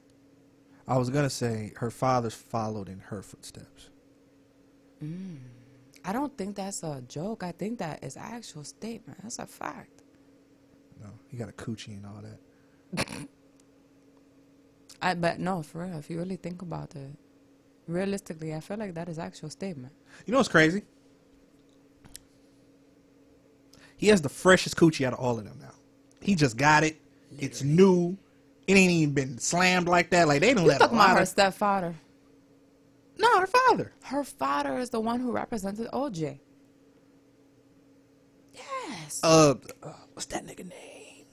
I 0.85 0.97
was 0.97 1.09
gonna 1.09 1.29
say 1.29 1.71
her 1.77 1.89
father's 1.89 2.33
followed 2.33 2.89
in 2.89 2.99
her 2.99 3.21
footsteps. 3.21 3.89
Mm. 5.01 5.37
I 6.03 6.11
don't 6.11 6.37
think 6.37 6.57
that's 6.57 6.83
a 6.83 7.01
joke. 7.07 7.43
I 7.43 7.53
think 7.53 7.79
that 7.79 8.03
is 8.03 8.17
actual 8.17 8.65
statement. 8.65 9.19
That's 9.23 9.39
a 9.39 9.45
fact. 9.45 10.03
No, 11.01 11.11
he 11.29 11.37
got 11.37 11.47
a 11.47 11.53
coochie 11.53 11.95
and 11.95 12.05
all 12.05 12.21
that. 12.21 13.07
I 15.01 15.13
but 15.13 15.39
no, 15.39 15.63
for 15.63 15.85
real. 15.85 15.97
If 15.97 16.09
you 16.09 16.17
really 16.17 16.35
think 16.35 16.61
about 16.61 16.93
it, 16.93 17.11
realistically, 17.87 18.53
I 18.53 18.59
feel 18.59 18.77
like 18.77 18.93
that 18.95 19.09
is 19.09 19.19
actual 19.19 19.49
statement. 19.49 19.93
You 20.25 20.31
know 20.31 20.39
what's 20.39 20.49
crazy? 20.49 20.83
He 23.97 24.07
has 24.07 24.21
the 24.21 24.29
freshest 24.29 24.75
coochie 24.77 25.05
out 25.05 25.13
of 25.13 25.19
all 25.19 25.39
of 25.39 25.45
them 25.45 25.57
now. 25.59 25.71
He 26.21 26.35
just 26.35 26.57
got 26.57 26.83
it. 26.83 26.99
It's 27.39 27.63
new. 27.63 28.17
It 28.67 28.73
ain't 28.75 28.91
even 28.91 29.13
been 29.13 29.37
slammed 29.39 29.87
like 29.87 30.09
that. 30.11 30.27
Like 30.27 30.41
they 30.41 30.53
don't 30.53 30.63
You 30.63 30.69
let 30.69 30.79
talking 30.79 30.97
about 30.97 31.17
her 31.17 31.25
stepfather? 31.25 31.95
No, 33.17 33.39
her 33.39 33.47
father. 33.47 33.91
Her 34.03 34.23
father 34.23 34.77
is 34.77 34.91
the 34.91 34.99
one 34.99 35.19
who 35.19 35.31
represented 35.31 35.87
OJ. 35.91 36.39
Yes. 38.53 39.19
Uh, 39.23 39.55
uh, 39.81 39.93
what's 40.13 40.25
that 40.27 40.45
nigga 40.45 40.69
name? 40.69 41.25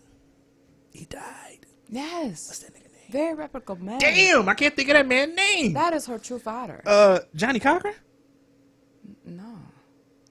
He 0.93 1.05
died. 1.05 1.67
yes. 1.89 2.49
What's 2.49 2.59
that 2.61 2.73
nigga? 2.75 2.84
Very 3.11 3.35
reputable 3.35 3.77
man. 3.85 3.99
Damn, 4.01 4.49
I 4.49 4.55
can't 4.55 4.75
think 4.75 4.89
of 4.89 4.95
that 4.95 5.07
man's 5.07 5.35
name. 5.37 5.73
That 5.75 5.93
is 5.95 6.07
her 6.07 6.19
true 6.19 6.39
father. 6.39 6.83
Uh, 6.87 7.21
Johnnie 7.35 7.61
Cochran, 7.61 7.95
no. 9.25 9.59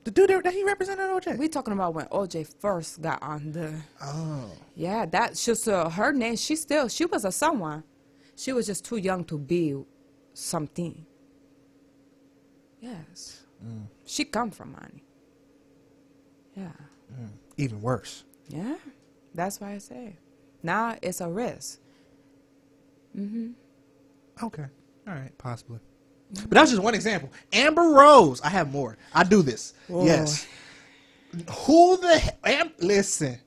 the 0.03 0.11
dude 0.11 0.30
that, 0.30 0.53
he 0.53 0.63
represented 0.63 1.05
OJ. 1.09 1.38
We 1.38 1.47
talking 1.47 1.74
about 1.74 1.93
when 1.93 2.05
OJ 2.07 2.53
first 2.59 3.01
got 3.01 3.21
on 3.24 3.51
the. 3.51 3.74
oh, 4.01 4.51
Yeah, 4.76 5.05
that's 5.05 5.45
just 5.45 5.63
so 5.63 5.89
her 5.89 6.11
name. 6.11 6.36
She 6.36 6.55
still 6.55 6.88
she 6.88 7.05
was 7.05 7.24
a 7.26 7.32
someone. 7.32 7.84
She 8.36 8.51
was 8.51 8.65
just 8.65 8.84
too 8.86 8.97
young 8.97 9.24
to 9.26 9.38
be 9.38 9.76
something. 10.34 11.05
Yes, 12.82 13.43
Mm. 13.65 13.86
she 14.05 14.26
come 14.26 14.51
from 14.51 14.74
money. 14.74 15.03
Yeah, 16.55 16.71
even 17.57 17.82
worse. 17.82 18.24
yeah. 18.49 18.76
That's 19.34 19.59
why 19.61 19.71
I 19.74 19.78
say 19.80 20.17
now 20.61 20.97
it's 21.01 21.21
a 21.21 21.30
risk. 21.30 21.80
Mm-hmm. 23.18 24.45
Okay, 24.45 24.66
all 25.07 25.14
right, 25.14 25.38
possibly. 25.38 25.80
Mm-hmm. 26.34 26.45
But 26.49 26.51
that's 26.55 26.72
just 26.72 26.82
one 26.82 26.95
example. 26.95 27.32
Amber 27.51 27.82
Rose. 27.84 28.41
I 28.41 28.49
have 28.49 28.72
more. 28.72 28.97
I 29.14 29.24
do 29.24 29.41
this. 29.41 29.74
Yes. 29.89 30.47
Who 31.66 31.97
the 31.97 32.20
he- 32.20 32.30
Am- 32.53 32.72
listen? 32.80 33.39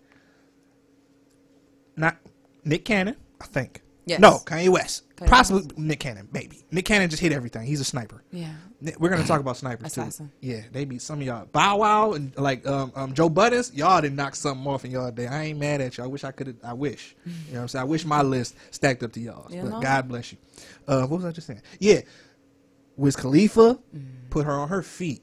Not 1.97 2.17
Nick 2.64 2.85
Cannon. 2.85 3.17
I 3.41 3.47
think. 3.47 3.83
Yes. 4.05 4.21
No, 4.21 4.39
Kanye 4.45 4.69
West. 4.69 5.03
Possibly 5.25 5.71
Nick 5.79 6.01
Cannon. 6.01 6.29
Maybe 6.31 6.62
Nick 6.71 6.85
Cannon 6.85 7.09
just 7.09 7.23
hit 7.23 7.33
everything. 7.33 7.67
He's 7.67 7.81
a 7.81 7.85
sniper. 7.85 8.23
Yeah, 8.31 8.53
We're 8.99 9.09
gonna 9.09 9.25
talk 9.27 9.41
about 9.41 9.57
snipers 9.57 9.87
Assassin. 9.87 10.29
too. 10.29 10.33
Yeah, 10.47 10.61
they 10.73 10.85
be 10.85 10.99
some 10.99 11.21
of 11.21 11.27
y'all. 11.27 11.47
Bow 11.47 11.79
Wow 11.79 12.12
and 12.12 12.37
like 12.37 12.67
um, 12.67 12.93
um 12.95 13.14
Joe 13.14 13.31
Budden. 13.31 13.64
Y'all 13.73 14.03
did 14.03 14.12
knock 14.12 14.35
something 14.35 14.67
off 14.67 14.85
in 14.85 14.91
y'all 14.91 15.11
day. 15.11 15.27
I 15.27 15.45
ain't 15.45 15.59
mad 15.59 15.81
at 15.81 15.97
you. 15.97 16.05
I 16.05 16.07
wish 16.07 16.23
I 16.25 16.33
could. 16.33 16.59
I 16.62 16.75
wish. 16.75 17.17
You 17.25 17.33
know 17.33 17.39
what 17.53 17.61
I'm 17.62 17.69
saying. 17.69 17.81
I 17.81 17.85
wish 17.85 18.05
my 18.05 18.21
list 18.21 18.57
stacked 18.71 19.03
up 19.03 19.12
to 19.12 19.21
y'all. 19.21 19.51
You 19.51 19.62
but 19.62 19.71
know? 19.71 19.81
God 19.81 20.07
bless 20.09 20.33
you. 20.33 20.39
Uh, 20.87 21.07
what 21.07 21.17
was 21.17 21.25
I 21.25 21.33
just 21.33 21.47
saying? 21.47 21.62
Yeah, 21.81 22.01
Wiz 22.97 23.17
Khalifa 23.17 23.79
put 24.29 24.45
her 24.45 24.53
on 24.53 24.69
her 24.69 24.83
feet. 24.83 25.23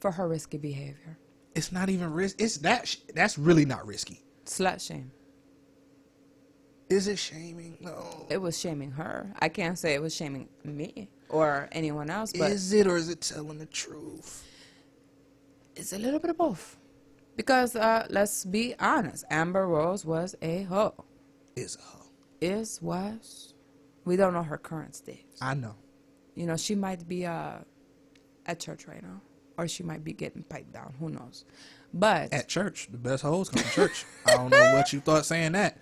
for 0.00 0.10
her 0.12 0.26
risky 0.26 0.56
behavior, 0.56 1.18
It's 1.54 1.72
not 1.72 1.90
even 1.90 2.12
risk. 2.14 2.40
It's 2.40 2.56
that. 2.58 2.88
sh- 2.88 2.96
That's 3.14 3.36
really 3.36 3.66
not 3.66 3.86
risky. 3.86 4.22
slut 4.46 4.80
shame. 4.86 5.12
Is 6.90 7.06
it 7.06 7.18
shaming? 7.18 7.78
No. 7.80 8.26
It 8.28 8.38
was 8.38 8.58
shaming 8.58 8.90
her. 8.92 9.32
I 9.38 9.48
can't 9.48 9.78
say 9.78 9.94
it 9.94 10.02
was 10.02 10.14
shaming 10.14 10.48
me 10.64 11.08
or 11.28 11.68
anyone 11.70 12.10
else, 12.10 12.32
but 12.32 12.50
is 12.50 12.72
it 12.72 12.86
or 12.88 12.96
is 12.96 13.08
it 13.08 13.20
telling 13.20 13.58
the 13.58 13.66
truth? 13.66 14.44
it's 15.76 15.92
a 15.92 15.98
little 15.98 16.20
bit 16.20 16.30
of 16.30 16.36
both. 16.36 16.76
Because 17.36 17.74
uh, 17.74 18.06
let's 18.10 18.44
be 18.44 18.74
honest, 18.78 19.24
Amber 19.30 19.66
Rose 19.66 20.04
was 20.04 20.34
a 20.42 20.64
hoe. 20.64 21.04
Is 21.56 21.76
a 21.76 21.82
hoe. 21.82 22.06
Is 22.40 22.82
was. 22.82 23.54
We 24.04 24.16
don't 24.16 24.34
know 24.34 24.42
her 24.42 24.58
current 24.58 24.94
state. 24.94 25.26
I 25.40 25.54
know. 25.54 25.76
You 26.34 26.46
know, 26.46 26.56
she 26.56 26.74
might 26.74 27.06
be 27.08 27.24
uh, 27.24 27.58
at 28.46 28.60
church 28.60 28.86
right 28.86 29.02
now, 29.02 29.20
or 29.56 29.68
she 29.68 29.82
might 29.82 30.04
be 30.04 30.12
getting 30.12 30.42
piped 30.42 30.72
down. 30.72 30.94
Who 30.98 31.08
knows? 31.08 31.44
But 31.94 32.32
At 32.32 32.48
church, 32.48 32.88
the 32.90 32.98
best 32.98 33.22
hoes 33.22 33.48
come 33.48 33.62
to 33.62 33.70
church. 33.70 34.04
I 34.26 34.34
don't 34.34 34.50
know 34.50 34.74
what 34.74 34.92
you 34.92 35.00
thought 35.00 35.24
saying 35.24 35.52
that. 35.52 35.78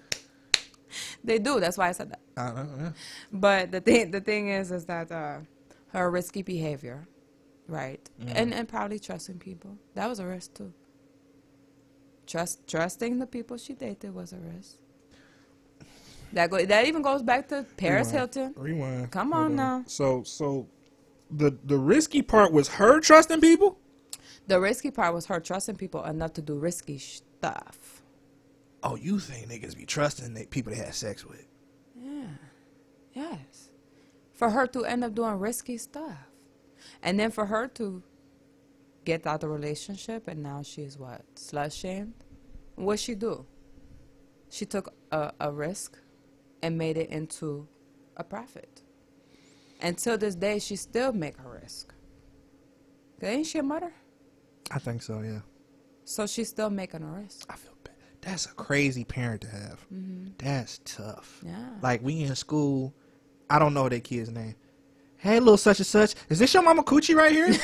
They 1.24 1.38
do. 1.38 1.60
That's 1.60 1.78
why 1.78 1.88
I 1.88 1.92
said 1.92 2.10
that. 2.10 2.20
I 2.36 2.50
don't 2.54 2.78
know. 2.78 2.92
But 3.32 3.72
the 3.72 3.80
thing, 3.80 4.10
the 4.10 4.20
thing 4.20 4.48
is, 4.48 4.70
is 4.70 4.84
that 4.86 5.10
uh, 5.10 5.38
her 5.92 6.10
risky 6.10 6.42
behavior, 6.42 7.06
right, 7.66 8.08
mm-hmm. 8.20 8.36
and 8.36 8.54
and 8.54 8.68
probably 8.68 8.98
trusting 8.98 9.38
people. 9.38 9.76
That 9.94 10.08
was 10.08 10.18
a 10.18 10.26
risk 10.26 10.54
too. 10.54 10.72
Trust, 12.26 12.66
trusting 12.68 13.18
the 13.18 13.26
people 13.26 13.56
she 13.56 13.72
dated 13.72 14.14
was 14.14 14.32
a 14.32 14.36
risk. 14.36 14.76
That 16.32 16.50
go, 16.50 16.64
that 16.64 16.86
even 16.86 17.02
goes 17.02 17.22
back 17.22 17.48
to 17.48 17.64
Paris 17.76 18.08
Rewind. 18.12 18.34
Hilton. 18.34 18.54
Rewind. 18.56 19.10
Come 19.10 19.32
Hold 19.32 19.44
on 19.46 19.56
now. 19.56 19.84
So 19.86 20.22
so 20.24 20.68
the 21.30 21.56
the 21.64 21.78
risky 21.78 22.22
part 22.22 22.52
was 22.52 22.68
her 22.68 23.00
trusting 23.00 23.40
people? 23.40 23.78
The 24.46 24.60
risky 24.60 24.90
part 24.90 25.14
was 25.14 25.26
her 25.26 25.40
trusting 25.40 25.76
people 25.76 26.04
enough 26.04 26.34
to 26.34 26.42
do 26.42 26.58
risky 26.58 26.98
stuff. 26.98 27.97
Oh, 28.82 28.94
you 28.94 29.18
think 29.18 29.48
niggas 29.48 29.76
be 29.76 29.84
trusting 29.84 30.34
the 30.34 30.46
people 30.46 30.72
they 30.72 30.78
had 30.78 30.94
sex 30.94 31.24
with. 31.24 31.46
Yeah. 31.96 32.28
Yes. 33.12 33.70
For 34.34 34.50
her 34.50 34.66
to 34.68 34.84
end 34.84 35.02
up 35.02 35.14
doing 35.14 35.38
risky 35.38 35.78
stuff. 35.78 36.16
And 37.02 37.18
then 37.18 37.30
for 37.30 37.46
her 37.46 37.66
to 37.68 38.02
get 39.04 39.26
out 39.26 39.36
of 39.36 39.40
the 39.40 39.48
relationship 39.48 40.28
and 40.28 40.42
now 40.42 40.62
she's 40.62 40.98
what? 40.98 41.22
Slut 41.34 41.72
shamed? 41.72 42.14
What'd 42.76 43.00
she 43.00 43.14
do? 43.14 43.46
She 44.50 44.64
took 44.64 44.94
a, 45.10 45.32
a 45.40 45.52
risk 45.52 45.98
and 46.62 46.78
made 46.78 46.96
it 46.96 47.10
into 47.10 47.66
a 48.16 48.24
profit. 48.24 48.82
Until 49.80 50.18
this 50.18 50.34
day, 50.34 50.58
she 50.58 50.76
still 50.76 51.12
make 51.12 51.36
her 51.36 51.60
risk. 51.62 51.94
Ain't 53.22 53.46
she 53.46 53.58
a 53.58 53.62
mother? 53.62 53.92
I 54.70 54.78
think 54.78 55.02
so, 55.02 55.20
yeah. 55.20 55.40
So 56.04 56.26
she's 56.26 56.48
still 56.48 56.70
making 56.70 57.02
a 57.02 57.06
risk. 57.06 57.46
I 57.50 57.56
feel. 57.56 57.77
That's 58.28 58.44
a 58.44 58.52
crazy 58.52 59.04
parent 59.04 59.40
to 59.42 59.48
have. 59.48 59.86
That's 60.36 60.80
tough. 60.84 61.40
Yeah. 61.44 61.56
Like 61.82 62.02
we 62.02 62.20
in 62.22 62.34
school, 62.36 62.94
I 63.48 63.58
don't 63.58 63.72
know 63.72 63.88
that 63.88 64.04
kid's 64.04 64.30
name. 64.30 64.54
Hey, 65.16 65.40
little 65.40 65.56
such 65.56 65.78
and 65.78 65.86
such, 65.86 66.14
is 66.28 66.38
this 66.38 66.52
your 66.52 66.62
mama 66.62 66.82
coochie 66.82 67.14
right 67.14 67.32
here? 67.32 67.56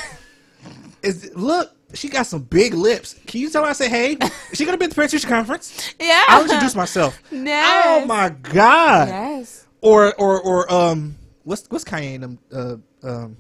is 1.02 1.30
look, 1.34 1.70
she 1.92 2.08
got 2.08 2.26
some 2.26 2.42
big 2.42 2.72
lips. 2.72 3.14
Can 3.26 3.42
you 3.42 3.50
tell 3.50 3.62
her 3.62 3.68
I 3.68 3.72
say 3.74 3.90
hey? 3.90 4.16
Is 4.50 4.58
she 4.58 4.64
gonna 4.64 4.78
be 4.78 4.86
at 4.86 4.90
the 4.90 4.94
parent 4.94 5.10
teacher 5.12 5.28
conference? 5.28 5.94
Yeah. 6.00 6.24
I'll 6.28 6.42
introduce 6.42 6.74
myself. 6.74 7.20
Yes. 7.30 8.02
Oh 8.02 8.06
my 8.06 8.30
god. 8.30 9.08
Yes. 9.08 9.66
Or 9.82 10.14
or 10.14 10.40
or 10.40 10.72
um, 10.72 11.16
what's 11.42 11.66
what's 11.68 11.84
Kanye 11.84 12.14
and 12.14 12.22
them? 12.22 12.38
Uh, 12.50 13.06
um, 13.06 13.36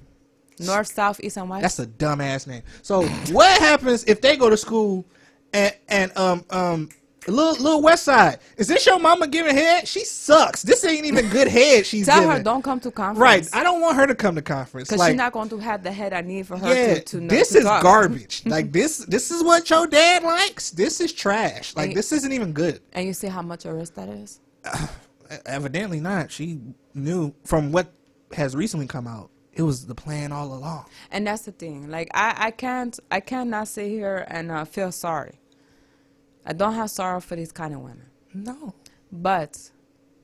North, 0.60 0.88
south, 0.88 1.20
east, 1.20 1.38
and 1.38 1.48
west. 1.48 1.62
that's 1.62 1.78
a 1.78 1.86
dumbass 1.86 2.46
name. 2.46 2.62
So 2.82 3.04
what 3.32 3.58
happens 3.60 4.04
if 4.04 4.20
they 4.20 4.36
go 4.36 4.50
to 4.50 4.56
school 4.58 5.06
and 5.54 5.74
and 5.88 6.16
um 6.18 6.44
um 6.50 6.88
little 7.26 7.52
little 7.62 7.82
West 7.82 8.04
Side? 8.04 8.38
Is 8.56 8.68
this 8.68 8.84
your 8.86 8.98
mama 8.98 9.26
giving 9.26 9.54
head? 9.56 9.86
She 9.88 10.04
sucks. 10.04 10.62
This 10.62 10.84
ain't 10.84 11.06
even 11.06 11.28
good 11.28 11.48
head. 11.48 11.86
She's 11.86 12.06
Tell 12.06 12.20
giving. 12.20 12.36
her 12.36 12.42
don't 12.42 12.62
come 12.62 12.80
to 12.80 12.90
conference. 12.90 13.18
Right. 13.20 13.48
I 13.52 13.62
don't 13.62 13.80
want 13.80 13.96
her 13.96 14.06
to 14.06 14.14
come 14.14 14.34
to 14.34 14.42
conference. 14.42 14.88
Because 14.88 15.00
Like, 15.00 15.10
she's 15.12 15.16
not 15.18 15.32
going 15.32 15.48
to 15.50 15.58
have 15.58 15.82
the 15.82 15.92
head 15.92 16.12
I 16.12 16.20
need 16.20 16.46
for 16.46 16.56
her 16.56 16.68
yeah, 16.74 16.94
to, 16.94 17.00
to 17.02 17.20
know 17.20 17.28
this 17.28 17.50
to 17.50 17.58
is 17.58 17.64
talk. 17.64 17.82
garbage. 17.82 18.42
like 18.46 18.72
this, 18.72 18.98
this 18.98 19.30
is 19.30 19.42
what 19.42 19.68
your 19.70 19.86
dad 19.86 20.22
likes. 20.22 20.70
This 20.70 21.00
is 21.00 21.12
trash. 21.12 21.74
Like 21.76 21.88
And- 21.88 21.96
this 21.96 22.12
isn't 22.12 22.32
even 22.32 22.52
good. 22.52 22.80
And 22.92 23.06
you 23.06 23.12
see 23.12 23.28
how 23.28 23.42
much 23.42 23.64
a 23.64 23.72
risk 23.74 23.94
that 23.94 24.08
is? 24.08 24.40
Evidently 25.46 26.00
not. 26.00 26.30
She 26.30 26.60
knew 26.94 27.34
from 27.44 27.72
what 27.72 27.92
has 28.32 28.54
recently 28.54 28.86
come 28.86 29.06
out. 29.06 29.30
It 29.52 29.62
was 29.62 29.86
the 29.86 29.94
plan 29.94 30.32
all 30.32 30.52
along. 30.52 30.86
And 31.10 31.26
that's 31.26 31.42
the 31.42 31.52
thing. 31.52 31.88
Like 31.88 32.08
I, 32.12 32.34
I 32.36 32.50
can't 32.50 32.98
I 33.10 33.20
cannot 33.20 33.68
sit 33.68 33.88
here 33.88 34.24
and 34.28 34.50
uh, 34.50 34.64
feel 34.64 34.90
sorry. 34.92 35.38
I 36.46 36.52
don't 36.52 36.74
have 36.74 36.90
sorrow 36.90 37.20
for 37.20 37.36
these 37.36 37.52
kind 37.52 37.74
of 37.74 37.80
women. 37.80 38.06
No. 38.32 38.74
But 39.10 39.70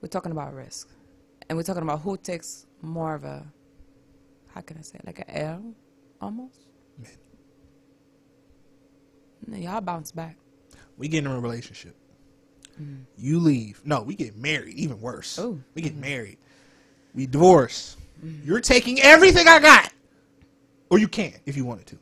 we're 0.01 0.09
talking 0.09 0.33
about 0.33 0.55
risk. 0.55 0.89
And 1.49 1.57
we're 1.57 1.65
talking 1.65 1.83
about 1.83 2.01
who 2.01 2.17
takes 2.17 2.67
more 2.83 3.15
of 3.15 3.25
a 3.25 3.45
how 4.55 4.61
can 4.61 4.79
I 4.79 4.83
say 4.83 4.99
it? 4.99 5.07
like 5.07 5.21
a 5.21 5.39
L 5.39 5.75
almost? 6.21 6.59
Men. 6.99 7.11
No, 9.47 9.57
Y'all 9.57 9.81
bounce 9.81 10.13
back. 10.13 10.37
We 10.97 11.09
get 11.09 11.25
in 11.25 11.31
a 11.31 11.41
relationship. 11.41 11.97
Mm. 12.81 13.05
You 13.17 13.39
leave. 13.39 13.81
No, 13.85 14.03
we 14.03 14.15
get 14.15 14.37
married. 14.37 14.75
Even 14.75 15.01
worse. 15.01 15.39
Ooh. 15.39 15.63
We 15.75 15.83
get 15.83 15.93
mm-hmm. 15.93 16.01
married. 16.01 16.39
We 17.15 17.27
divorce. 17.27 17.97
Mm-hmm. 18.25 18.47
You're 18.47 18.61
taking 18.61 19.01
everything 19.01 19.49
I 19.49 19.61
got. 19.61 19.93
Or 20.91 20.99
you 20.99 21.09
can 21.09 21.35
if 21.47 21.57
you 21.57 21.65
wanted 21.65 21.87
to. 21.87 21.99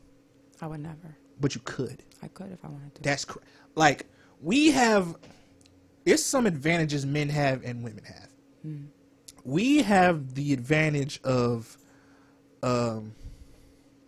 I 0.60 0.66
would 0.66 0.80
never. 0.80 1.16
But 1.40 1.54
you 1.54 1.60
could. 1.64 2.02
I 2.22 2.28
could 2.28 2.50
if 2.52 2.64
I 2.64 2.68
wanted 2.68 2.94
to. 2.96 3.02
That's 3.02 3.24
cr- 3.24 3.38
like 3.78 4.06
we 4.42 4.70
have. 4.72 5.16
There's 6.04 6.24
some 6.24 6.46
advantages 6.46 7.04
men 7.04 7.28
have 7.28 7.62
and 7.64 7.84
women 7.84 8.04
have. 8.04 8.28
we 9.44 9.82
have 9.82 10.34
the 10.34 10.52
advantage 10.52 11.20
of 11.22 11.76
um 12.62 13.14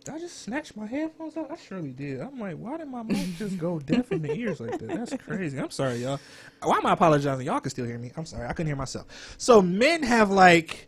did 0.03 0.15
I 0.15 0.19
just 0.19 0.41
snatch 0.41 0.75
my 0.75 0.87
headphones 0.87 1.37
out? 1.37 1.51
I 1.51 1.55
surely 1.57 1.91
did. 1.91 2.21
I'm 2.21 2.39
like, 2.39 2.55
why 2.55 2.77
did 2.77 2.87
my 2.87 3.03
mic 3.03 3.35
just 3.37 3.59
go 3.59 3.77
deaf 3.85 4.11
in 4.11 4.23
the 4.23 4.33
ears 4.33 4.59
like 4.59 4.79
that? 4.79 4.87
That's 4.87 5.15
crazy. 5.23 5.59
I'm 5.59 5.69
sorry, 5.69 5.97
y'all. 5.97 6.19
Why 6.63 6.77
am 6.77 6.87
I 6.87 6.93
apologizing? 6.93 7.45
Y'all 7.45 7.59
can 7.59 7.69
still 7.69 7.85
hear 7.85 7.99
me. 7.99 8.11
I'm 8.17 8.25
sorry. 8.25 8.47
I 8.47 8.53
couldn't 8.53 8.65
hear 8.65 8.75
myself. 8.75 9.35
So 9.37 9.61
men 9.61 10.01
have 10.01 10.31
like 10.31 10.87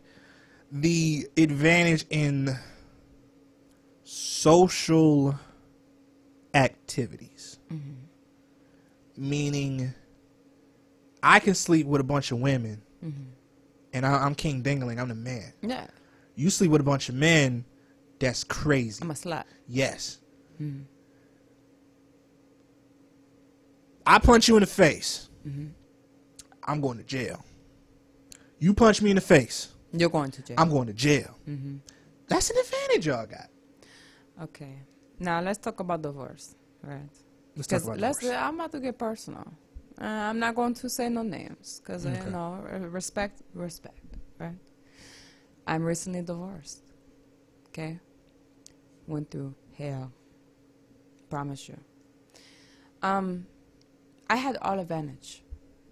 the 0.72 1.28
advantage 1.36 2.06
in 2.10 2.56
social 4.02 5.38
activities. 6.52 7.60
Meaning 9.16 9.94
I 11.22 11.40
can 11.40 11.54
sleep 11.54 11.86
with 11.86 12.00
a 12.00 12.04
bunch 12.04 12.32
of 12.32 12.40
women 12.40 12.82
mm-hmm. 13.04 13.22
and 13.92 14.04
I, 14.06 14.24
I'm 14.24 14.34
King 14.34 14.62
Dingling, 14.62 14.98
I'm 15.00 15.08
the 15.08 15.14
man. 15.14 15.52
Yeah, 15.62 15.86
You 16.34 16.50
sleep 16.50 16.70
with 16.70 16.80
a 16.80 16.84
bunch 16.84 17.08
of 17.08 17.14
men, 17.14 17.64
that's 18.18 18.44
crazy. 18.44 19.00
I'm 19.02 19.10
a 19.10 19.14
slut. 19.14 19.44
Yes. 19.68 20.18
Mm-hmm. 20.60 20.82
I 24.06 24.18
punch 24.18 24.48
you 24.48 24.56
in 24.56 24.60
the 24.60 24.66
face. 24.66 25.28
Mm-hmm. 25.46 25.68
I'm 26.64 26.80
going 26.80 26.98
to 26.98 27.04
jail. 27.04 27.44
You 28.58 28.74
punch 28.74 29.00
me 29.00 29.10
in 29.10 29.16
the 29.16 29.22
face. 29.22 29.68
You're 29.92 30.10
going 30.10 30.30
to 30.32 30.42
jail. 30.42 30.56
I'm 30.58 30.70
going 30.70 30.86
to 30.88 30.92
jail. 30.92 31.36
That's 32.28 32.50
an 32.50 32.56
advantage 32.58 33.06
y'all 33.06 33.26
got. 33.26 33.48
okay. 34.42 34.78
Now 35.18 35.40
let's 35.40 35.58
talk 35.58 35.78
about 35.80 36.02
divorce, 36.02 36.56
right? 36.82 37.08
Let's 37.56 37.68
talk 37.68 37.84
about 37.84 37.98
let's. 38.00 38.24
I'm 38.24 38.54
about 38.54 38.72
to 38.72 38.80
get 38.80 38.98
personal. 38.98 39.46
Uh, 40.00 40.04
I'm 40.04 40.38
not 40.40 40.54
going 40.56 40.74
to 40.74 40.88
say 40.90 41.08
no 41.08 41.22
names 41.22 41.80
because 41.80 42.04
Okay. 42.04 42.18
you 42.24 42.30
know 42.30 42.64
uh, 42.72 42.78
respect, 42.78 43.42
respect, 43.54 44.00
right? 44.38 44.56
I'm 45.66 45.84
recently 45.84 46.22
divorced. 46.22 46.82
Okay, 47.68 48.00
went 49.06 49.30
through 49.30 49.54
hell. 49.78 50.12
Promise 51.30 51.68
you. 51.68 51.78
Um, 53.02 53.46
I 54.28 54.36
had 54.36 54.56
all 54.62 54.78
advantage 54.78 55.42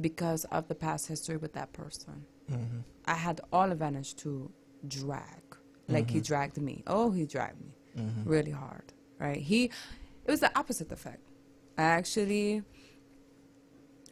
because 0.01 0.45
of 0.47 0.69
the 0.69 0.75
past 0.75 1.07
history 1.09 1.37
with 1.37 1.53
that 1.55 1.73
person. 1.73 2.27
Mm-hmm. 2.51 2.79
I 3.05 3.15
had 3.15 3.41
all 3.53 3.71
advantage 3.71 4.15
to 4.17 4.51
drag, 4.87 5.43
like 5.89 6.11
he 6.11 6.21
dragged 6.21 6.59
me. 6.59 6.83
Oh, 6.87 7.11
he 7.13 7.25
dragged 7.27 7.61
me 7.61 7.73
Mm-hmm. 7.99 8.27
really 8.29 8.51
hard, 8.53 8.91
right? 9.19 9.37
He, 9.37 9.65
it 9.65 10.31
was 10.31 10.41
the 10.41 10.51
opposite 10.59 10.91
effect. 10.91 11.21
I 11.79 11.83
actually, 11.83 12.62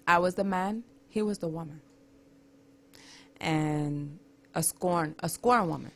I 0.07 0.19
was 0.19 0.35
the 0.35 0.45
man, 0.45 0.85
he 1.09 1.23
was 1.23 1.39
the 1.39 1.49
woman, 1.49 1.81
and 3.41 4.19
a 4.55 4.63
scorn, 4.63 5.15
a 5.21 5.29
scorn 5.29 5.69
woman, 5.69 5.93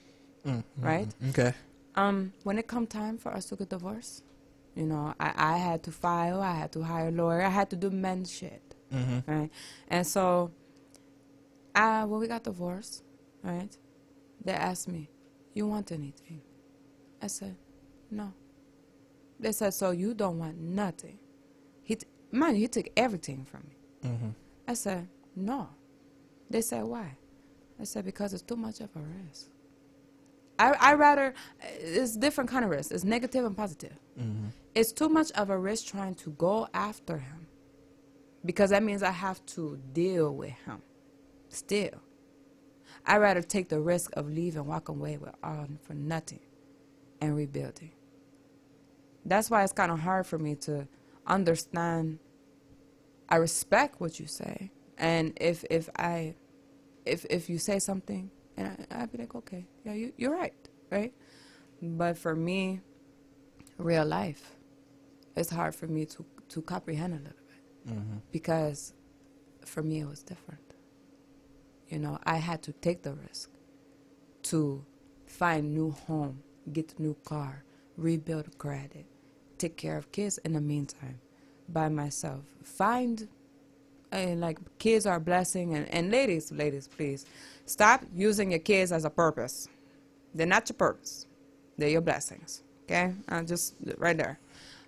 right? 0.77 1.09
Okay. 1.31 1.55
Um, 1.97 2.33
when 2.43 2.59
it 2.59 2.67
come 2.67 2.87
time 2.87 3.19
for 3.19 3.33
us 3.33 3.47
to 3.47 3.57
get 3.57 3.69
divorced, 3.71 4.25
you 4.75 4.85
know, 4.87 5.15
I, 5.21 5.33
I 5.55 5.57
had 5.59 5.83
to 5.85 5.93
file, 5.93 6.41
I 6.43 6.55
had 6.55 6.73
to 6.73 6.83
hire 6.83 7.09
a 7.09 7.13
lawyer, 7.13 7.43
I 7.43 7.49
had 7.51 7.71
to 7.71 7.77
do 7.77 7.91
men 7.91 8.25
shit, 8.25 8.63
Mm-hmm. 8.93 9.31
right? 9.31 9.51
And 9.89 10.07
so, 10.07 10.51
uh, 11.75 12.05
when 12.07 12.21
we 12.21 12.29
got 12.29 12.45
divorced, 12.45 13.03
right, 13.43 13.77
they 14.45 14.53
asked 14.53 14.87
me, 14.89 15.11
"You 15.55 15.67
want 15.67 15.91
anything?" 15.91 16.43
I 17.23 17.27
said, 17.29 17.57
"No." 18.11 18.33
They 19.41 19.53
said, 19.53 19.75
"So 19.75 19.91
you 19.91 20.15
don't 20.15 20.39
want 20.39 20.59
nothing?" 20.59 21.19
T- 22.35 22.41
man, 22.41 22.55
he 22.55 22.69
took 22.69 22.89
everything 22.97 23.45
from 23.45 23.63
me. 23.69 24.11
Mm-hmm. 24.11 24.29
I 24.69 24.75
said, 24.75 25.09
"No." 25.37 25.69
They 26.51 26.61
said, 26.61 26.85
"Why?" 26.85 27.17
I 27.81 27.85
said, 27.85 28.05
"Because 28.05 28.33
it's 28.35 28.43
too 28.43 28.57
much 28.57 28.81
of 28.81 28.91
a 28.97 29.01
risk." 29.01 29.47
I 30.59 30.73
I 30.73 30.95
rather 30.95 31.35
it's 31.61 32.17
different 32.17 32.51
kind 32.51 32.65
of 32.65 32.71
risk. 32.71 32.93
It's 32.93 33.05
negative 33.05 33.45
and 33.45 33.57
positive. 33.57 33.99
Mm-hmm. 34.19 34.49
It's 34.75 34.93
too 34.93 35.09
much 35.09 35.31
of 35.33 35.51
a 35.51 35.59
risk 35.59 35.87
trying 35.87 36.15
to 36.17 36.31
go 36.31 36.69
after 36.75 37.19
him, 37.19 37.47
because 38.45 38.71
that 38.71 38.83
means 38.83 39.03
I 39.03 39.11
have 39.13 39.45
to 39.47 39.79
deal 39.93 40.35
with 40.35 40.55
him. 40.67 40.83
Still, 41.49 42.01
I 43.07 43.19
rather 43.19 43.43
take 43.43 43.69
the 43.69 43.81
risk 43.81 44.11
of 44.17 44.29
leaving, 44.29 44.67
walking 44.67 44.97
away 44.97 45.19
with 45.19 45.35
all 45.43 45.69
for 45.83 45.95
nothing, 45.95 46.41
and 47.21 47.37
rebuilding. 47.37 47.93
That's 49.25 49.51
why 49.51 49.63
it's 49.65 49.73
kind 49.73 49.93
of 49.93 50.01
hard 50.01 50.27
for 50.27 50.39
me 50.39 50.57
to 50.57 50.89
understand. 51.27 52.19
I 53.29 53.37
respect 53.37 54.01
what 54.01 54.21
you 54.21 54.27
say, 54.27 54.71
and 54.99 55.33
if 55.41 55.65
if 55.71 55.89
I, 55.97 56.35
if 57.07 57.25
if 57.31 57.49
you 57.51 57.59
say 57.59 57.79
something, 57.79 58.31
and 58.57 58.87
I, 58.91 59.03
I'd 59.03 59.13
be 59.13 59.19
like, 59.19 59.35
okay, 59.35 59.67
yeah, 59.85 59.95
you 59.95 60.13
you're 60.17 60.33
right, 60.37 60.55
right. 60.91 61.13
But 61.83 62.19
for 62.19 62.37
me, 62.37 62.81
real 63.79 64.05
life, 64.07 64.57
it's 65.37 65.51
hard 65.51 65.75
for 65.75 65.87
me 65.87 66.07
to 66.07 66.25
to 66.51 66.63
comprehend 66.63 67.15
a 67.15 67.19
little 67.19 67.33
bit 67.49 67.63
Mm-hmm. 67.89 68.19
because 68.33 68.95
for 69.67 69.83
me 69.83 70.01
it 70.01 70.09
was 70.09 70.23
different. 70.23 70.61
You 71.89 71.99
know, 71.99 72.19
I 72.25 72.37
had 72.37 72.63
to 72.65 72.73
take 72.73 73.03
the 73.03 73.15
risk 73.15 73.51
to 74.45 74.85
find 75.27 75.75
new 75.75 75.91
home, 75.93 76.43
get 76.73 76.95
a 76.99 77.03
new 77.03 77.15
car, 77.25 77.65
rebuild 77.97 78.59
credit, 78.59 79.07
take 79.59 79.77
care 79.77 79.97
of 79.97 80.13
kids 80.13 80.39
in 80.39 80.53
the 80.53 80.61
meantime 80.61 81.21
by 81.69 81.89
myself. 81.89 82.41
Find 82.63 83.29
and 84.13 84.41
like 84.41 84.59
kids 84.79 85.07
are 85.07 85.17
a 85.17 85.21
blessing 85.21 85.75
and, 85.75 85.89
and 85.89 86.11
ladies, 86.11 86.53
ladies, 86.53 86.87
please 86.89 87.27
stop 87.67 88.03
using 88.15 88.51
your 88.53 88.61
kids 88.61 88.93
as 88.93 89.05
a 89.05 89.11
purpose. 89.11 89.69
They're 90.35 90.47
not 90.47 90.69
your 90.69 90.77
purpose. 90.77 91.27
They're 91.77 91.89
your 91.89 92.01
blessings. 92.01 92.63
Okay? 92.85 93.13
Uh, 93.29 93.43
just 93.43 93.75
right 93.99 94.17
there. 94.17 94.39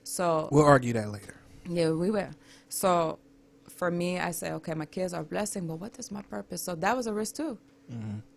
So 0.05 0.49
We'll 0.53 0.64
argue 0.64 0.93
that 0.93 1.11
later. 1.11 1.35
yeah, 1.68 1.91
we 1.91 2.11
will. 2.11 2.31
So 2.68 3.18
for 3.68 3.91
me, 3.91 4.18
I 4.20 4.31
say, 4.31 4.53
okay, 4.53 4.74
my 4.74 4.87
kids 4.87 5.12
are 5.12 5.22
a 5.22 5.24
blessing, 5.24 5.66
but 5.66 5.77
what 5.77 5.99
is 5.99 6.11
my 6.12 6.22
purpose? 6.22 6.62
So 6.62 6.74
that 6.77 6.97
was 6.97 7.07
a 7.09 7.12
risk 7.12 7.37
too. 7.37 7.59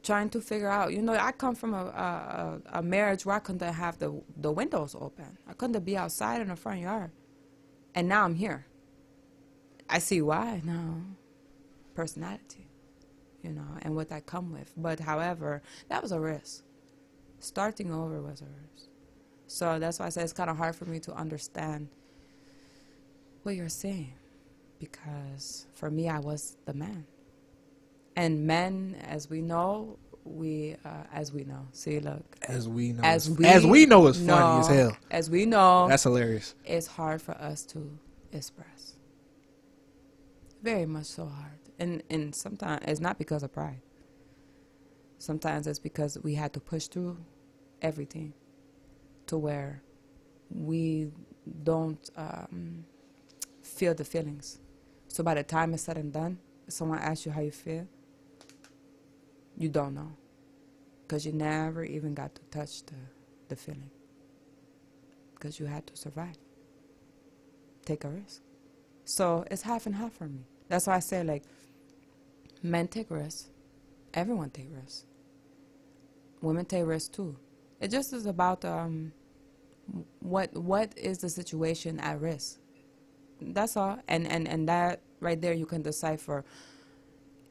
Trying 0.04 0.30
to 0.30 0.42
figure 0.42 0.70
out, 0.70 0.94
you 0.94 1.02
know, 1.02 1.14
I 1.14 1.32
come 1.32 1.56
from 1.56 1.74
a, 1.74 1.86
a, 1.86 2.62
a 2.76 2.80
a 2.80 2.82
marriage 2.84 3.26
where 3.26 3.36
I 3.36 3.40
couldn't 3.40 3.62
have 3.74 3.98
the, 3.98 4.14
the 4.38 4.52
windows 4.52 4.96
open. 5.00 5.26
I 5.48 5.54
couldn't 5.54 5.84
be 5.84 5.98
outside 5.98 6.42
in 6.42 6.50
the 6.50 6.56
front 6.56 6.82
yard. 6.82 7.10
And 7.96 8.08
now 8.08 8.24
I'm 8.24 8.36
here. 8.36 8.66
I 9.90 10.00
see 10.00 10.22
why 10.22 10.62
now. 10.64 11.02
Personality, 11.96 12.68
you 13.44 13.52
know, 13.52 13.68
and 13.82 13.96
what 13.96 14.12
I 14.12 14.22
come 14.22 14.54
with. 14.54 14.72
But 14.78 15.00
however, 15.00 15.62
that 15.90 16.02
was 16.02 16.12
a 16.12 16.20
risk. 16.20 16.64
Starting 17.40 17.94
over 17.94 18.22
was 18.22 18.42
a 18.42 18.46
risk. 18.46 18.88
So 19.48 19.80
that's 19.80 20.00
why 20.00 20.06
I 20.06 20.10
say 20.10 20.22
it's 20.24 20.34
kind 20.34 20.50
of 20.50 20.58
hard 20.58 20.76
for 20.76 20.86
me 20.86 21.00
to 21.02 21.14
understand 21.14 21.90
what 23.44 23.56
you're 23.56 23.70
saying 23.70 24.14
because 24.80 25.66
for 25.74 25.90
me 25.90 26.10
i 26.10 26.20
was 26.20 26.58
the 26.66 26.74
man 26.74 27.06
and 28.16 28.46
men 28.46 28.96
as 29.08 29.30
we 29.30 29.42
know 29.42 29.98
we 30.24 30.76
uh, 30.86 31.04
as 31.14 31.32
we 31.32 31.44
know. 31.44 31.68
See 31.72 32.00
look. 32.00 32.24
As 32.48 32.68
we 32.68 32.94
know, 32.94 33.04
as 33.04 33.30
we 33.30 33.46
as 33.46 33.66
we 33.66 33.86
know, 33.86 34.08
it's 34.08 34.18
funny 34.20 34.60
as 34.60 34.70
know- 34.70 34.76
hell. 34.76 34.98
as 35.12 35.30
we 35.30 35.46
know 35.46 35.88
That's 35.88 36.04
hilarious. 36.04 36.56
it's 36.66 36.88
hard 36.88 37.22
for 37.22 37.34
us 37.34 37.64
to 37.68 37.98
express. 38.32 38.96
Very 40.62 40.86
much 40.86 41.06
so 41.06 41.26
hard. 41.26 41.60
And 41.80 42.04
and 42.10 42.36
sometimes 42.36 42.84
it's 42.88 43.00
not 43.00 43.18
because 43.18 43.44
of 43.44 43.54
pride. 43.54 43.82
Sometimes 45.18 45.68
it's 45.68 45.80
because 45.80 46.18
we 46.24 46.36
had 46.36 46.54
to 46.54 46.60
push 46.60 46.88
through 46.88 47.18
everything 47.82 48.34
to 49.28 49.38
where 49.38 49.82
we 50.50 51.12
don't 51.64 52.10
um, 52.16 52.86
feel 53.62 53.94
the 53.94 54.04
feelings. 54.06 54.60
So 55.08 55.24
by 55.24 55.34
the 55.34 55.44
time 55.44 55.74
it's 55.74 55.84
said 55.84 55.98
and 55.98 56.12
done 56.14 56.40
someone 56.68 57.00
asks 57.00 57.26
you 57.26 57.32
how 57.32 57.42
you 57.42 57.52
feel 57.52 57.88
you 59.60 59.70
don't 59.70 59.94
know. 59.94 60.14
Because 61.04 61.26
you 61.26 61.34
never 61.34 61.84
even 61.84 62.16
got 62.16 62.34
to 62.36 62.42
touch 62.50 62.84
the, 62.86 62.96
the 63.50 63.56
feeling. 63.56 63.92
Because 65.36 65.60
you 65.60 65.68
had 65.68 65.86
to 65.88 65.96
survive. 65.96 66.38
Take 67.86 68.04
a 68.04 68.10
risk. 68.10 68.42
So 69.06 69.46
it's 69.52 69.64
half 69.64 69.86
and 69.86 69.96
half 69.96 70.14
for 70.14 70.28
me. 70.28 70.46
That's 70.68 70.86
why 70.88 70.96
i 70.96 71.00
say 71.00 71.24
like 71.24 71.44
men 72.64 72.88
take 72.88 73.10
risks. 73.10 73.50
Everyone 74.14 74.50
take 74.50 74.70
risks. 74.72 75.06
Women 76.42 76.66
take 76.66 76.86
risks 76.86 77.10
too. 77.10 77.36
It 77.82 77.90
just 77.90 78.14
is 78.14 78.26
about 78.26 78.64
um 78.64 79.12
what 80.20 80.54
what 80.54 80.96
is 80.98 81.18
the 81.20 81.30
situation 81.30 82.00
at 82.00 82.22
risk? 82.22 82.60
That's 83.42 83.76
all. 83.76 84.00
And 84.08 84.28
and 84.28 84.48
and 84.48 84.70
that 84.70 85.02
right 85.20 85.42
there 85.42 85.54
you 85.54 85.66
can 85.66 85.82
decipher 85.82 86.46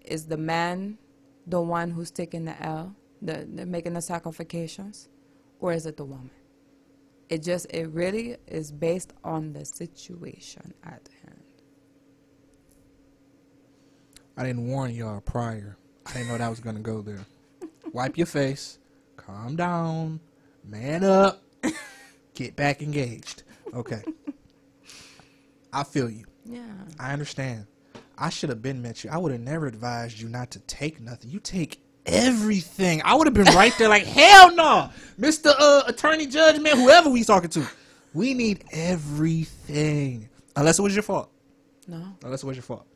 is 0.05 0.27
the 0.27 0.37
man 0.37 0.99
the 1.49 1.61
one 1.61 1.91
who's 1.91 2.11
taking 2.11 2.45
the 2.45 2.63
l 2.63 2.95
the, 3.23 3.49
the 3.53 3.67
making 3.67 3.95
the 3.95 4.03
sacrifications 4.03 5.09
or 5.61 5.73
is 5.73 5.87
it 5.87 5.97
the 5.97 6.05
woman 6.05 6.31
it 7.29 7.43
just 7.43 7.67
it 7.71 7.89
really 7.89 8.37
is 8.47 8.71
based 8.73 9.13
on 9.25 9.53
the 9.53 9.65
situation 9.65 10.75
at 10.85 11.09
hand 11.23 11.43
I 14.39 14.45
didn't 14.45 14.69
warn 14.69 14.95
y'all 14.95 15.21
prior. 15.21 15.77
I 16.07 16.13
didn't 16.13 16.29
know 16.29 16.39
that 16.39 16.49
was 16.49 16.61
gonna 16.61 16.79
go 16.79 17.03
there. 17.03 17.27
Wipe 17.93 18.17
your 18.17 18.27
face, 18.29 18.79
calm 19.17 19.57
down, 19.57 20.21
man 20.65 21.03
up, 21.03 21.43
get 22.35 22.55
back 22.55 22.81
engaged. 22.81 23.43
Okay. 23.75 24.03
I 25.73 25.83
feel 25.83 26.09
you. 26.09 26.25
Yeah. 26.45 26.71
I 27.01 27.13
understand. 27.13 27.67
I 28.19 28.31
should 28.31 28.49
have 28.51 28.63
been 28.63 28.83
met 28.83 29.05
you. 29.05 29.11
I 29.11 29.19
would 29.19 29.33
have 29.33 29.41
never 29.41 29.67
advised 29.67 30.19
you 30.21 30.29
not 30.29 30.51
to 30.53 30.61
take 30.61 31.01
nothing. 31.01 31.31
You 31.31 31.39
take 31.41 31.81
everything. 32.07 33.01
I 33.05 33.15
would 33.15 33.27
have 33.27 33.35
been 33.35 33.55
right 33.55 33.73
there 33.79 33.89
like, 33.89 34.05
hell 34.07 34.55
no. 34.55 34.91
Mr. 35.21 35.53
Uh, 35.59 35.83
Attorney 35.87 36.27
Judge, 36.27 36.59
man, 36.61 36.77
whoever 36.77 37.11
we 37.11 37.23
talking 37.25 37.51
to. 37.51 37.67
We 38.15 38.35
need 38.35 38.65
everything. 38.73 40.29
Unless 40.57 40.79
it 40.79 40.83
was 40.83 40.95
your 40.95 41.03
fault. 41.03 41.31
No. 41.87 42.03
Unless 42.25 42.43
it 42.43 42.47
was 42.47 42.57
your 42.57 42.63
fault. 42.63 42.87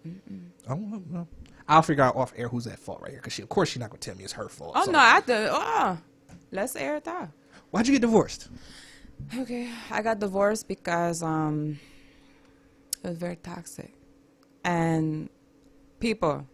Oh, 0.68 0.74
well, 0.76 1.02
well. 1.10 1.28
I'll 1.68 1.82
figure 1.82 2.02
out 2.04 2.16
off 2.16 2.32
air 2.36 2.48
who's 2.48 2.66
at 2.66 2.78
fault 2.78 3.00
right 3.00 3.10
here. 3.12 3.20
Because 3.20 3.32
she, 3.34 3.42
of 3.42 3.48
course 3.48 3.68
she's 3.70 3.80
not 3.80 3.90
going 3.90 4.00
to 4.00 4.08
tell 4.10 4.16
me 4.18 4.24
it's 4.24 4.32
her 4.32 4.48
fault. 4.48 4.72
Oh 4.74 4.84
So- 4.86 4.90
no, 4.90 4.98
I 4.98 5.20
do. 5.20 5.32
Oh, 5.50 5.98
let's 6.50 6.74
air 6.76 6.96
it 6.96 7.06
out. 7.06 7.28
Why'd 7.70 7.86
you 7.86 7.92
get 7.94 8.00
divorced? 8.02 8.48
Okay, 9.38 9.70
I 9.90 10.02
got 10.02 10.18
divorced 10.18 10.66
because 10.66 11.22
um, 11.22 11.78
it 13.04 13.08
was 13.08 13.16
very 13.18 13.36
toxic, 13.36 13.94
and 14.64 15.28
people, 16.00 16.46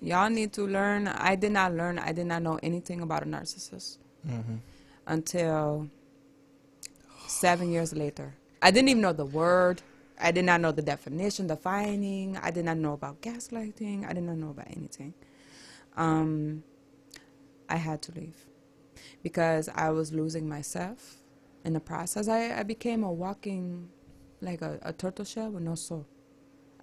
y'all 0.00 0.30
need 0.30 0.52
to 0.54 0.66
learn. 0.66 1.08
I 1.08 1.36
did 1.36 1.52
not 1.52 1.74
learn. 1.74 1.98
I 1.98 2.12
did 2.12 2.26
not 2.26 2.42
know 2.42 2.58
anything 2.62 3.00
about 3.00 3.22
a 3.22 3.26
narcissist 3.26 3.98
until 5.06 5.88
seven 7.26 7.70
years 7.70 7.92
later. 7.94 8.34
I 8.62 8.70
didn't 8.70 8.88
even 8.90 9.02
know 9.02 9.12
the 9.12 9.24
word. 9.24 9.82
I 10.20 10.32
did 10.32 10.44
not 10.44 10.60
know 10.60 10.70
the 10.72 10.82
definition, 10.82 11.46
defining. 11.46 12.36
I 12.36 12.50
did 12.50 12.64
not 12.66 12.76
know 12.76 12.92
about 12.92 13.20
gaslighting. 13.22 14.06
I 14.08 14.12
did 14.12 14.24
not 14.24 14.36
know 14.36 14.50
about 14.50 14.66
anything. 14.68 15.14
Um, 15.96 16.62
I 17.68 17.76
had 17.76 18.02
to 18.02 18.12
leave 18.12 18.36
because 19.22 19.68
I 19.74 19.90
was 19.90 20.12
losing 20.12 20.48
myself 20.48 21.16
in 21.64 21.72
the 21.72 21.80
process. 21.80 22.28
I, 22.28 22.58
I 22.58 22.62
became 22.64 23.02
a 23.02 23.10
walking, 23.12 23.88
like 24.40 24.60
a, 24.60 24.78
a 24.82 24.92
turtle 24.92 25.24
shell 25.24 25.50
with 25.50 25.62
no 25.62 25.74
soul. 25.74 26.06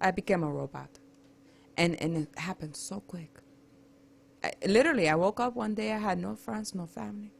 I 0.00 0.10
became 0.10 0.42
a 0.42 0.50
robot. 0.50 0.98
And, 1.76 2.00
and 2.02 2.16
it 2.16 2.38
happened 2.38 2.76
so 2.76 3.00
quick. 3.00 3.38
I, 4.42 4.52
literally, 4.66 5.08
I 5.08 5.14
woke 5.14 5.40
up 5.40 5.54
one 5.54 5.74
day, 5.74 5.92
I 5.92 5.98
had 5.98 6.18
no 6.18 6.34
friends, 6.34 6.74
no 6.74 6.86
family, 6.86 7.32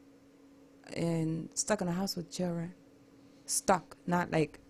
and 0.97 1.49
stuck 1.55 1.81
in 1.81 1.89
a 1.89 1.93
house 1.93 2.17
with 2.17 2.31
children. 2.31 2.75
Stuck, 3.47 3.97
not 4.07 4.31
like, 4.31 4.61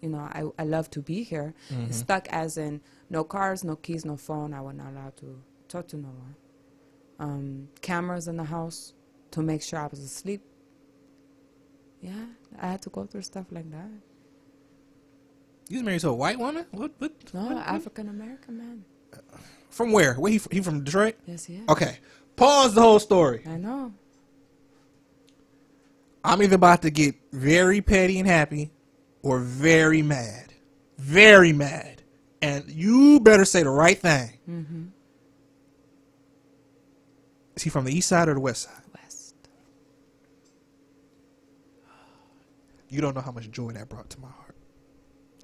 you 0.00 0.08
know, 0.08 0.18
I, 0.18 0.44
I 0.58 0.64
love 0.64 0.90
to 0.90 1.00
be 1.00 1.22
here. 1.22 1.54
Stuck 1.90 2.28
as 2.28 2.56
in 2.56 2.80
no 3.10 3.24
cars, 3.24 3.64
no 3.64 3.76
keys, 3.76 4.04
no 4.04 4.16
phone. 4.16 4.54
I 4.54 4.60
was 4.60 4.74
not 4.74 4.92
allowed 4.92 5.16
to 5.18 5.42
talk 5.68 5.88
to 5.88 5.96
no 5.96 6.08
one. 6.08 6.36
Um, 7.18 7.68
cameras 7.80 8.28
in 8.28 8.36
the 8.36 8.44
house 8.44 8.94
to 9.32 9.42
make 9.42 9.62
sure 9.62 9.78
I 9.78 9.86
was 9.86 10.00
asleep. 10.00 10.42
Yeah, 12.00 12.26
I 12.60 12.66
had 12.66 12.82
to 12.82 12.90
go 12.90 13.06
through 13.06 13.22
stuff 13.22 13.46
like 13.50 13.70
that. 13.70 13.90
Was 15.72 15.82
married 15.82 16.00
to 16.00 16.10
a 16.10 16.14
white 16.14 16.38
woman? 16.38 16.66
What? 16.70 16.92
what, 16.98 17.12
No, 17.32 17.58
African 17.58 18.08
American 18.08 18.58
man. 18.58 18.84
From 19.70 19.92
where? 19.92 20.14
Where 20.14 20.30
he, 20.30 20.40
he 20.50 20.60
from 20.60 20.84
Detroit? 20.84 21.16
Yes, 21.26 21.48
yeah. 21.48 21.60
Okay. 21.68 21.98
Pause 22.36 22.74
the 22.74 22.82
whole 22.82 22.98
story. 22.98 23.42
I 23.46 23.56
know. 23.56 23.92
I'm 26.24 26.42
either 26.42 26.56
about 26.56 26.82
to 26.82 26.90
get 26.90 27.14
very 27.32 27.80
petty 27.80 28.18
and 28.18 28.28
happy 28.28 28.70
or 29.22 29.38
very 29.38 30.02
mad. 30.02 30.52
Very 30.98 31.52
mad. 31.52 32.02
And 32.42 32.68
you 32.68 33.20
better 33.20 33.44
say 33.44 33.62
the 33.62 33.70
right 33.70 33.98
thing. 33.98 34.38
Mm-hmm. 34.48 34.84
Is 37.56 37.62
he 37.62 37.70
from 37.70 37.84
the 37.84 37.96
east 37.96 38.08
side 38.08 38.28
or 38.28 38.34
the 38.34 38.40
west 38.40 38.64
side? 38.64 38.82
West. 38.94 39.34
You 42.88 43.00
don't 43.00 43.14
know 43.14 43.20
how 43.20 43.32
much 43.32 43.50
joy 43.50 43.72
that 43.72 43.88
brought 43.88 44.10
to 44.10 44.20
my 44.20 44.28
heart. 44.28 44.41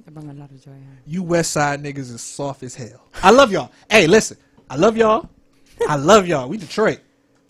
I 0.09 0.11
bring 0.11 0.31
a 0.31 0.33
lot 0.33 0.51
of 0.51 0.65
joy 0.65 0.71
here. 0.71 1.03
You 1.05 1.23
west 1.23 1.51
side 1.51 1.83
niggas 1.83 2.11
is 2.11 2.23
soft 2.23 2.63
as 2.63 2.75
hell. 2.75 3.05
I 3.23 3.31
love 3.31 3.53
y'all. 3.53 3.71
Hey, 3.91 4.07
listen. 4.07 4.39
I 4.71 4.77
love 4.77 4.97
y'all. 4.97 5.29
I 5.87 5.97
love 5.97 6.27
y'all. 6.27 6.49
We 6.49 6.57
Detroit. 6.57 7.01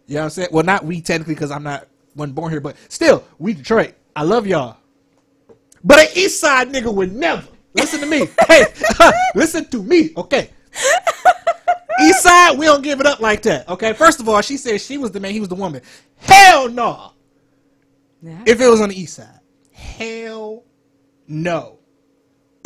You 0.08 0.14
know 0.14 0.22
what 0.22 0.24
I'm 0.24 0.30
saying? 0.30 0.48
Well, 0.50 0.64
not 0.64 0.84
we 0.84 1.00
technically 1.00 1.34
because 1.34 1.52
I'm 1.52 1.62
not 1.62 1.86
wasn't 2.16 2.34
born 2.34 2.50
here, 2.50 2.60
but 2.60 2.74
still, 2.88 3.22
we 3.38 3.54
Detroit. 3.54 3.94
I 4.16 4.24
love 4.24 4.44
y'all. 4.48 4.76
But 5.84 6.00
an 6.00 6.06
east 6.16 6.40
side 6.40 6.70
nigga 6.70 6.92
would 6.92 7.14
never. 7.14 7.46
Listen 7.74 8.00
to 8.00 8.06
me. 8.06 8.26
hey, 8.48 8.64
listen 9.36 9.64
to 9.66 9.80
me, 9.80 10.10
okay? 10.16 10.50
East 12.02 12.24
side, 12.24 12.58
we 12.58 12.66
don't 12.66 12.82
give 12.82 12.98
it 12.98 13.06
up 13.06 13.20
like 13.20 13.42
that, 13.42 13.68
okay? 13.68 13.92
First 13.92 14.18
of 14.18 14.28
all, 14.28 14.40
she 14.40 14.56
said 14.56 14.80
she 14.80 14.98
was 14.98 15.12
the 15.12 15.20
man, 15.20 15.30
he 15.30 15.38
was 15.38 15.48
the 15.48 15.54
woman. 15.54 15.80
Hell 16.16 16.68
no. 16.68 17.12
Yeah. 18.20 18.42
If 18.46 18.60
it 18.60 18.66
was 18.66 18.80
on 18.80 18.88
the 18.88 19.00
east 19.00 19.14
side. 19.14 19.38
Hell 19.70 20.64
no. 21.28 21.77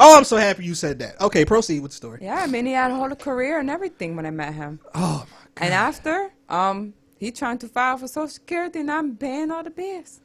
Oh, 0.04 0.16
I'm 0.16 0.24
so 0.24 0.36
happy 0.36 0.64
you 0.64 0.74
said 0.74 0.98
that. 0.98 1.20
Okay, 1.20 1.44
proceed 1.44 1.80
with 1.80 1.92
the 1.92 1.96
story. 1.96 2.18
yeah, 2.22 2.40
I 2.42 2.46
mean, 2.46 2.66
he 2.66 2.72
had 2.72 2.90
a 2.90 2.94
whole 2.94 3.14
career 3.14 3.60
and 3.60 3.70
everything 3.70 4.16
when 4.16 4.26
I 4.26 4.30
met 4.30 4.52
him. 4.54 4.80
Oh 4.94 5.24
my 5.30 5.36
god. 5.54 5.64
And 5.64 5.72
after, 5.74 6.32
um, 6.48 6.94
he 7.18 7.30
trying 7.30 7.58
to 7.58 7.68
file 7.68 7.98
for 7.98 8.08
Social 8.08 8.28
Security 8.28 8.80
and 8.80 8.90
I'm 8.90 9.16
paying 9.16 9.50
all 9.52 9.62
the 9.62 9.70
bills. 9.70 10.20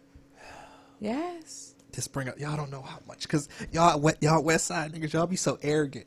Yes. 0.99 1.75
Just 1.93 2.11
bring 2.11 2.27
up 2.27 2.39
y'all 2.39 2.57
don't 2.57 2.71
know 2.71 2.81
how 2.81 2.99
much 3.07 3.21
because 3.23 3.49
y'all 3.71 4.03
y'all 4.21 4.43
west 4.43 4.65
side 4.65 4.93
niggas 4.93 5.13
y'all 5.13 5.27
be 5.27 5.35
so 5.35 5.57
arrogant. 5.61 6.05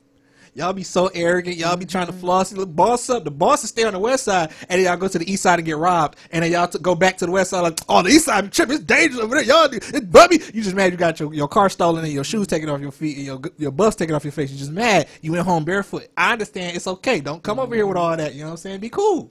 Y'all 0.55 0.73
be 0.73 0.83
so 0.83 1.07
arrogant. 1.15 1.57
Y'all 1.57 1.77
be 1.77 1.87
trying 1.87 2.07
to 2.07 2.13
floss. 2.13 2.53
Boss 2.53 3.09
up. 3.09 3.25
The 3.25 3.31
bosses 3.31 3.71
stay 3.71 3.85
on 3.85 3.93
the 3.93 3.99
west 3.99 4.25
side, 4.25 4.51
and 4.69 4.79
then 4.79 4.87
y'all 4.87 4.97
go 4.97 5.07
to 5.09 5.19
the 5.19 5.31
east 5.31 5.43
side 5.45 5.59
and 5.59 5.67
get 5.67 5.77
robbed, 5.77 6.19
and 6.33 6.43
then 6.43 6.51
y'all 6.51 6.67
t- 6.67 6.79
go 6.81 6.95
back 6.95 7.17
to 7.19 7.27
the 7.27 7.33
west 7.33 7.51
side 7.51 7.61
like, 7.61 7.79
oh, 7.89 8.03
the 8.03 8.11
east 8.11 8.25
side 8.25 8.51
trip 8.53 8.69
is 8.71 8.81
dangerous 8.81 9.21
over 9.21 9.37
there. 9.37 9.45
Y'all, 9.45 9.69
do- 9.69 9.77
it's 9.77 10.01
bubby. 10.01 10.41
You 10.53 10.63
just 10.63 10.75
mad 10.75 10.91
you 10.93 10.99
got 10.99 11.21
your, 11.21 11.33
your 11.33 11.49
car 11.49 11.69
stolen 11.69 12.05
and 12.05 12.13
your 12.13 12.25
shoes 12.25 12.47
taken 12.49 12.69
off 12.69 12.81
your 12.81 12.91
feet 12.91 13.17
and 13.19 13.27
your 13.27 13.41
your 13.59 13.71
buffs 13.71 13.97
taken 13.97 14.15
off 14.15 14.25
your 14.25 14.33
face. 14.33 14.51
You 14.51 14.59
just 14.59 14.73
mad. 14.73 15.09
You 15.23 15.33
went 15.33 15.45
home 15.45 15.65
barefoot. 15.65 16.09
I 16.17 16.33
understand. 16.33 16.77
It's 16.77 16.87
okay. 16.87 17.21
Don't 17.21 17.43
come 17.43 17.61
over 17.61 17.75
here 17.75 17.87
with 17.87 17.97
all 17.97 18.17
that. 18.17 18.35
You 18.35 18.41
know 18.41 18.47
what 18.47 18.51
I'm 18.53 18.57
saying? 18.59 18.81
Be 18.81 18.91
cool. 18.91 19.31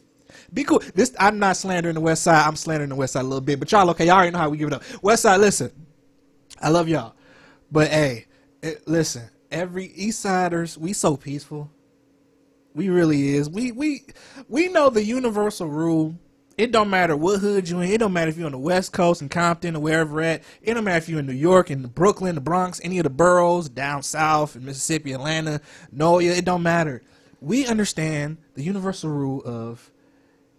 Be 0.53 0.63
cool. 0.63 0.81
This 0.95 1.13
I'm 1.19 1.37
not 1.39 1.57
slandering 1.57 1.95
the 1.95 2.01
west 2.01 2.23
side. 2.23 2.45
I'm 2.47 2.55
slandering 2.55 2.89
the 2.89 2.95
west 2.95 3.13
side 3.13 3.21
a 3.21 3.27
little 3.27 3.41
bit, 3.41 3.59
but 3.59 3.71
y'all 3.71 3.89
okay? 3.91 4.05
Y'all 4.05 4.15
already 4.15 4.31
know 4.31 4.39
how 4.39 4.49
we 4.49 4.57
give 4.57 4.67
it 4.67 4.73
up. 4.73 4.83
West 5.01 5.23
side, 5.23 5.39
listen. 5.41 5.71
I 6.61 6.69
love 6.69 6.87
y'all, 6.87 7.15
but 7.71 7.89
hey, 7.89 8.25
it, 8.61 8.87
listen. 8.87 9.29
Every 9.51 9.85
East 9.85 10.19
Siders, 10.19 10.77
we 10.77 10.93
so 10.93 11.17
peaceful. 11.17 11.71
We 12.75 12.89
really 12.89 13.35
is. 13.35 13.49
We 13.49 13.71
we 13.71 14.05
we 14.47 14.69
know 14.69 14.89
the 14.89 15.03
universal 15.03 15.67
rule. 15.67 16.15
It 16.57 16.71
don't 16.71 16.89
matter 16.89 17.15
what 17.15 17.39
hood 17.39 17.69
you 17.69 17.79
in. 17.79 17.89
It 17.89 17.99
don't 17.99 18.13
matter 18.13 18.29
if 18.29 18.37
you're 18.37 18.45
on 18.45 18.51
the 18.51 18.57
West 18.57 18.91
Coast 18.91 19.21
in 19.21 19.29
Compton 19.29 19.77
or 19.77 19.79
wherever 19.79 20.21
at. 20.21 20.43
It 20.61 20.73
don't 20.73 20.83
matter 20.83 20.97
if 20.97 21.07
you're 21.09 21.19
in 21.19 21.25
New 21.25 21.33
York, 21.33 21.71
in 21.71 21.87
Brooklyn, 21.87 22.35
the 22.35 22.41
Bronx, 22.41 22.81
any 22.83 22.99
of 22.99 23.05
the 23.05 23.09
boroughs 23.09 23.69
down 23.69 24.03
south 24.03 24.57
in 24.57 24.65
Mississippi, 24.65 25.13
Atlanta, 25.13 25.61
Noya. 25.95 26.37
It 26.37 26.45
don't 26.45 26.61
matter. 26.61 27.01
We 27.41 27.65
understand 27.65 28.37
the 28.55 28.63
universal 28.63 29.09
rule 29.09 29.41
of, 29.45 29.89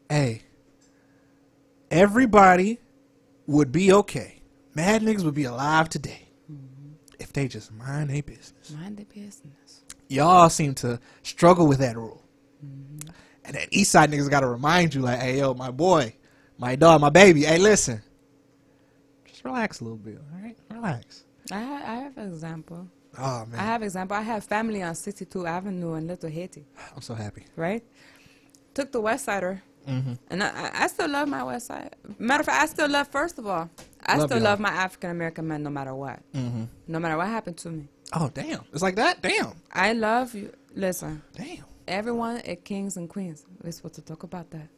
hey, 0.08 0.42
everybody 1.90 2.80
would 3.46 3.70
be 3.70 3.92
okay. 3.92 4.40
Mad 4.74 5.02
niggas 5.02 5.22
would 5.22 5.34
be 5.34 5.44
alive 5.44 5.90
today 5.90 6.28
if 7.18 7.32
they 7.34 7.46
just 7.46 7.70
mind 7.72 8.08
their 8.08 8.22
business 8.22 8.59
Mind 8.74 8.96
the 8.96 9.04
business. 9.04 9.82
y'all 10.08 10.48
seem 10.48 10.74
to 10.76 11.00
struggle 11.22 11.66
with 11.66 11.78
that 11.78 11.96
rule. 11.96 12.22
And 12.62 13.54
that 13.54 13.68
East 13.70 13.90
Side 13.92 14.10
niggas 14.10 14.30
got 14.30 14.40
to 14.40 14.46
remind 14.48 14.94
you, 14.94 15.00
like, 15.00 15.18
hey, 15.20 15.38
yo, 15.38 15.54
my 15.54 15.70
boy, 15.70 16.14
my 16.58 16.76
dog, 16.76 17.00
my 17.00 17.08
baby, 17.10 17.42
hey, 17.44 17.58
listen. 17.58 18.02
Just 19.26 19.44
relax 19.44 19.80
a 19.80 19.84
little 19.84 19.96
bit, 19.96 20.18
all 20.34 20.40
right? 20.42 20.56
Relax. 20.70 21.24
I, 21.50 21.62
ha- 21.62 21.82
I 21.86 21.94
have 21.96 22.16
an 22.18 22.28
example. 22.32 22.86
Oh, 23.18 23.46
man. 23.46 23.58
I 23.58 23.64
have 23.64 23.82
example. 23.82 24.16
I 24.16 24.20
have 24.22 24.44
family 24.44 24.82
on 24.82 24.94
62 24.94 25.46
Avenue 25.46 25.94
in 25.94 26.06
Little 26.06 26.30
Haiti, 26.30 26.64
I'm 26.94 27.02
so 27.02 27.14
happy. 27.14 27.44
right? 27.56 27.82
Took 28.74 28.92
the 28.92 29.00
West 29.00 29.24
Sider, 29.24 29.62
Mm-hmm. 29.88 30.12
and 30.28 30.42
I, 30.42 30.48
I- 30.48 30.84
I 30.84 30.86
still 30.88 31.08
love 31.08 31.26
my 31.26 31.42
West 31.42 31.66
Side. 31.68 31.96
Matter 32.18 32.40
of 32.42 32.46
fact, 32.46 32.62
I 32.62 32.66
still 32.66 32.88
love. 32.90 33.08
First 33.08 33.38
of 33.38 33.46
all, 33.46 33.70
I 34.04 34.18
Love 34.18 34.28
still 34.28 34.36
y'all. 34.38 34.44
love 34.44 34.60
my 34.60 34.68
African 34.68 35.10
American 35.10 35.48
men, 35.48 35.62
no 35.62 35.70
matter 35.70 35.94
what. 35.94 36.20
Mm-hmm. 36.34 36.64
No 36.86 36.98
matter 37.00 37.16
what 37.16 37.28
happened 37.28 37.56
to 37.58 37.70
me, 37.70 37.88
Oh, 38.12 38.30
damn. 38.32 38.64
It's 38.72 38.82
like 38.82 38.96
that? 38.96 39.22
Damn. 39.22 39.52
I 39.72 39.92
love 39.92 40.34
you. 40.34 40.52
Listen, 40.74 41.22
Damn. 41.34 41.64
everyone 41.88 42.38
at 42.38 42.64
Kings 42.64 42.96
and 42.96 43.08
Queens. 43.08 43.44
We're 43.62 43.72
supposed 43.72 43.94
to 43.96 44.02
talk 44.02 44.22
about 44.22 44.50
that. 44.50 44.68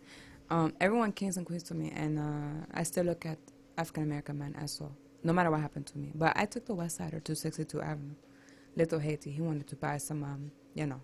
Um, 0.50 0.72
everyone 0.80 1.12
Kings 1.12 1.36
and 1.38 1.46
Queens 1.46 1.62
to 1.64 1.74
me, 1.74 1.90
and 1.94 2.18
uh, 2.18 2.66
I 2.74 2.82
still 2.82 3.04
look 3.04 3.24
at 3.26 3.38
African 3.78 4.02
American 4.04 4.38
men 4.38 4.54
as 4.58 4.78
well, 4.80 4.94
no 5.24 5.32
matter 5.32 5.50
what 5.50 5.60
happened 5.60 5.86
to 5.86 5.98
me. 5.98 6.12
But 6.14 6.32
I 6.36 6.44
took 6.46 6.66
the 6.66 6.74
West 6.74 6.96
Sider 6.98 7.20
to 7.20 7.34
62 7.34 7.80
Avenue, 7.80 8.14
Little 8.76 8.98
Haiti. 8.98 9.30
He 9.30 9.40
wanted 9.40 9.66
to 9.68 9.76
buy 9.76 9.96
some, 9.98 10.22
um, 10.24 10.50
you 10.74 10.86
know, 10.86 11.00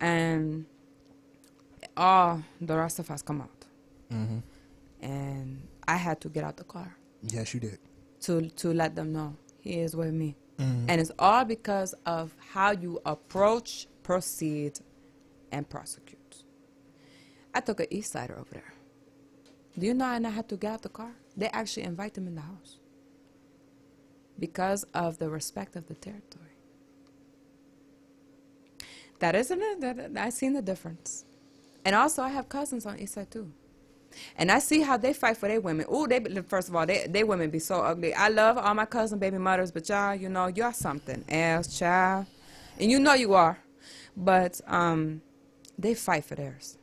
and 0.00 0.66
all 1.96 2.42
the 2.60 2.76
rest 2.76 2.98
of 2.98 3.10
us 3.10 3.22
come 3.22 3.40
out, 3.42 3.50
Mm-hmm. 4.12 4.38
and 5.04 5.66
I 5.88 5.96
had 5.96 6.20
to 6.20 6.28
get 6.28 6.44
out 6.44 6.56
the 6.56 6.64
car 6.64 6.94
Yes, 7.22 7.54
you 7.54 7.60
did. 7.60 7.78
to 8.20 8.48
to 8.50 8.72
let 8.72 8.94
them 8.94 9.12
know 9.12 9.36
he 9.60 9.80
is 9.80 9.94
with 9.96 10.12
me, 10.12 10.36
Mhm. 10.58 10.86
and 10.88 11.00
it's 11.00 11.12
all 11.18 11.44
because 11.44 11.94
of 12.04 12.34
how 12.52 12.70
you 12.70 13.00
approach, 13.04 13.88
proceed, 14.02 14.80
and 15.52 15.68
prosecute. 15.68 16.44
I 17.54 17.60
took 17.60 17.80
an 17.80 17.86
East 17.90 18.12
Sider 18.12 18.38
over 18.38 18.50
there. 18.52 18.74
Do 19.78 19.86
you 19.86 19.94
know 19.94 20.06
I 20.06 20.20
had 20.20 20.48
to 20.48 20.56
get 20.56 20.72
out 20.72 20.82
the 20.82 20.88
car? 20.88 21.12
They 21.36 21.48
actually 21.48 21.82
invite 21.84 22.14
them 22.14 22.26
in 22.26 22.34
the 22.34 22.40
house 22.42 22.78
because 24.38 24.84
of 24.94 25.18
the 25.18 25.28
respect 25.28 25.76
of 25.76 25.86
the 25.86 25.94
territory. 25.94 26.44
That 29.18 29.34
isn't 29.34 29.60
it. 29.60 29.80
That, 29.80 30.10
I 30.16 30.30
seen 30.30 30.52
the 30.54 30.62
difference, 30.62 31.24
and 31.84 31.94
also 31.94 32.22
I 32.22 32.28
have 32.28 32.48
cousins 32.48 32.84
on 32.86 32.98
East 32.98 33.14
Side 33.14 33.30
too, 33.30 33.52
and 34.36 34.50
I 34.50 34.58
see 34.58 34.80
how 34.80 34.96
they 34.96 35.12
fight 35.12 35.36
for 35.36 35.48
their 35.48 35.60
women. 35.60 35.86
Ooh, 35.92 36.06
they 36.06 36.20
first 36.48 36.68
of 36.68 36.76
all, 36.76 36.86
they 36.86 37.06
they 37.08 37.24
women 37.24 37.50
be 37.50 37.58
so 37.58 37.82
ugly. 37.82 38.14
I 38.14 38.28
love 38.28 38.58
all 38.58 38.74
my 38.74 38.86
cousin 38.86 39.18
baby 39.18 39.38
mothers, 39.38 39.70
but 39.72 39.88
y'all, 39.88 40.14
you 40.14 40.28
know, 40.28 40.46
you're 40.46 40.72
something 40.72 41.24
else, 41.28 41.78
child, 41.78 42.26
and 42.78 42.90
you 42.90 42.98
know 42.98 43.14
you 43.14 43.34
are, 43.34 43.58
but 44.16 44.60
um, 44.66 45.22
they 45.78 45.94
fight 45.94 46.24
for 46.24 46.34
theirs. 46.34 46.78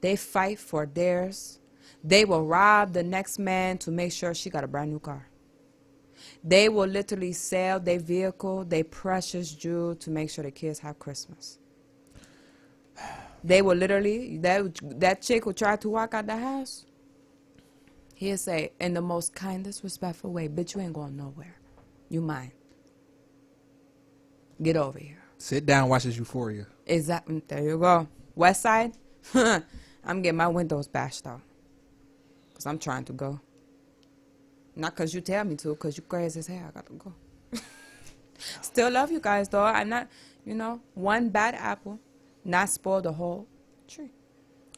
They 0.00 0.16
fight 0.16 0.58
for 0.58 0.86
theirs. 0.86 1.58
They 2.04 2.24
will 2.24 2.44
rob 2.44 2.92
the 2.92 3.02
next 3.02 3.38
man 3.38 3.78
to 3.78 3.90
make 3.90 4.12
sure 4.12 4.32
she 4.34 4.50
got 4.50 4.64
a 4.64 4.68
brand 4.68 4.90
new 4.90 5.00
car. 5.00 5.26
They 6.42 6.68
will 6.68 6.86
literally 6.86 7.32
sell 7.32 7.80
their 7.80 7.98
vehicle, 7.98 8.64
their 8.64 8.84
precious 8.84 9.52
jewel 9.52 9.94
to 9.96 10.10
make 10.10 10.30
sure 10.30 10.44
the 10.44 10.50
kids 10.50 10.78
have 10.80 10.98
Christmas. 10.98 11.58
They 13.44 13.62
will 13.62 13.76
literally 13.76 14.38
that 14.38 14.78
that 15.00 15.22
chick 15.22 15.46
will 15.46 15.52
try 15.52 15.76
to 15.76 15.88
walk 15.88 16.14
out 16.14 16.26
the 16.26 16.36
house. 16.36 16.84
He'll 18.14 18.36
say 18.36 18.72
in 18.80 18.94
the 18.94 19.00
most 19.00 19.34
kindest, 19.34 19.84
respectful 19.84 20.32
way, 20.32 20.48
"Bitch, 20.48 20.74
you 20.74 20.80
ain't 20.80 20.92
going 20.92 21.16
nowhere. 21.16 21.56
You 22.08 22.20
mine. 22.20 22.52
Get 24.60 24.76
over 24.76 24.98
here." 24.98 25.22
Sit 25.38 25.66
down, 25.66 25.88
watch 25.88 26.02
this 26.02 26.16
Euphoria. 26.16 26.66
Exactly. 26.84 27.42
There 27.46 27.62
you 27.62 27.78
go. 27.78 28.08
West 28.34 28.62
Side. 28.62 28.92
I'm 29.34 30.22
getting 30.22 30.36
my 30.36 30.48
windows 30.48 30.88
bashed 30.88 31.26
out. 31.26 31.40
Cause 32.54 32.66
I'm 32.66 32.78
trying 32.78 33.04
to 33.04 33.12
go. 33.12 33.40
Not 34.74 34.96
cause 34.96 35.14
you 35.14 35.20
tell 35.20 35.44
me 35.44 35.54
to, 35.56 35.74
cause 35.76 35.96
you 35.96 36.02
crazy 36.02 36.40
as 36.40 36.48
hell. 36.48 36.64
I 36.68 36.70
gotta 36.72 36.92
go. 36.94 37.12
Still 38.62 38.90
love 38.90 39.12
you 39.12 39.20
guys 39.20 39.48
though. 39.48 39.62
I'm 39.62 39.88
not, 39.88 40.08
you 40.44 40.54
know, 40.54 40.80
one 40.94 41.28
bad 41.28 41.54
apple, 41.54 42.00
not 42.44 42.68
spoil 42.68 43.00
the 43.00 43.12
whole 43.12 43.46
tree. 43.86 44.10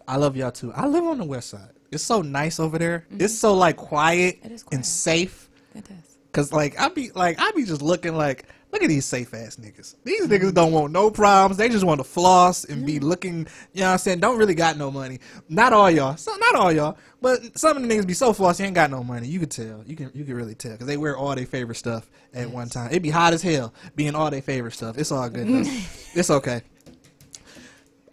I 0.09 0.17
love 0.17 0.37
y'all 0.37 0.51
too. 0.51 0.73
I 0.73 0.87
live 0.87 1.05
on 1.05 1.19
the 1.19 1.25
west 1.25 1.51
side. 1.51 1.71
It's 1.93 2.05
so 2.05 2.23
nice 2.23 2.61
over 2.61 2.79
there. 2.79 3.07
It's 3.11 3.37
so 3.37 3.55
like 3.55 3.77
quiet, 3.77 4.43
Mm-hmm. 4.43 4.75
And 4.75 4.87
safe. 4.87 5.49
It 5.75 5.89
is. 5.91 6.17
Cause 6.33 6.53
like 6.53 6.79
I 6.79 6.89
be 6.89 7.11
like 7.13 7.41
I 7.41 7.51
be 7.53 7.65
just 7.65 7.83
looking 7.83 8.17
like 8.17 8.47
look 8.73 8.83
at 8.85 8.89
these 8.89 9.05
safe 9.05 9.35
ass 9.35 9.57
niggas. 9.57 9.97
These 10.05 10.29
niggas 10.29 10.55
don't 10.55 10.71
want 10.71 10.93
no 10.93 11.11
problems. 11.11 11.57
They 11.57 11.69
just 11.69 11.85
want 11.85 11.99
to 11.99 12.05
floss 12.05 12.65
and 12.65 12.87
be 12.87 13.01
looking. 13.01 13.49
You 13.73 13.81
know 13.81 13.87
what 13.87 13.93
I'm 13.93 13.99
saying? 13.99 14.21
Don't 14.21 14.39
really 14.39 14.55
got 14.55 14.77
no 14.77 14.93
money. 14.93 15.19
Not 15.49 15.73
all 15.73 15.91
y'all. 15.91 16.17
So 16.17 16.33
not 16.37 16.55
all 16.55 16.71
y'all, 16.71 16.97
but 17.21 17.59
some 17.59 17.77
of 17.77 17.83
the 17.83 17.89
niggas 17.89 18.07
be 18.07 18.15
so 18.15 18.33
flossy 18.33 18.63
ain't 18.63 18.77
got 18.77 18.93
no 18.93 19.03
money. 19.03 19.27
You 19.27 19.41
could 19.41 19.51
tell. 19.51 19.83
You 19.85 19.97
can 19.97 20.13
you 20.15 20.25
can 20.25 20.35
really 20.35 20.55
tell 20.55 20.73
because 20.73 20.87
they 20.87 20.97
wear 20.97 21.17
all 21.17 21.35
their 21.35 21.47
favorite 21.47 21.77
stuff 21.77 22.09
at 22.33 22.49
one 22.49 22.69
time. 22.69 22.91
It 22.93 23.03
be 23.03 23.11
hot 23.11 23.33
as 23.33 23.43
hell 23.43 23.75
being 23.97 24.15
all 24.15 24.31
their 24.31 24.43
favorite 24.43 24.73
stuff. 24.73 24.99
It's 24.99 25.11
all 25.11 25.29
good. 25.29 25.47
it's 26.15 26.31
okay. 26.31 26.63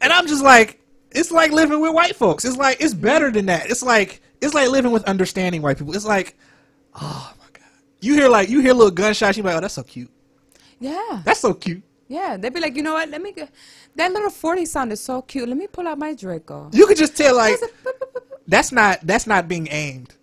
And 0.02 0.14
I'm 0.14 0.28
just 0.28 0.44
like, 0.44 0.80
it's 1.12 1.32
like 1.32 1.52
living 1.52 1.80
with 1.80 1.94
white 1.94 2.16
folks. 2.16 2.46
It's 2.46 2.58
like 2.58 2.82
it's 2.82 2.94
better 2.94 3.32
than 3.32 3.48
that. 3.48 3.70
It's 3.70 3.84
like 3.84 4.22
it's 4.42 4.54
like 4.54 4.70
living 4.70 4.92
with 4.92 5.04
understanding 5.06 5.62
white 5.62 5.78
people. 5.78 5.96
It's 5.96 6.06
like, 6.06 6.36
oh 6.96 7.34
my 7.40 7.46
god. 7.54 7.64
You 8.02 8.14
hear 8.16 8.30
like 8.30 8.50
you 8.50 8.60
hear 8.60 8.74
little 8.74 8.92
gunshots. 8.92 9.38
You 9.38 9.44
be 9.44 9.50
like, 9.50 9.58
oh, 9.58 9.62
that's 9.62 9.74
so 9.74 9.84
cute. 9.84 10.12
Yeah. 10.80 11.22
That's 11.26 11.40
so 11.40 11.54
cute. 11.54 11.84
Yeah. 12.08 12.38
They'd 12.38 12.54
be 12.54 12.60
like, 12.60 12.76
you 12.76 12.84
know 12.84 12.94
what? 12.94 13.10
Let 13.10 13.22
me 13.22 13.32
get 13.32 13.50
that 13.96 14.12
little 14.12 14.30
40 14.30 14.66
sounded 14.66 14.98
so 14.98 15.22
cute. 15.22 15.48
Let 15.48 15.58
me 15.58 15.68
pull 15.68 15.88
out 15.88 15.98
my 15.98 16.14
Draco. 16.14 16.70
You 16.72 16.86
could 16.86 16.98
just 16.98 17.18
tell 17.18 17.36
like 17.36 17.58
that's 18.48 18.72
not 18.72 19.00
that's 19.04 19.28
not 19.28 19.48
being 19.48 19.68
aimed. 19.72 20.14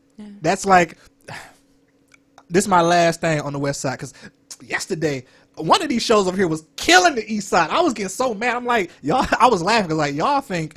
That's 0.41 0.65
like 0.65 0.97
this 2.49 2.65
is 2.65 2.69
my 2.69 2.83
last 2.83 3.21
thing 3.21 3.41
on 3.41 3.53
the 3.53 3.59
west 3.59 3.81
side 3.81 3.99
because 3.99 4.15
yesterday 4.63 5.25
one 5.57 5.83
of 5.83 5.89
these 5.89 6.03
shows 6.03 6.27
over 6.27 6.37
here 6.37 6.49
was 6.49 6.67
killing 6.77 7.15
the 7.15 7.33
east 7.33 7.49
side. 7.49 7.71
I 7.71 7.81
was 7.81 7.93
getting 7.93 8.09
so 8.09 8.35
mad. 8.35 8.57
I'm 8.57 8.65
like 8.65 8.91
y'all. 9.03 9.27
I 9.39 9.49
was 9.49 9.63
laughing 9.63 9.97
like 9.97 10.15
y'all 10.15 10.41
think 10.41 10.77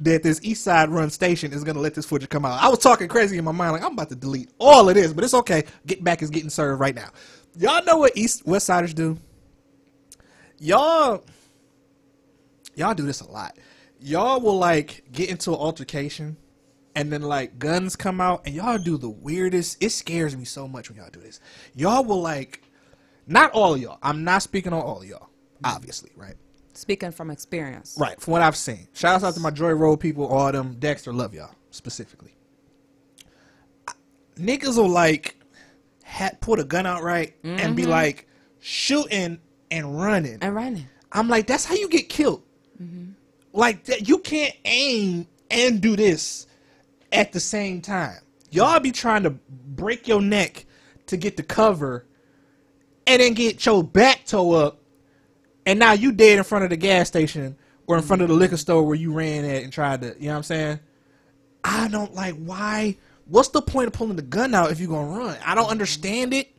that 0.00 0.22
this 0.22 0.40
east 0.42 0.62
side 0.62 0.90
run 0.90 1.10
station 1.10 1.52
is 1.52 1.64
gonna 1.64 1.80
let 1.80 1.94
this 1.94 2.06
footage 2.06 2.28
come 2.28 2.44
out. 2.44 2.62
I 2.62 2.68
was 2.68 2.78
talking 2.78 3.08
crazy 3.08 3.38
in 3.38 3.44
my 3.44 3.52
mind 3.52 3.72
like 3.72 3.82
I'm 3.82 3.92
about 3.92 4.08
to 4.10 4.16
delete 4.16 4.50
all 4.58 4.88
of 4.88 4.94
this, 4.94 5.12
but 5.12 5.24
it's 5.24 5.34
okay. 5.34 5.64
Get 5.86 6.04
back 6.04 6.22
is 6.22 6.30
getting 6.30 6.50
served 6.50 6.80
right 6.80 6.94
now. 6.94 7.10
Y'all 7.56 7.84
know 7.84 7.98
what 7.98 8.16
east 8.16 8.46
west 8.46 8.66
siders 8.66 8.94
do? 8.94 9.18
Y'all 10.58 11.24
y'all 12.74 12.94
do 12.94 13.06
this 13.06 13.20
a 13.20 13.30
lot. 13.30 13.56
Y'all 14.00 14.40
will 14.40 14.58
like 14.58 15.04
get 15.10 15.28
into 15.28 15.50
an 15.50 15.56
altercation 15.56 16.36
and 16.94 17.12
then 17.12 17.22
like 17.22 17.58
guns 17.58 17.96
come 17.96 18.20
out 18.20 18.42
and 18.46 18.54
y'all 18.54 18.78
do 18.78 18.96
the 18.96 19.08
weirdest 19.08 19.82
it 19.82 19.90
scares 19.90 20.36
me 20.36 20.44
so 20.44 20.68
much 20.68 20.88
when 20.88 20.98
y'all 20.98 21.10
do 21.10 21.20
this. 21.20 21.40
Y'all 21.74 22.04
will 22.04 22.20
like 22.20 22.62
not 23.28 23.52
all 23.52 23.74
of 23.74 23.80
y'all. 23.80 23.98
I'm 24.02 24.24
not 24.24 24.42
speaking 24.42 24.72
on 24.72 24.80
all 24.80 25.02
of 25.02 25.06
y'all, 25.06 25.28
obviously, 25.62 26.10
right? 26.16 26.34
Speaking 26.74 27.10
from 27.12 27.30
experience. 27.30 27.96
Right, 27.98 28.20
from 28.20 28.32
what 28.32 28.42
I've 28.42 28.56
seen. 28.56 28.88
Shout 28.94 29.22
out 29.22 29.34
to 29.34 29.40
my 29.40 29.50
Joy 29.50 29.72
Road 29.72 29.98
people, 29.98 30.26
all 30.26 30.50
them 30.50 30.76
Dexter, 30.78 31.12
love 31.12 31.34
y'all 31.34 31.50
specifically. 31.70 32.34
I- 33.86 33.92
Niggas 34.36 34.76
will 34.76 34.88
like 34.88 35.36
ha- 36.04 36.32
put 36.40 36.58
a 36.58 36.64
gun 36.64 36.86
out 36.86 37.02
right 37.02 37.34
and 37.44 37.76
be 37.76 37.82
mm-hmm. 37.82 37.90
like 37.90 38.28
shooting 38.60 39.38
and 39.70 40.00
running. 40.00 40.38
And 40.40 40.54
running. 40.54 40.88
I'm 41.12 41.28
like, 41.28 41.46
that's 41.46 41.64
how 41.64 41.74
you 41.74 41.88
get 41.88 42.08
killed. 42.08 42.42
Mm-hmm. 42.82 43.12
Like 43.52 43.84
that, 43.84 44.08
you 44.08 44.18
can't 44.18 44.54
aim 44.64 45.26
and 45.50 45.80
do 45.80 45.96
this 45.96 46.46
at 47.12 47.32
the 47.32 47.40
same 47.40 47.80
time. 47.80 48.20
Y'all 48.50 48.80
be 48.80 48.92
trying 48.92 49.24
to 49.24 49.30
break 49.30 50.08
your 50.08 50.22
neck 50.22 50.64
to 51.06 51.16
get 51.16 51.36
the 51.36 51.42
cover, 51.42 52.06
and 53.08 53.22
then 53.22 53.32
get 53.32 53.64
your 53.64 53.82
back 53.82 54.26
toe 54.26 54.52
up, 54.52 54.80
and 55.66 55.78
now 55.78 55.92
you 55.92 56.12
dead 56.12 56.38
in 56.38 56.44
front 56.44 56.64
of 56.64 56.70
the 56.70 56.76
gas 56.76 57.08
station 57.08 57.56
or 57.86 57.96
in 57.96 58.02
front 58.02 58.22
of 58.22 58.28
the 58.28 58.34
liquor 58.34 58.58
store 58.58 58.82
where 58.82 58.94
you 58.94 59.12
ran 59.12 59.44
at 59.44 59.62
and 59.62 59.72
tried 59.72 60.02
to. 60.02 60.14
You 60.18 60.26
know 60.26 60.32
what 60.32 60.36
I'm 60.36 60.42
saying? 60.44 60.80
I 61.64 61.88
don't 61.88 62.14
like 62.14 62.34
why. 62.36 62.98
What's 63.24 63.48
the 63.48 63.62
point 63.62 63.88
of 63.88 63.92
pulling 63.94 64.16
the 64.16 64.22
gun 64.22 64.54
out 64.54 64.70
if 64.70 64.78
you're 64.78 64.88
gonna 64.88 65.18
run? 65.18 65.36
I 65.44 65.54
don't 65.54 65.70
understand 65.70 66.32
it. 66.34 66.54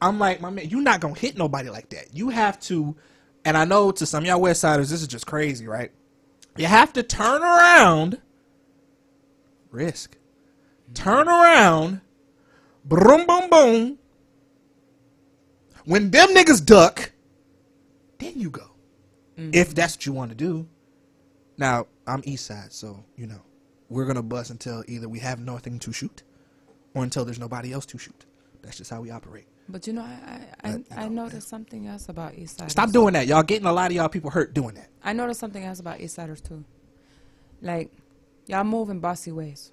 I'm 0.00 0.18
like, 0.18 0.40
my 0.40 0.50
man, 0.50 0.68
you're 0.68 0.82
not 0.82 1.00
gonna 1.00 1.18
hit 1.18 1.38
nobody 1.38 1.70
like 1.70 1.90
that. 1.90 2.14
You 2.14 2.28
have 2.28 2.60
to, 2.60 2.96
and 3.44 3.56
I 3.56 3.64
know 3.64 3.90
to 3.92 4.04
some 4.04 4.24
y'all 4.24 4.40
West 4.40 4.60
Siders, 4.60 4.90
this 4.90 5.00
is 5.00 5.08
just 5.08 5.26
crazy, 5.26 5.66
right? 5.66 5.92
You 6.56 6.66
have 6.66 6.92
to 6.94 7.02
turn 7.02 7.42
around, 7.42 8.20
risk, 9.70 10.16
turn 10.92 11.28
around, 11.28 12.00
boom, 12.84 13.26
boom, 13.26 13.50
boom. 13.50 13.98
When 15.84 16.10
them 16.10 16.30
niggas 16.30 16.64
duck, 16.64 17.12
then 18.18 18.32
you 18.36 18.50
go. 18.50 18.70
If 19.36 19.74
that's 19.74 19.96
what 19.96 20.06
you 20.06 20.12
want 20.12 20.30
to 20.30 20.36
do. 20.36 20.68
Now, 21.56 21.86
I'm 22.06 22.22
East 22.24 22.46
Side, 22.46 22.72
so, 22.72 23.04
you 23.16 23.26
know, 23.26 23.40
we're 23.88 24.04
going 24.04 24.16
to 24.16 24.22
bust 24.22 24.50
until 24.50 24.84
either 24.88 25.08
we 25.08 25.18
have 25.20 25.40
nothing 25.40 25.78
to 25.80 25.92
shoot 25.92 26.22
or 26.94 27.02
until 27.02 27.24
there's 27.24 27.38
nobody 27.38 27.72
else 27.72 27.86
to 27.86 27.98
shoot. 27.98 28.24
That's 28.62 28.78
just 28.78 28.90
how 28.90 29.00
we 29.00 29.10
operate. 29.10 29.46
But 29.68 29.86
you 29.86 29.92
know, 29.94 30.02
I 30.02 30.40
I, 30.62 30.70
I, 30.94 31.04
I 31.04 31.08
noticed 31.08 31.48
something 31.48 31.86
else 31.86 32.08
about 32.08 32.34
East 32.34 32.58
Side. 32.58 32.70
Stop 32.70 32.90
doing 32.90 33.14
that. 33.14 33.26
Y'all 33.26 33.42
getting 33.42 33.66
a 33.66 33.72
lot 33.72 33.90
of 33.90 33.96
y'all 33.96 34.08
people 34.08 34.30
hurt 34.30 34.52
doing 34.52 34.74
that. 34.74 34.88
I 35.02 35.12
noticed 35.14 35.40
something 35.40 35.64
else 35.64 35.80
about 35.80 36.00
East 36.00 36.16
Siders 36.16 36.40
too. 36.40 36.64
Like, 37.62 37.90
y'all 38.46 38.64
move 38.64 38.90
in 38.90 39.00
bossy 39.00 39.32
ways. 39.32 39.72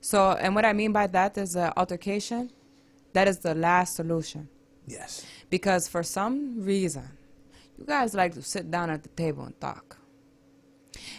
So, 0.00 0.32
and 0.32 0.54
what 0.54 0.64
I 0.64 0.72
mean 0.72 0.92
by 0.92 1.06
that 1.06 1.38
is 1.38 1.56
uh, 1.56 1.72
altercation. 1.76 2.50
That 3.14 3.28
is 3.28 3.38
the 3.38 3.54
last 3.54 3.96
solution. 3.96 4.48
Yes. 4.86 5.26
Because 5.50 5.88
for 5.88 6.02
some 6.02 6.62
reason, 6.62 7.08
you 7.78 7.84
guys 7.84 8.14
like 8.14 8.34
to 8.34 8.42
sit 8.42 8.70
down 8.70 8.90
at 8.90 9.02
the 9.02 9.08
table 9.10 9.44
and 9.44 9.60
talk. 9.60 9.98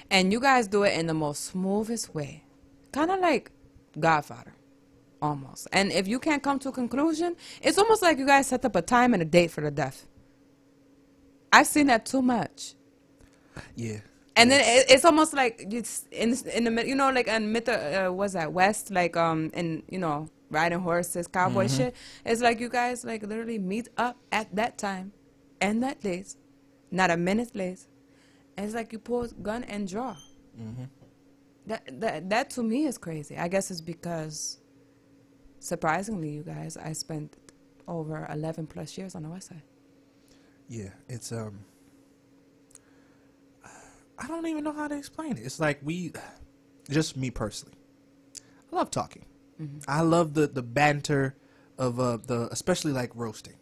And 0.10 0.32
you 0.32 0.40
guys 0.40 0.68
do 0.68 0.84
it 0.84 0.98
in 0.98 1.08
the 1.08 1.14
most 1.14 1.46
smoothest 1.46 2.16
way. 2.16 2.44
Kind 2.92 3.12
of 3.12 3.20
like 3.20 3.52
Godfather, 4.00 4.54
almost. 5.22 5.68
And 5.72 5.92
if 5.92 6.08
you 6.08 6.20
can't 6.20 6.42
come 6.42 6.60
to 6.60 6.70
a 6.70 6.72
conclusion, 6.72 7.36
it's 7.62 7.78
almost 7.78 8.02
like 8.02 8.18
you 8.18 8.26
guys 8.26 8.48
set 8.48 8.64
up 8.66 8.76
a 8.76 8.82
time 8.82 9.14
and 9.14 9.22
a 9.22 9.26
date 9.26 9.52
for 9.52 9.62
the 9.62 9.72
death. 9.72 10.08
I've 11.52 11.68
seen 11.68 11.88
that 11.88 12.06
too 12.06 12.22
much. 12.22 12.74
Yeah. 13.76 14.00
And 14.36 14.52
then 14.52 14.62
it, 14.62 14.86
it's 14.90 15.06
almost 15.06 15.34
like 15.34 15.66
it's 15.72 16.06
in 16.12 16.38
in 16.54 16.76
the 16.76 16.88
you 16.88 16.94
know 16.94 17.10
like 17.12 17.28
in 17.28 17.52
mid 17.52 17.68
uh, 17.68 18.10
what's 18.10 18.34
that 18.34 18.54
west 18.54 18.92
like 18.92 19.18
um 19.18 19.50
in 19.56 19.82
you 19.90 19.98
know 19.98 20.30
riding 20.50 20.80
horses 20.80 21.28
cowboy 21.28 21.66
Mm-hmm. 21.66 21.78
shit. 21.78 21.96
It's 22.26 22.42
like 22.42 22.60
you 22.60 22.70
guys 22.70 23.04
like 23.06 23.24
literally 23.24 23.60
meet 23.60 23.90
up 23.98 24.18
at 24.32 24.56
that 24.56 24.78
time, 24.78 25.12
and 25.62 25.82
that 25.84 26.02
date, 26.02 26.36
not 26.92 27.12
a 27.12 27.18
minute 27.18 27.56
late. 27.56 27.86
And 28.56 28.66
it's 28.66 28.76
like 28.76 28.92
you 28.94 29.00
pull 29.00 29.28
gun 29.42 29.64
and 29.66 29.88
draw. 29.88 30.16
Mm-hmm. 30.60 30.84
That 31.68 32.00
that 32.02 32.30
that 32.30 32.50
to 32.52 32.64
me 32.64 32.86
is 32.86 32.98
crazy. 32.98 33.38
I 33.38 33.48
guess 33.50 33.70
it's 33.72 33.82
because, 33.82 34.60
surprisingly, 35.60 36.30
you 36.30 36.44
guys, 36.44 36.78
I 36.78 36.94
spent 36.94 37.36
over 37.88 38.28
eleven 38.32 38.66
plus 38.68 38.98
years 38.98 39.16
on 39.16 39.24
the 39.24 39.30
west 39.30 39.50
side. 39.50 39.62
Yeah. 40.70 40.90
It's 41.08 41.32
um 41.32 41.60
I 44.20 44.28
don't 44.28 44.48
even 44.48 44.64
know 44.64 44.74
how 44.74 44.88
to 44.88 44.98
explain 44.98 45.38
it. 45.38 45.46
It's 45.46 45.60
like 45.60 45.80
we, 45.84 46.12
just 46.90 47.16
me 47.16 47.30
personally, 47.30 47.78
I 48.74 48.76
love 48.76 48.90
talking. 48.90 49.26
I 49.88 50.02
love 50.02 50.34
the 50.34 50.48
the 50.48 50.62
banter 50.64 51.36
of 51.78 52.00
uh 52.00 52.18
the 52.18 52.48
especially 52.52 52.92
like 52.94 53.12
roasting. 53.16 53.56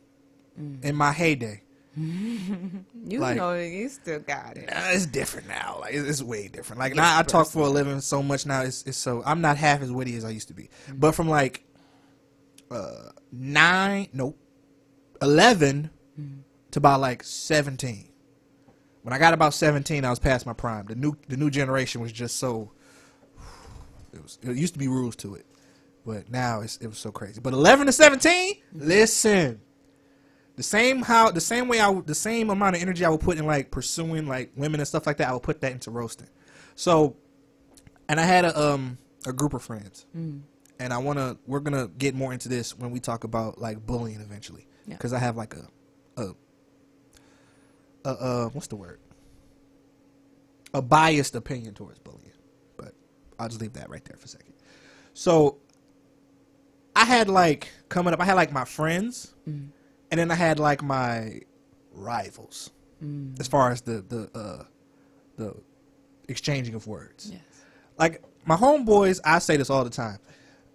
In 0.58 0.96
my 0.96 1.12
heyday, 1.12 1.64
You 1.98 3.20
Like- 3.20 3.36
know, 3.38 3.54
you 3.56 3.90
still 3.90 4.20
got 4.20 4.58
it. 4.58 4.70
uh, 4.72 4.90
it's 4.94 5.06
different 5.06 5.48
now. 5.50 5.78
Like 5.82 5.94
it's, 5.94 6.08
it's 6.08 6.24
way 6.24 6.48
different. 6.48 6.80
Like 6.80 6.96
now 6.96 7.20
I 7.20 7.24
talk 7.24 7.48
for 7.48 7.64
a 7.66 7.70
living 7.70 8.00
so 8.02 8.24
much 8.24 8.46
now. 8.46 8.62
It's 8.62 8.84
it's 8.84 8.98
so 8.98 9.22
I'm 9.26 9.42
not 9.42 9.58
half 9.58 9.82
as 9.82 9.92
witty 9.92 10.16
as 10.16 10.24
I 10.26 10.30
used 10.30 10.48
to 10.50 10.54
be. 10.54 10.70
But 10.94 11.14
from 11.14 11.28
like 11.30 11.64
uh 12.72 13.10
nine, 13.32 14.08
nope, 14.14 14.38
11 15.22 15.90
to 16.72 16.80
about 16.80 17.00
like 17.02 17.24
seventeen. 17.24 18.10
When 19.04 19.14
I 19.14 19.18
got 19.20 19.34
about 19.34 19.54
seventeen, 19.54 20.04
I 20.06 20.10
was 20.10 20.20
past 20.20 20.46
my 20.46 20.54
prime. 20.54 20.86
The 20.88 20.96
new 20.96 21.16
the 21.28 21.38
new 21.38 21.50
generation 21.50 22.02
was 22.02 22.12
just 22.12 22.38
so. 22.38 22.72
It 24.14 24.22
was 24.24 24.40
it 24.42 24.56
used 24.56 24.74
to 24.74 24.80
be 24.80 24.88
rules 24.88 25.16
to 25.18 25.36
it, 25.36 25.46
but 26.06 26.30
now 26.30 26.62
it's 26.62 26.78
it 26.78 26.88
was 26.88 26.98
so 26.98 27.12
crazy. 27.12 27.40
But 27.42 27.54
eleven 27.54 27.86
to 27.88 27.92
seventeen, 27.92 28.56
listen 28.74 29.62
the 30.56 30.64
same 30.64 31.02
how 31.02 31.32
the 31.32 31.42
same 31.42 31.68
way 31.68 31.82
I 31.82 31.92
the 32.02 32.16
same 32.16 32.50
amount 32.50 32.76
of 32.78 32.82
energy 32.82 33.04
I 33.04 33.10
would 33.10 33.20
put 33.20 33.38
in 33.38 33.46
like 33.46 33.72
pursuing 33.72 34.26
like 34.28 34.52
women 34.56 34.80
and 34.80 34.88
stuff 34.88 35.06
like 35.06 35.18
that 35.18 35.28
I 35.28 35.34
would 35.34 35.44
put 35.44 35.60
that 35.62 35.72
into 35.74 35.92
roasting. 35.92 36.30
So, 36.76 37.18
and 38.08 38.20
I 38.20 38.24
had 38.24 38.46
a 38.46 38.58
um 38.74 38.98
a 39.26 39.34
group 39.34 39.54
of 39.54 39.62
friends, 39.64 40.06
and 40.14 40.44
I 40.94 40.98
wanna 41.00 41.38
we're 41.46 41.60
gonna 41.60 41.90
get 41.98 42.16
more 42.16 42.32
into 42.32 42.48
this 42.48 42.78
when 42.78 42.92
we 42.92 43.00
talk 43.02 43.24
about 43.26 43.60
like 43.60 43.86
bullying 43.86 44.22
eventually, 44.22 44.68
Yeah. 44.86 44.94
because 44.96 45.12
I 45.12 45.20
have 45.20 45.36
like 45.36 45.56
a 45.56 45.68
a 46.22 46.28
a 48.06 48.10
uh 48.10 48.46
what's 48.50 48.68
the 48.68 48.76
word 48.78 49.00
a 50.74 50.82
biased 50.82 51.36
opinion 51.36 51.74
towards 51.74 52.00
bullying, 52.00 52.32
but 52.78 52.94
I'll 53.40 53.48
just 53.48 53.62
leave 53.62 53.74
that 53.74 53.90
right 53.90 54.04
there 54.06 54.18
for 54.18 54.26
a 54.26 54.30
second. 54.30 54.54
So, 55.14 55.58
I 56.96 57.06
had 57.06 57.30
like 57.30 57.70
coming 57.90 58.14
up, 58.14 58.20
I 58.22 58.26
had 58.26 58.36
like 58.36 58.52
my 58.52 58.66
friends 58.66 59.34
and 59.46 59.72
then 60.12 60.32
I 60.32 60.36
had 60.36 60.60
like 60.60 60.82
my 60.84 61.42
rivals 61.92 62.72
as 63.40 63.48
far 63.48 63.72
as 63.72 63.82
the 63.82 64.02
the 64.08 64.30
uh, 64.40 64.64
the 65.38 65.56
exchanging 66.28 66.74
of 66.76 66.88
words. 66.88 67.30
Yes. 67.32 67.42
Like 68.00 68.24
my 68.46 68.56
homeboys, 68.56 69.20
I 69.24 69.40
say 69.40 69.58
this 69.58 69.70
all 69.70 69.84
the 69.84 69.90
time. 69.92 70.18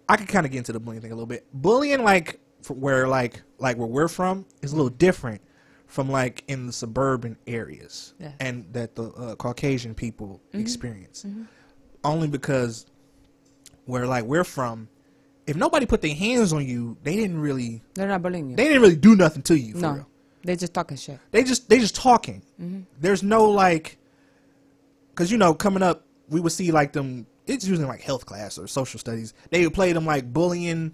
I 0.07 0.15
can 0.17 0.27
kind 0.27 0.45
of 0.45 0.51
get 0.51 0.59
into 0.59 0.71
the 0.73 0.79
bullying 0.79 1.01
thing 1.01 1.11
a 1.11 1.15
little 1.15 1.25
bit. 1.27 1.45
Bullying, 1.53 2.03
like 2.03 2.39
where 2.69 3.07
like 3.07 3.41
like 3.57 3.77
where 3.77 3.87
we're 3.87 4.07
from, 4.07 4.45
is 4.61 4.71
a 4.71 4.75
little 4.75 4.89
different 4.89 5.41
from 5.87 6.09
like 6.09 6.43
in 6.47 6.67
the 6.67 6.71
suburban 6.73 7.35
areas 7.47 8.13
Yes. 8.19 8.33
and 8.39 8.65
that 8.73 8.95
the 8.95 9.09
uh, 9.11 9.35
Caucasian 9.35 9.93
people 9.93 10.41
experience. 10.53 11.25
Only 12.03 12.27
because 12.29 12.85
where 13.85 14.07
like 14.07 14.23
we're 14.23 14.43
from, 14.45 14.87
if 15.47 15.55
nobody 15.55 15.85
put 15.85 16.01
their 16.01 16.15
hands 16.15 16.53
on 16.53 16.65
you, 16.65 16.97
they 17.03 17.15
didn't 17.15 17.39
really 17.39 17.81
They're 17.93 18.07
not 18.07 18.21
bullying 18.21 18.51
you. 18.51 18.55
they 18.55 18.65
didn't 18.65 18.81
really 18.81 18.95
do 18.95 19.15
nothing 19.15 19.41
to 19.43 19.57
you. 19.57 19.73
For 19.73 19.79
no, 19.79 19.91
real. 19.93 20.07
they 20.43 20.55
just 20.55 20.73
talking 20.73 20.97
shit. 20.97 21.19
They 21.31 21.43
just 21.43 21.69
they 21.69 21.79
just 21.79 21.95
talking. 21.95 22.43
Mm-hmm. 22.61 22.81
There's 22.99 23.23
no 23.23 23.45
like, 23.45 23.97
cause 25.15 25.31
you 25.31 25.37
know 25.37 25.53
coming 25.53 25.83
up 25.83 26.05
we 26.29 26.39
would 26.39 26.51
see 26.51 26.71
like 26.71 26.93
them. 26.93 27.27
It's 27.47 27.67
usually 27.67 27.87
like 27.87 28.01
health 28.01 28.25
class 28.25 28.57
or 28.57 28.67
social 28.67 28.99
studies. 28.99 29.33
They 29.49 29.63
would 29.63 29.73
play 29.73 29.93
them 29.93 30.05
like 30.05 30.31
bullying 30.31 30.93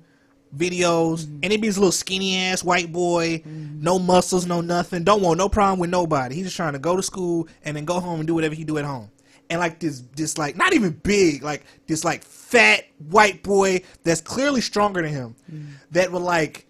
videos, 0.56 1.26
mm-hmm. 1.26 1.36
and 1.36 1.46
it'd 1.46 1.62
be 1.62 1.68
this 1.68 1.78
little 1.78 1.92
skinny 1.92 2.38
ass 2.38 2.64
white 2.64 2.92
boy, 2.92 3.40
mm-hmm. 3.40 3.82
no 3.82 4.00
muscles, 4.00 4.46
no 4.46 4.62
nothing, 4.62 5.04
don't 5.04 5.22
want 5.22 5.38
no 5.38 5.50
problem 5.50 5.80
with 5.80 5.90
nobody. 5.90 6.36
He's 6.36 6.46
just 6.46 6.56
trying 6.56 6.74
to 6.74 6.80
go 6.80 6.96
to 6.96 7.04
school 7.04 7.48
and 7.64 7.76
then 7.76 7.86
go 7.86 8.00
home 8.00 8.20
and 8.20 8.28
do 8.28 8.34
whatever 8.34 8.56
he 8.56 8.64
do 8.64 8.78
at 8.78 8.86
home. 8.86 9.12
And 9.50 9.60
like 9.60 9.80
this, 9.80 10.04
this 10.16 10.38
like 10.38 10.58
not 10.58 10.74
even 10.74 10.92
big, 10.92 11.44
like 11.44 11.64
this 11.88 12.04
like 12.04 12.24
fat 12.24 12.84
white 13.10 13.44
boy 13.44 13.82
that's 14.04 14.22
clearly 14.22 14.62
stronger 14.62 15.02
than 15.02 15.12
him, 15.12 15.36
mm. 15.52 15.68
that 15.92 16.12
would 16.12 16.22
like 16.22 16.68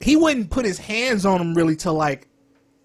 he 0.00 0.16
wouldn't 0.16 0.50
put 0.50 0.64
his 0.64 0.78
hands 0.78 1.24
on 1.24 1.40
him 1.40 1.54
really 1.54 1.76
till 1.76 1.94
like 1.94 2.28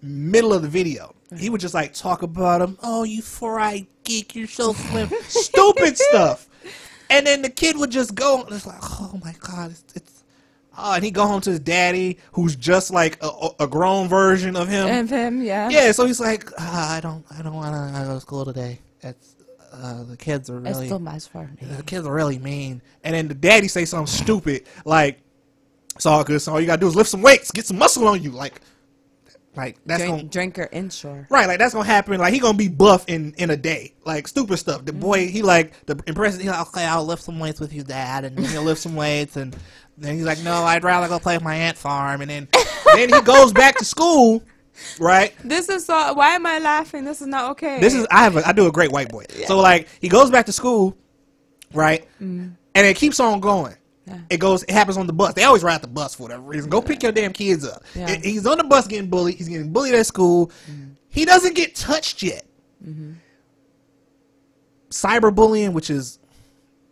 middle 0.02 0.52
of 0.52 0.62
the 0.62 0.68
video. 0.68 1.14
He 1.36 1.50
would 1.50 1.60
just 1.60 1.74
like 1.74 1.94
talk 1.94 2.22
about 2.22 2.60
him. 2.60 2.78
Oh, 2.82 3.04
you 3.04 3.22
four-eyed 3.22 3.86
geek, 4.04 4.34
you're 4.34 4.48
so 4.48 4.72
slim. 4.72 5.10
Stupid 5.28 5.96
stuff. 5.96 6.48
And 7.08 7.26
then 7.26 7.42
the 7.42 7.50
kid 7.50 7.76
would 7.76 7.90
just 7.90 8.14
go. 8.14 8.44
It's 8.50 8.66
like, 8.66 8.78
oh 8.82 9.20
my 9.22 9.34
god, 9.38 9.72
it's, 9.72 9.84
it's 9.94 10.19
oh, 10.76 10.94
and 10.94 11.04
he 11.04 11.10
go 11.10 11.26
home 11.26 11.40
to 11.42 11.50
his 11.50 11.60
daddy, 11.60 12.18
who's 12.32 12.56
just 12.56 12.90
like 12.90 13.18
a, 13.22 13.48
a 13.60 13.66
grown 13.66 14.08
version 14.08 14.56
of 14.56 14.68
him. 14.68 14.86
And 14.88 15.08
him, 15.08 15.42
yeah. 15.42 15.68
yeah, 15.68 15.92
so 15.92 16.06
he's 16.06 16.20
like, 16.20 16.48
ah, 16.58 16.96
I 16.96 17.00
don't, 17.00 17.24
I 17.36 17.42
don't 17.42 17.54
want 17.54 17.74
to 17.94 18.04
go 18.04 18.14
to 18.14 18.20
school 18.20 18.44
today. 18.44 18.80
It's 19.02 19.36
uh, 19.72 20.04
the 20.04 20.16
kids 20.16 20.50
are 20.50 20.58
It's 20.66 20.76
really 20.76 20.88
too 20.88 20.98
much 20.98 21.28
for 21.28 21.44
me. 21.44 21.66
the 21.66 21.82
kids 21.82 22.06
are 22.06 22.12
really 22.12 22.38
mean. 22.38 22.82
And 23.04 23.14
then 23.14 23.28
the 23.28 23.34
daddy 23.34 23.68
say 23.68 23.84
something 23.84 24.06
stupid 24.06 24.66
like, 24.84 25.20
"It's 25.94 26.06
all 26.06 26.24
good. 26.24 26.40
So 26.42 26.52
all 26.52 26.60
you 26.60 26.66
gotta 26.66 26.80
do 26.80 26.88
is 26.88 26.96
lift 26.96 27.10
some 27.10 27.22
weights, 27.22 27.50
get 27.50 27.66
some 27.66 27.78
muscle 27.78 28.06
on 28.08 28.22
you." 28.22 28.30
Like, 28.30 28.60
like 29.56 29.78
that's 29.86 30.02
Drink, 30.02 30.16
gonna 30.16 30.28
drinker 30.28 30.68
inshore. 30.72 31.26
right. 31.30 31.46
Like 31.46 31.58
that's 31.58 31.74
gonna 31.74 31.86
happen. 31.86 32.18
Like 32.18 32.32
he 32.32 32.40
gonna 32.40 32.58
be 32.58 32.68
buff 32.68 33.08
in 33.08 33.32
in 33.38 33.50
a 33.50 33.56
day. 33.56 33.94
Like 34.04 34.26
stupid 34.28 34.56
stuff. 34.58 34.84
The 34.84 34.92
boy 34.92 35.28
he 35.28 35.42
like 35.42 35.86
the 35.86 36.00
impressive. 36.06 36.40
He 36.40 36.48
like, 36.48 36.66
okay, 36.68 36.84
I'll 36.84 37.04
lift 37.04 37.22
some 37.22 37.38
weights 37.38 37.60
with 37.60 37.72
you, 37.72 37.82
dad, 37.82 38.24
and 38.24 38.38
he'll 38.46 38.62
lift 38.62 38.80
some 38.80 38.96
weights, 38.96 39.36
and 39.36 39.56
then 40.00 40.16
he's 40.16 40.24
like, 40.24 40.42
no, 40.42 40.62
I'd 40.64 40.82
rather 40.84 41.08
go 41.08 41.18
play 41.18 41.36
with 41.36 41.44
my 41.44 41.54
ant 41.54 41.76
farm, 41.76 42.20
and 42.22 42.30
then 42.30 42.48
then 42.94 43.12
he 43.12 43.20
goes 43.20 43.52
back 43.52 43.76
to 43.78 43.84
school. 43.84 44.42
Right. 44.98 45.34
This 45.44 45.68
is 45.68 45.84
so. 45.84 46.14
Why 46.14 46.34
am 46.34 46.46
I 46.46 46.58
laughing? 46.58 47.04
This 47.04 47.20
is 47.20 47.26
not 47.26 47.50
okay. 47.52 47.80
This 47.80 47.94
is 47.94 48.06
I 48.10 48.22
have 48.24 48.36
a, 48.36 48.48
I 48.48 48.52
do 48.52 48.66
a 48.66 48.72
great 48.72 48.90
white 48.90 49.10
boy. 49.10 49.24
So 49.46 49.58
like 49.58 49.88
he 50.00 50.08
goes 50.08 50.30
back 50.30 50.46
to 50.46 50.52
school, 50.52 50.96
right? 51.74 52.06
Mm. 52.20 52.56
And 52.74 52.86
it 52.86 52.96
keeps 52.96 53.20
on 53.20 53.40
going. 53.40 53.76
Yeah. 54.06 54.20
It 54.30 54.38
goes. 54.38 54.62
It 54.62 54.70
happens 54.70 54.96
on 54.96 55.06
the 55.06 55.12
bus. 55.12 55.34
They 55.34 55.44
always 55.44 55.62
ride 55.62 55.82
the 55.82 55.86
bus 55.88 56.14
for 56.14 56.22
whatever 56.22 56.42
reason. 56.42 56.70
Go 56.70 56.80
pick 56.80 57.02
your 57.02 57.12
damn 57.12 57.34
kids 57.34 57.66
up. 57.66 57.82
Yeah. 57.94 58.08
It- 58.10 58.24
he's 58.24 58.46
on 58.46 58.56
the 58.56 58.64
bus 58.64 58.86
getting 58.86 59.10
bullied. 59.10 59.34
He's 59.36 59.48
getting 59.48 59.70
bullied 59.70 59.94
at 59.94 60.06
school. 60.06 60.50
Mm. 60.70 60.94
He 61.10 61.26
doesn't 61.26 61.54
get 61.54 61.74
touched 61.74 62.22
yet. 62.22 62.46
Mm-hmm. 62.82 63.12
Cyberbullying, 64.90 65.72
which 65.72 65.90
is 65.90 66.19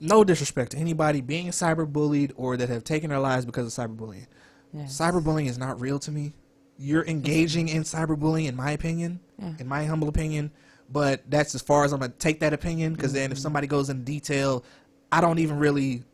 no 0.00 0.24
disrespect 0.24 0.72
to 0.72 0.78
anybody 0.78 1.20
being 1.20 1.48
cyberbullied 1.48 2.32
or 2.36 2.56
that 2.56 2.68
have 2.68 2.84
taken 2.84 3.10
their 3.10 3.18
lives 3.18 3.44
because 3.44 3.66
of 3.78 3.90
cyberbullying. 3.90 4.26
Yes. 4.72 4.98
Cyberbullying 4.98 5.46
is 5.48 5.58
not 5.58 5.80
real 5.80 5.98
to 6.00 6.10
me. 6.12 6.34
You're 6.78 7.04
engaging 7.06 7.68
in 7.68 7.82
cyberbullying, 7.82 8.46
in 8.46 8.54
my 8.56 8.70
opinion, 8.72 9.20
Yeah. 9.38 9.54
in 9.58 9.66
my 9.66 9.84
humble 9.86 10.08
opinion. 10.08 10.52
But 10.90 11.28
that's 11.28 11.54
as 11.54 11.60
far 11.62 11.84
as 11.84 11.92
I'm 11.92 12.00
gonna 12.00 12.12
take 12.18 12.40
that 12.40 12.52
opinion. 12.52 12.94
Because 12.94 13.12
then, 13.12 13.24
Mm-hmm. 13.24 13.32
if 13.32 13.38
somebody 13.38 13.66
goes 13.66 13.90
into 13.90 14.04
detail, 14.04 14.64
I 15.10 15.20
don't 15.20 15.38
even 15.38 15.58
really, 15.58 16.04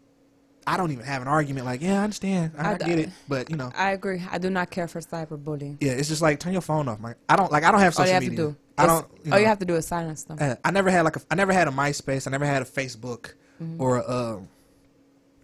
I 0.66 0.76
don't 0.76 0.90
even 0.92 1.04
have 1.04 1.20
an 1.22 1.28
argument. 1.28 1.66
Like, 1.66 1.82
yeah, 1.82 2.00
I 2.00 2.04
understand, 2.04 2.52
I, 2.58 2.72
I- 2.74 2.78
get 2.78 2.98
it, 2.98 3.10
but 3.28 3.50
you 3.50 3.56
know, 3.56 3.70
I 3.76 3.90
agree. 3.90 4.22
I 4.30 4.38
do 4.38 4.48
not 4.50 4.70
care 4.70 4.88
for 4.88 5.00
cyberbullying. 5.00 5.76
yeah, 5.80 5.92
it's 5.92 6.08
just 6.08 6.22
like 6.22 6.40
turn 6.40 6.52
your 6.52 6.62
phone 6.62 6.88
off. 6.88 7.00
Like, 7.02 7.16
I 7.28 7.36
don't 7.36 7.52
like, 7.52 7.64
I 7.64 7.70
don't 7.70 7.80
have 7.80 7.94
social 7.94 8.04
All 8.04 8.08
you 8.08 8.14
have 8.14 8.22
media. 8.22 8.36
to 8.38 8.50
do. 8.52 8.56
I 8.78 8.86
don't. 8.86 9.06
You 9.24 9.32
all 9.32 9.38
you 9.38 9.46
have 9.46 9.58
to 9.60 9.64
do 9.66 9.76
is 9.76 9.86
silence 9.86 10.24
them. 10.24 10.38
uh, 10.40 10.54
I 10.64 10.70
never 10.72 10.90
had 10.90 11.02
like 11.02 11.16
a, 11.16 11.20
I 11.30 11.34
never 11.36 11.52
had 11.52 11.68
a 11.68 11.70
MySpace. 11.70 12.26
I 12.26 12.30
never 12.30 12.46
had 12.46 12.62
a 12.62 12.64
Facebook 12.64 13.34
Mm-hmm. 13.62 13.80
or 13.80 14.02
uh, 14.08 14.40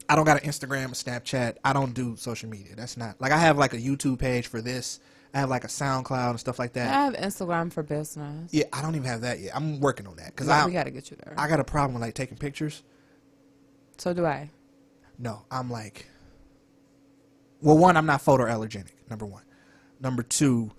I 0.08 0.16
don't 0.16 0.24
got 0.24 0.42
an 0.42 0.48
Instagram, 0.50 0.86
a 0.86 0.88
Snapchat. 0.88 1.56
I 1.64 1.72
don't 1.72 1.94
do 1.94 2.16
social 2.16 2.48
media. 2.48 2.74
That's 2.76 2.96
not 2.96 3.20
like 3.20 3.30
I 3.32 3.38
have 3.38 3.56
like 3.56 3.72
a 3.72 3.78
YouTube 3.78 4.18
page 4.18 4.48
for 4.48 4.61
this. 4.61 4.98
I 5.32 5.38
have 5.38 5.48
like 5.48 5.62
a 5.62 5.68
SoundCloud 5.68 6.30
and 6.30 6.40
stuff 6.40 6.58
like 6.58 6.72
that. 6.72 6.88
I 6.88 7.04
have 7.04 7.14
Instagram 7.14 7.72
for 7.72 7.84
business. 7.84 8.52
Yeah, 8.52 8.64
I 8.72 8.82
don't 8.82 8.96
even 8.96 9.06
have 9.06 9.20
that 9.20 9.38
yet. 9.38 9.54
I'm 9.54 9.78
working 9.78 10.08
on 10.08 10.16
that 10.16 10.26
because 10.34 10.48
Yeah, 10.48 10.64
I 10.64 10.66
we 10.66 10.72
gotta 10.72 10.90
get 10.90 11.11
you 11.12 11.16
there. 11.24 11.34
I 11.38 11.46
got 11.46 11.61
a 11.61 11.64
problem 11.64 11.94
with 11.94 12.02
like 12.02 12.14
taking 12.14 12.36
pictures. 12.36 12.82
so 13.98 14.12
do 14.12 14.26
I. 14.26 14.50
No, 15.18 15.44
I'm 15.50 15.70
like, 15.70 16.06
well, 17.61 17.76
one, 17.78 17.96
I'm 17.96 18.06
not 18.06 18.22
photo 18.22 18.46
allergenic. 18.46 18.92
Number 19.08 19.26
one. 19.26 19.42
Number 20.00 20.22
two, 20.22 20.72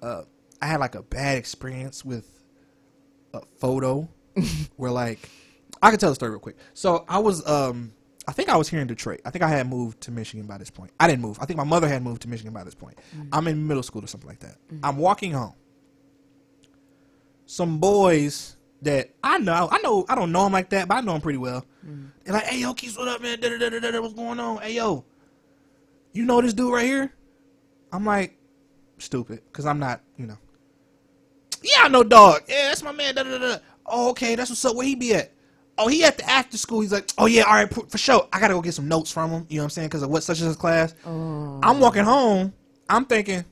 uh, 0.00 0.22
I 0.62 0.66
had 0.66 0.80
like 0.80 0.94
a 0.94 1.02
bad 1.02 1.36
experience 1.36 2.04
with 2.04 2.26
a 3.34 3.40
photo 3.58 4.08
where 4.76 4.90
like 4.92 5.28
I 5.82 5.90
can 5.90 5.98
tell 5.98 6.10
the 6.10 6.14
story 6.14 6.30
real 6.30 6.40
quick. 6.40 6.56
So 6.74 7.04
I 7.08 7.18
was, 7.18 7.46
um, 7.48 7.92
I 8.26 8.32
think 8.32 8.48
I 8.48 8.56
was 8.56 8.68
here 8.68 8.80
in 8.80 8.86
Detroit. 8.86 9.20
I 9.24 9.30
think 9.30 9.42
I 9.42 9.48
had 9.48 9.68
moved 9.68 10.00
to 10.02 10.10
Michigan 10.10 10.46
by 10.46 10.58
this 10.58 10.70
point. 10.70 10.92
I 11.00 11.06
didn't 11.06 11.22
move. 11.22 11.38
I 11.40 11.46
think 11.46 11.56
my 11.56 11.64
mother 11.64 11.88
had 11.88 12.02
moved 12.02 12.22
to 12.22 12.28
Michigan 12.28 12.52
by 12.52 12.64
this 12.64 12.74
point. 12.74 12.98
Mm-hmm. 13.16 13.28
I'm 13.32 13.46
in 13.48 13.66
middle 13.66 13.82
school 13.82 14.04
or 14.04 14.06
something 14.06 14.28
like 14.28 14.40
that. 14.40 14.56
Mm-hmm. 14.72 14.84
I'm 14.84 14.96
walking 14.98 15.32
home. 15.32 15.54
Some 17.46 17.78
boys 17.78 18.56
that 18.82 19.10
I 19.22 19.38
know, 19.38 19.68
I 19.70 19.78
know, 19.78 20.04
I 20.08 20.14
don't 20.14 20.32
know 20.32 20.44
them 20.44 20.52
like 20.52 20.70
that, 20.70 20.88
but 20.88 20.96
I 20.96 21.00
know 21.00 21.12
them 21.12 21.20
pretty 21.22 21.38
well. 21.38 21.64
Mm-hmm. 21.86 22.06
They're 22.24 22.34
like, 22.34 22.44
"Hey, 22.44 22.60
yo, 22.60 22.74
Keith, 22.74 22.98
what 22.98 23.08
up, 23.08 23.22
man? 23.22 23.40
Da, 23.40 23.48
da, 23.48 23.70
da, 23.70 23.78
da, 23.78 23.90
da, 23.90 24.00
what's 24.00 24.12
going 24.12 24.38
on? 24.38 24.58
Hey, 24.58 24.74
yo, 24.74 25.04
you 26.12 26.24
know 26.24 26.40
this 26.42 26.52
dude 26.52 26.72
right 26.72 26.84
here?" 26.84 27.12
I'm 27.90 28.04
like, 28.04 28.36
stupid, 28.98 29.40
because 29.50 29.64
I'm 29.64 29.78
not, 29.78 30.02
you 30.18 30.26
know. 30.26 30.36
Yeah, 31.62 31.84
I 31.84 31.88
know, 31.88 32.02
dog. 32.02 32.42
Yeah, 32.48 32.68
that's 32.68 32.82
my 32.82 32.92
man. 32.92 33.14
Da, 33.14 33.22
da, 33.22 33.38
da, 33.38 33.38
da. 33.38 33.58
Oh, 33.86 34.10
okay, 34.10 34.34
that's 34.34 34.50
what's 34.50 34.64
up. 34.64 34.76
Where 34.76 34.86
he 34.86 34.94
be 34.94 35.14
at? 35.14 35.32
Oh, 35.78 35.88
he 35.88 36.04
at 36.04 36.18
the 36.18 36.28
after 36.28 36.58
school. 36.58 36.80
He's 36.80 36.92
like, 36.92 37.08
oh 37.18 37.26
yeah, 37.26 37.42
all 37.42 37.54
right, 37.54 37.72
for, 37.72 37.98
sure. 37.98 38.28
I 38.32 38.40
gotta 38.40 38.54
go 38.54 38.60
get 38.60 38.74
some 38.74 38.88
notes 38.88 39.10
from 39.10 39.30
him. 39.30 39.46
You 39.48 39.56
know 39.56 39.62
what 39.62 39.66
I'm 39.66 39.70
saying? 39.70 39.88
Because 39.88 40.02
of 40.02 40.10
what 40.10 40.22
such 40.22 40.40
as 40.40 40.56
class. 40.56 40.94
Oh. 41.06 41.60
I'm 41.62 41.80
walking 41.80 42.04
home. 42.04 42.52
I'm 42.88 43.04
thinking, 43.04 43.44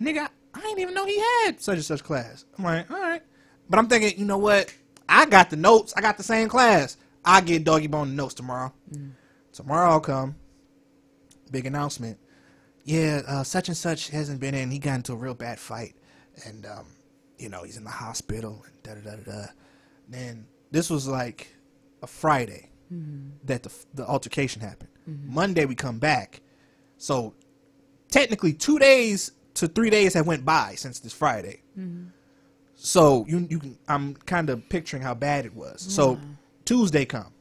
nigga, 0.00 0.28
I 0.54 0.60
didn't 0.60 0.80
even 0.80 0.94
know 0.94 1.06
he 1.06 1.18
had 1.18 1.60
such 1.60 1.76
and 1.76 1.84
such 1.84 2.04
class. 2.04 2.44
I'm 2.58 2.64
like, 2.64 2.90
all 2.90 3.00
right. 3.00 3.22
But 3.70 3.78
I'm 3.78 3.88
thinking, 3.88 4.18
you 4.18 4.26
know 4.26 4.38
what? 4.38 4.72
I 5.08 5.24
got 5.26 5.50
the 5.50 5.56
notes. 5.56 5.94
I 5.96 6.00
got 6.00 6.16
the 6.16 6.22
same 6.22 6.48
class. 6.48 6.96
I 7.24 7.40
get 7.40 7.64
doggy 7.64 7.86
bone 7.86 8.08
the 8.08 8.14
notes 8.14 8.34
tomorrow. 8.34 8.72
Tomorrow 9.52 9.90
I'll 9.90 10.00
come. 10.00 10.34
Big 11.50 11.66
announcement. 11.66 12.18
Yeah, 12.84 13.22
uh, 13.26 13.44
such 13.44 13.68
and 13.68 13.76
such 13.76 14.08
hasn't 14.10 14.40
been 14.40 14.54
in. 14.54 14.70
He 14.70 14.78
got 14.78 14.96
into 14.96 15.12
a 15.12 15.16
real 15.16 15.34
bad 15.34 15.58
fight, 15.58 15.94
and 16.46 16.66
um, 16.66 16.86
you 17.38 17.48
know 17.48 17.62
he's 17.62 17.76
in 17.76 17.84
the 17.84 17.90
hospital. 17.90 18.64
And 18.66 18.82
da 18.82 18.94
da 18.94 19.16
da 19.16 19.22
da. 19.22 19.32
da. 19.32 19.46
Then 20.08 20.46
this 20.72 20.90
was 20.90 21.06
like 21.06 21.54
a 22.02 22.06
Friday 22.06 22.70
that 23.44 23.62
the 23.62 23.72
the 23.94 24.06
altercation 24.06 24.60
happened. 24.60 24.90
Monday 25.06 25.64
we 25.64 25.74
come 25.74 25.98
back, 25.98 26.40
so 26.98 27.34
technically 28.10 28.52
two 28.52 28.78
days 28.78 29.32
to 29.54 29.66
three 29.66 29.90
days 29.90 30.14
have 30.14 30.26
went 30.26 30.44
by 30.44 30.74
since 30.76 31.00
this 31.00 31.12
Friday. 31.12 31.62
So 32.74 33.24
you 33.28 33.46
you 33.48 33.58
can 33.58 33.78
I'm 33.88 34.14
kind 34.14 34.50
of 34.50 34.68
picturing 34.68 35.02
how 35.02 35.14
bad 35.14 35.46
it 35.46 35.54
was. 35.54 35.80
So 35.80 36.18
Tuesday 36.64 37.04
come, 37.04 37.32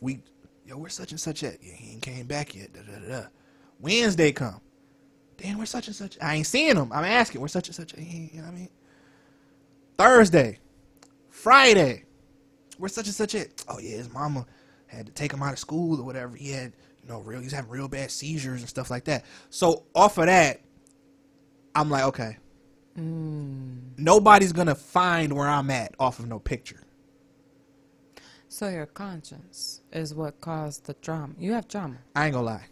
we 0.00 0.20
yo 0.66 0.76
we're 0.76 0.88
such 0.88 1.12
and 1.12 1.20
such 1.20 1.42
at? 1.44 1.62
Yeah, 1.62 1.72
he 1.74 1.92
ain't 1.92 2.02
came 2.02 2.26
back 2.26 2.54
yet. 2.54 2.72
Da, 2.72 2.80
da, 2.82 2.98
da, 3.00 3.20
da. 3.20 3.26
Wednesday 3.80 4.32
come, 4.32 4.60
damn 5.36 5.56
where's 5.56 5.70
such 5.70 5.86
and 5.86 5.96
such? 5.96 6.18
I 6.20 6.34
ain't 6.34 6.46
seeing 6.46 6.76
him. 6.76 6.92
I'm 6.92 7.04
asking 7.04 7.40
We're 7.40 7.48
such 7.48 7.68
and 7.68 7.74
such? 7.76 7.94
You 7.96 8.28
know 8.34 8.42
what 8.42 8.52
I 8.52 8.54
mean? 8.54 8.68
Thursday, 9.96 10.58
Friday, 11.30 12.04
where's 12.78 12.94
such 12.94 13.06
and 13.06 13.14
such 13.14 13.34
at? 13.34 13.48
Oh 13.68 13.78
yeah, 13.78 13.96
his 13.96 14.12
mama 14.12 14.46
had 14.86 15.06
to 15.06 15.12
take 15.12 15.32
him 15.32 15.42
out 15.42 15.52
of 15.52 15.58
school 15.58 16.00
or 16.00 16.04
whatever. 16.04 16.36
He 16.36 16.50
had 16.50 16.72
you 17.02 17.08
know 17.08 17.20
real 17.20 17.40
he's 17.40 17.52
having 17.52 17.70
real 17.70 17.88
bad 17.88 18.10
seizures 18.10 18.60
and 18.60 18.68
stuff 18.68 18.90
like 18.90 19.04
that. 19.04 19.24
So 19.50 19.84
off 19.94 20.18
of 20.18 20.26
that, 20.26 20.60
I'm 21.74 21.90
like 21.90 22.04
okay. 22.04 22.38
Nobody's 22.96 24.52
gonna 24.52 24.74
find 24.74 25.32
where 25.32 25.48
I'm 25.48 25.70
at 25.70 25.94
off 26.00 26.18
of 26.18 26.26
no 26.26 26.38
picture. 26.38 26.82
So 28.48 28.68
your 28.68 28.86
conscience 28.86 29.82
is 29.92 30.14
what 30.14 30.40
caused 30.40 30.86
the 30.86 30.94
drama. 30.94 31.34
You 31.38 31.52
have 31.52 31.68
drama. 31.68 31.98
I 32.16 32.26
ain't 32.26 32.34
gonna 32.34 32.46
lie. 32.46 32.66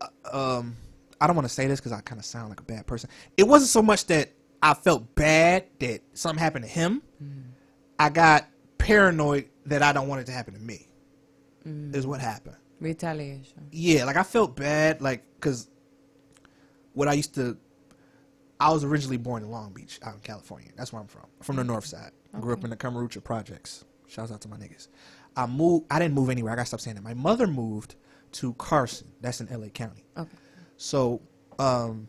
Uh, 0.00 0.58
um, 0.58 0.76
I 1.20 1.26
don't 1.28 1.36
want 1.36 1.46
to 1.46 1.54
say 1.54 1.68
this 1.68 1.78
because 1.78 1.92
I 1.92 2.00
kind 2.00 2.18
of 2.18 2.24
sound 2.24 2.48
like 2.48 2.58
a 2.58 2.64
bad 2.64 2.86
person. 2.86 3.08
It 3.36 3.44
wasn't 3.44 3.70
so 3.70 3.82
much 3.82 4.06
that 4.06 4.32
I 4.62 4.74
felt 4.74 5.14
bad 5.14 5.66
that 5.78 6.00
something 6.14 6.42
happened 6.42 6.64
to 6.64 6.70
him. 6.70 7.02
I 7.98 8.08
got 8.08 8.46
paranoid 8.82 9.48
that 9.66 9.82
I 9.82 9.92
don't 9.92 10.08
want 10.08 10.20
it 10.20 10.24
to 10.26 10.32
happen 10.32 10.54
to 10.54 10.60
me. 10.60 10.88
Is 11.64 12.06
what 12.06 12.20
happened. 12.20 12.56
Retaliation. 12.80 13.68
Yeah, 13.70 14.04
like 14.04 14.16
I 14.16 14.24
felt 14.24 14.56
bad, 14.56 15.00
like 15.00 15.22
because 15.34 15.68
what 16.92 17.08
I 17.08 17.12
used 17.12 17.34
to. 17.36 17.56
I 18.58 18.70
was 18.70 18.84
originally 18.84 19.16
born 19.16 19.42
in 19.42 19.50
Long 19.50 19.72
Beach, 19.72 19.98
out 20.04 20.14
in 20.14 20.20
California. 20.20 20.70
That's 20.76 20.92
where 20.92 21.00
I'm 21.02 21.08
from. 21.08 21.26
From 21.40 21.56
the 21.56 21.64
north 21.64 21.84
side. 21.84 22.12
Grew 22.40 22.52
up 22.52 22.62
in 22.64 22.70
the 22.70 22.76
Camarucha 22.76 23.22
projects. 23.22 23.84
Shouts 24.08 24.30
out 24.30 24.40
to 24.42 24.48
my 24.48 24.56
niggas. 24.56 24.88
I 25.36 25.46
moved. 25.46 25.86
I 25.90 25.98
didn't 25.98 26.14
move 26.14 26.30
anywhere. 26.30 26.52
I 26.52 26.56
gotta 26.56 26.66
stop 26.66 26.80
saying 26.80 26.96
that. 26.96 27.02
My 27.02 27.14
mother 27.14 27.46
moved 27.46 27.94
to 28.32 28.54
Carson. 28.54 29.08
That's 29.20 29.40
in 29.40 29.48
L.A. 29.48 29.68
County. 29.68 30.04
Okay. 30.16 30.36
So, 30.76 31.22
um, 31.58 32.08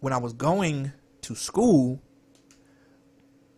when 0.00 0.12
I 0.12 0.18
was 0.18 0.32
going 0.32 0.92
to 1.22 1.34
school, 1.34 2.02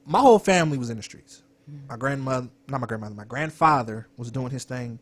my 0.07 0.21
whole 0.21 0.39
family 0.39 0.79
was 0.79 0.91
in 0.91 0.97
the 0.97 1.03
streets. 1.03 1.43
My 1.89 1.97
grandmother, 1.97 2.49
not 2.69 2.81
my 2.81 2.87
grandmother, 2.87 3.15
my 3.15 3.25
grandfather 3.25 4.09
was 4.17 4.31
doing 4.31 4.51
his 4.51 4.65
thing. 4.65 5.01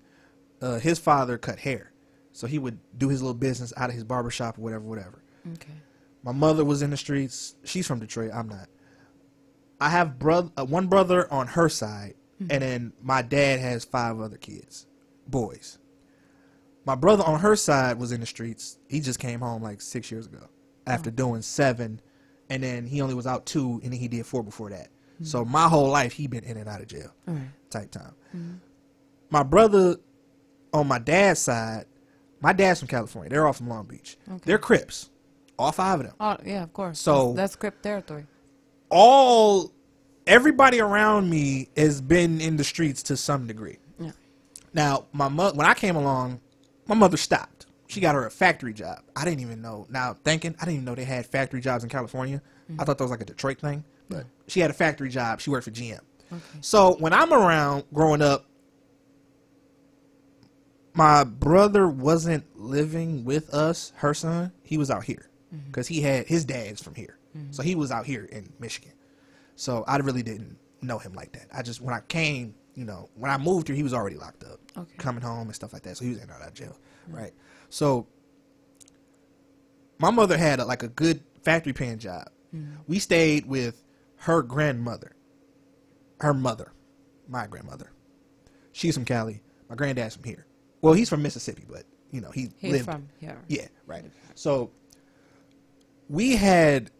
Uh, 0.60 0.78
his 0.78 0.98
father 0.98 1.36
cut 1.38 1.58
hair, 1.58 1.92
so 2.32 2.46
he 2.46 2.58
would 2.58 2.78
do 2.96 3.08
his 3.08 3.22
little 3.22 3.34
business 3.34 3.72
out 3.76 3.88
of 3.90 3.94
his 3.94 4.04
barber 4.04 4.30
shop 4.30 4.58
or 4.58 4.62
whatever, 4.62 4.84
whatever. 4.84 5.22
Okay. 5.54 5.74
My 6.22 6.32
mother 6.32 6.64
was 6.64 6.82
in 6.82 6.90
the 6.90 6.96
streets. 6.96 7.54
She's 7.64 7.86
from 7.86 8.00
Detroit. 8.00 8.32
I'm 8.34 8.48
not. 8.48 8.68
I 9.80 9.90
have 9.90 10.18
brother, 10.18 10.50
uh, 10.56 10.64
one 10.64 10.86
brother 10.86 11.30
on 11.32 11.48
her 11.48 11.68
side, 11.68 12.14
and 12.50 12.62
then 12.62 12.92
my 13.02 13.22
dad 13.22 13.60
has 13.60 13.84
five 13.84 14.18
other 14.20 14.38
kids, 14.38 14.86
boys. 15.28 15.78
My 16.84 16.94
brother 16.94 17.24
on 17.24 17.40
her 17.40 17.56
side 17.56 17.98
was 17.98 18.12
in 18.12 18.20
the 18.20 18.26
streets. 18.26 18.78
He 18.88 19.00
just 19.00 19.18
came 19.18 19.40
home 19.40 19.62
like 19.62 19.80
six 19.80 20.10
years 20.10 20.26
ago 20.26 20.48
after 20.86 21.10
doing 21.10 21.42
seven, 21.42 22.00
and 22.48 22.62
then 22.62 22.86
he 22.86 23.00
only 23.02 23.14
was 23.14 23.26
out 23.26 23.44
two, 23.44 23.80
and 23.82 23.92
then 23.92 24.00
he 24.00 24.08
did 24.08 24.24
four 24.24 24.42
before 24.42 24.70
that. 24.70 24.88
Mm-hmm. 25.16 25.24
So 25.24 25.44
my 25.44 25.68
whole 25.68 25.88
life 25.88 26.12
he 26.12 26.26
been 26.26 26.44
in 26.44 26.56
and 26.56 26.68
out 26.68 26.80
of 26.80 26.88
jail, 26.88 27.10
type 27.70 27.90
time. 27.90 28.14
Mm-hmm. 28.36 28.54
My 29.30 29.42
brother 29.42 29.96
on 30.72 30.86
my 30.86 30.98
dad's 30.98 31.40
side, 31.40 31.86
my 32.40 32.52
dad's 32.52 32.80
from 32.80 32.88
California. 32.88 33.30
They're 33.30 33.46
all 33.46 33.52
from 33.52 33.68
Long 33.68 33.84
Beach. 33.86 34.16
They're 34.44 34.58
Crips, 34.58 35.10
all 35.58 35.72
five 35.72 36.00
of 36.00 36.06
them. 36.06 36.14
Oh 36.20 36.36
yeah, 36.44 36.62
of 36.62 36.72
course. 36.72 36.98
So- 37.00 37.28
that's, 37.28 37.36
that's 37.36 37.56
Crip 37.56 37.82
territory. 37.82 38.26
all 38.90 39.72
everybody 40.26 40.80
around 40.80 41.30
me 41.30 41.68
has 41.76 42.00
been 42.00 42.40
in 42.40 42.56
the 42.56 42.64
streets 42.64 43.02
to 43.04 43.16
some 43.16 43.46
degree. 43.46 43.78
Yeah. 43.98 44.10
Now, 44.74 45.06
my 45.12 45.28
mo- 45.28 45.52
when 45.52 45.66
I 45.66 45.74
came 45.74 45.96
along, 45.96 46.40
my 46.86 46.94
mother 46.94 47.16
stopped. 47.16 47.66
She 47.88 48.00
got 48.00 48.16
her 48.16 48.26
a 48.26 48.30
factory 48.30 48.72
job. 48.74 48.98
I 49.14 49.24
didn't 49.24 49.40
even 49.40 49.62
know. 49.62 49.86
Now 49.88 50.16
thinking, 50.24 50.54
I 50.60 50.64
didn't 50.64 50.74
even 50.74 50.84
know 50.84 50.94
they 50.96 51.04
had 51.04 51.26
factory 51.26 51.60
jobs 51.60 51.84
in 51.84 51.90
California. 51.90 52.42
Mm-hmm. 52.70 52.80
I 52.80 52.84
thought 52.84 52.98
that 52.98 53.04
was 53.04 53.10
like 53.12 53.20
a 53.20 53.24
Detroit 53.24 53.60
thing, 53.60 53.84
but 54.08 54.26
she 54.46 54.60
had 54.60 54.70
a 54.70 54.74
factory 54.74 55.08
job. 55.08 55.40
She 55.40 55.50
worked 55.50 55.64
for 55.64 55.70
GM. 55.70 56.00
So 56.60 56.96
when 56.98 57.12
I'm 57.12 57.32
around 57.32 57.84
growing 57.92 58.22
up, 58.22 58.46
my 60.92 61.24
brother 61.24 61.86
wasn't 61.86 62.44
living 62.58 63.24
with 63.24 63.52
us. 63.54 63.92
Her 63.96 64.14
son, 64.14 64.52
he 64.62 64.78
was 64.78 64.90
out 64.90 65.04
here 65.04 65.30
mm-hmm. 65.54 65.66
because 65.66 65.86
he 65.86 66.00
had 66.00 66.26
his 66.26 66.44
dad's 66.44 66.82
from 66.82 66.94
here, 66.94 67.18
mm-hmm. 67.36 67.52
so 67.52 67.62
he 67.62 67.74
was 67.74 67.90
out 67.90 68.06
here 68.06 68.24
in 68.24 68.52
Michigan. 68.58 68.92
So 69.56 69.84
I 69.86 69.96
really 69.98 70.22
didn't 70.22 70.58
know 70.80 70.98
him 70.98 71.12
like 71.12 71.32
that. 71.32 71.46
I 71.52 71.62
just 71.62 71.80
when 71.80 71.94
I 71.94 72.00
came, 72.00 72.54
you 72.74 72.84
know, 72.84 73.10
when 73.14 73.30
I 73.30 73.36
moved 73.36 73.68
here, 73.68 73.76
he 73.76 73.82
was 73.82 73.94
already 73.94 74.16
locked 74.16 74.42
up, 74.44 74.58
Okay. 74.76 74.96
coming 74.96 75.22
home 75.22 75.46
and 75.46 75.54
stuff 75.54 75.72
like 75.72 75.82
that. 75.82 75.96
So 75.96 76.04
he 76.04 76.10
was 76.10 76.18
in 76.18 76.24
and 76.24 76.32
out 76.32 76.48
of 76.48 76.54
jail, 76.54 76.76
mm-hmm. 77.04 77.16
right? 77.16 77.32
So 77.68 78.06
my 79.98 80.10
mother 80.10 80.36
had 80.36 80.60
a, 80.60 80.64
like 80.64 80.82
a 80.82 80.88
good 80.88 81.22
factory 81.42 81.72
paying 81.72 81.98
job. 81.98 82.28
We 82.86 83.00
stayed 83.00 83.44
with 83.44 83.82
her 84.26 84.42
grandmother, 84.42 85.14
her 86.20 86.34
mother, 86.34 86.72
my 87.28 87.46
grandmother. 87.46 87.92
She's 88.72 88.94
from 88.94 89.04
Cali. 89.04 89.40
My 89.70 89.76
granddad's 89.76 90.16
from 90.16 90.24
here. 90.24 90.46
Well, 90.82 90.94
he's 90.94 91.08
from 91.08 91.22
Mississippi, 91.22 91.62
but 91.68 91.84
you 92.10 92.20
know 92.20 92.32
he 92.32 92.50
He's 92.58 92.72
lived 92.72 92.86
from 92.86 93.08
here. 93.20 93.38
yeah, 93.46 93.68
right. 93.86 94.04
So 94.34 94.72
we 96.08 96.34
had 96.34 96.90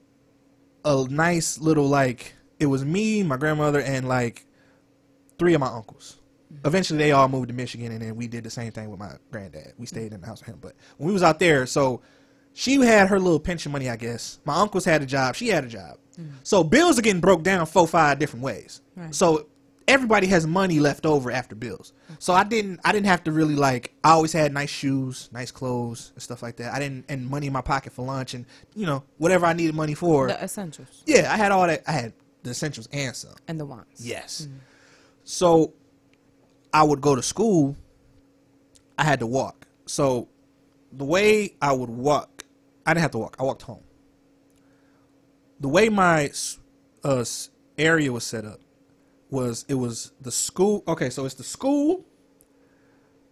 a 0.84 1.04
nice 1.08 1.58
little 1.58 1.88
like 1.88 2.34
it 2.60 2.66
was 2.66 2.84
me, 2.84 3.24
my 3.24 3.36
grandmother, 3.36 3.80
and 3.80 4.06
like 4.06 4.46
three 5.36 5.54
of 5.54 5.60
my 5.60 5.66
uncles. 5.66 6.18
Mm-hmm. 6.54 6.64
Eventually, 6.68 6.98
they 7.00 7.10
all 7.10 7.28
moved 7.28 7.48
to 7.48 7.54
Michigan, 7.54 7.90
and 7.90 8.02
then 8.02 8.14
we 8.14 8.28
did 8.28 8.44
the 8.44 8.50
same 8.50 8.70
thing 8.70 8.88
with 8.88 9.00
my 9.00 9.14
granddad. 9.32 9.72
We 9.78 9.86
stayed 9.86 10.06
mm-hmm. 10.06 10.14
in 10.14 10.20
the 10.20 10.26
house 10.28 10.42
with 10.42 10.50
him. 10.50 10.58
But 10.60 10.76
when 10.96 11.08
we 11.08 11.12
was 11.12 11.24
out 11.24 11.40
there, 11.40 11.66
so 11.66 12.02
she 12.58 12.76
had 12.80 13.08
her 13.08 13.20
little 13.20 13.38
pension 13.38 13.70
money, 13.70 13.90
I 13.90 13.96
guess. 13.96 14.38
My 14.46 14.54
uncles 14.54 14.86
had 14.86 15.02
a 15.02 15.06
job. 15.06 15.34
She 15.34 15.48
had 15.48 15.64
a 15.64 15.68
job. 15.68 15.98
Mm. 16.18 16.30
So 16.42 16.64
bills 16.64 16.98
are 16.98 17.02
getting 17.02 17.20
broke 17.20 17.42
down 17.42 17.66
four, 17.66 17.86
five 17.86 18.18
different 18.18 18.42
ways. 18.42 18.80
Right. 18.96 19.14
So 19.14 19.48
everybody 19.86 20.26
has 20.28 20.46
money 20.46 20.80
left 20.80 21.04
over 21.04 21.30
after 21.30 21.54
bills. 21.54 21.92
Mm. 22.10 22.16
So 22.18 22.32
I 22.32 22.44
didn't 22.44 22.80
I 22.82 22.92
didn't 22.92 23.08
have 23.08 23.22
to 23.24 23.32
really 23.32 23.56
like 23.56 23.92
I 24.02 24.12
always 24.12 24.32
had 24.32 24.54
nice 24.54 24.70
shoes, 24.70 25.28
nice 25.32 25.50
clothes 25.50 26.12
and 26.14 26.22
stuff 26.22 26.42
like 26.42 26.56
that. 26.56 26.72
I 26.72 26.78
didn't 26.78 27.04
and 27.10 27.28
money 27.28 27.46
in 27.46 27.52
my 27.52 27.60
pocket 27.60 27.92
for 27.92 28.06
lunch 28.06 28.32
and 28.32 28.46
you 28.74 28.86
know, 28.86 29.04
whatever 29.18 29.44
I 29.44 29.52
needed 29.52 29.74
money 29.74 29.94
for. 29.94 30.28
The 30.28 30.42
essentials 30.42 31.02
yeah, 31.04 31.30
I 31.30 31.36
had 31.36 31.52
all 31.52 31.66
that 31.66 31.82
I 31.86 31.92
had 31.92 32.14
the 32.42 32.52
essentials 32.52 32.88
and 32.90 33.14
some. 33.14 33.34
and 33.48 33.60
the 33.60 33.66
wants. 33.66 34.02
Yes. 34.02 34.48
Mm. 34.50 34.60
So 35.24 35.74
I 36.72 36.84
would 36.84 37.02
go 37.02 37.14
to 37.14 37.22
school. 37.22 37.76
I 38.98 39.04
had 39.04 39.20
to 39.20 39.26
walk. 39.26 39.66
So 39.84 40.28
the 40.90 41.04
way 41.04 41.54
I 41.60 41.72
would 41.72 41.90
walk, 41.90 42.35
I 42.86 42.94
didn't 42.94 43.02
have 43.02 43.10
to 43.12 43.18
walk. 43.18 43.36
I 43.38 43.42
walked 43.42 43.62
home. 43.62 43.82
The 45.58 45.68
way 45.68 45.88
my 45.88 46.30
uh, 47.02 47.24
area 47.76 48.12
was 48.12 48.24
set 48.24 48.44
up 48.44 48.60
was 49.28 49.64
it 49.68 49.74
was 49.74 50.12
the 50.20 50.30
school. 50.30 50.84
Okay, 50.86 51.10
so 51.10 51.24
it's 51.24 51.34
the 51.34 51.44
school, 51.44 52.04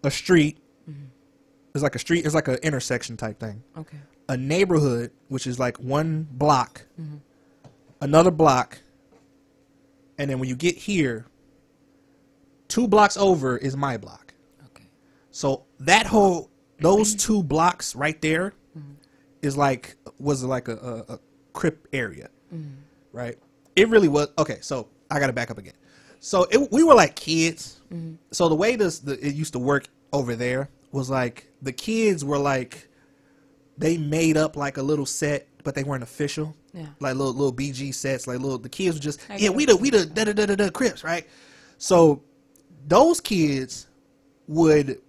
a 0.02 0.10
street. 0.10 0.59
Mm-hmm. 0.90 1.05
It's 1.74 1.82
like 1.82 1.94
a 1.94 1.98
street. 2.01 2.24
It's 2.26 2.35
like 2.35 2.48
an 2.48 2.56
intersection 2.62 3.16
type 3.16 3.39
thing 3.39 3.62
Okay. 3.76 3.98
a 4.28 4.36
neighborhood, 4.36 5.12
which 5.28 5.47
is 5.47 5.59
like 5.59 5.76
one 5.78 6.26
block, 6.32 6.86
mm-hmm. 7.01 7.16
another 8.01 8.31
block, 8.32 8.78
and 10.18 10.31
then 10.31 10.40
when 10.40 10.48
you 10.48 10.56
get 10.56 10.76
here, 10.76 11.26
two 12.68 12.89
blocks 12.89 13.16
over 13.16 13.56
is 13.56 13.76
my 13.76 13.97
block. 13.97 14.35
Okay. 14.66 14.89
So 15.31 15.64
that 15.78 16.06
whole 16.06 16.51
those 16.81 17.10
mm-hmm. 17.14 17.32
two 17.35 17.43
blocks 17.43 17.94
right 17.94 18.20
there 18.20 18.55
is 19.45 19.57
like 19.57 19.97
was 20.19 20.43
like 20.45 20.69
a, 20.69 20.77
a, 20.77 21.15
a 21.15 21.19
crip 21.53 21.89
area, 21.93 22.31
right? 23.12 23.37
It 23.77 23.89
really 23.89 24.09
was. 24.09 24.29
Okay, 24.39 24.59
so 24.61 24.89
I 25.11 25.21
got 25.21 25.27
to 25.29 25.33
back 25.33 25.51
up 25.51 25.59
again. 25.59 25.75
So 26.21 26.47
it, 26.51 26.71
we 26.73 26.83
were 26.83 26.95
like 26.95 27.16
kids. 27.16 27.81
So 28.33 28.49
the 28.49 28.55
way 28.55 28.77
this 28.77 28.99
the, 29.01 29.15
it 29.25 29.35
used 29.35 29.53
to 29.53 29.59
work 29.59 29.87
over 30.12 30.35
there 30.35 30.69
was 30.91 31.11
like 31.11 31.51
the 31.62 31.73
kids 31.73 32.25
were 32.25 32.39
like 32.39 32.89
they 33.77 33.99
made 33.99 34.37
up 34.37 34.57
like 34.57 34.77
a 34.77 34.83
little 34.83 35.07
set 35.07 35.49
but 35.65 35.75
they 35.75 35.83
weren't 35.83 36.03
official. 36.03 36.55
Yeah. 36.73 36.87
Like 37.01 37.16
little 37.16 37.33
little 37.33 37.53
BG 37.53 37.95
sets, 37.95 38.27
like 38.27 38.39
little 38.39 38.59
the 38.59 38.69
kids 38.69 38.97
were 38.97 39.03
just 39.03 39.21
I 39.29 39.37
yeah, 39.37 39.49
we 39.49 39.65
the 39.65 39.77
we 39.77 39.91
the 39.91 40.07
da 40.07 40.25
da 40.25 40.33
da 40.33 40.47
da 40.47 40.55
da 40.55 40.71
Crips, 40.71 41.03
right? 41.03 41.27
So 41.79 42.23
those 42.87 43.21
kids 43.21 43.89
would 44.47 45.01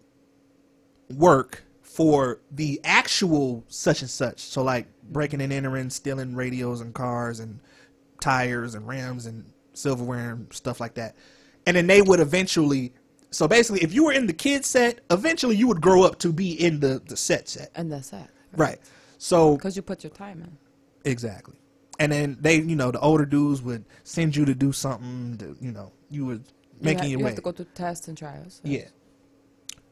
work 1.09 1.63
for 1.95 2.41
the 2.51 2.81
actual 2.83 3.63
such 3.69 4.01
and 4.01 4.09
such. 4.09 4.41
So 4.41 4.61
like 4.61 4.85
breaking 5.11 5.39
and 5.39 5.53
entering, 5.53 5.89
stealing 5.89 6.35
radios 6.35 6.81
and 6.81 6.93
cars 6.93 7.39
and 7.39 7.61
tires 8.19 8.75
and 8.75 8.85
rims 8.85 9.25
and 9.25 9.45
silverware 9.73 10.31
and 10.31 10.51
stuff 10.51 10.81
like 10.81 10.95
that. 10.95 11.15
And 11.65 11.77
then 11.77 11.87
they 11.87 12.01
would 12.01 12.19
eventually 12.19 12.93
so 13.31 13.47
basically 13.47 13.81
if 13.81 13.93
you 13.93 14.03
were 14.03 14.11
in 14.11 14.27
the 14.27 14.33
kid 14.33 14.65
set, 14.65 14.99
eventually 15.09 15.55
you 15.55 15.67
would 15.69 15.79
grow 15.79 16.03
up 16.03 16.19
to 16.19 16.33
be 16.33 16.51
in 16.61 16.81
the, 16.81 17.01
the 17.07 17.15
set 17.15 17.47
set. 17.47 17.71
And 17.75 17.89
that's 17.89 18.11
it. 18.11 18.27
Right. 18.57 18.79
So 19.17 19.55
Because 19.55 19.77
you 19.77 19.81
put 19.81 20.03
your 20.03 20.11
time 20.11 20.41
in. 20.41 20.57
Exactly. 21.09 21.55
And 21.97 22.11
then 22.11 22.37
they, 22.41 22.55
you 22.57 22.75
know, 22.75 22.91
the 22.91 22.99
older 22.99 23.25
dudes 23.25 23.61
would 23.61 23.85
send 24.03 24.35
you 24.35 24.43
to 24.43 24.53
do 24.53 24.73
something. 24.73 25.37
To, 25.37 25.55
you 25.61 25.71
know, 25.71 25.93
you 26.09 26.25
would 26.25 26.43
You, 26.81 26.81
making 26.81 27.03
ha- 27.03 27.05
your 27.05 27.19
you 27.19 27.25
way. 27.25 27.31
have 27.31 27.35
to 27.37 27.41
go 27.41 27.53
to 27.53 27.63
tests 27.63 28.09
and 28.09 28.17
trials. 28.17 28.59
yeah. 28.65 28.89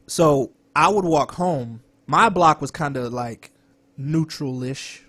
So 0.06 0.52
I 0.76 0.88
would 0.88 1.04
walk 1.06 1.32
home. 1.32 1.80
My 2.06 2.28
block 2.28 2.60
was 2.60 2.70
kind 2.70 2.96
of 2.96 3.12
like 3.12 3.52
neutral-ish, 3.96 5.02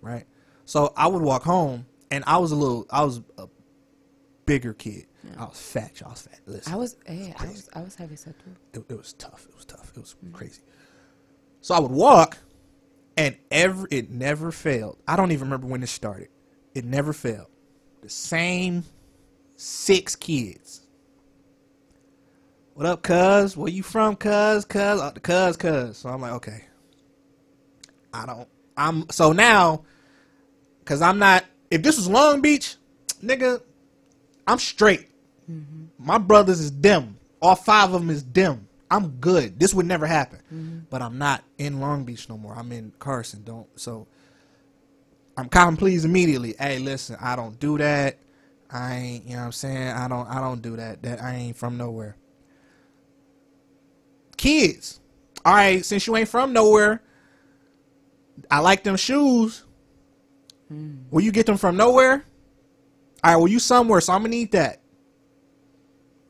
right? 0.00 0.26
So 0.64 0.92
I 0.96 1.06
would 1.06 1.22
walk 1.22 1.42
home, 1.42 1.86
and 2.10 2.24
I 2.26 2.38
was 2.38 2.52
a 2.52 2.56
little, 2.56 2.86
I 2.90 3.04
was 3.04 3.20
a 3.38 3.48
bigger 4.46 4.74
kid. 4.74 5.06
I 5.38 5.44
was 5.44 5.60
fat. 5.60 6.00
y'all. 6.00 6.08
I 6.08 6.12
was 6.12 6.22
fat. 6.22 6.40
Listen, 6.46 6.72
I 6.72 6.76
was, 6.76 6.96
hey, 7.06 7.34
I 7.38 7.46
was, 7.46 7.68
I 7.74 7.80
was 7.80 7.94
heavy 7.94 8.16
set 8.16 8.38
too. 8.38 8.54
it, 8.74 8.84
it 8.92 8.98
was 8.98 9.14
tough. 9.14 9.46
It 9.48 9.54
was 9.54 9.64
tough. 9.64 9.92
It 9.96 10.00
was 10.00 10.14
mm-hmm. 10.22 10.34
crazy. 10.34 10.62
So 11.60 11.74
I 11.74 11.80
would 11.80 11.90
walk, 11.90 12.38
and 13.16 13.36
every 13.50 13.88
it 13.90 14.10
never 14.10 14.52
failed. 14.52 14.98
I 15.08 15.16
don't 15.16 15.32
even 15.32 15.46
remember 15.48 15.66
when 15.66 15.82
it 15.82 15.88
started. 15.88 16.28
It 16.74 16.84
never 16.84 17.12
failed. 17.12 17.46
The 18.02 18.10
same 18.10 18.84
six 19.56 20.14
kids. 20.14 20.83
What 22.74 22.86
up, 22.86 23.02
cuz? 23.02 23.56
Where 23.56 23.70
you 23.70 23.84
from, 23.84 24.16
cuz? 24.16 24.64
Cuz, 24.64 25.00
uh, 25.00 25.12
cuz, 25.22 25.56
cuz. 25.56 25.96
So 25.96 26.08
I'm 26.08 26.20
like, 26.20 26.32
okay. 26.32 26.64
I 28.12 28.26
don't. 28.26 28.48
I'm 28.76 29.08
so 29.10 29.32
now, 29.32 29.84
cause 30.84 31.00
I'm 31.00 31.20
not. 31.20 31.44
If 31.70 31.82
this 31.84 31.96
was 31.96 32.08
Long 32.08 32.40
Beach, 32.40 32.74
nigga, 33.22 33.62
I'm 34.48 34.58
straight. 34.58 35.08
My 35.98 36.18
brothers 36.18 36.58
is 36.58 36.72
them. 36.72 37.16
All 37.40 37.54
five 37.54 37.92
of 37.94 38.00
them 38.00 38.10
is 38.10 38.24
them. 38.24 38.66
I'm 38.90 39.10
good. 39.20 39.58
This 39.60 39.72
would 39.72 39.86
never 39.86 40.06
happen. 40.06 40.40
But 40.90 41.00
I'm 41.00 41.16
not 41.18 41.44
in 41.58 41.78
Long 41.80 42.04
Beach 42.04 42.28
no 42.28 42.36
more. 42.36 42.54
I'm 42.56 42.72
in 42.72 42.92
Carson. 42.98 43.44
Don't 43.44 43.68
so. 43.78 44.08
I'm 45.36 45.48
common 45.48 45.76
please 45.76 46.04
immediately. 46.04 46.54
Hey, 46.58 46.80
listen, 46.80 47.16
I 47.20 47.36
don't 47.36 47.58
do 47.60 47.78
that. 47.78 48.18
I 48.68 48.94
ain't. 48.96 49.24
You 49.26 49.32
know 49.34 49.38
what 49.40 49.44
I'm 49.46 49.52
saying? 49.52 49.88
I 49.88 50.08
don't. 50.08 50.26
I 50.28 50.40
don't 50.40 50.60
do 50.60 50.74
that. 50.74 51.02
That 51.02 51.22
I 51.22 51.34
ain't 51.36 51.56
from 51.56 51.76
nowhere. 51.76 52.16
Kids. 54.44 55.00
All 55.42 55.54
right. 55.54 55.82
Since 55.82 56.06
you 56.06 56.14
ain't 56.16 56.28
from 56.28 56.52
nowhere, 56.52 57.02
I 58.50 58.58
like 58.58 58.82
them 58.82 58.96
shoes. 58.96 59.64
Hmm. 60.68 60.96
Will 61.10 61.22
you 61.22 61.32
get 61.32 61.46
them 61.46 61.56
from 61.56 61.78
nowhere? 61.78 62.26
All 63.22 63.30
right. 63.30 63.36
Well, 63.36 63.48
you 63.48 63.58
somewhere, 63.58 64.02
so 64.02 64.12
I'm 64.12 64.20
gonna 64.20 64.28
need 64.28 64.52
that. 64.52 64.82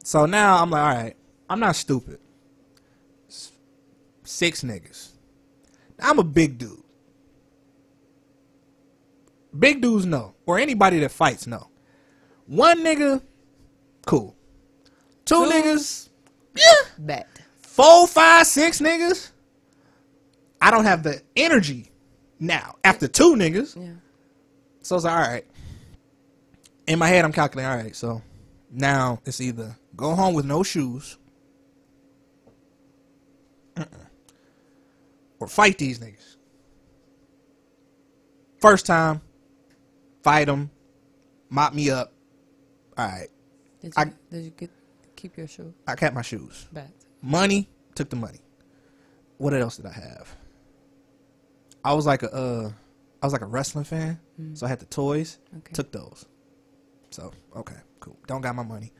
So 0.04 0.26
now 0.26 0.62
I'm 0.62 0.70
like, 0.70 0.80
all 0.80 1.02
right, 1.02 1.16
I'm 1.50 1.58
not 1.58 1.74
stupid. 1.74 2.20
Six 4.22 4.62
niggas. 4.62 5.10
I'm 5.98 6.20
a 6.20 6.24
big 6.24 6.56
dude. 6.56 6.84
Big 9.58 9.80
dudes 9.80 10.06
know, 10.06 10.36
or 10.46 10.60
anybody 10.60 11.00
that 11.00 11.10
fights 11.10 11.48
know. 11.48 11.68
One 12.46 12.84
nigga, 12.84 13.22
cool. 14.06 14.36
Two, 15.24 15.46
Two. 15.46 15.50
niggas, 15.50 16.10
Bet. 16.96 17.28
Four, 17.74 18.06
five, 18.06 18.46
six 18.46 18.80
niggas. 18.80 19.30
I 20.60 20.70
don't 20.70 20.84
have 20.84 21.02
the 21.02 21.20
energy 21.34 21.90
now 22.38 22.76
after 22.84 23.08
two 23.08 23.34
niggas. 23.34 23.76
Yeah. 23.76 23.94
So 24.82 24.94
it's 24.96 25.04
like, 25.04 25.14
all 25.14 25.20
right. 25.32 25.44
In 26.86 26.98
my 26.98 27.08
head, 27.08 27.24
I'm 27.24 27.32
calculating, 27.32 27.70
all 27.70 27.76
right, 27.78 27.96
so 27.96 28.22
now 28.70 29.18
it's 29.24 29.40
either 29.40 29.76
go 29.96 30.14
home 30.14 30.34
with 30.34 30.44
no 30.44 30.62
shoes 30.62 31.16
or 35.40 35.48
fight 35.48 35.78
these 35.78 35.98
niggas. 35.98 36.36
First 38.60 38.86
time, 38.86 39.20
fight 40.22 40.44
them, 40.46 40.70
mop 41.50 41.74
me 41.74 41.90
up. 41.90 42.12
All 42.96 43.06
right, 43.06 43.28
Did 43.80 43.88
you, 43.88 43.92
I- 44.02 44.12
did 44.30 44.44
you 44.44 44.50
get, 44.50 44.70
keep 45.16 45.36
your 45.36 45.48
shoe? 45.48 45.72
I 45.88 45.94
kept 45.96 46.14
my 46.14 46.22
shoes. 46.22 46.68
Bet. 46.72 46.90
Money, 47.24 47.70
took 47.94 48.10
the 48.10 48.16
money. 48.16 48.40
What 49.38 49.54
else 49.54 49.78
did 49.78 49.86
I 49.86 49.92
have? 49.92 50.36
I 51.82 51.94
was 51.94 52.04
like 52.04 52.22
a, 52.22 52.32
uh, 52.32 52.70
I 53.22 53.26
was 53.26 53.32
like 53.32 53.40
a 53.40 53.46
wrestling 53.46 53.86
fan, 53.86 54.20
hmm. 54.36 54.54
so 54.54 54.66
I 54.66 54.68
had 54.68 54.78
the 54.78 54.84
toys. 54.84 55.38
Okay. 55.56 55.72
Took 55.72 55.90
those. 55.90 56.26
So 57.10 57.32
okay, 57.56 57.76
cool. 58.00 58.18
Don't 58.26 58.42
got 58.42 58.54
my 58.54 58.62
money. 58.62 58.92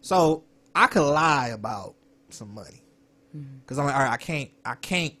So 0.00 0.44
I 0.74 0.86
could 0.86 1.02
lie 1.02 1.48
about 1.48 1.96
some 2.30 2.54
money 2.54 2.84
hmm. 3.32 3.58
because 3.60 3.78
I'm 3.78 3.86
like, 3.86 3.96
all 3.96 4.02
right, 4.02 4.12
I 4.12 4.18
can't, 4.18 4.50
I 4.64 4.76
can't. 4.76 5.14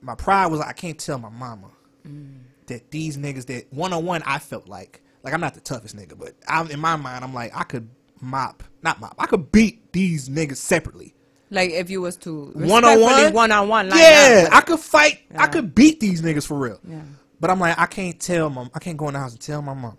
My 0.00 0.14
pride 0.14 0.46
was 0.46 0.60
like, 0.60 0.68
I 0.68 0.74
can't 0.74 0.98
tell 0.98 1.18
my 1.18 1.28
mama 1.28 1.70
hmm. 2.04 2.36
that 2.66 2.92
these 2.92 3.18
niggas 3.18 3.46
that 3.46 3.72
one 3.72 3.92
on 3.92 4.04
one 4.04 4.22
I 4.24 4.38
felt 4.38 4.68
like 4.68 5.02
like 5.24 5.34
I'm 5.34 5.40
not 5.40 5.54
the 5.54 5.60
toughest 5.60 5.96
nigga, 5.96 6.16
but 6.16 6.34
I'm 6.46 6.70
in 6.70 6.78
my 6.78 6.94
mind 6.94 7.24
I'm 7.24 7.34
like 7.34 7.50
I 7.56 7.64
could 7.64 7.88
mop, 8.20 8.62
not 8.82 9.00
mop, 9.00 9.16
I 9.18 9.26
could 9.26 9.50
beat 9.50 9.92
these 9.92 10.28
niggas 10.28 10.56
separately. 10.56 11.16
Like 11.50 11.70
if 11.70 11.90
you 11.90 12.00
was 12.00 12.16
to 12.18 12.46
One 12.54 12.84
on 12.84 13.00
one, 13.00 13.32
one 13.32 13.52
on 13.52 13.68
one, 13.68 13.88
Yeah, 13.88 14.48
I 14.52 14.60
could 14.60 14.80
fight. 14.80 15.20
I 15.36 15.46
could 15.46 15.74
beat 15.74 16.00
these 16.00 16.22
niggas 16.22 16.46
for 16.46 16.58
real. 16.58 16.78
Yeah. 16.86 17.00
But 17.40 17.50
I'm 17.50 17.60
like, 17.60 17.78
I 17.78 17.86
can't 17.86 18.18
tell 18.20 18.50
mom. 18.50 18.70
I 18.74 18.78
can't 18.80 18.96
go 18.96 19.08
in 19.08 19.14
the 19.14 19.20
house 19.20 19.32
and 19.32 19.40
tell 19.40 19.62
my 19.62 19.74
mom 19.74 19.96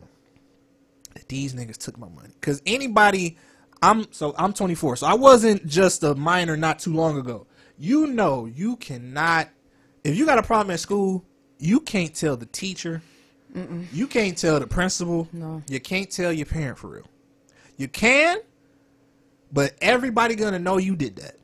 that 1.16 1.28
these 1.28 1.54
niggas 1.54 1.78
took 1.78 1.98
my 1.98 2.10
money. 2.10 2.34
Cause 2.42 2.62
anybody, 2.66 3.38
I'm 3.82 4.12
so 4.12 4.36
I'm 4.38 4.54
24, 4.54 4.98
so 4.98 5.08
I 5.08 5.14
wasn't 5.14 5.66
just 5.66 6.04
a 6.04 6.16
minor 6.16 6.58
not 6.58 6.80
too 6.80 6.94
long 6.94 7.18
ago. 7.18 7.48
You 7.78 8.08
know, 8.08 8.46
you 8.46 8.76
cannot. 8.76 9.50
If 10.04 10.18
you 10.18 10.26
got 10.26 10.38
a 10.38 10.44
problem 10.44 10.74
at 10.74 10.80
school, 10.80 11.26
you 11.58 11.80
can't 11.80 12.14
tell 12.14 12.38
the 12.38 12.46
teacher. 12.46 13.02
You 13.92 14.06
can't 14.06 14.38
tell 14.38 14.60
the 14.60 14.68
principal. 14.68 15.28
No. 15.34 15.64
You 15.68 15.80
can't 15.80 16.10
tell 16.12 16.32
your 16.32 16.46
parent 16.46 16.78
for 16.78 16.88
real. 16.88 17.08
You 17.78 17.88
can, 17.88 18.38
but 19.52 19.74
everybody 19.82 20.36
gonna 20.36 20.60
know 20.60 20.78
you 20.78 20.96
did 20.96 21.16
that. 21.16 21.36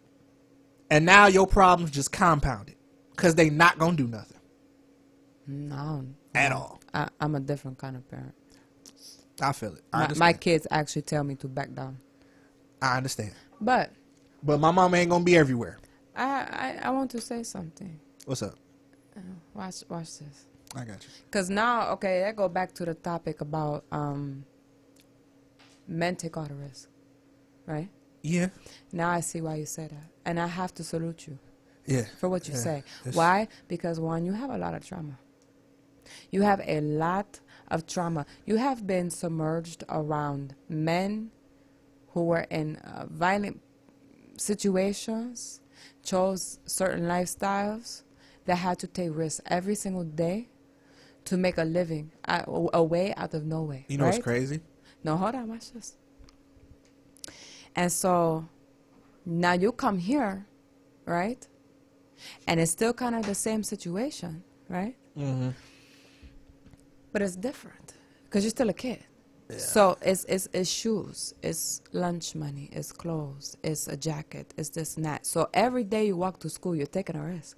And 0.90 1.06
now 1.06 1.28
your 1.28 1.48
problems 1.48 1.92
just 1.92 2.12
compounded. 2.12 2.76
Cause 3.16 3.36
they 3.36 3.50
not 3.50 3.78
gonna 3.80 3.96
do 3.96 4.08
nothing 4.08 4.40
No. 5.48 6.06
at 6.34 6.52
all. 6.52 6.82
I, 6.94 7.08
I'm 7.20 7.36
a 7.36 7.40
different 7.40 7.78
kind 7.78 7.96
of 7.96 8.08
parent. 8.10 8.34
I 9.42 9.52
feel 9.54 9.74
it. 9.76 9.84
I 9.94 10.08
My, 10.08 10.14
my 10.16 10.34
kids 10.34 10.68
actually 10.70 11.04
tell 11.04 11.24
me 11.24 11.36
to 11.36 11.48
back 11.48 11.74
down. 11.74 12.00
I 12.82 12.98
understand. 12.98 13.32
But 13.62 13.92
But 14.44 14.60
my 14.60 14.72
mom 14.72 14.94
ain't 14.96 15.10
gonna 15.10 15.24
be 15.24 15.38
everywhere. 15.38 15.80
I, 16.16 16.26
I, 16.26 16.80
I 16.84 16.90
want 16.92 17.12
to 17.12 17.22
say 17.22 17.44
something. 17.44 18.00
What's 18.26 18.42
up? 18.44 18.56
Watch 19.54 19.84
watch 19.90 20.20
this. 20.20 20.46
I 20.76 20.84
got 20.84 21.02
you. 21.04 21.10
Cause 21.32 21.50
now, 21.50 21.92
okay, 21.92 22.26
I 22.26 22.34
go 22.34 22.50
back 22.50 22.74
to 22.76 22.86
the 22.86 22.94
topic 22.96 23.40
about 23.40 23.86
um, 23.94 24.44
men 25.88 26.18
take 26.18 26.36
all 26.36 26.44
the 26.44 26.54
risk, 26.54 26.90
right? 27.66 27.90
Yeah. 28.26 28.50
Now 28.92 29.10
I 29.10 29.20
see 29.20 29.42
why 29.42 29.56
you 29.56 29.66
say 29.66 29.88
that, 29.88 30.08
and 30.26 30.40
I 30.40 30.48
have 30.48 30.74
to 30.76 30.84
salute 30.84 31.28
you 31.28 31.38
Yeah. 31.86 32.06
for 32.20 32.28
what 32.30 32.48
you 32.48 32.54
Yeah. 32.56 32.60
say. 32.68 32.78
It's- 33.02 33.16
Why? 33.16 33.48
Because 33.68 34.00
one, 34.00 34.26
you 34.26 34.34
have 34.34 34.50
a 34.50 34.58
lot 34.58 34.74
of 34.74 34.86
trauma. 34.86 35.20
You 36.32 36.42
have 36.44 36.62
a 36.66 36.82
lot 36.82 37.40
of 37.70 37.86
trauma. 37.86 38.26
You 38.46 38.58
have 38.58 38.86
been 38.88 39.10
submerged 39.10 39.84
around 39.90 40.56
men 40.70 41.32
who 42.10 42.24
were 42.26 42.46
in 42.50 42.78
uh, 42.78 43.06
violent 43.10 43.62
situations, 44.38 45.62
chose 46.04 46.60
certain 46.66 47.04
lifestyles, 47.06 48.04
that 48.46 48.56
had 48.58 48.78
to 48.80 48.88
take 48.88 49.10
risks 49.16 49.42
every 49.48 49.76
single 49.76 50.04
day 50.04 50.50
to 51.26 51.38
make 51.38 51.58
a 51.58 51.64
living, 51.64 52.12
a, 52.26 52.44
a 52.74 52.84
way 52.84 53.14
out 53.16 53.34
of 53.34 53.46
no 53.46 53.64
way. 53.64 53.86
You 53.88 53.98
know 53.98 54.06
right? 54.06 54.14
what's 54.14 54.24
crazy? 54.24 54.62
No, 55.04 55.18
hold 55.18 55.34
on, 55.36 55.48
watch 55.48 55.72
this. 55.72 55.96
And 57.76 57.92
so 57.92 58.48
now 59.26 59.54
you 59.54 59.72
come 59.72 59.98
here, 59.98 60.46
right? 61.06 61.46
And 62.48 62.60
it's 62.60 62.72
still 62.72 62.94
kind 62.94 63.16
of 63.16 63.26
the 63.26 63.36
same 63.36 63.64
situation, 63.64 64.44
right? 64.70 64.96
Mm-hmm. 65.18 65.50
But 67.12 67.22
it's 67.22 67.36
different 67.36 67.94
because 68.26 68.44
you're 68.44 68.52
still 68.52 68.70
a 68.70 68.74
kid. 68.74 69.00
Yeah. 69.50 69.58
So 69.58 69.98
it's, 70.02 70.26
it's, 70.26 70.48
it's 70.54 70.70
shoes, 70.70 71.36
it's 71.44 71.82
lunch 71.92 72.34
money, 72.36 72.70
it's 72.72 72.92
clothes, 72.92 73.56
it's 73.64 73.88
a 73.88 73.96
jacket, 73.96 74.54
it's 74.58 74.70
this 74.70 74.96
and 74.98 75.06
that. 75.06 75.26
So 75.26 75.50
every 75.54 75.84
day 75.84 76.08
you 76.08 76.18
walk 76.18 76.40
to 76.40 76.50
school, 76.50 76.76
you're 76.76 76.88
taking 76.88 77.16
a 77.16 77.24
risk. 77.24 77.58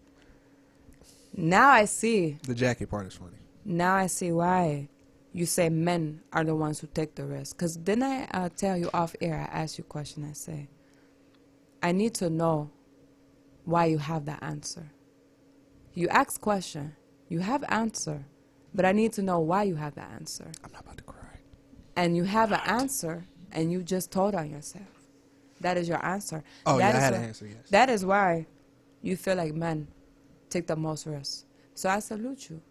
Now 1.36 1.70
I 1.70 1.86
see 1.86 2.38
The 2.44 2.56
jacket 2.56 2.90
part 2.90 3.08
is 3.08 3.14
funny. 3.16 3.38
now 3.64 3.96
I 3.96 4.08
see 4.08 4.32
why 4.32 4.90
you 5.34 5.46
say 5.46 5.70
men 5.70 6.22
are 6.34 6.44
the 6.44 6.56
ones 6.56 6.80
who 6.80 6.88
take 6.88 7.16
the 7.16 7.26
risk. 7.26 7.58
Because 7.58 7.78
didn't 7.78 8.04
I 8.04 8.24
uh, 8.34 8.50
tell 8.56 8.78
you 8.78 8.90
off 8.94 9.16
air? 9.22 9.48
I 9.52 9.60
ask 9.62 9.78
you 9.78 9.84
a 9.84 9.92
question. 9.92 10.28
I 10.30 10.34
say, 10.34 10.70
I 11.84 11.92
need 11.92 12.14
to 12.16 12.30
know 12.30 12.72
why 13.66 13.86
you 13.86 13.98
have 13.98 14.26
that 14.26 14.42
answer. 14.42 14.92
You 15.94 16.08
ask 16.10 16.40
question, 16.40 16.96
you 17.28 17.40
have 17.40 17.64
answer, 17.70 18.26
but 18.74 18.86
I 18.86 18.92
need 18.92 19.14
to 19.14 19.22
know 19.22 19.40
why 19.40 19.64
you 19.64 19.76
have 19.76 19.96
the 19.96 20.04
answer. 20.04 20.46
I'm 20.64 20.72
not 20.72 20.82
about 20.82 20.98
to 20.98 21.04
cry. 21.04 21.40
And 21.96 22.16
you 22.16 22.24
have 22.24 22.52
an 22.52 22.62
answer, 22.66 23.26
and 23.52 23.72
you 23.72 23.82
just 23.84 24.12
told 24.12 24.36
on 24.36 24.50
yourself. 24.50 24.86
That 25.62 25.76
is 25.78 25.90
your 25.90 26.04
answer. 26.06 26.44
Oh, 26.68 26.78
That 26.78 26.92
yeah, 26.94 26.98
I 26.98 27.02
had 27.02 27.14
why- 27.14 27.18
an 27.20 27.24
answer, 27.26 27.48
yes. 27.48 27.70
That 27.72 27.90
is 27.90 28.06
why 28.06 28.46
you 29.02 29.18
feel 29.18 29.36
like 29.36 29.54
men 29.56 29.88
take 30.50 30.68
the 30.68 30.76
most 30.76 31.06
risks. 31.08 31.46
So 31.74 31.90
I 31.90 32.00
salute 32.00 32.50
you. 32.50 32.62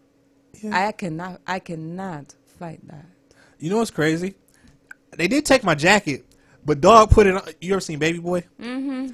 I 0.71 0.91
cannot. 0.93 1.41
I 1.45 1.59
cannot 1.59 2.33
fight 2.57 2.85
that. 2.87 3.05
You 3.59 3.69
know 3.69 3.77
what's 3.77 3.91
crazy? 3.91 4.35
They 5.15 5.27
did 5.27 5.45
take 5.45 5.63
my 5.63 5.75
jacket, 5.75 6.25
but 6.65 6.81
dog 6.81 7.09
put 7.09 7.27
it 7.27 7.35
on. 7.35 7.41
You 7.61 7.73
ever 7.73 7.81
seen 7.81 7.99
Baby 7.99 8.19
Boy? 8.19 8.43
Mm-hmm. 8.59 9.07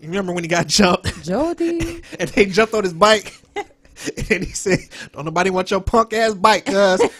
You 0.00 0.08
remember 0.08 0.32
when 0.32 0.44
he 0.44 0.48
got 0.48 0.66
jumped 0.66 1.22
Jody. 1.24 2.02
and 2.18 2.28
they 2.30 2.46
jumped 2.46 2.74
on 2.74 2.84
his 2.84 2.94
bike? 2.94 3.34
and 3.56 4.44
he 4.44 4.52
said, 4.52 4.78
Don't 5.12 5.24
nobody 5.24 5.50
want 5.50 5.70
your 5.70 5.80
punk 5.80 6.12
ass 6.12 6.34
bike, 6.34 6.66
cuz. 6.66 7.00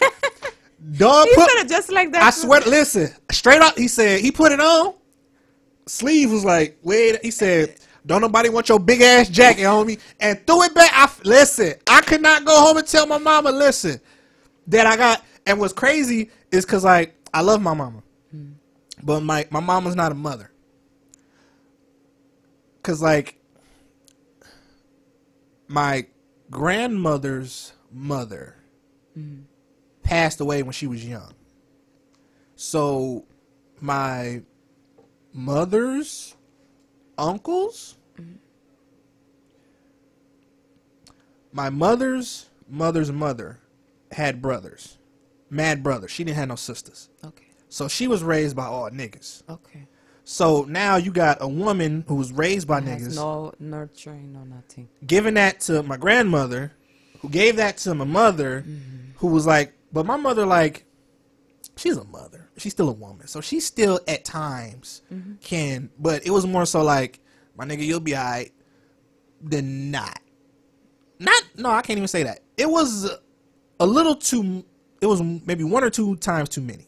dog 0.97 1.27
he 1.27 1.35
put. 1.35 1.49
it 1.51 1.69
just 1.69 1.91
like 1.91 2.11
that. 2.13 2.23
I 2.23 2.29
swear, 2.29 2.61
listen, 2.61 3.09
straight 3.31 3.61
up, 3.61 3.77
he 3.77 3.87
said, 3.87 4.21
he 4.21 4.31
put 4.31 4.51
it 4.51 4.59
on. 4.59 4.93
Sleeve 5.87 6.31
was 6.31 6.45
like, 6.45 6.77
wait, 6.83 7.19
he 7.23 7.31
said, 7.31 7.75
don't 8.05 8.21
nobody 8.21 8.49
want 8.49 8.69
your 8.69 8.79
big 8.79 9.01
ass 9.01 9.27
jacket, 9.27 9.63
homie. 9.63 9.99
And 10.19 10.45
threw 10.45 10.63
it 10.63 10.73
back. 10.73 10.91
I, 10.93 11.09
listen, 11.23 11.73
I 11.87 12.01
could 12.01 12.21
not 12.21 12.45
go 12.45 12.55
home 12.55 12.77
and 12.77 12.87
tell 12.87 13.05
my 13.05 13.17
mama, 13.17 13.51
listen, 13.51 13.99
that 14.67 14.85
I 14.85 14.95
got, 14.95 15.23
and 15.49 15.59
what's 15.59 15.73
crazy 15.73 16.29
is 16.51 16.63
because, 16.63 16.83
like, 16.83 17.15
I 17.33 17.41
love 17.41 17.59
my 17.59 17.73
mama. 17.73 18.03
Hmm. 18.29 18.51
But 19.01 19.21
my, 19.21 19.47
my 19.49 19.59
mama's 19.59 19.95
not 19.95 20.11
a 20.11 20.15
mother. 20.15 20.51
Because, 22.77 23.01
like, 23.01 23.41
my 25.67 26.05
grandmother's 26.51 27.73
mother 27.91 28.57
hmm. 29.15 29.39
passed 30.03 30.39
away 30.39 30.61
when 30.61 30.71
she 30.73 30.85
was 30.85 31.03
young. 31.03 31.33
So 32.55 33.25
my 33.81 34.43
mother's 35.33 36.35
uncles, 37.17 37.95
hmm. 38.15 38.33
my 41.51 41.71
mother's 41.71 42.49
mother's 42.69 43.11
mother 43.11 43.61
had 44.11 44.43
brothers, 44.43 44.98
mad 45.49 45.83
brother. 45.83 46.07
She 46.07 46.23
didn't 46.23 46.37
have 46.37 46.47
no 46.49 46.55
sisters. 46.55 47.09
Okay. 47.23 47.45
So 47.69 47.87
she 47.87 48.07
was 48.07 48.23
raised 48.23 48.55
by 48.55 48.65
all 48.65 48.89
niggas. 48.89 49.43
Okay. 49.49 49.87
So 50.23 50.63
now 50.63 50.97
you 50.97 51.11
got 51.11 51.37
a 51.41 51.47
woman 51.47 52.03
who 52.07 52.15
was 52.15 52.31
raised 52.31 52.67
by 52.67 52.81
Has 52.81 53.01
niggas, 53.01 53.15
no 53.15 53.51
nurturing, 53.59 54.33
no 54.33 54.43
nothing. 54.43 54.87
giving 55.05 55.33
that 55.35 55.59
to 55.61 55.81
my 55.81 55.97
grandmother, 55.97 56.71
who 57.21 57.29
gave 57.29 57.55
that 57.55 57.77
to 57.77 57.95
my 57.95 58.05
mother, 58.05 58.61
mm-hmm. 58.61 59.11
who 59.17 59.27
was 59.27 59.47
like, 59.47 59.73
but 59.91 60.05
my 60.05 60.17
mother 60.17 60.45
like, 60.45 60.85
she's 61.75 61.97
a 61.97 62.03
mother. 62.05 62.49
She's 62.57 62.73
still 62.73 62.89
a 62.89 62.93
woman, 62.93 63.27
so 63.27 63.41
she 63.41 63.59
still 63.59 64.01
at 64.07 64.25
times 64.25 65.01
mm-hmm. 65.11 65.35
can. 65.41 65.89
But 65.97 66.27
it 66.27 66.31
was 66.31 66.45
more 66.45 66.65
so 66.65 66.83
like, 66.83 67.19
my 67.57 67.65
nigga, 67.65 67.83
you'll 67.83 67.99
be 67.99 68.15
alright, 68.15 68.51
than 69.41 69.89
not. 69.89 70.19
Not 71.19 71.43
no, 71.57 71.69
I 71.71 71.81
can't 71.81 71.97
even 71.97 72.07
say 72.07 72.23
that. 72.23 72.41
It 72.57 72.69
was 72.69 73.09
a 73.79 73.85
little 73.85 74.15
too. 74.15 74.63
It 75.01 75.05
was 75.05 75.21
maybe 75.21 75.63
one 75.63 75.83
or 75.83 75.89
two 75.89 76.15
times 76.17 76.49
too 76.49 76.61
many, 76.61 76.87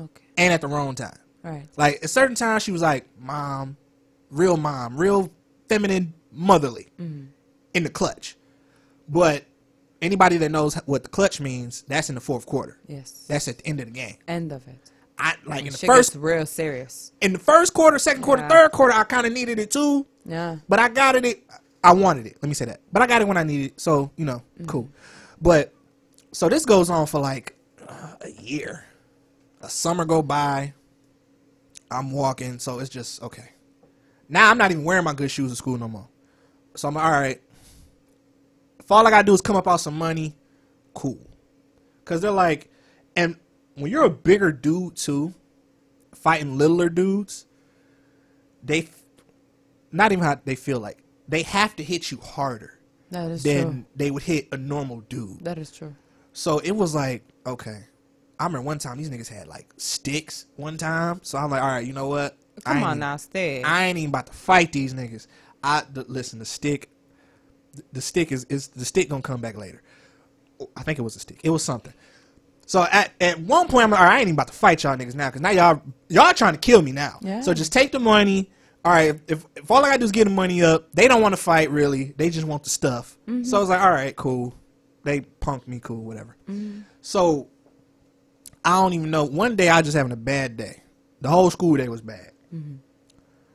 Okay. 0.00 0.24
and 0.36 0.52
at 0.52 0.60
the 0.60 0.68
wrong 0.68 0.94
time. 0.94 1.16
Right. 1.42 1.66
Like 1.76 2.00
at 2.02 2.10
certain 2.10 2.34
times, 2.36 2.62
she 2.62 2.72
was 2.72 2.82
like, 2.82 3.06
"Mom, 3.18 3.76
real 4.30 4.56
mom, 4.56 4.96
real 4.96 5.30
feminine, 5.68 6.14
motherly, 6.30 6.88
mm-hmm. 7.00 7.26
in 7.74 7.82
the 7.82 7.90
clutch." 7.90 8.36
But 9.08 9.44
anybody 10.00 10.36
that 10.38 10.50
knows 10.50 10.74
what 10.86 11.02
the 11.02 11.08
clutch 11.08 11.40
means, 11.40 11.82
that's 11.88 12.08
in 12.08 12.14
the 12.14 12.20
fourth 12.20 12.46
quarter. 12.46 12.78
Yes. 12.86 13.24
That's 13.28 13.48
at 13.48 13.58
the 13.58 13.66
end 13.66 13.80
of 13.80 13.86
the 13.86 13.92
game. 13.92 14.16
End 14.28 14.52
of 14.52 14.66
it. 14.68 14.90
I 15.18 15.34
like 15.44 15.64
in 15.64 15.72
the 15.72 15.78
first, 15.78 16.16
real 16.16 16.46
serious. 16.46 17.12
in 17.20 17.32
the 17.32 17.38
first 17.38 17.74
quarter, 17.74 17.98
second 17.98 18.22
quarter, 18.22 18.42
Yeah. 18.42 18.48
third 18.48 18.72
quarter, 18.72 18.92
I 18.94 19.04
kind 19.04 19.26
of 19.26 19.32
needed 19.32 19.58
it 19.58 19.70
too. 19.70 20.06
Yeah. 20.24 20.56
But 20.68 20.78
I 20.80 20.88
got 20.88 21.14
it. 21.16 21.44
I 21.84 21.92
wanted 21.92 22.26
it. 22.26 22.36
Let 22.40 22.48
me 22.48 22.54
say 22.54 22.64
that. 22.66 22.80
But 22.92 23.02
I 23.02 23.06
got 23.06 23.22
it 23.22 23.28
when 23.28 23.36
I 23.36 23.42
needed 23.42 23.72
it. 23.72 23.80
So 23.80 24.10
you 24.16 24.24
know, 24.24 24.42
mm-hmm. 24.54 24.66
cool. 24.66 24.88
But 25.40 25.74
so 26.32 26.48
this 26.48 26.64
goes 26.64 26.90
on 26.90 27.06
for 27.06 27.20
like 27.20 27.56
uh, 27.86 28.14
a 28.22 28.30
year. 28.42 28.84
A 29.60 29.68
summer 29.68 30.04
go 30.04 30.22
by. 30.22 30.74
I'm 31.90 32.10
walking, 32.10 32.58
so 32.58 32.78
it's 32.80 32.90
just 32.90 33.22
okay. 33.22 33.50
Now 34.28 34.50
I'm 34.50 34.58
not 34.58 34.70
even 34.70 34.84
wearing 34.84 35.04
my 35.04 35.12
good 35.14 35.30
shoes 35.30 35.50
to 35.52 35.56
school 35.56 35.78
no 35.78 35.88
more. 35.88 36.08
So 36.74 36.88
I'm 36.88 36.94
like, 36.94 37.04
all 37.04 37.10
right. 37.10 37.40
If 38.80 38.90
all 38.90 39.06
I 39.06 39.10
gotta 39.10 39.24
do 39.24 39.34
is 39.34 39.40
come 39.40 39.56
up 39.56 39.68
out 39.68 39.76
some 39.80 39.96
money, 39.96 40.34
cool. 40.94 41.18
Cause 42.04 42.20
they're 42.20 42.30
like, 42.30 42.70
and 43.14 43.36
when 43.74 43.90
you're 43.90 44.04
a 44.04 44.10
bigger 44.10 44.50
dude 44.50 44.96
too, 44.96 45.34
fighting 46.14 46.58
littler 46.58 46.88
dudes, 46.88 47.46
they 48.62 48.88
not 49.92 50.10
even 50.12 50.24
how 50.24 50.40
they 50.44 50.54
feel 50.56 50.80
like 50.80 50.98
they 51.28 51.42
have 51.42 51.76
to 51.76 51.84
hit 51.84 52.10
you 52.10 52.18
harder 52.18 52.78
That 53.10 53.30
is 53.30 53.42
than 53.42 53.62
true. 53.70 53.84
they 53.94 54.10
would 54.10 54.22
hit 54.24 54.48
a 54.50 54.56
normal 54.56 55.00
dude. 55.02 55.44
That 55.44 55.58
is 55.58 55.70
true. 55.70 55.94
So 56.32 56.58
it 56.58 56.72
was 56.72 56.94
like, 56.94 57.22
okay. 57.46 57.84
I 58.38 58.44
remember 58.44 58.66
one 58.66 58.78
time 58.78 58.98
these 58.98 59.10
niggas 59.10 59.28
had 59.28 59.46
like 59.46 59.72
sticks 59.76 60.46
one 60.56 60.76
time. 60.76 61.20
So 61.22 61.38
I'm 61.38 61.50
like, 61.50 61.62
all 61.62 61.68
right, 61.68 61.86
you 61.86 61.92
know 61.92 62.08
what? 62.08 62.36
Come 62.64 62.82
on 62.82 62.98
now, 62.98 63.16
stay. 63.16 63.62
I 63.62 63.86
ain't 63.86 63.98
even 63.98 64.10
about 64.10 64.26
to 64.26 64.32
fight 64.32 64.72
these 64.72 64.94
niggas. 64.94 65.26
I 65.62 65.84
the, 65.92 66.04
listen. 66.08 66.38
The 66.38 66.44
stick, 66.44 66.88
the, 67.72 67.82
the 67.92 68.00
stick 68.00 68.32
is 68.32 68.44
is 68.44 68.68
the 68.68 68.84
stick 68.84 69.08
gonna 69.08 69.22
come 69.22 69.40
back 69.40 69.56
later. 69.56 69.82
I 70.76 70.82
think 70.82 70.98
it 70.98 71.02
was 71.02 71.16
a 71.16 71.20
stick. 71.20 71.40
It 71.44 71.50
was 71.50 71.62
something. 71.62 71.94
So 72.66 72.86
at 72.90 73.12
at 73.20 73.38
one 73.40 73.68
point 73.68 73.84
I'm 73.84 73.90
like, 73.90 74.00
all 74.00 74.06
right, 74.06 74.14
I 74.14 74.18
ain't 74.18 74.28
even 74.28 74.34
about 74.34 74.48
to 74.48 74.52
fight 74.52 74.82
y'all 74.82 74.96
niggas 74.96 75.14
now 75.14 75.28
because 75.28 75.40
now 75.40 75.50
y'all 75.50 75.82
y'all 76.08 76.32
trying 76.32 76.54
to 76.54 76.58
kill 76.58 76.82
me 76.82 76.92
now. 76.92 77.18
Yeah. 77.22 77.40
So 77.40 77.54
just 77.54 77.72
take 77.72 77.92
the 77.92 78.00
money. 78.00 78.50
All 78.84 78.92
right, 78.92 79.20
if 79.28 79.46
if 79.54 79.70
all 79.70 79.84
I 79.84 79.88
gotta 79.88 79.98
do 79.98 80.04
is 80.04 80.12
get 80.12 80.24
the 80.24 80.30
money 80.30 80.62
up, 80.62 80.88
they 80.92 81.06
don't 81.06 81.22
want 81.22 81.34
to 81.34 81.40
fight 81.40 81.70
really. 81.70 82.14
They 82.16 82.30
just 82.30 82.46
want 82.46 82.64
the 82.64 82.70
stuff. 82.70 83.16
Mm-hmm. 83.28 83.44
So 83.44 83.56
I 83.56 83.60
was 83.60 83.68
like, 83.68 83.80
all 83.80 83.90
right, 83.90 84.14
cool. 84.16 84.54
They 85.04 85.20
punked 85.20 85.66
me, 85.66 85.80
cool, 85.80 86.04
whatever. 86.04 86.36
Mm-hmm. 86.48 86.80
So 87.00 87.48
I 88.64 88.80
don't 88.80 88.92
even 88.92 89.10
know. 89.10 89.24
One 89.24 89.56
day 89.56 89.68
I 89.68 89.78
was 89.78 89.86
just 89.86 89.96
having 89.96 90.12
a 90.12 90.16
bad 90.16 90.56
day. 90.56 90.82
The 91.20 91.28
whole 91.28 91.50
school 91.50 91.76
day 91.76 91.88
was 91.88 92.00
bad. 92.00 92.32
Mm-hmm. 92.54 92.76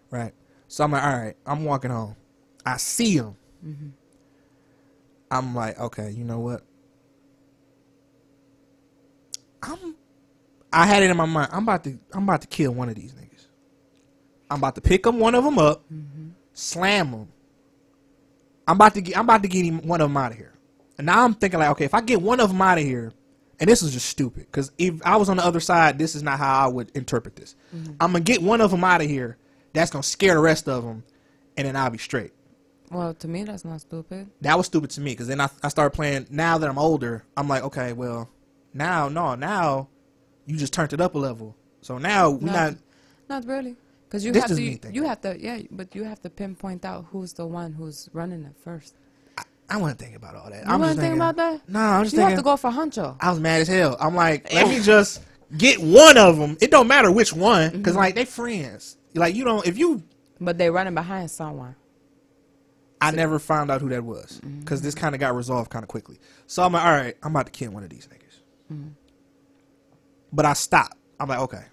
Right. 0.09 0.33
So 0.67 0.83
I'm 0.83 0.91
like, 0.91 1.03
all 1.03 1.17
right, 1.17 1.35
I'm 1.45 1.63
walking 1.63 1.91
home. 1.91 2.15
I 2.65 2.77
see 2.77 3.15
him. 3.15 3.35
Mm-hmm. 3.65 3.89
I'm 5.31 5.55
like, 5.55 5.79
okay, 5.79 6.11
you 6.11 6.23
know 6.23 6.39
what? 6.39 6.63
I'm. 9.63 9.95
I 10.71 10.85
had 10.85 11.03
it 11.03 11.09
in 11.09 11.17
my 11.17 11.25
mind. 11.25 11.49
I'm 11.51 11.63
about 11.63 11.83
to. 11.85 11.97
I'm 12.13 12.23
about 12.23 12.41
to 12.41 12.47
kill 12.47 12.73
one 12.73 12.89
of 12.89 12.95
these 12.95 13.13
niggas. 13.13 13.47
I'm 14.49 14.59
about 14.59 14.75
to 14.75 14.81
pick 14.81 15.05
him, 15.05 15.19
one 15.19 15.35
of 15.35 15.43
them 15.43 15.59
up, 15.59 15.83
slam 16.53 17.09
him. 17.09 17.27
I'm 18.67 18.75
about 18.75 18.93
to 18.95 19.01
get. 19.01 19.17
I'm 19.17 19.25
about 19.25 19.43
to 19.43 19.49
get 19.49 19.65
him 19.65 19.85
one 19.87 20.01
of 20.01 20.09
them 20.09 20.17
out 20.17 20.31
of 20.31 20.37
here. 20.37 20.53
And 20.97 21.05
now 21.05 21.23
I'm 21.23 21.33
thinking 21.33 21.59
like, 21.59 21.69
okay, 21.71 21.85
if 21.85 21.93
I 21.93 22.01
get 22.01 22.21
one 22.21 22.39
of 22.39 22.49
them 22.49 22.61
out 22.61 22.77
of 22.77 22.83
here, 22.83 23.13
and 23.59 23.69
this 23.69 23.81
is 23.81 23.91
just 23.93 24.07
stupid 24.07 24.45
because 24.51 24.71
if 24.77 25.01
I 25.05 25.15
was 25.17 25.29
on 25.29 25.37
the 25.37 25.45
other 25.45 25.59
side, 25.59 25.97
this 25.97 26.15
is 26.15 26.23
not 26.23 26.37
how 26.39 26.65
I 26.65 26.67
would 26.67 26.91
interpret 26.95 27.35
this. 27.35 27.55
Mm-hmm. 27.75 27.93
I'm 27.99 28.11
gonna 28.11 28.19
get 28.23 28.41
one 28.41 28.61
of 28.61 28.71
them 28.71 28.83
out 28.83 29.01
of 29.01 29.07
here. 29.07 29.37
That's 29.73 29.91
gonna 29.91 30.03
scare 30.03 30.35
the 30.35 30.41
rest 30.41 30.67
of 30.67 30.83
them, 30.83 31.03
and 31.55 31.67
then 31.67 31.75
I'll 31.75 31.89
be 31.89 31.97
straight. 31.97 32.33
Well, 32.91 33.13
to 33.15 33.27
me, 33.27 33.43
that's 33.43 33.65
not 33.65 33.81
stupid. 33.81 34.29
That 34.41 34.57
was 34.57 34.67
stupid 34.67 34.91
to 34.91 35.01
me 35.01 35.11
because 35.11 35.27
then 35.27 35.41
I, 35.41 35.49
I 35.63 35.69
started 35.69 35.95
playing. 35.95 36.27
Now 36.29 36.57
that 36.57 36.69
I'm 36.69 36.77
older, 36.77 37.23
I'm 37.35 37.47
like, 37.47 37.63
okay, 37.63 37.93
well, 37.93 38.29
now 38.73 39.09
no, 39.09 39.35
now 39.35 39.89
you 40.45 40.55
just 40.57 40.73
turned 40.73 40.93
it 40.93 41.01
up 41.01 41.15
a 41.15 41.17
level. 41.17 41.55
So 41.81 41.97
now 41.97 42.29
we're 42.29 42.47
No. 42.47 42.53
not. 42.53 42.75
Not 43.29 43.45
really. 43.45 43.75
Because 44.07 44.23
you 44.23 44.31
This 44.31 44.43
have 44.43 44.51
to, 44.51 44.55
me 44.55 44.79
you, 44.93 45.03
have 45.03 45.19
to, 45.21 45.37
yeah, 45.37 45.59
but 45.69 45.93
you 45.93 46.05
have 46.05 46.21
to 46.21 46.29
pinpoint 46.29 46.85
out 46.85 47.07
who's 47.11 47.33
the 47.33 47.45
one 47.45 47.73
who's 47.73 48.07
running 48.13 48.43
it 48.45 48.55
first. 48.63 48.95
I 49.69 49.77
want 49.77 49.97
to 49.97 50.03
think 50.03 50.15
about 50.15 50.35
all 50.35 50.49
that. 50.49 50.65
You 50.65 50.71
I'm 50.71 50.79
want 50.79 50.83
just 50.83 50.95
to 50.97 51.01
think 51.01 51.13
thinking, 51.13 51.17
about 51.17 51.35
that? 51.37 51.69
No, 51.69 51.79
I'm 51.79 52.03
just 52.03 52.13
you 52.13 52.19
thinking. 52.19 52.35
have 52.35 52.39
to 52.39 52.43
go 52.43 52.55
for 52.57 52.71
Huncho. 52.71 53.17
I 53.19 53.29
was 53.31 53.39
mad 53.39 53.61
as 53.61 53.67
hell. 53.67 53.97
I'm 53.99 54.15
like, 54.15 54.51
let 54.53 54.67
me 54.67 54.79
just 54.81 55.23
get 55.57 55.79
one 55.79 56.17
of 56.17 56.37
them. 56.37 56.57
It 56.61 56.71
don't 56.71 56.87
matter 56.87 57.11
which 57.11 57.33
one 57.33 57.71
because 57.71 57.93
Mm-hmm. 57.93 57.99
like 57.99 58.15
they 58.15 58.25
friends. 58.25 58.97
Like 59.13 59.35
you 59.35 59.43
don't. 59.43 59.65
If 59.67 59.77
you, 59.77 60.03
But 60.39 60.57
they 60.57 60.69
running 60.69 60.93
behind 60.93 61.29
someone. 61.31 61.75
I 63.01 63.11
never 63.11 63.37
found 63.39 63.69
out 63.69 63.81
who 63.81 63.89
that 63.89 64.03
was 64.03 64.39
because 64.59 64.81
this 64.81 64.95
kind 64.95 65.13
of 65.13 65.19
got 65.19 65.35
resolved 65.35 65.69
kind 65.69 65.83
of 65.83 65.89
quickly. 65.89 66.19
So 66.47 66.63
I'm 66.63 66.73
like, 66.73 66.83
all 66.83 66.91
right, 66.91 67.15
I'm 67.21 67.31
about 67.31 67.45
to 67.47 67.51
kill 67.51 67.71
one 67.71 67.83
of 67.83 67.89
these 67.89 68.07
niggas. 68.07 68.89
But 70.33 70.45
I 70.45 70.53
stopped. 70.53 70.97
I'm 71.19 71.29
like, 71.29 71.39
okay, 71.39 71.63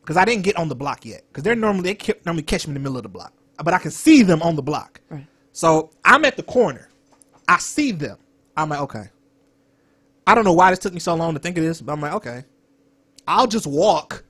because 0.00 0.16
I 0.16 0.24
didn't 0.24 0.44
get 0.44 0.56
on 0.56 0.68
the 0.68 0.74
block 0.74 1.04
yet 1.04 1.24
because 1.28 1.42
they're 1.44 1.54
normally 1.56 1.92
they 1.94 2.14
normally 2.24 2.42
catch 2.42 2.66
me 2.66 2.70
in 2.70 2.74
the 2.74 2.80
middle 2.80 2.96
of 2.96 3.02
the 3.02 3.08
block, 3.08 3.32
but 3.64 3.74
I 3.74 3.78
can 3.78 3.90
see 3.90 4.22
them 4.22 4.42
on 4.42 4.56
the 4.56 4.62
block. 4.62 5.00
Right. 5.10 5.26
So 5.52 5.90
I'm 6.04 6.24
at 6.24 6.36
the 6.36 6.42
corner. 6.42 6.88
I 7.52 7.58
see 7.58 7.92
them. 7.92 8.16
I'm 8.56 8.70
like, 8.70 8.80
okay. 8.80 9.10
I 10.26 10.34
don't 10.34 10.44
know 10.44 10.54
why 10.54 10.70
this 10.70 10.78
took 10.78 10.94
me 10.94 11.00
so 11.00 11.14
long 11.14 11.34
to 11.34 11.38
think 11.38 11.58
of 11.58 11.64
this, 11.64 11.82
but 11.82 11.92
I'm 11.92 12.00
like, 12.00 12.14
okay, 12.14 12.44
I'll 13.28 13.46
just 13.46 13.66
walk 13.66 14.24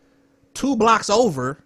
two 0.54 0.74
blocks 0.74 1.08
over 1.08 1.62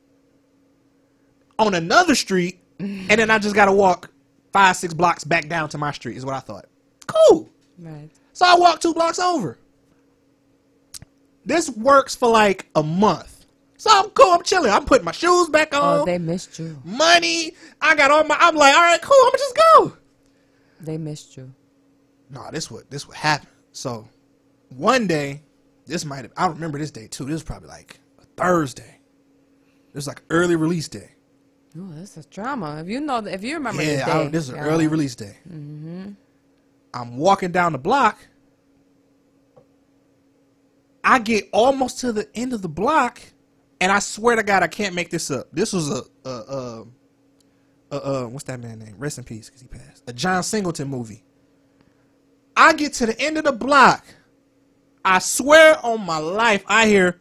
on 1.59 1.73
another 1.73 2.15
street, 2.15 2.61
and 2.79 3.09
then 3.09 3.31
I 3.31 3.39
just 3.39 3.55
gotta 3.55 3.73
walk 3.73 4.11
five, 4.53 4.77
six 4.77 4.93
blocks 4.93 5.25
back 5.25 5.49
down 5.49 5.71
to 5.71 5.79
my 5.79 5.93
street. 5.93 6.19
Is 6.19 6.27
what 6.27 6.35
I 6.35 6.41
thought. 6.41 6.67
Cool. 7.07 7.49
Right. 7.79 8.11
So 8.35 8.45
I 8.47 8.57
walked 8.57 8.83
two 8.83 8.93
blocks 8.93 9.19
over. 9.19 9.57
This 11.47 11.71
works 11.71 12.15
for 12.15 12.29
like 12.29 12.67
a 12.75 12.83
month. 12.83 13.47
So 13.79 13.89
I'm 13.91 14.11
cool. 14.11 14.35
I'm 14.35 14.43
chilling. 14.43 14.73
I'm 14.73 14.85
putting 14.85 15.07
my 15.07 15.13
shoes 15.13 15.49
back 15.49 15.71
oh, 15.73 15.81
on. 15.81 15.99
Oh, 16.01 16.05
they 16.05 16.19
missed 16.19 16.59
you. 16.59 16.77
money. 16.85 17.53
I 17.81 17.95
got 17.95 18.11
all 18.11 18.25
my. 18.25 18.37
I'm 18.39 18.57
like, 18.57 18.75
all 18.75 18.83
right, 18.83 19.01
cool. 19.01 19.17
I'm 19.25 19.31
gonna 19.31 19.39
just 19.39 19.57
go. 19.57 19.97
They 20.81 20.99
missed 20.99 21.37
you. 21.37 21.53
No, 22.31 22.49
this 22.51 22.71
what 22.71 22.91
this 22.91 23.07
what 23.07 23.17
happened. 23.17 23.51
So 23.73 24.09
one 24.71 25.07
day, 25.07 25.43
this 25.87 26.05
might 26.05 26.23
have. 26.23 26.33
I 26.37 26.47
remember 26.47 26.79
this 26.79 26.91
day 26.91 27.07
too. 27.07 27.25
This 27.25 27.35
was 27.35 27.43
probably 27.45 27.69
like 27.69 27.99
a 28.21 28.25
Thursday. 28.37 29.01
This 29.93 30.07
was 30.07 30.09
like 30.09 30.23
early 30.31 30.57
release 30.57 30.89
day. 30.89 31.13
Oh, 31.79 31.91
this 31.93 32.17
is 32.17 32.27
drama. 32.27 32.81
If 32.81 32.89
you 32.89 33.01
know, 33.01 33.19
if 33.19 33.45
you 33.45 33.55
remember 33.55 33.83
Yeah, 33.83 34.07
day, 34.07 34.13
I, 34.13 34.29
this 34.29 34.45
is 34.45 34.51
an 34.51 34.59
early 34.59 34.87
release 34.89 35.15
day. 35.15 35.37
Mm-hmm. 35.49 36.11
I'm 36.95 37.17
walking 37.19 37.53
down 37.53 37.73
the 37.73 37.79
block. 37.79 38.19
I 41.05 41.19
get 41.19 41.49
almost 41.53 42.01
to 42.01 42.13
the 42.13 42.29
end 42.35 42.53
of 42.53 42.63
the 42.63 42.69
block, 42.69 43.21
and 43.81 43.93
I 43.93 44.01
swear 44.01 44.37
to 44.37 44.43
God, 44.43 44.63
I 44.63 44.67
can't 44.67 44.95
make 44.95 45.11
this 45.11 45.31
up. 45.31 45.47
This 45.53 45.73
was 45.73 45.91
a, 45.91 46.03
a, 46.25 46.31
a, 46.31 46.85
a, 47.91 47.97
a 47.97 48.29
what's 48.29 48.45
that 48.45 48.61
man 48.61 48.79
name? 48.79 48.95
Rest 48.99 49.19
in 49.19 49.25
peace, 49.25 49.47
because 49.47 49.63
he 49.63 49.69
passed. 49.69 50.03
A 50.07 50.13
John 50.13 50.43
Singleton 50.43 50.89
movie. 50.89 51.23
I 52.57 52.73
get 52.73 52.95
to 52.95 53.07
the 53.07 53.21
end 53.21 53.39
of 53.39 53.45
the 53.45 53.53
block. 53.53 54.05
I 55.05 55.19
swear 55.19 55.79
on 55.85 56.05
my 56.05 56.19
life, 56.19 56.65
I 56.67 56.87
hear, 56.87 57.21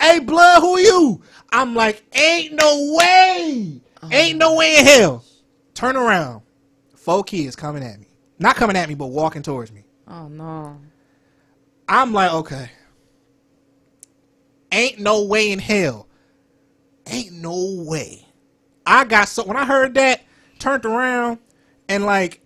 "Hey, 0.00 0.20
blood, 0.20 0.60
who 0.60 0.78
you?" 0.78 1.22
I'm 1.50 1.74
like, 1.74 2.02
"Ain't 2.14 2.54
no 2.54 2.94
way, 2.96 3.80
oh 4.02 4.08
ain't 4.10 4.38
no 4.38 4.54
way 4.54 4.76
in 4.78 4.86
hell." 4.86 5.24
Turn 5.74 5.96
around, 5.96 6.42
four 6.96 7.22
kids 7.24 7.56
coming 7.56 7.82
at 7.82 8.00
me, 8.00 8.06
not 8.38 8.56
coming 8.56 8.76
at 8.76 8.88
me, 8.88 8.94
but 8.94 9.06
walking 9.06 9.42
towards 9.42 9.72
me. 9.72 9.84
Oh 10.06 10.28
no. 10.28 10.78
I'm 11.88 12.12
like, 12.12 12.32
okay. 12.32 12.70
Ain't 14.70 14.98
no 14.98 15.24
way 15.24 15.50
in 15.50 15.58
hell. 15.58 16.06
Ain't 17.06 17.32
no 17.32 17.82
way. 17.86 18.27
I 18.88 19.04
got 19.04 19.28
so 19.28 19.44
when 19.44 19.56
I 19.56 19.64
heard 19.64 19.94
that, 19.94 20.22
turned 20.58 20.84
around 20.84 21.38
and 21.88 22.04
like, 22.04 22.40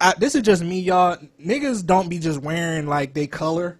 I, 0.00 0.14
this 0.18 0.34
is 0.34 0.42
just 0.42 0.62
me, 0.62 0.80
y'all. 0.80 1.16
Niggas 1.44 1.84
don't 1.86 2.08
be 2.08 2.18
just 2.18 2.40
wearing 2.42 2.86
like 2.86 3.14
they 3.14 3.26
color. 3.26 3.78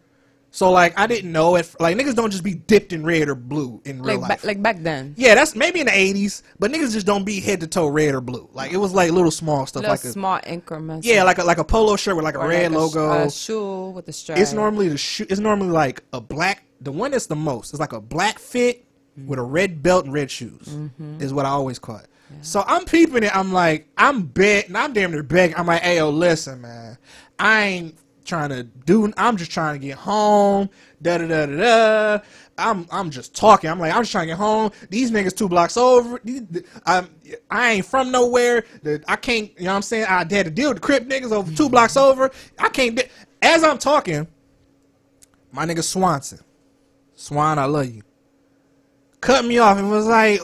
So 0.50 0.70
like, 0.72 0.98
I 0.98 1.06
didn't 1.06 1.30
know 1.30 1.56
it. 1.56 1.72
Like 1.78 1.96
niggas 1.96 2.14
don't 2.14 2.30
just 2.30 2.42
be 2.42 2.54
dipped 2.54 2.92
in 2.94 3.04
red 3.04 3.28
or 3.28 3.34
blue 3.34 3.82
in 3.84 4.00
real 4.02 4.18
Like 4.20 4.28
life. 4.30 4.40
ba- 4.40 4.46
like 4.46 4.62
back 4.62 4.78
then. 4.80 5.14
yeah, 5.18 5.34
that's 5.34 5.54
maybe 5.54 5.80
in 5.80 5.86
the 5.86 5.92
'80s, 5.92 6.42
but 6.58 6.70
niggas 6.72 6.92
just 6.94 7.06
don't 7.06 7.24
be 7.24 7.38
head 7.40 7.60
to 7.60 7.66
toe 7.66 7.86
red 7.86 8.14
or 8.14 8.20
blue. 8.22 8.48
Like 8.54 8.72
it 8.72 8.78
was 8.78 8.94
like 8.94 9.10
little 9.12 9.30
small 9.30 9.66
stuff, 9.66 9.82
Little 9.82 9.92
like 9.92 10.04
a, 10.04 10.08
small 10.08 10.40
increments. 10.46 11.06
yeah, 11.06 11.22
like 11.22 11.36
a 11.38 11.44
like 11.44 11.58
a 11.58 11.64
polo 11.64 11.96
shirt 11.96 12.16
with 12.16 12.24
like 12.24 12.34
a 12.36 12.38
red 12.48 12.72
like 12.72 12.80
a 12.82 12.90
sh- 12.90 12.94
logo. 12.96 13.24
A 13.26 13.30
shoe 13.30 13.90
with 13.90 14.08
a 14.08 14.12
stripe. 14.12 14.38
It's 14.38 14.52
normally 14.54 14.88
the 14.88 14.96
shoe. 14.96 15.26
It's 15.28 15.38
normally 15.40 15.70
like 15.70 16.02
a 16.14 16.20
black. 16.20 16.64
The 16.80 16.92
one 16.92 17.10
that's 17.10 17.26
the 17.26 17.36
most 17.36 17.72
It's 17.72 17.80
like 17.80 17.92
a 17.92 18.00
black 18.00 18.38
fit 18.38 18.86
with 19.26 19.38
a 19.38 19.42
red 19.42 19.82
belt 19.82 20.04
and 20.04 20.14
red 20.14 20.30
shoes. 20.30 20.68
Mm-hmm. 20.68 21.20
Is 21.20 21.32
what 21.32 21.46
I 21.46 21.50
always 21.50 21.78
caught. 21.78 22.06
So 22.42 22.62
I'm 22.66 22.84
peeping 22.84 23.22
it. 23.22 23.34
I'm 23.34 23.52
like, 23.52 23.88
I'm 23.96 24.22
begging. 24.22 24.76
I'm 24.76 24.92
damn 24.92 25.10
near 25.10 25.22
begging. 25.22 25.56
I'm 25.56 25.66
like, 25.66 25.82
hey, 25.82 25.96
yo, 25.96 26.10
listen, 26.10 26.60
man. 26.60 26.98
I 27.38 27.62
ain't 27.62 27.98
trying 28.24 28.50
to 28.50 28.64
do. 28.64 29.12
I'm 29.16 29.36
just 29.36 29.50
trying 29.50 29.80
to 29.80 29.86
get 29.86 29.96
home. 29.96 30.68
Da 31.00 31.18
da 31.18 31.26
da 31.26 31.46
da 31.46 31.56
da. 31.56 32.24
I'm 32.58 32.86
I'm 32.90 33.10
just 33.10 33.34
talking. 33.34 33.70
I'm 33.70 33.78
like, 33.78 33.94
I'm 33.94 34.02
just 34.02 34.12
trying 34.12 34.26
to 34.26 34.32
get 34.32 34.38
home. 34.38 34.72
These 34.90 35.10
niggas 35.10 35.36
two 35.36 35.48
blocks 35.48 35.76
over. 35.76 36.20
I'm, 36.84 37.08
I 37.50 37.70
ain't 37.72 37.86
from 37.86 38.10
nowhere. 38.10 38.64
I 39.06 39.16
can't. 39.16 39.50
You 39.58 39.64
know 39.64 39.70
what 39.70 39.76
I'm 39.76 39.82
saying? 39.82 40.06
I 40.06 40.18
had 40.18 40.28
to 40.28 40.50
deal 40.50 40.70
with 40.70 40.78
the 40.78 40.82
Crip 40.82 41.08
niggas 41.08 41.32
over 41.32 41.50
two 41.54 41.68
blocks 41.68 41.94
mm-hmm. 41.94 42.10
over. 42.10 42.30
I 42.58 42.68
can't. 42.68 42.96
De- 42.96 43.08
As 43.40 43.64
I'm 43.64 43.78
talking, 43.78 44.26
my 45.52 45.64
nigga 45.64 45.82
Swanson. 45.82 46.40
Swan, 47.14 47.58
I 47.58 47.64
love 47.64 47.86
you. 47.86 48.02
Cut 49.20 49.44
me 49.44 49.58
off 49.58 49.78
and 49.78 49.90
was 49.90 50.06
like, 50.06 50.40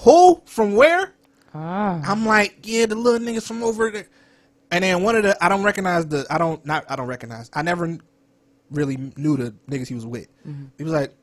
who? 0.00 0.40
From 0.46 0.74
where? 0.74 1.14
Ah. 1.54 2.00
I'm 2.04 2.26
like, 2.26 2.58
yeah, 2.62 2.86
the 2.86 2.94
little 2.94 3.20
niggas 3.26 3.46
from 3.46 3.62
over 3.62 3.90
there. 3.90 4.08
And 4.70 4.82
then 4.84 5.02
one 5.02 5.16
of 5.16 5.22
the, 5.22 5.42
I 5.44 5.48
don't 5.48 5.62
recognize 5.62 6.06
the, 6.06 6.26
I 6.30 6.38
don't, 6.38 6.64
not, 6.66 6.84
I 6.90 6.96
don't 6.96 7.06
recognize. 7.06 7.50
I 7.54 7.62
never 7.62 7.98
really 8.70 8.96
knew 9.16 9.36
the 9.36 9.54
niggas 9.70 9.88
he 9.88 9.94
was 9.94 10.06
with. 10.06 10.28
He 10.76 10.84
was 10.84 10.92
like, 10.92 11.14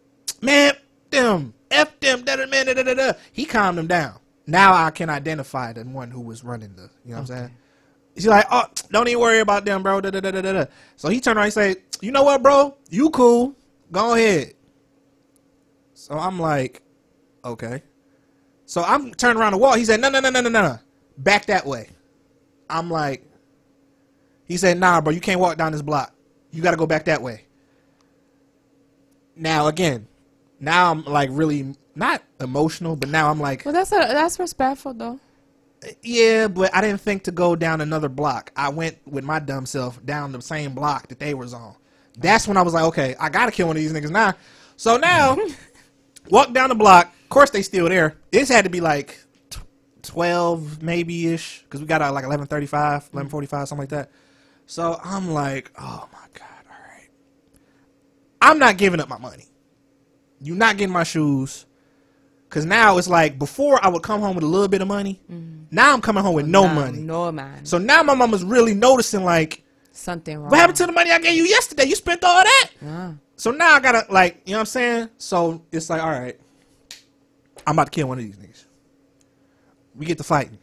man, 0.41 0.73
them, 1.09 1.53
F 1.69 1.99
them, 1.99 2.23
da 2.23 2.37
da 2.37 2.45
man, 2.47 2.65
da 2.67 2.73
da 2.73 2.83
da 2.83 2.93
da. 2.93 3.13
He 3.31 3.45
calmed 3.45 3.77
them 3.77 3.87
down. 3.87 4.19
Now 4.47 4.73
I 4.73 4.91
can 4.91 5.09
identify 5.09 5.73
the 5.73 5.83
one 5.83 6.09
who 6.11 6.21
was 6.21 6.43
running 6.43 6.75
the, 6.75 6.83
you 7.05 7.11
know 7.11 7.15
what 7.15 7.19
I'm 7.21 7.25
saying? 7.25 7.51
He's 8.15 8.27
like, 8.27 8.45
oh, 8.51 8.65
don't 8.91 9.07
even 9.07 9.19
worry 9.19 9.39
about 9.39 9.65
them, 9.65 9.81
bro. 9.83 9.99
Da, 9.99 10.11
da, 10.11 10.19
da, 10.19 10.31
da, 10.31 10.41
da. 10.41 10.65
So 10.95 11.09
he 11.09 11.19
turned 11.19 11.37
around 11.37 11.45
and 11.45 11.53
said, 11.53 11.77
you 12.01 12.11
know 12.11 12.23
what, 12.23 12.43
bro? 12.43 12.77
You 12.89 13.09
cool. 13.09 13.55
Go 13.91 14.13
ahead. 14.13 14.53
So 16.03 16.15
I'm 16.15 16.37
like, 16.37 16.81
okay. 17.45 17.81
So 18.65 18.83
I'm 18.83 19.13
turning 19.13 19.39
around 19.41 19.53
the 19.53 19.57
wall. 19.57 19.75
He 19.75 19.85
said, 19.85 20.01
no, 20.01 20.09
no, 20.09 20.19
no, 20.19 20.29
no, 20.29 20.41
no, 20.41 20.49
no, 20.49 20.61
no. 20.61 20.79
Back 21.17 21.45
that 21.45 21.65
way. 21.65 21.91
I'm 22.69 22.91
like, 22.91 23.25
he 24.43 24.57
said, 24.57 24.77
nah, 24.77 24.99
bro, 24.99 25.13
you 25.13 25.21
can't 25.21 25.39
walk 25.39 25.57
down 25.57 25.71
this 25.71 25.81
block. 25.81 26.13
You 26.51 26.61
got 26.61 26.71
to 26.71 26.77
go 26.77 26.85
back 26.85 27.05
that 27.05 27.21
way. 27.21 27.45
Now, 29.37 29.67
again, 29.67 30.05
now 30.59 30.91
I'm 30.91 31.05
like 31.05 31.29
really 31.31 31.73
not 31.95 32.21
emotional, 32.41 32.97
but 32.97 33.07
now 33.07 33.29
I'm 33.31 33.39
like, 33.39 33.63
Well, 33.63 33.73
that's 33.73 33.93
a, 33.93 33.95
that's 33.95 34.37
respectful 34.39 34.93
though. 34.93 35.21
yeah, 36.01 36.49
but 36.49 36.75
I 36.75 36.81
didn't 36.81 36.99
think 36.99 37.23
to 37.23 37.31
go 37.31 37.55
down 37.55 37.79
another 37.79 38.09
block. 38.09 38.51
I 38.57 38.67
went 38.67 38.97
with 39.07 39.23
my 39.23 39.39
dumb 39.39 39.65
self 39.65 40.05
down 40.05 40.33
the 40.33 40.41
same 40.41 40.75
block 40.75 41.07
that 41.07 41.19
they 41.19 41.33
was 41.33 41.53
on. 41.53 41.75
That's 42.17 42.45
when 42.45 42.57
I 42.57 42.61
was 42.61 42.73
like, 42.73 42.83
okay, 42.83 43.15
I 43.21 43.29
gotta 43.29 43.53
kill 43.53 43.67
one 43.67 43.77
of 43.77 43.81
these 43.81 43.93
niggas 43.93 44.11
now. 44.11 44.33
So 44.75 44.97
now, 44.97 45.37
walk 46.29 46.53
down 46.53 46.69
the 46.69 46.75
block. 46.75 47.07
Of 47.23 47.29
course, 47.29 47.49
they 47.49 47.61
still 47.61 47.89
there. 47.89 48.17
This 48.31 48.49
had 48.49 48.63
to 48.65 48.69
be 48.69 48.81
like 48.81 49.17
tw- 49.49 49.59
twelve, 50.01 50.81
maybe 50.83 51.27
ish, 51.33 51.63
because 51.63 51.81
we 51.81 51.87
got 51.87 52.01
out 52.01 52.13
like 52.13 52.25
11:35, 52.25 53.11
11:45, 53.11 53.49
something 53.49 53.77
like 53.79 53.89
that. 53.89 54.11
So 54.65 54.99
I'm 55.03 55.31
like, 55.31 55.71
oh 55.79 56.07
my 56.13 56.25
god, 56.33 56.63
all 56.69 56.77
right. 56.89 57.09
I'm 58.41 58.59
not 58.59 58.77
giving 58.77 58.99
up 58.99 59.09
my 59.09 59.17
money. 59.17 59.47
You're 60.39 60.55
not 60.57 60.77
getting 60.77 60.93
my 60.93 61.03
shoes. 61.03 61.65
Cause 62.49 62.65
now 62.65 62.99
it's 62.99 63.07
like 63.07 63.39
before 63.39 63.83
I 63.83 63.87
would 63.87 64.03
come 64.03 64.21
home 64.21 64.35
with 64.35 64.43
a 64.43 64.47
little 64.47 64.67
bit 64.67 64.81
of 64.81 64.87
money. 64.87 65.19
Now 65.71 65.91
I'm 65.91 66.01
coming 66.01 66.23
home 66.23 66.35
with 66.35 66.45
no 66.45 66.67
money. 66.67 66.99
No 66.99 67.31
man. 67.31 67.65
So 67.65 67.79
now 67.79 68.03
my 68.03 68.13
mama's 68.13 68.43
really 68.43 68.75
noticing 68.75 69.23
like, 69.23 69.63
Something 69.91 70.37
wrong. 70.37 70.49
what 70.51 70.59
happened 70.59 70.77
to 70.77 70.85
the 70.85 70.91
money 70.91 71.09
I 71.11 71.17
gave 71.17 71.35
you 71.35 71.45
yesterday? 71.45 71.85
You 71.85 71.95
spent 71.95 72.23
all 72.23 72.43
that. 72.43 72.69
Ah. 72.85 73.13
So 73.35 73.51
now 73.51 73.73
I 73.73 73.79
gotta 73.79 74.11
like, 74.11 74.41
you 74.45 74.51
know 74.51 74.57
what 74.57 74.61
I'm 74.61 74.65
saying? 74.67 75.09
So 75.17 75.63
it's 75.71 75.89
like, 75.89 76.01
all 76.01 76.11
right, 76.11 76.39
I'm 77.65 77.75
about 77.75 77.85
to 77.85 77.91
kill 77.91 78.07
one 78.07 78.19
of 78.19 78.23
these 78.23 78.37
niggas. 78.37 78.65
We 79.95 80.05
get 80.05 80.17
to 80.17 80.23
fighting. 80.23 80.57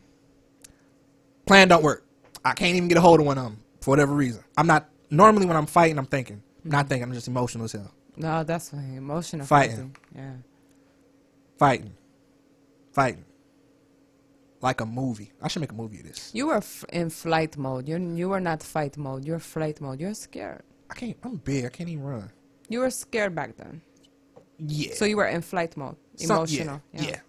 Plan 1.47 1.69
don't 1.69 1.83
work. 1.83 2.05
I 2.45 2.53
can't 2.55 2.77
even 2.77 2.89
get 2.89 2.99
a 2.99 3.01
hold 3.01 3.21
of 3.21 3.27
one 3.27 3.39
of 3.39 3.45
them 3.45 3.59
for 3.81 3.91
whatever 3.91 4.15
reason. 4.15 4.43
I'm 4.57 4.67
not 4.67 4.89
normally 5.11 5.47
when 5.47 5.57
I'm 5.57 5.67
fighting, 5.67 5.99
I'm 5.99 6.07
thinking, 6.07 6.43
not 6.65 6.81
mm-hmm. 6.81 6.89
thinking. 6.89 7.03
I'm 7.05 7.13
just 7.13 7.29
emotional 7.29 7.65
as 7.65 7.73
hell. 7.73 7.93
No, 8.17 8.45
that's. 8.45 8.73
Emotional 8.73 9.47
Fighting. 9.47 9.77
fighting. 9.77 9.97
Yeah. 10.15 10.33
Fighting, 11.59 11.93
fighting, 12.93 13.25
like 14.63 14.81
a 14.81 14.87
movie. 14.87 15.33
I 15.43 15.49
should 15.49 15.61
make 15.61 15.73
a 15.73 15.75
movie 15.75 16.01
of 16.01 16.07
this. 16.07 16.31
You 16.33 16.47
were 16.47 16.57
f- 16.57 16.85
in 16.91 17.11
flight 17.11 17.57
mode. 17.59 17.87
You 17.87 17.99
you 17.99 18.31
were 18.31 18.41
not 18.41 18.63
fight 18.63 18.97
mode. 18.97 19.25
You're 19.27 19.39
flight 19.39 19.81
mode. 19.81 20.01
You're 20.01 20.15
scared. 20.15 20.63
I 20.91 20.95
can't. 20.95 21.17
I'm 21.23 21.37
big. 21.37 21.67
I 21.67 21.69
can't 21.69 21.89
even 21.91 22.05
run. 22.05 22.31
You 22.71 22.81
were 22.81 22.89
scared 22.91 23.35
back 23.35 23.57
then. 23.59 23.83
Yeah. 24.59 24.95
So 24.95 25.05
you 25.05 25.19
were 25.19 25.27
in 25.27 25.43
flight 25.43 25.77
mode. 25.77 25.97
Some- 26.17 26.37
Emotional. 26.39 26.81
yeah, 26.95 27.03
yeah. 27.03 27.21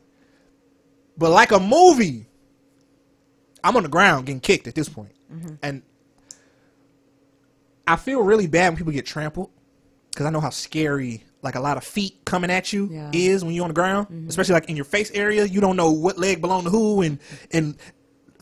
But 1.17 1.31
like 1.31 1.51
a 1.51 1.59
movie, 1.59 2.27
I'm 3.63 3.75
on 3.75 3.83
the 3.83 3.89
ground 3.89 4.25
getting 4.27 4.39
kicked 4.39 4.67
at 4.67 4.75
this 4.75 4.87
point. 4.87 5.11
Mm-hmm. 5.33 5.55
and 5.63 5.81
I 7.87 7.95
feel 7.95 8.21
really 8.21 8.47
bad 8.47 8.69
when 8.69 8.77
people 8.77 8.93
get 8.93 9.05
trampled 9.05 9.49
because 10.11 10.25
I 10.25 10.29
know 10.29 10.39
how 10.41 10.49
scary 10.49 11.23
like 11.41 11.55
a 11.55 11.59
lot 11.59 11.77
of 11.77 11.83
feet 11.83 12.23
coming 12.25 12.51
at 12.51 12.71
you 12.71 12.89
Yeah. 12.91 13.09
is 13.13 13.43
when 13.43 13.53
you're 13.53 13.63
on 13.63 13.69
the 13.69 13.73
ground, 13.73 14.27
especially 14.29 14.53
like 14.53 14.69
in 14.69 14.75
your 14.75 14.85
face 14.85 15.09
area. 15.11 15.45
You 15.45 15.59
don't 15.61 15.75
know 15.75 15.91
what 15.91 16.17
leg 16.19 16.39
belong 16.41 16.65
to 16.65 16.69
who, 16.69 17.01
and 17.01 17.17
and 17.51 17.77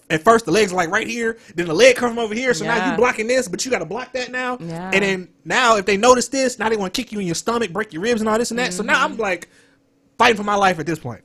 at 0.10 0.23
first 0.23 0.45
the 0.45 0.52
legs 0.52 0.72
are 0.72 0.76
like 0.76 0.90
right 0.90 1.07
here, 1.07 1.38
then 1.56 1.68
the 1.68 1.73
leg 1.73 1.95
come 1.95 2.10
from 2.10 2.19
over 2.19 2.34
here, 2.34 2.53
so 2.53 2.65
now 2.65 2.76
Yeah. 2.76 2.91
you 2.91 2.98
blocking 2.98 3.27
this, 3.27 3.48
but 3.48 3.64
you 3.64 3.72
got 3.72 3.80
to 3.80 3.86
block 3.86 4.14
that 4.14 4.31
now. 4.31 4.57
Yeah. 4.60 4.91
And 4.94 5.03
then 5.03 5.30
now 5.45 5.77
if 5.77 5.86
they 5.86 5.98
notice 5.98 6.27
this, 6.27 6.57
now 6.57 6.69
they 6.69 6.77
want 6.77 6.94
to 6.94 7.02
kick 7.02 7.11
you 7.11 7.19
in 7.19 7.26
your 7.26 7.36
stomach, 7.36 7.72
break 7.72 7.94
your 7.94 8.02
ribs, 8.02 8.22
and 8.22 8.30
all 8.30 8.38
this 8.38 8.52
and 8.52 8.60
that. 8.60 8.73
So 8.73 8.84
now 8.84 9.03
I'm 9.03 9.14
mm-hmm. 9.14 9.22
like 9.22 9.49
fighting 10.18 10.38
for 10.38 10.44
my 10.44 10.56
life 10.56 10.80
at 10.80 10.86
this 10.86 10.99
point. 10.99 11.23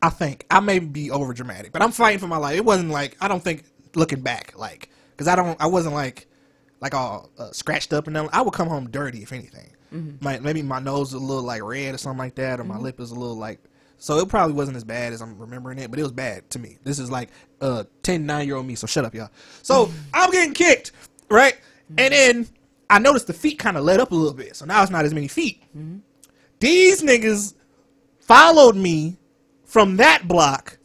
I 0.00 0.10
think 0.10 0.46
I 0.50 0.60
may 0.60 0.78
be 0.78 1.10
over 1.10 1.32
dramatic, 1.32 1.72
but 1.72 1.82
I'm 1.82 1.90
fighting 1.90 2.20
for 2.20 2.28
my 2.28 2.36
life. 2.36 2.56
It 2.56 2.64
wasn't 2.64 2.90
like 2.90 3.16
I 3.20 3.28
don't 3.28 3.42
think 3.42 3.64
looking 3.94 4.20
back, 4.20 4.56
like 4.56 4.90
because 5.12 5.26
I 5.26 5.34
don't, 5.34 5.60
I 5.60 5.66
wasn't 5.66 5.94
like 5.94 6.26
like 6.80 6.94
all 6.94 7.30
uh, 7.38 7.50
scratched 7.50 7.92
up 7.92 8.06
and 8.06 8.14
them. 8.14 8.28
I 8.32 8.42
would 8.42 8.54
come 8.54 8.68
home 8.68 8.90
dirty 8.90 9.22
if 9.22 9.32
anything. 9.32 9.72
Mm-hmm. 9.92 10.24
My 10.24 10.38
maybe 10.38 10.62
my 10.62 10.78
nose 10.78 11.12
was 11.12 11.22
a 11.22 11.24
little 11.24 11.42
like 11.42 11.62
red 11.62 11.94
or 11.94 11.98
something 11.98 12.18
like 12.18 12.36
that, 12.36 12.60
or 12.60 12.64
my 12.64 12.74
mm-hmm. 12.74 12.84
lip 12.84 13.00
is 13.00 13.10
a 13.10 13.14
little 13.14 13.36
like. 13.36 13.58
So 13.98 14.18
it 14.18 14.28
probably 14.28 14.54
wasn't 14.54 14.76
as 14.76 14.84
bad 14.84 15.12
as 15.12 15.20
I'm 15.20 15.36
remembering 15.38 15.78
it, 15.78 15.90
but 15.90 15.98
it 15.98 16.02
was 16.02 16.12
bad 16.12 16.48
to 16.50 16.58
me. 16.58 16.78
This 16.84 16.98
is 16.98 17.10
like 17.10 17.30
uh 17.60 17.84
10, 18.02 18.26
9 18.26 18.46
year 18.46 18.56
old 18.56 18.66
me, 18.66 18.74
so 18.74 18.86
shut 18.86 19.04
up, 19.04 19.14
y'all. 19.14 19.30
So 19.62 19.86
mm. 19.86 19.92
I'm 20.14 20.30
getting 20.30 20.54
kicked, 20.54 20.92
right? 21.28 21.56
And 21.96 22.12
then 22.12 22.48
I 22.90 22.98
noticed 22.98 23.26
the 23.26 23.32
feet 23.32 23.58
kind 23.58 23.76
of 23.76 23.84
let 23.84 24.00
up 24.00 24.12
a 24.12 24.14
little 24.14 24.34
bit, 24.34 24.56
so 24.56 24.64
now 24.66 24.82
it's 24.82 24.90
not 24.90 25.04
as 25.04 25.14
many 25.14 25.28
feet. 25.28 25.62
Mm-hmm. 25.76 25.98
These 26.60 27.02
niggas 27.02 27.54
followed 28.20 28.76
me 28.76 29.16
from 29.64 29.96
that 29.96 30.28
block 30.28 30.78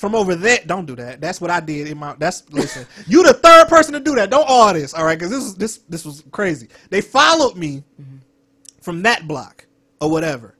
from 0.00 0.14
over 0.14 0.34
there. 0.34 0.60
Don't 0.64 0.86
do 0.86 0.96
that. 0.96 1.20
That's 1.20 1.42
what 1.42 1.50
I 1.50 1.60
did 1.60 1.86
in 1.86 1.98
my. 1.98 2.14
That's 2.18 2.50
listen. 2.50 2.86
you 3.06 3.22
the 3.22 3.34
third 3.34 3.68
person 3.68 3.92
to 3.92 4.00
do 4.00 4.14
that. 4.14 4.30
Don't 4.30 4.48
all 4.48 4.72
this, 4.72 4.94
all 4.94 5.04
right? 5.04 5.18
Because 5.18 5.30
this 5.30 5.42
was 5.42 5.54
this 5.56 5.78
this 5.90 6.04
was 6.06 6.24
crazy. 6.32 6.68
They 6.88 7.02
followed 7.02 7.56
me 7.56 7.84
mm-hmm. 8.00 8.16
from 8.80 9.02
that 9.02 9.28
block 9.28 9.66
or 10.00 10.10
whatever. 10.10 10.56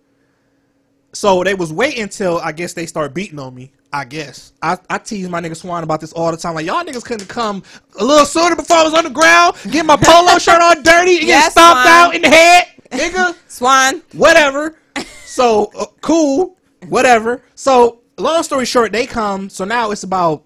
So 1.12 1.43
they 1.43 1.55
was 1.55 1.73
waiting 1.73 2.03
until 2.05 2.39
I 2.39 2.53
guess 2.53 2.73
they 2.73 2.87
start 2.87 3.15
beating 3.15 3.39
on 3.39 3.55
me. 3.55 3.73
I 3.93 4.05
guess 4.05 4.53
I, 4.62 4.78
I 4.89 4.99
tease 4.99 5.28
my 5.28 5.41
nigga 5.41 5.57
Swan 5.57 5.82
about 5.82 6.01
this 6.01 6.12
all 6.12 6.31
the 6.31 6.37
time. 6.37 6.55
Like 6.55 6.65
y'all 6.66 6.85
niggas 6.85 7.05
couldn't 7.05 7.27
come 7.28 7.62
a 7.99 8.05
little 8.05 8.24
sooner 8.24 8.55
before 8.55 8.77
I 8.77 8.85
was 8.85 8.95
on 8.95 9.03
the 9.05 9.11
ground, 9.11 9.57
get 9.70 9.85
my 9.85 9.97
polo 9.97 10.39
shirt 10.39 10.62
on 10.62 10.82
dirty, 10.85 11.16
and 11.16 11.20
get 11.23 11.28
Yes, 11.28 11.53
stomped 11.53 11.82
Swan. 11.82 11.89
out 11.89 12.15
in 12.15 12.23
the 12.23 12.28
head, 12.28 12.66
nigga 12.93 13.35
Swan. 13.49 14.03
whatever. 14.12 14.77
So 15.24 15.73
uh, 15.77 15.87
cool, 16.01 16.57
whatever. 16.89 17.43
So 17.57 18.03
long 18.16 18.45
story 18.45 18.65
short, 18.65 18.93
they 18.93 19.07
come. 19.07 19.49
So 19.49 19.65
now 19.65 19.91
it's 19.91 20.05
about 20.05 20.45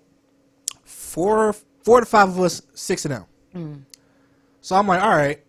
four, 0.84 1.54
four 1.82 2.00
to 2.00 2.06
five 2.06 2.30
of 2.30 2.40
us, 2.40 2.62
six 2.74 3.04
of 3.04 3.10
them. 3.52 3.86
So 4.62 4.76
I'm 4.76 4.86
like, 4.86 5.02
all 5.02 5.10
right, 5.10 5.42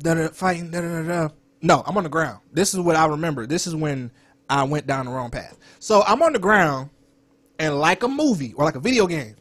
da 0.00 0.14
da 0.14 0.28
fighting, 0.28 0.70
da 0.72 0.80
da 0.80 1.02
da 1.02 1.08
da. 1.26 1.28
No, 1.62 1.82
I'm 1.86 1.96
on 1.96 2.02
the 2.02 2.08
ground. 2.08 2.40
This 2.52 2.74
is 2.74 2.80
what 2.80 2.96
I 2.96 3.06
remember. 3.06 3.46
This 3.46 3.66
is 3.68 3.74
when 3.76 4.10
I 4.48 4.62
went 4.64 4.86
down 4.86 5.06
the 5.06 5.12
wrong 5.12 5.30
path. 5.30 5.58
So 5.78 6.02
I'm 6.06 6.22
on 6.22 6.32
the 6.32 6.38
ground, 6.38 6.90
and 7.58 7.78
like 7.78 8.02
a 8.02 8.08
movie 8.08 8.54
or 8.54 8.64
like 8.64 8.76
a 8.76 8.80
video 8.80 9.06
game, 9.06 9.36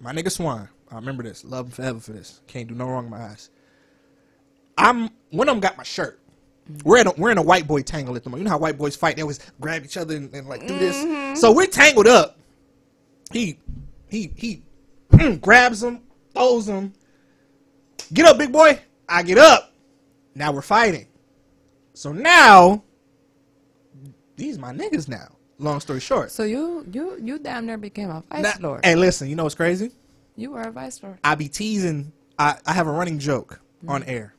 my 0.00 0.12
nigga 0.12 0.30
Swan. 0.30 0.68
I 0.90 0.96
remember 0.96 1.22
this. 1.24 1.44
Love 1.44 1.66
him 1.66 1.72
forever 1.72 1.98
for 1.98 2.12
this. 2.12 2.40
Can't 2.46 2.68
do 2.68 2.74
no 2.74 2.86
wrong 2.86 3.06
in 3.06 3.10
my 3.10 3.22
eyes. 3.22 3.50
I'm 4.78 5.10
one 5.30 5.48
of 5.48 5.54
them 5.54 5.60
got 5.60 5.76
my 5.76 5.82
shirt. 5.82 6.20
We're 6.84 6.98
in 6.98 7.08
a 7.08 7.12
we're 7.16 7.30
in 7.30 7.38
a 7.38 7.42
white 7.42 7.66
boy 7.66 7.82
tangle 7.82 8.14
at 8.14 8.22
the 8.22 8.30
moment. 8.30 8.42
You 8.42 8.44
know 8.44 8.50
how 8.50 8.58
white 8.58 8.78
boys 8.78 8.94
fight? 8.94 9.16
They 9.16 9.22
always 9.22 9.40
grab 9.60 9.84
each 9.84 9.96
other 9.96 10.14
and, 10.14 10.32
and 10.32 10.46
like 10.46 10.66
do 10.66 10.78
this. 10.78 10.96
Mm-hmm. 10.96 11.34
So 11.34 11.52
we're 11.52 11.66
tangled 11.66 12.06
up. 12.06 12.38
He 13.32 13.58
he 14.08 14.32
he 14.36 14.62
mm, 15.10 15.40
grabs 15.40 15.82
him, 15.82 16.02
throws 16.32 16.68
him. 16.68 16.92
Get 18.12 18.26
up, 18.26 18.38
big 18.38 18.52
boy. 18.52 18.78
I 19.08 19.24
get 19.24 19.38
up. 19.38 19.72
Now 20.34 20.52
we're 20.52 20.62
fighting. 20.62 21.08
So 21.94 22.12
now 22.12 22.83
these 24.36 24.58
my 24.58 24.72
niggas 24.72 25.08
now. 25.08 25.28
Long 25.58 25.80
story 25.80 26.00
short. 26.00 26.30
So 26.30 26.44
you 26.44 26.86
you 26.92 27.18
you 27.22 27.38
damn 27.38 27.66
near 27.66 27.78
became 27.78 28.10
a 28.10 28.22
vice 28.30 28.42
Now- 28.42 28.68
lord. 28.68 28.84
Hey, 28.84 28.96
listen, 28.96 29.28
you 29.28 29.36
know 29.36 29.44
what's 29.44 29.54
crazy? 29.54 29.92
you 30.36 30.50
were 30.50 30.62
a 30.62 30.70
vice 30.70 31.02
lord. 31.02 31.18
I 31.22 31.34
be 31.34 31.48
teasing. 31.48 32.12
I, 32.38 32.56
I 32.66 32.72
have 32.72 32.86
a 32.86 32.92
running 32.92 33.18
joke 33.18 33.60
mm-hmm. 33.78 33.90
on 33.90 34.02
air. 34.04 34.34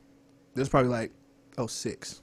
This 0.54 0.64
is 0.64 0.68
probably 0.68 0.90
like 0.90 1.12
oh 1.58 1.66
six. 1.66 2.22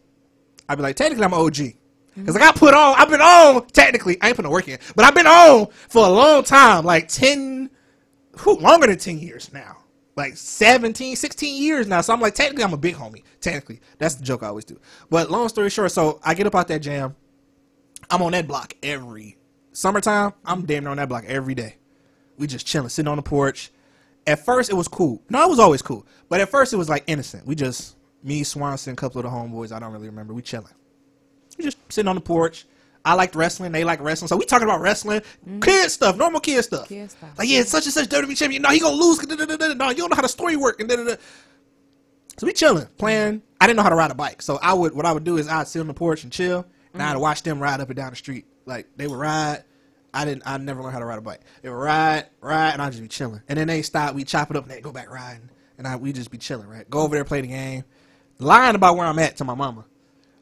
I'd 0.70 0.76
be 0.76 0.82
like, 0.82 0.96
technically 0.96 1.26
I'm 1.26 1.34
an 1.34 1.40
OG. 1.40 1.54
Mm-hmm. 1.54 2.26
Cause 2.26 2.36
like 2.36 2.44
I 2.44 2.52
put 2.52 2.74
on. 2.74 2.96
I've 2.98 3.10
been 3.10 3.22
on. 3.22 3.66
Technically, 3.68 4.18
I 4.22 4.28
ain't 4.28 4.36
put 4.36 4.44
no 4.44 4.52
work 4.52 4.68
in, 4.68 4.78
but 4.96 5.06
I've 5.06 5.16
been 5.16 5.28
on 5.28 5.68
for 5.90 6.06
a 6.06 6.10
long 6.10 6.44
time, 6.44 6.86
like 6.86 7.08
ten, 7.08 7.70
who, 8.38 8.60
longer 8.60 8.88
than 8.88 8.98
ten 8.98 9.18
years 9.18 9.52
now, 9.52 9.78
like 10.16 10.38
17, 10.38 11.16
16 11.16 11.62
years 11.62 11.88
now. 11.88 12.02
So 12.02 12.14
I'm 12.14 12.22
like, 12.22 12.36
technically, 12.36 12.64
I'm 12.64 12.74
a 12.74 12.78
big 12.78 12.96
homie. 12.96 13.24
Technically, 13.42 13.82
that's 13.98 14.16
the 14.16 14.24
joke 14.24 14.44
I 14.44 14.48
always 14.48 14.66
do. 14.66 14.80
But 15.10 15.32
long 15.32 15.50
story 15.50 15.72
short, 15.72 15.92
so 15.92 16.20
I 16.24 16.36
get 16.36 16.46
up 16.46 16.54
out 16.54 16.68
that 16.68 16.84
jam. 16.84 17.16
I'm 18.14 18.22
on 18.22 18.34
that 18.34 18.48
block 18.48 18.76
every 18.84 19.38
summertime. 19.72 20.34
I'm 20.46 20.68
damn 20.68 20.84
near 20.84 20.92
on 20.92 20.98
that 20.98 21.10
block 21.10 21.24
every 21.26 21.56
day. 21.56 21.78
We 22.38 22.46
just 22.46 22.68
chilling, 22.68 22.90
sitting 22.90 23.10
on 23.10 23.18
the 23.18 23.24
porch. 23.24 23.72
At 24.28 24.46
first, 24.46 24.70
it 24.70 24.76
was 24.76 24.88
cool. 24.88 25.24
No, 25.32 25.42
it 25.42 25.50
was 25.50 25.58
always 25.58 25.82
cool. 25.82 26.06
But 26.30 26.40
at 26.40 26.50
first, 26.50 26.74
it 26.74 26.78
was 26.78 26.88
like 26.88 27.06
innocent. 27.08 27.48
We 27.48 27.56
just 27.56 27.96
me, 28.22 28.44
Swanson, 28.44 28.94
a 28.94 28.96
couple 28.96 29.18
of 29.18 29.24
the 29.24 29.32
homeboys. 29.32 29.72
I 29.72 29.80
don't 29.80 29.92
really 29.92 30.10
remember. 30.10 30.36
We 30.36 30.44
chilling. 30.44 30.76
We 31.58 31.64
just 31.64 31.78
sitting 31.90 32.08
on 32.08 32.14
the 32.14 32.22
porch. 32.22 32.68
I 33.04 33.16
liked 33.16 33.34
wrestling. 33.34 33.72
They 33.72 33.84
like 33.84 34.00
wrestling. 34.00 34.28
So 34.28 34.38
we 34.38 34.46
talking 34.46 34.68
about 34.68 34.82
wrestling, 34.82 35.24
mm. 35.50 35.64
kid 35.64 35.90
stuff, 35.90 36.16
normal 36.16 36.40
kid 36.40 36.62
stuff. 36.62 36.88
Kid 36.88 37.10
stuff. 37.10 37.32
Like 37.36 37.50
yeah, 37.50 37.64
such 37.64 37.86
and 37.86 37.94
such 37.94 38.10
WWE 38.10 38.38
champion. 38.38 38.62
No, 38.62 38.70
he 38.70 38.80
gonna 38.80 38.96
lose. 38.96 39.28
No, 39.28 39.90
you 39.90 39.96
don't 39.96 40.12
know 40.12 40.16
how 40.16 40.22
the 40.22 40.30
story 40.30 40.56
work. 40.56 40.80
And 40.80 40.88
da. 40.88 41.16
So 42.38 42.46
we 42.46 42.54
chilling, 42.54 42.86
playing. 43.00 43.42
I 43.60 43.66
didn't 43.66 43.78
know 43.78 43.84
how 43.84 43.90
to 43.90 43.96
ride 43.96 44.12
a 44.12 44.16
bike, 44.16 44.44
so 44.44 44.60
I 44.62 44.74
would 44.74 44.94
what 44.94 45.08
I 45.08 45.12
would 45.12 45.24
do 45.24 45.38
is 45.38 45.48
I'd 45.48 45.68
sit 45.68 45.80
on 45.80 45.88
the 45.88 45.96
porch 45.96 46.24
and 46.24 46.32
chill, 46.32 46.68
and 46.94 47.02
I'd 47.02 47.18
watch 47.18 47.44
them 47.44 47.60
ride 47.60 47.80
up 47.82 47.90
and 47.90 47.98
down 47.98 48.12
the 48.12 48.16
street. 48.16 48.46
Like 48.66 48.88
they 48.96 49.08
would 49.08 49.18
ride. 49.20 49.64
I 50.14 50.26
didn't. 50.26 50.44
I 50.46 50.58
never 50.58 50.82
learned 50.82 50.94
how 50.94 51.00
to 51.00 51.06
ride 51.06 51.18
a 51.18 51.22
bike. 51.22 51.42
They 51.62 51.70
would 51.70 51.76
ride, 51.76 52.28
ride, 52.40 52.74
and 52.74 52.82
I'd 52.82 52.92
just 52.92 53.02
be 53.02 53.08
chilling. 53.08 53.42
And 53.50 53.58
then 53.58 53.68
they 53.68 53.82
stop. 53.82 54.14
We 54.14 54.24
chop 54.24 54.52
it 54.52 54.58
up 54.58 54.64
and 54.64 54.72
they 54.72 54.80
go 54.80 54.92
back 54.92 55.10
riding, 55.10 55.50
and 55.78 55.88
I 55.88 55.96
we 55.96 56.14
just 56.14 56.30
be 56.32 56.38
chilling. 56.38 56.68
Right, 56.68 56.88
go 56.90 57.00
over 57.02 57.16
there, 57.16 57.26
play 57.26 57.42
the 57.42 57.48
game, 57.48 57.84
lying 58.40 58.76
about 58.76 58.96
where 58.96 59.08
I'm 59.08 59.20
at 59.20 59.38
to 59.38 59.44
my 59.44 59.56
mama. 59.56 59.86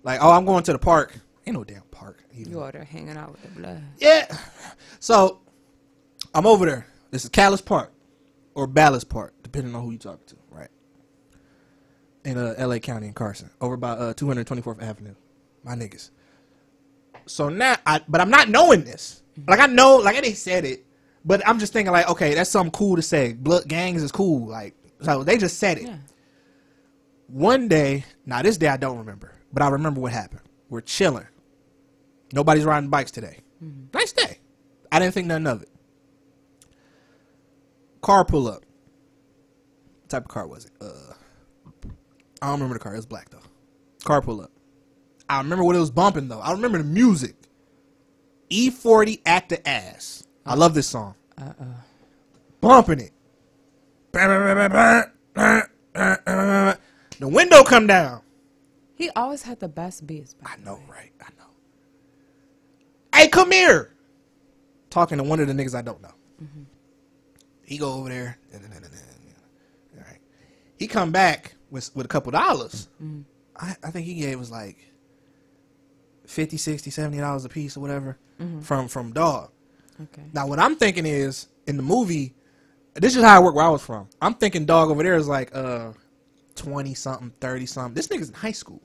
Like, 0.04 0.20
oh, 0.22 0.32
I'm 0.32 0.46
going 0.46 0.64
to 0.64 0.74
the 0.74 0.80
park. 0.80 1.16
Ain't 1.46 1.56
no 1.56 1.64
damn 1.64 1.84
park. 1.92 2.24
even. 2.36 2.52
You 2.52 2.64
out 2.64 2.74
there 2.74 2.84
hanging 2.84 3.18
out 3.18 3.32
with 3.32 3.42
the 3.44 3.60
blood. 3.60 3.84
Yeah. 3.98 4.38
So 5.00 5.40
I'm 6.34 6.46
over 6.46 6.66
there. 6.66 6.86
This 7.10 7.24
is 7.24 7.30
Calas 7.30 7.64
Park 7.64 7.92
or 8.54 8.68
Ballas 8.68 9.08
Park, 9.08 9.34
depending 9.44 9.74
on 9.76 9.84
who 9.84 9.92
you 9.92 9.98
talking 9.98 10.26
to, 10.28 10.36
right? 10.50 10.70
In 12.24 12.38
uh, 12.38 12.54
L.A. 12.58 12.80
County 12.80 13.08
in 13.08 13.14
Carson, 13.14 13.50
over 13.60 13.78
by 13.78 13.92
uh, 13.92 14.14
224th 14.14 14.82
Avenue. 14.82 15.16
My 15.64 15.76
niggas. 15.76 16.12
So 17.26 17.50
now, 17.50 17.76
I 17.86 18.02
but 18.08 18.22
I'm 18.22 18.30
not 18.30 18.50
knowing 18.50 18.84
this. 18.84 19.24
Like 19.48 19.60
I 19.60 19.68
know, 19.68 19.98
like 19.98 20.22
they 20.22 20.34
said 20.34 20.66
it, 20.66 20.86
but 21.24 21.48
I'm 21.48 21.60
just 21.60 21.74
thinking 21.74 21.92
like, 21.92 22.10
okay, 22.10 22.34
that's 22.34 22.50
something 22.50 22.72
cool 22.72 22.96
to 22.96 23.02
say. 23.02 23.34
Blood 23.34 23.68
gangs 23.68 24.04
is 24.04 24.12
cool. 24.12 24.48
Like 24.48 24.76
so, 25.02 25.24
they 25.24 25.38
just 25.38 25.58
said 25.58 25.78
it. 25.78 25.84
Yeah. 25.86 25.98
One 27.28 27.68
day, 27.68 28.06
now 28.26 28.42
this 28.42 28.58
day 28.58 28.68
I 28.68 28.78
don't 28.78 28.98
remember, 28.98 29.34
but 29.54 29.64
I 29.64 29.70
remember 29.70 30.02
what 30.02 30.12
happened. 30.12 30.42
We're 30.70 30.82
chilling. 30.82 31.28
Nobody's 32.34 32.66
riding 32.66 32.90
bikes 32.90 33.12
today. 33.12 33.40
Nice 33.94 34.12
day. 34.12 34.40
I 34.92 35.00
didn't 35.00 35.14
think 35.14 35.28
nothing 35.28 35.48
of 35.48 35.62
it. 35.64 35.70
Car 38.02 38.26
pull 38.26 38.48
up. 38.48 38.66
What 40.02 40.10
type 40.10 40.24
of 40.24 40.30
car 40.30 40.48
was 40.48 40.66
it? 40.66 40.72
Uh, 40.82 41.14
I 42.42 42.48
don't 42.48 42.54
remember 42.54 42.74
the 42.74 42.80
car. 42.80 42.94
It 42.94 42.98
was 42.98 43.06
black 43.06 43.30
though. 43.30 43.44
Car 44.04 44.22
pull 44.22 44.42
up. 44.42 44.52
I 45.32 45.38
remember 45.38 45.64
what 45.64 45.78
it 45.78 45.80
was 45.80 45.92
bumping 45.92 46.28
though. 46.28 46.42
I 46.42 46.52
remember 46.52 46.78
the 46.78 46.84
music. 46.84 47.36
E40 48.50 49.22
Act 49.26 49.50
the 49.50 49.68
Ass. 49.68 50.28
I 50.46 50.56
love 50.56 50.74
this 50.74 50.88
song. 50.88 51.16
Uh-uh. 51.38 51.64
Bumping 52.60 53.00
it. 53.00 53.12
The 57.20 57.22
window 57.22 57.64
come 57.64 57.88
down. 57.88 58.24
He 58.96 59.10
always 59.12 59.44
had 59.44 59.62
the 59.62 59.70
best 59.70 60.06
beats. 60.06 60.36
I 60.46 60.58
know, 60.66 60.80
right? 60.90 61.14
I 61.22 61.30
know. 61.38 61.48
Hey, 63.16 63.30
come 63.30 63.52
here. 63.52 63.96
Talking 64.90 65.18
to 65.18 65.24
one 65.24 65.40
of 65.40 65.48
the 65.48 65.54
niggas 65.54 65.74
I 65.74 65.82
don't 65.82 66.02
know. 66.02 66.14
He 67.64 67.78
go 67.78 67.94
over 67.94 68.10
there. 68.10 68.38
All 68.54 68.60
right. 69.96 70.20
He 70.76 70.88
come 70.88 71.14
back 71.14 71.56
with 71.70 71.96
with 71.96 72.06
a 72.06 72.10
couple 72.10 72.34
dollars. 72.34 72.90
Mm-hmm. 73.02 73.22
I, 73.56 73.78
I 73.82 73.92
think 73.92 74.06
he 74.06 74.16
gave 74.16 74.42
us 74.42 74.52
like 74.52 74.91
50 76.26 76.58
60 76.58 76.90
70 76.92 77.18
dollars 77.20 77.46
a 77.46 77.50
piece 77.50 77.76
or 77.78 77.80
whatever 77.82 78.18
from 78.62 78.88
from 78.88 79.14
dog. 79.14 79.52
Okay. 80.02 80.24
now 80.34 80.48
what 80.48 80.58
i'm 80.58 80.76
thinking 80.76 81.06
is 81.06 81.48
in 81.68 81.78
the 81.78 81.84
movie 81.84 82.34
this 82.96 83.16
is 83.16 83.24
how 83.24 83.38
i 83.38 83.40
work 83.40 83.54
where 83.56 83.66
i 83.66 83.70
was 83.70 83.84
from. 83.84 84.08
I'm 84.22 84.34
thinking 84.34 84.66
dog 84.66 84.90
over 84.90 85.04
there 85.04 85.16
is 85.16 85.28
like 85.28 85.56
uh 85.56 85.92
20 86.56 86.94
something 86.94 87.32
30 87.40 87.66
something. 87.68 87.94
This 87.94 88.08
nigga's 88.08 88.30
in 88.30 88.36
high 88.36 88.52
school. 88.52 88.82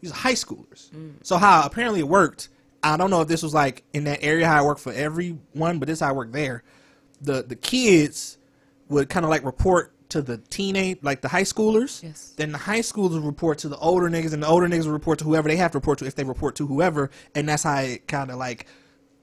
These 0.00 0.12
are 0.12 0.16
high 0.16 0.34
schoolers. 0.34 0.90
So 1.22 1.36
how 1.36 1.62
apparently 1.64 2.00
it 2.00 2.08
worked 2.08 2.48
i 2.82 2.96
don't 2.96 3.10
know 3.10 3.20
if 3.20 3.28
this 3.28 3.42
was 3.42 3.52
like 3.54 3.84
in 3.92 4.04
that 4.04 4.22
area 4.22 4.46
how 4.46 4.58
i 4.58 4.64
worked 4.66 4.80
for 4.80 4.92
everyone 4.92 5.78
but 5.78 5.86
this 5.86 5.98
is 5.98 6.00
how 6.00 6.08
i 6.10 6.12
worked 6.12 6.32
there. 6.32 6.62
The 7.22 7.42
the 7.42 7.56
kids 7.56 8.38
would 8.88 9.08
kind 9.08 9.24
of 9.24 9.30
like 9.30 9.44
report 9.44 9.94
to 10.10 10.22
the 10.22 10.38
teenage 10.38 10.98
like 11.02 11.20
the 11.22 11.28
high 11.28 11.42
schoolers 11.44 12.02
Yes. 12.02 12.32
then 12.36 12.52
the 12.52 12.58
high 12.58 12.80
schoolers 12.80 13.24
report 13.24 13.58
to 13.58 13.68
the 13.68 13.76
older 13.78 14.08
niggas 14.10 14.32
and 14.32 14.42
the 14.42 14.46
older 14.48 14.66
niggas 14.68 14.90
report 14.90 15.18
to 15.20 15.24
whoever 15.24 15.48
they 15.48 15.56
have 15.56 15.72
to 15.72 15.78
report 15.78 15.98
to 16.00 16.04
if 16.06 16.14
they 16.14 16.24
report 16.24 16.54
to 16.56 16.66
whoever 16.66 17.10
and 17.34 17.48
that's 17.48 17.62
how 17.64 17.78
it 17.80 18.06
kind 18.08 18.30
of 18.30 18.36
like 18.38 18.66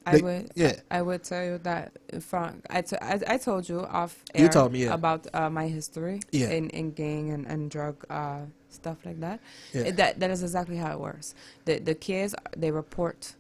I 0.06 0.18
would. 0.20 0.52
yeah. 0.56 0.80
I 0.90 1.02
would 1.02 1.24
tell 1.26 1.44
you 1.44 1.58
that 1.64 1.92
from 2.22 2.62
I, 2.70 2.82
t- 2.82 2.96
I, 3.02 3.20
I 3.28 3.38
told 3.38 3.68
you 3.68 3.82
off 3.82 4.24
air. 4.34 4.44
You 4.44 4.48
told 4.50 4.72
me, 4.72 4.84
yeah. 4.86 4.94
about 4.94 5.28
uh, 5.34 5.50
my 5.50 5.68
history 5.68 6.22
Yeah. 6.32 6.48
in, 6.52 6.70
in 6.70 6.92
gang 6.92 7.32
and, 7.32 7.46
and 7.46 7.70
drug 7.70 8.06
uh, 8.10 8.44
stuff 8.70 9.00
like 9.06 9.20
that. 9.20 9.42
Yeah. 9.74 9.82
It- 9.82 9.98
that 9.98 10.22
that 10.22 10.32
is 10.32 10.44
exactly 10.44 10.78
how 10.78 10.94
it 10.94 11.00
works. 11.02 11.36
The 11.66 11.80
the 11.80 11.94
kids 11.94 12.34
they 12.56 12.72
report 12.72 13.36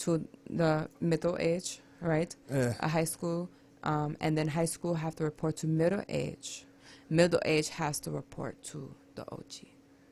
to 0.00 0.26
the 0.48 0.88
middle 1.00 1.36
age, 1.38 1.78
right? 2.00 2.34
Yeah. 2.50 2.74
A 2.80 2.88
high 2.88 3.04
school, 3.04 3.48
um, 3.84 4.16
and 4.20 4.36
then 4.36 4.48
high 4.48 4.64
school 4.76 4.94
have 4.94 5.14
to 5.14 5.22
report 5.22 5.58
to 5.58 5.68
middle 5.68 6.02
age, 6.08 6.64
middle 7.10 7.40
age 7.44 7.68
has 7.70 8.00
to 8.00 8.10
report 8.10 8.62
to 8.64 8.94
the 9.16 9.22
OG. 9.30 9.66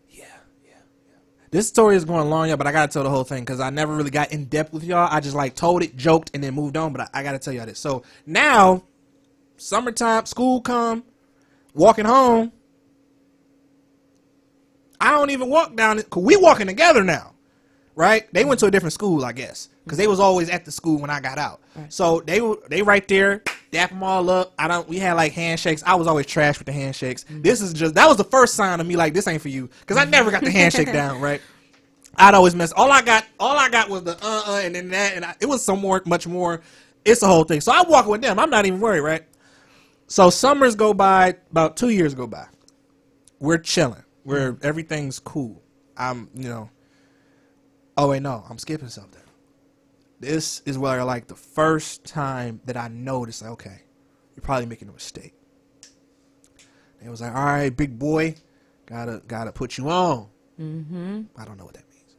Yeah, 0.08 0.24
yeah, 0.64 0.70
yeah. 1.06 1.16
This 1.50 1.68
story 1.68 1.96
is 1.96 2.04
going 2.04 2.28
long, 2.28 2.48
y'all, 2.48 2.56
but 2.56 2.66
I 2.66 2.72
gotta 2.72 2.92
tell 2.92 3.04
the 3.04 3.10
whole 3.10 3.24
thing 3.24 3.42
because 3.44 3.60
I 3.60 3.70
never 3.70 3.94
really 3.94 4.10
got 4.10 4.32
in 4.32 4.46
depth 4.46 4.72
with 4.72 4.84
y'all. 4.84 5.08
I 5.10 5.20
just 5.20 5.36
like 5.36 5.54
told 5.54 5.82
it, 5.82 5.96
joked, 5.96 6.32
and 6.34 6.42
then 6.42 6.54
moved 6.54 6.76
on. 6.76 6.92
But 6.92 7.02
I, 7.02 7.20
I 7.20 7.22
gotta 7.22 7.38
tell 7.38 7.52
y'all 7.52 7.66
this. 7.66 7.78
So 7.78 8.02
now, 8.26 8.84
summertime, 9.56 10.26
school 10.26 10.60
come, 10.60 11.04
walking 11.74 12.04
home. 12.04 12.52
I 15.00 15.12
don't 15.12 15.30
even 15.30 15.48
walk 15.48 15.76
down 15.76 16.00
it. 16.00 16.10
Cause 16.10 16.24
we 16.24 16.36
walking 16.36 16.66
together 16.66 17.04
now, 17.04 17.34
right? 17.94 18.26
They 18.32 18.44
went 18.44 18.58
to 18.60 18.66
a 18.66 18.70
different 18.70 18.92
school, 18.92 19.24
I 19.24 19.30
guess, 19.30 19.68
because 19.84 19.96
they 19.96 20.08
was 20.08 20.18
always 20.18 20.50
at 20.50 20.64
the 20.64 20.72
school 20.72 20.98
when 20.98 21.08
I 21.08 21.20
got 21.20 21.38
out. 21.38 21.60
So 21.88 22.20
they 22.20 22.40
were 22.40 22.58
they 22.68 22.82
right 22.82 23.06
there, 23.06 23.44
dap 23.70 23.90
them 23.90 24.02
all 24.02 24.30
up. 24.30 24.52
I 24.58 24.68
don't. 24.68 24.88
We 24.88 24.98
had 24.98 25.14
like 25.14 25.32
handshakes. 25.32 25.82
I 25.86 25.94
was 25.94 26.06
always 26.06 26.26
trash 26.26 26.58
with 26.58 26.66
the 26.66 26.72
handshakes. 26.72 27.24
This 27.28 27.60
is 27.60 27.72
just 27.72 27.94
that 27.94 28.08
was 28.08 28.16
the 28.16 28.24
first 28.24 28.54
sign 28.54 28.80
of 28.80 28.86
me 28.86 28.96
like 28.96 29.14
this 29.14 29.26
ain't 29.26 29.42
for 29.42 29.48
you, 29.48 29.68
because 29.80 29.96
I 29.96 30.04
never 30.04 30.30
got 30.30 30.42
the 30.42 30.50
handshake 30.50 30.92
down, 30.92 31.20
right? 31.22 31.40
I'd 32.16 32.34
always 32.34 32.54
mess. 32.54 32.72
All 32.72 32.90
I 32.90 33.02
got, 33.02 33.26
all 33.38 33.56
I 33.56 33.68
got 33.68 33.88
was 33.88 34.02
the 34.04 34.12
uh 34.22 34.42
uh, 34.46 34.60
and 34.62 34.74
then 34.74 34.88
that, 34.90 35.14
and 35.14 35.24
I, 35.24 35.36
it 35.40 35.46
was 35.46 35.64
some 35.64 35.80
more, 35.80 36.02
much 36.06 36.26
more. 36.26 36.60
It's 37.04 37.20
the 37.20 37.26
whole 37.28 37.44
thing. 37.44 37.60
So 37.60 37.72
I 37.72 37.82
walk 37.88 38.06
with 38.06 38.22
them. 38.22 38.38
I'm 38.38 38.50
not 38.50 38.66
even 38.66 38.80
worried, 38.80 39.00
right? 39.00 39.22
So 40.08 40.30
summers 40.30 40.74
go 40.74 40.92
by, 40.94 41.36
about 41.50 41.76
two 41.76 41.90
years 41.90 42.14
go 42.14 42.26
by. 42.26 42.46
We're 43.40 43.58
chilling. 43.58 44.02
We're 44.24 44.58
everything's 44.62 45.18
cool. 45.18 45.62
I'm, 45.96 46.28
you 46.34 46.48
know. 46.48 46.70
Oh 47.96 48.08
wait, 48.10 48.22
no, 48.22 48.44
I'm 48.48 48.58
skipping 48.58 48.88
something. 48.88 49.17
This 50.20 50.62
is 50.66 50.76
where 50.76 51.04
like 51.04 51.26
the 51.26 51.34
first 51.34 52.04
time 52.04 52.60
that 52.64 52.76
I 52.76 52.88
noticed, 52.88 53.42
like, 53.42 53.52
okay, 53.52 53.82
you're 54.34 54.42
probably 54.42 54.66
making 54.66 54.88
a 54.88 54.92
mistake. 54.92 55.34
They 57.00 57.08
was 57.08 57.20
like, 57.20 57.34
all 57.34 57.44
right, 57.44 57.74
big 57.74 57.98
boy, 57.98 58.34
gotta 58.86 59.22
gotta 59.26 59.52
put 59.52 59.78
you 59.78 59.88
on. 59.90 60.28
Mm-hmm. 60.60 61.22
I 61.36 61.44
don't 61.44 61.56
know 61.56 61.64
what 61.64 61.74
that 61.74 61.88
means. 61.88 62.16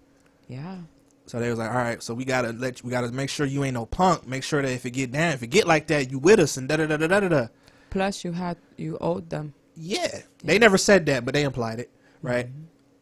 Yeah. 0.48 0.78
So 1.26 1.40
they 1.40 1.50
was 1.50 1.60
like, 1.60 1.70
all 1.70 1.76
right, 1.76 2.02
so 2.02 2.14
we 2.14 2.26
gotta 2.26 2.54
let 2.54 2.80
you, 2.80 2.88
we 2.88 2.92
gotta 2.92 3.12
make 3.12 3.30
sure 3.30 3.46
you 3.46 3.64
ain't 3.64 3.74
no 3.74 3.86
punk. 3.86 4.26
Make 4.26 4.44
sure 4.44 4.62
that 4.62 4.72
if 4.72 4.86
it 4.86 4.92
get 4.92 5.12
down, 5.12 5.34
if 5.34 5.44
it 5.44 5.48
get 5.48 5.68
like 5.68 5.88
that, 5.88 6.10
you 6.10 6.20
with 6.20 6.40
us 6.40 6.58
and 6.58 6.68
da 6.68 6.78
da 6.78 6.88
da 6.88 6.98
da 6.98 7.08
da 7.08 7.20
da. 7.20 7.28
da. 7.28 7.48
Plus, 7.90 8.24
you 8.24 8.32
had 8.32 8.58
you 8.78 8.98
owed 9.02 9.30
them. 9.30 9.54
Yeah, 9.76 10.22
they 10.44 10.58
never 10.58 10.78
said 10.78 11.06
that, 11.08 11.26
but 11.26 11.34
they 11.34 11.44
implied 11.44 11.80
it, 11.80 11.90
right? 12.22 12.48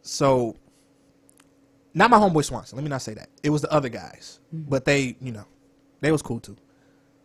So, 0.02 0.56
not 1.98 2.12
my 2.12 2.18
homeboy 2.18 2.46
Swanson. 2.46 2.78
Let 2.78 2.84
me 2.84 2.90
not 2.90 3.02
say 3.02 3.16
that. 3.16 3.30
It 3.42 3.50
was 3.50 3.64
the 3.64 3.74
other 3.74 3.90
guys, 3.90 4.40
mm-hmm. 4.54 4.70
but 4.70 4.86
they, 4.86 5.16
you 5.20 5.32
know, 5.32 5.46
they 6.00 6.12
was 6.12 6.22
cool 6.22 6.40
too. 6.40 6.56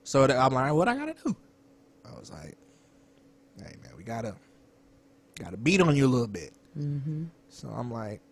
So 0.03 0.27
that 0.27 0.36
I'm 0.36 0.55
like, 0.55 0.73
what 0.73 0.89
I 0.89 0.97
gotta 0.97 1.15
do? 1.24 1.36
I 2.07 2.19
was 2.19 2.31
like, 2.31 2.57
hey 3.59 3.77
man, 3.82 3.93
we 3.99 4.03
gotta 4.03 4.35
gotta 5.39 5.59
beat 5.59 5.82
on 5.82 5.94
you 5.94 6.07
a 6.07 6.09
little 6.09 6.27
bit. 6.27 6.55
Mm-hmm. 6.77 7.24
So 7.51 7.69
I'm 7.69 7.90
like, 7.90 8.23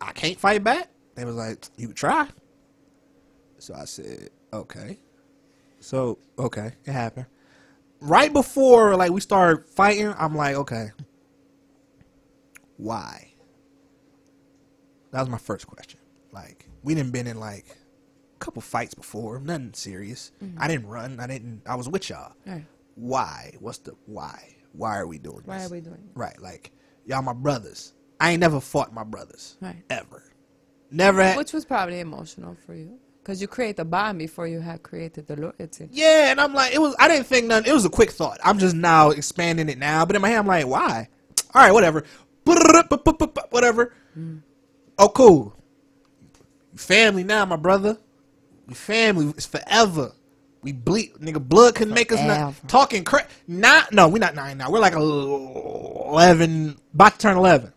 I 0.00 0.12
can't 0.12 0.40
fight 0.40 0.64
back. 0.64 0.88
They 1.16 1.26
was 1.26 1.36
like, 1.36 1.66
you 1.76 1.92
try. 1.92 2.26
So 3.58 3.74
I 3.74 3.84
said, 3.84 4.30
okay. 4.54 4.98
So 5.80 6.18
okay, 6.38 6.72
it 6.86 6.92
happened. 6.92 7.26
Right 8.00 8.32
before 8.32 8.96
like 8.96 9.12
we 9.12 9.20
started 9.20 9.66
fighting, 9.66 10.14
I'm 10.18 10.34
like, 10.34 10.56
okay, 10.56 10.92
why? 12.78 13.29
That 15.12 15.20
was 15.20 15.28
my 15.28 15.38
first 15.38 15.66
question. 15.66 16.00
Like 16.32 16.68
we 16.82 16.94
didn't 16.94 17.12
been 17.12 17.26
in 17.26 17.40
like 17.40 17.66
a 17.68 18.38
couple 18.38 18.62
fights 18.62 18.94
before, 18.94 19.40
nothing 19.40 19.74
serious. 19.74 20.32
Mm-hmm. 20.42 20.62
I 20.62 20.68
didn't 20.68 20.86
run. 20.86 21.20
I 21.20 21.26
didn't. 21.26 21.62
I 21.66 21.74
was 21.74 21.88
with 21.88 22.08
y'all. 22.08 22.32
Right. 22.46 22.64
Why? 22.94 23.54
What's 23.60 23.78
the 23.78 23.94
why? 24.06 24.56
Why 24.72 24.98
are 24.98 25.06
we 25.06 25.18
doing 25.18 25.42
Why 25.44 25.58
this? 25.58 25.70
Why 25.70 25.76
are 25.76 25.78
we 25.78 25.80
doing 25.80 25.96
it? 25.96 26.10
Right, 26.18 26.40
like 26.40 26.70
y'all 27.06 27.22
my 27.22 27.32
brothers. 27.32 27.94
I 28.20 28.32
ain't 28.32 28.40
never 28.40 28.60
fought 28.60 28.92
my 28.92 29.04
brothers. 29.04 29.56
Right. 29.60 29.82
Ever. 29.88 30.22
Never 30.90 31.22
had 31.22 31.36
Which 31.36 31.52
was 31.52 31.64
probably 31.64 32.00
emotional 32.00 32.56
for 32.66 32.74
you. 32.74 32.98
Because 33.22 33.40
you 33.40 33.48
create 33.48 33.76
the 33.76 33.84
bond 33.84 34.18
before 34.18 34.46
you 34.46 34.60
had 34.60 34.82
created 34.82 35.26
the 35.26 35.36
loyalty. 35.36 35.88
Yeah, 35.90 36.30
and 36.30 36.40
I'm 36.40 36.54
like, 36.54 36.74
it 36.74 36.80
was 36.80 36.94
I 36.98 37.08
didn't 37.08 37.26
think 37.26 37.46
nothing 37.46 37.70
it 37.70 37.74
was 37.74 37.84
a 37.84 37.90
quick 37.90 38.10
thought. 38.10 38.38
I'm 38.44 38.58
just 38.58 38.74
now 38.74 39.10
expanding 39.10 39.68
it 39.68 39.78
now, 39.78 40.04
but 40.04 40.16
in 40.16 40.22
my 40.22 40.28
head 40.28 40.38
I'm 40.38 40.46
like, 40.46 40.66
why? 40.66 41.08
Alright, 41.54 41.72
whatever. 41.72 42.04
Whatever. 42.44 43.94
Mm. 44.18 44.42
Oh 45.00 45.08
cool. 45.08 45.56
Family 46.76 47.24
now, 47.24 47.46
my 47.46 47.56
brother. 47.56 47.96
We 48.66 48.74
family. 48.74 49.30
It's 49.30 49.46
forever. 49.46 50.12
We 50.62 50.72
bleed, 50.72 51.14
nigga. 51.14 51.42
Blood 51.42 51.74
couldn't 51.74 51.94
make 51.94 52.12
us 52.12 52.20
not 52.20 52.54
talking 52.68 53.02
crap. 53.02 53.30
Not 53.48 53.92
no, 53.92 54.08
we're 54.08 54.18
not 54.18 54.34
nine 54.34 54.58
now. 54.58 54.70
We're 54.70 54.78
like 54.78 54.92
eleven, 54.92 56.76
about 56.92 57.14
to 57.14 57.18
turn 57.18 57.38
eleven. 57.38 57.72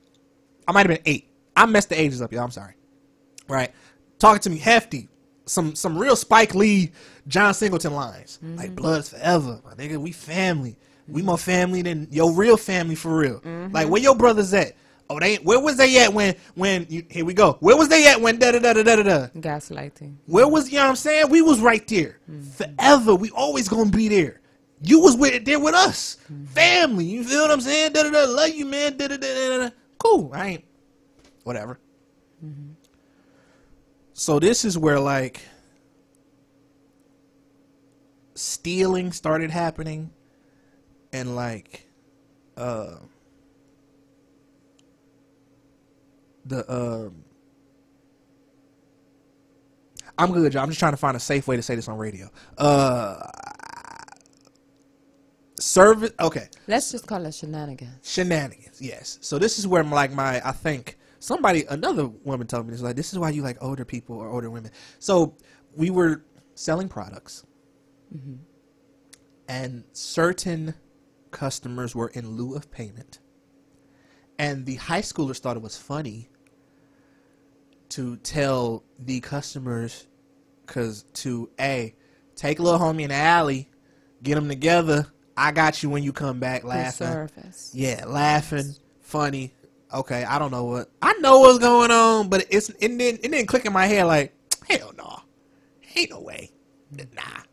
I 0.67 0.73
might 0.73 0.85
have 0.85 0.97
been 0.97 1.05
eight. 1.05 1.29
I 1.55 1.65
messed 1.65 1.89
the 1.89 1.99
ages 1.99 2.21
up, 2.21 2.33
y'all. 2.33 2.43
I'm 2.43 2.51
sorry. 2.51 2.73
Right, 3.47 3.71
talking 4.19 4.41
to 4.41 4.49
me 4.49 4.57
hefty, 4.57 5.07
some 5.45 5.75
some 5.75 5.97
real 5.97 6.17
Spike 6.17 6.53
Lee, 6.53 6.91
John 7.25 7.53
Singleton 7.53 7.93
lines 7.93 8.39
like 8.41 8.67
mm-hmm. 8.67 8.75
"Blood's 8.75 9.09
forever." 9.09 9.61
My 9.63 9.75
nigga, 9.75 9.97
we 9.97 10.11
family. 10.11 10.75
We 11.07 11.21
more 11.21 11.37
family 11.37 11.81
than 11.83 12.09
your 12.11 12.33
real 12.33 12.57
family 12.57 12.95
for 12.95 13.15
real. 13.17 13.39
Mm-hmm. 13.39 13.73
Like 13.73 13.87
where 13.87 14.01
your 14.01 14.15
brothers 14.15 14.53
at? 14.53 14.73
Oh, 15.13 15.19
they 15.19 15.35
where 15.35 15.59
was 15.59 15.77
they 15.77 16.03
at 16.03 16.11
when 16.11 16.35
when 16.55 16.87
you, 16.89 17.05
here 17.07 17.23
we 17.23 17.35
go? 17.35 17.57
Where 17.59 17.77
was 17.77 17.87
they 17.87 18.07
at 18.07 18.19
when 18.19 18.39
da 18.39 18.51
da 18.51 18.57
da 18.57 18.73
da 18.73 18.83
da 18.83 19.03
da? 19.03 19.27
Gaslighting. 19.35 20.15
Where 20.25 20.47
was 20.47 20.71
you 20.71 20.77
know 20.77 20.85
what 20.85 20.89
I'm 20.89 20.95
saying? 20.95 21.29
We 21.29 21.43
was 21.43 21.61
right 21.61 21.87
there. 21.87 22.19
Mm-hmm. 22.29 22.49
Forever. 22.49 23.13
We 23.13 23.29
always 23.29 23.69
gonna 23.69 23.91
be 23.91 24.07
there. 24.07 24.41
You 24.81 24.99
was 25.01 25.15
with 25.15 25.45
there 25.45 25.59
with 25.59 25.75
us. 25.75 26.17
Mm-hmm. 26.31 26.45
Family. 26.45 27.05
You 27.05 27.23
feel 27.23 27.43
what 27.43 27.51
I'm 27.51 27.61
saying? 27.61 27.93
Da 27.93 28.03
da 28.03 28.09
da 28.09 28.25
love 28.25 28.49
you, 28.49 28.65
man. 28.65 28.97
Da 28.97 29.07
da 29.07 29.17
da 29.17 29.57
da. 29.59 29.69
Cool. 29.99 30.31
I 30.33 30.47
ain't 30.47 30.65
whatever. 31.43 31.79
Mm-hmm. 32.43 32.71
So 34.13 34.39
this 34.39 34.65
is 34.65 34.79
where 34.79 34.99
like 34.99 35.41
stealing 38.33 39.11
started 39.11 39.51
happening 39.51 40.09
and 41.11 41.35
like 41.35 41.85
uh 42.57 42.95
the 46.45 46.71
um 46.71 47.23
I'm 50.17 50.31
good, 50.31 50.53
y'all. 50.53 50.63
I'm 50.63 50.69
just 50.69 50.79
trying 50.79 50.93
to 50.93 50.97
find 50.97 51.17
a 51.17 51.19
safe 51.19 51.47
way 51.47 51.55
to 51.55 51.61
say 51.61 51.75
this 51.75 51.87
on 51.87 51.97
radio. 51.97 52.29
Uh 52.57 53.27
service 55.59 56.11
okay. 56.19 56.49
Let's 56.67 56.91
just 56.91 57.07
call 57.07 57.25
it 57.25 57.33
shenanigans. 57.33 58.07
Shenanigans, 58.07 58.81
yes. 58.81 59.17
So 59.21 59.39
this 59.39 59.59
is 59.59 59.67
where 59.67 59.83
like 59.83 60.11
my 60.11 60.41
I 60.47 60.51
think 60.51 60.97
somebody 61.19 61.65
another 61.69 62.07
woman 62.07 62.47
told 62.47 62.65
me 62.67 62.71
this 62.71 62.81
like 62.81 62.95
this 62.95 63.13
is 63.13 63.19
why 63.19 63.29
you 63.29 63.41
like 63.41 63.57
older 63.61 63.85
people 63.85 64.17
or 64.17 64.29
older 64.29 64.49
women. 64.49 64.71
So 64.99 65.37
we 65.75 65.89
were 65.89 66.25
selling 66.55 66.89
products 66.89 67.45
and 69.47 69.83
certain 69.93 70.75
customers 71.31 71.95
were 71.95 72.09
in 72.09 72.31
lieu 72.31 72.55
of 72.55 72.71
payment. 72.71 73.19
And 74.39 74.65
the 74.65 74.75
high 74.75 75.01
schoolers 75.01 75.39
thought 75.39 75.57
it 75.57 75.63
was 75.63 75.77
funny 75.77 76.29
to 77.93 78.17
tell 78.17 78.83
the 78.97 79.19
customers, 79.19 80.07
because 80.65 81.03
to 81.13 81.49
a 81.59 81.93
take 82.35 82.57
a 82.57 82.63
little 82.63 82.79
homie 82.79 83.03
in 83.03 83.09
the 83.09 83.15
alley, 83.15 83.69
get 84.23 84.33
them 84.33 84.47
together. 84.47 85.05
I 85.37 85.51
got 85.51 85.83
you 85.83 85.89
when 85.89 86.01
you 86.01 86.11
come 86.11 86.39
back, 86.39 86.63
laughing. 86.63 87.07
Yeah, 87.73 88.05
laughing, 88.07 88.73
funny. 89.01 89.53
Okay, 89.93 90.23
I 90.23 90.39
don't 90.39 90.49
know 90.49 90.63
what 90.63 90.89
I 91.03 91.13
know 91.19 91.41
what's 91.41 91.59
going 91.59 91.91
on, 91.91 92.29
but 92.29 92.47
it's 92.49 92.69
it 92.69 92.79
didn't 92.79 93.23
it 93.23 93.29
didn't 93.29 93.45
click 93.45 93.65
in 93.65 93.73
my 93.73 93.85
head 93.85 94.05
like 94.05 94.33
hell 94.67 94.91
no, 94.97 95.19
ain't 95.95 96.09
no 96.09 96.19
way, 96.19 96.49
nah. 96.91 97.43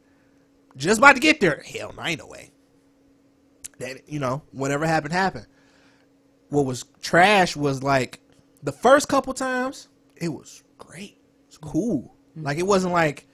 Just 0.75 0.99
about 0.99 1.17
to 1.17 1.21
get 1.21 1.41
there, 1.41 1.62
hell 1.67 1.93
no, 1.95 2.03
ain't 2.03 2.21
no 2.21 2.27
way. 2.27 2.51
That 3.79 4.09
you 4.09 4.21
know 4.21 4.41
whatever 4.53 4.87
happened 4.87 5.12
happened. 5.12 5.47
What 6.49 6.65
was 6.65 6.87
trash 7.03 7.57
was 7.57 7.83
like 7.83 8.21
the 8.62 8.73
first 8.73 9.07
couple 9.09 9.35
times 9.35 9.89
it 10.21 10.29
was 10.29 10.63
great, 10.79 11.19
it's 11.49 11.57
cool. 11.59 12.15
Like 12.37 12.59
it 12.59 12.67
wasn't 12.67 12.93
like 12.93 13.27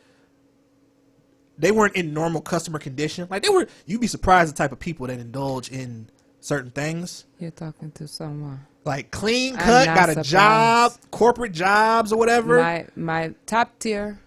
they 1.59 1.71
weren't 1.71 1.97
in 1.97 2.13
normal 2.15 2.41
customer 2.41 2.79
condition. 2.79 3.29
Like 3.31 3.43
they 3.43 3.49
were, 3.49 3.67
you'd 3.87 4.01
be 4.01 4.07
surprised 4.07 4.53
the 4.53 4.57
type 4.57 4.73
of 4.73 4.79
people 4.79 5.07
that 5.07 5.19
indulge 5.19 5.71
in 5.71 6.09
certain 6.41 6.71
things. 6.71 7.27
You're 7.39 7.51
talking 7.51 7.91
to 7.93 8.09
someone. 8.09 8.67
Like 8.85 9.11
clean 9.11 9.57
cut, 9.57 9.87
got 9.87 10.09
a 10.09 10.13
surprised. 10.13 10.31
job, 10.31 10.93
corporate 11.11 11.53
jobs 11.53 12.13
or 12.13 12.19
whatever. 12.19 12.61
My 12.61 12.87
my 12.95 13.35
top 13.45 13.79
tier 13.79 14.21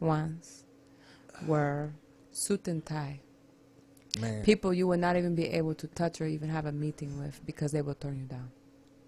ones 0.00 0.64
were 1.46 1.92
suit 2.30 2.66
and 2.68 2.84
tie. 2.84 3.20
Man, 4.20 4.42
People 4.42 4.72
you 4.72 4.88
would 4.88 5.00
not 5.00 5.16
even 5.16 5.34
be 5.34 5.46
able 5.46 5.74
to 5.74 5.86
touch 5.86 6.20
or 6.20 6.26
even 6.26 6.48
have 6.48 6.66
a 6.66 6.72
meeting 6.72 7.18
with 7.18 7.44
because 7.46 7.72
they 7.72 7.82
will 7.82 7.94
turn 7.94 8.18
you 8.18 8.26
down. 8.26 8.50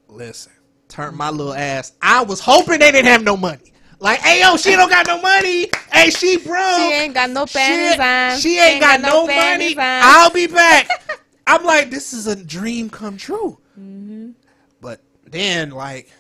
listen, 0.09 0.53
turn 0.93 1.17
my 1.17 1.31
little 1.31 1.55
ass. 1.55 1.93
I 2.03 2.23
was 2.23 2.41
hoping 2.41 2.79
they 2.79 2.93
didn't 2.93 3.07
have 3.11 3.23
no 3.25 3.37
money. 3.37 3.73
Like, 3.99 4.19
hey 4.21 4.41
yo, 4.41 4.57
she 4.57 4.73
don't 4.73 4.89
got 4.89 5.07
no 5.07 5.21
money. 5.21 5.69
Hey, 5.93 6.11
she 6.11 6.37
broke. 6.39 6.77
She 6.79 6.93
ain't 6.93 7.15
got 7.15 7.31
no 7.31 7.47
She- 7.47 7.59
panties 7.59 7.99
on. 8.01 8.41
She 8.41 8.59
ain't 8.59 8.81
got, 8.81 9.01
no, 9.01 9.27
money. 9.27 9.73
on. 9.77 9.79
I'll 9.81 10.31
be 10.31 10.47
back. 10.49 10.89
I'm 11.47 11.65
like, 11.65 11.91
this 11.91 12.13
is 12.13 12.27
a 12.27 12.35
dream 12.37 12.91
come 12.91 13.17
true. 13.17 13.59
Mhm. 13.79 14.35
But 14.81 15.01
then, 15.27 15.71
like, 15.71 16.11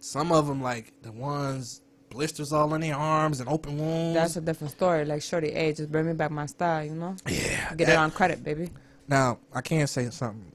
some 0.00 0.32
of 0.32 0.46
them, 0.46 0.62
like 0.62 0.92
the 1.02 1.12
ones 1.12 1.80
blisters 2.10 2.52
all 2.52 2.72
in 2.74 2.80
their 2.80 2.94
arms 2.96 3.40
and 3.40 3.48
open 3.48 3.76
wounds. 3.76 4.14
That's 4.14 4.36
a 4.36 4.40
different 4.40 4.70
story. 4.70 5.04
Like 5.04 5.20
Shorty, 5.22 5.50
hey, 5.50 5.72
just 5.72 5.90
bring 5.92 6.06
me 6.06 6.12
back 6.14 6.30
my 6.30 6.46
style, 6.46 6.84
you 6.84 6.94
know? 6.94 7.16
yeah. 7.28 7.70
Get 7.74 7.80
it 7.82 7.86
that- 7.86 7.96
on 7.98 8.10
credit, 8.12 8.42
baby. 8.44 8.70
Now, 9.08 9.38
I 9.52 9.60
can't 9.60 9.88
say 9.90 10.08
something. 10.10 10.52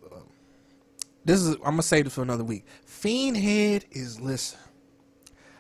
This 1.26 1.42
is 1.42 1.56
I'm 1.58 1.62
gonna 1.72 1.82
save 1.84 2.06
this 2.06 2.14
for 2.16 2.22
another 2.22 2.44
week. 2.44 2.66
Fiend 2.86 3.38
head 3.38 3.86
is 3.92 4.20
listen. 4.20 4.60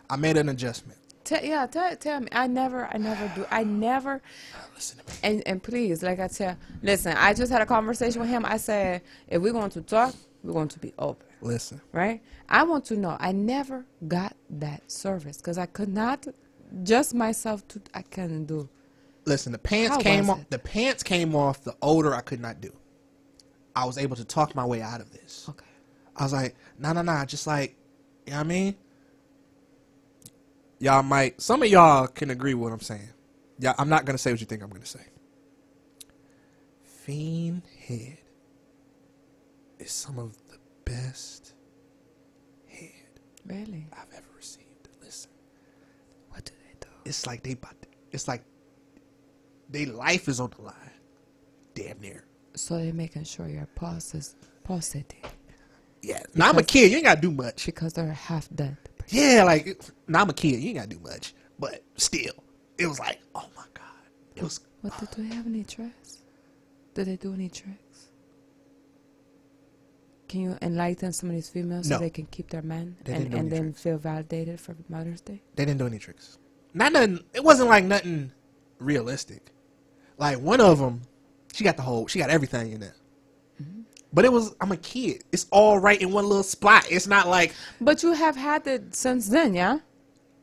I 0.09 0.15
made 0.15 0.37
an 0.37 0.49
adjustment. 0.49 0.97
Tell, 1.23 1.43
yeah, 1.43 1.67
tell, 1.67 1.95
tell 1.97 2.19
me. 2.21 2.27
I 2.31 2.47
never, 2.47 2.87
I 2.91 2.97
never 2.97 3.31
do. 3.35 3.45
I 3.51 3.63
never. 3.63 4.21
Listen 4.75 4.97
to 4.99 5.05
me. 5.05 5.13
And 5.23 5.47
and 5.47 5.61
please, 5.61 6.01
like 6.01 6.19
I 6.19 6.27
tell, 6.27 6.57
listen. 6.81 7.13
I 7.17 7.33
just 7.33 7.51
had 7.51 7.61
a 7.61 7.65
conversation 7.65 8.21
with 8.21 8.29
him. 8.29 8.45
I 8.45 8.57
said, 8.57 9.01
if 9.27 9.41
we're 9.41 9.51
going 9.53 9.69
to 9.71 9.81
talk, 9.81 10.15
we're 10.43 10.53
going 10.53 10.69
to 10.69 10.79
be 10.79 10.93
open, 10.97 11.27
Listen. 11.41 11.81
right? 11.91 12.21
I 12.47 12.63
want 12.63 12.85
to 12.85 12.95
know. 12.95 13.17
I 13.19 13.33
never 13.33 13.85
got 14.07 14.35
that 14.49 14.89
service 14.89 15.37
because 15.37 15.57
I 15.59 15.65
could 15.67 15.89
not 15.89 16.25
just 16.83 17.13
myself. 17.13 17.67
To 17.69 17.81
I 17.93 18.01
couldn't 18.03 18.45
do. 18.45 18.67
Listen, 19.25 19.51
the 19.51 19.59
pants 19.59 19.97
How 19.97 20.01
came 20.01 20.29
off 20.29 20.39
it? 20.41 20.49
the 20.49 20.57
pants 20.59 21.03
came 21.03 21.35
off 21.35 21.61
the 21.61 21.75
odor 21.83 22.15
I 22.15 22.21
could 22.21 22.39
not 22.39 22.61
do. 22.61 22.71
I 23.79 23.85
was 23.85 23.97
able 23.97 24.17
to 24.17 24.25
talk 24.25 24.55
my 24.55 24.65
way 24.65 24.81
out 24.81 24.99
of 24.99 25.11
this. 25.13 25.45
Okay. 25.47 25.65
I 26.17 26.23
was 26.23 26.33
like, 26.33 26.55
nah, 26.77 26.91
nah, 26.91 27.01
nah, 27.01 27.23
just 27.23 27.47
like, 27.47 27.77
you 28.25 28.31
know 28.31 28.39
what 28.39 28.45
I 28.45 28.47
mean? 28.47 28.75
Y'all 30.79 31.01
might, 31.03 31.41
some 31.41 31.63
of 31.63 31.69
y'all 31.69 32.07
can 32.07 32.29
agree 32.29 32.53
with 32.53 32.63
what 32.63 32.73
I'm 32.73 32.81
saying. 32.81 33.09
Yeah, 33.57 33.73
I'm 33.77 33.87
not 33.87 34.03
gonna 34.05 34.17
say 34.17 34.31
what 34.31 34.39
you 34.41 34.45
think 34.45 34.61
I'm 34.61 34.69
gonna 34.69 34.85
say. 34.85 35.05
Fiend 36.83 37.61
head 37.87 38.17
is 39.79 39.91
some 39.91 40.19
of 40.19 40.37
the 40.49 40.57
best 40.85 41.53
head 42.67 42.89
Really? 43.45 43.87
I've 43.93 44.13
ever 44.13 44.27
received. 44.35 44.89
Listen, 45.01 45.31
What 46.29 46.43
do 46.45 46.51
they 46.65 46.75
do? 46.81 46.87
it's 47.05 47.25
like 47.25 47.43
they 47.43 47.57
it's 48.11 48.27
like, 48.27 48.43
their 49.69 49.87
life 49.87 50.27
is 50.27 50.39
on 50.39 50.51
the 50.55 50.63
line, 50.63 50.75
damn 51.75 51.99
near. 52.01 52.25
So 52.59 52.77
they're 52.77 52.93
making 52.93 53.23
sure 53.23 53.47
your 53.47 53.67
pulse 53.75 54.13
is 54.13 54.35
pulsating 54.63 55.21
Yeah, 56.01 56.21
now 56.35 56.49
I'm 56.49 56.57
a 56.57 56.63
kid. 56.63 56.91
You 56.91 56.97
ain't 56.97 57.05
gotta 57.05 57.21
do 57.21 57.31
much. 57.31 57.65
because 57.65 57.93
they're 57.93 58.11
half 58.11 58.47
dead. 58.53 58.77
Yeah, 59.07 59.43
like 59.45 59.79
now 60.07 60.21
I'm 60.21 60.29
a 60.29 60.33
kid. 60.33 60.59
You 60.61 60.69
ain't 60.69 60.77
gotta 60.77 60.89
do 60.89 60.99
much, 60.99 61.33
but 61.57 61.83
still, 61.95 62.33
it 62.77 62.85
was 62.87 62.99
like, 62.99 63.19
oh 63.35 63.47
my 63.55 63.63
god, 63.73 63.83
it 64.35 64.43
was. 64.43 64.59
What 64.81 64.93
do 65.15 65.23
they 65.23 65.35
have 65.35 65.45
any 65.47 65.63
tricks? 65.63 66.19
Do 66.93 67.03
they 67.03 67.15
do 67.17 67.33
any 67.33 67.49
tricks? 67.49 68.07
Can 70.27 70.41
you 70.41 70.57
enlighten 70.61 71.11
some 71.11 71.29
of 71.29 71.35
these 71.35 71.49
females 71.49 71.89
No. 71.89 71.95
so 71.97 72.01
they 72.01 72.09
can 72.11 72.27
keep 72.27 72.49
their 72.49 72.61
men 72.61 72.95
They 73.03 73.13
and, 73.13 73.33
and 73.33 73.51
then 73.51 73.63
tricks. 73.63 73.81
feel 73.81 73.97
validated 73.97 74.59
for 74.59 74.75
Mother's 74.87 75.21
Day? 75.21 75.41
They 75.55 75.65
didn't 75.65 75.79
do 75.79 75.87
any 75.87 75.97
tricks. 75.97 76.37
Not 76.73 76.93
nothing. 76.93 77.23
It 77.33 77.43
wasn't 77.43 77.69
like 77.69 77.83
nothing 77.83 78.31
realistic. 78.77 79.51
Like 80.17 80.39
one 80.39 80.61
of 80.61 80.77
them, 80.77 81.01
she 81.53 81.63
got 81.63 81.77
the 81.77 81.83
whole. 81.83 82.07
She 82.07 82.19
got 82.19 82.29
everything 82.29 82.71
in 82.73 82.79
there. 82.79 82.95
But 84.11 84.25
it 84.25 84.31
was. 84.31 84.55
I'm 84.59 84.71
a 84.71 84.77
kid. 84.77 85.23
It's 85.31 85.45
all 85.51 85.79
right 85.79 86.01
in 86.01 86.11
one 86.11 86.25
little 86.27 86.43
spot. 86.43 86.87
It's 86.89 87.07
not 87.07 87.27
like 87.27 87.53
But 87.79 88.01
you 88.03 88.13
have 88.13 88.35
had 88.35 88.65
it 88.67 88.95
since 88.95 89.29
then, 89.29 89.53
yeah? 89.53 89.79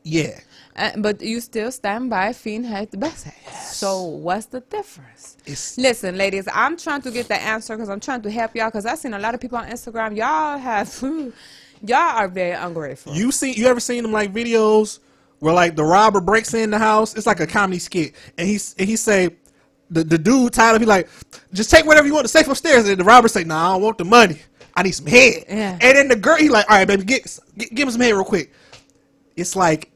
yeah. 0.04 0.40
Uh, 0.76 0.90
but 0.98 1.22
you 1.22 1.40
still 1.40 1.72
stand 1.72 2.10
by 2.10 2.32
Fiend 2.32 2.66
had 2.66 2.90
the 2.90 2.98
best 2.98 3.24
head. 3.24 3.54
So 3.64 4.02
what's 4.02 4.46
the 4.46 4.60
difference? 4.60 5.36
It's 5.46 5.78
Listen, 5.78 6.16
ladies, 6.18 6.46
I'm 6.52 6.76
trying 6.76 7.02
to 7.02 7.10
get 7.10 7.28
the 7.28 7.40
answer 7.42 7.74
because 7.74 7.88
I'm 7.88 8.00
trying 8.00 8.22
to 8.22 8.30
help 8.30 8.54
y'all 8.54 8.66
because 8.68 8.86
I've 8.86 8.98
seen 8.98 9.14
a 9.14 9.18
lot 9.18 9.34
of 9.34 9.40
people 9.40 9.58
on 9.58 9.68
Instagram. 9.68 10.16
Y'all 10.16 10.58
have, 10.58 10.88
y'all 11.82 11.96
are 11.98 12.28
very 12.28 12.52
ungrateful. 12.52 13.14
You 13.14 13.32
see, 13.32 13.52
you 13.52 13.66
ever 13.66 13.80
seen 13.80 14.02
them 14.02 14.12
like 14.12 14.32
videos 14.32 15.00
where 15.40 15.54
like 15.54 15.76
the 15.76 15.84
robber 15.84 16.20
breaks 16.20 16.54
in 16.54 16.70
the 16.70 16.78
house? 16.78 17.16
It's 17.16 17.26
like 17.26 17.40
a 17.40 17.46
comedy 17.46 17.78
skit, 17.80 18.14
and 18.38 18.46
he's 18.46 18.74
and 18.78 18.86
he 18.88 18.96
say, 18.96 19.30
the 19.90 20.04
the 20.04 20.18
dude 20.18 20.52
Tyler, 20.52 20.78
he 20.78 20.84
like, 20.84 21.08
just 21.52 21.70
take 21.70 21.86
whatever 21.86 22.06
you 22.06 22.14
want 22.14 22.24
to 22.24 22.28
safe 22.28 22.48
upstairs, 22.48 22.88
and 22.88 22.98
the 22.98 23.04
robber 23.04 23.28
say, 23.28 23.44
Nah, 23.44 23.70
I 23.70 23.72
don't 23.74 23.82
want 23.82 23.98
the 23.98 24.04
money. 24.04 24.40
I 24.74 24.82
need 24.82 24.92
some 24.92 25.06
head. 25.06 25.44
Yeah. 25.48 25.78
And 25.80 25.96
then 25.96 26.08
the 26.08 26.16
girl, 26.16 26.36
he 26.36 26.48
like, 26.48 26.70
All 26.70 26.76
right, 26.76 26.86
baby, 26.86 27.04
get, 27.04 27.38
get 27.56 27.74
give 27.74 27.88
him 27.88 27.92
some 27.92 28.00
head 28.00 28.12
real 28.12 28.24
quick. 28.24 28.52
It's 29.36 29.56
like, 29.56 29.90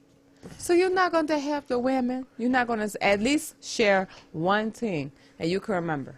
So 0.59 0.73
you're 0.73 0.91
not 0.91 1.13
going 1.13 1.27
to 1.29 1.39
help 1.39 1.67
the 1.67 1.79
women. 1.79 2.27
You're 2.39 2.51
not 2.51 2.67
going 2.67 2.87
to 2.87 3.05
at 3.05 3.21
least 3.21 3.63
share 3.65 4.09
one 4.33 4.71
thing 4.71 5.13
that 5.39 5.49
you 5.49 5.61
can 5.61 5.75
remember. 5.77 6.15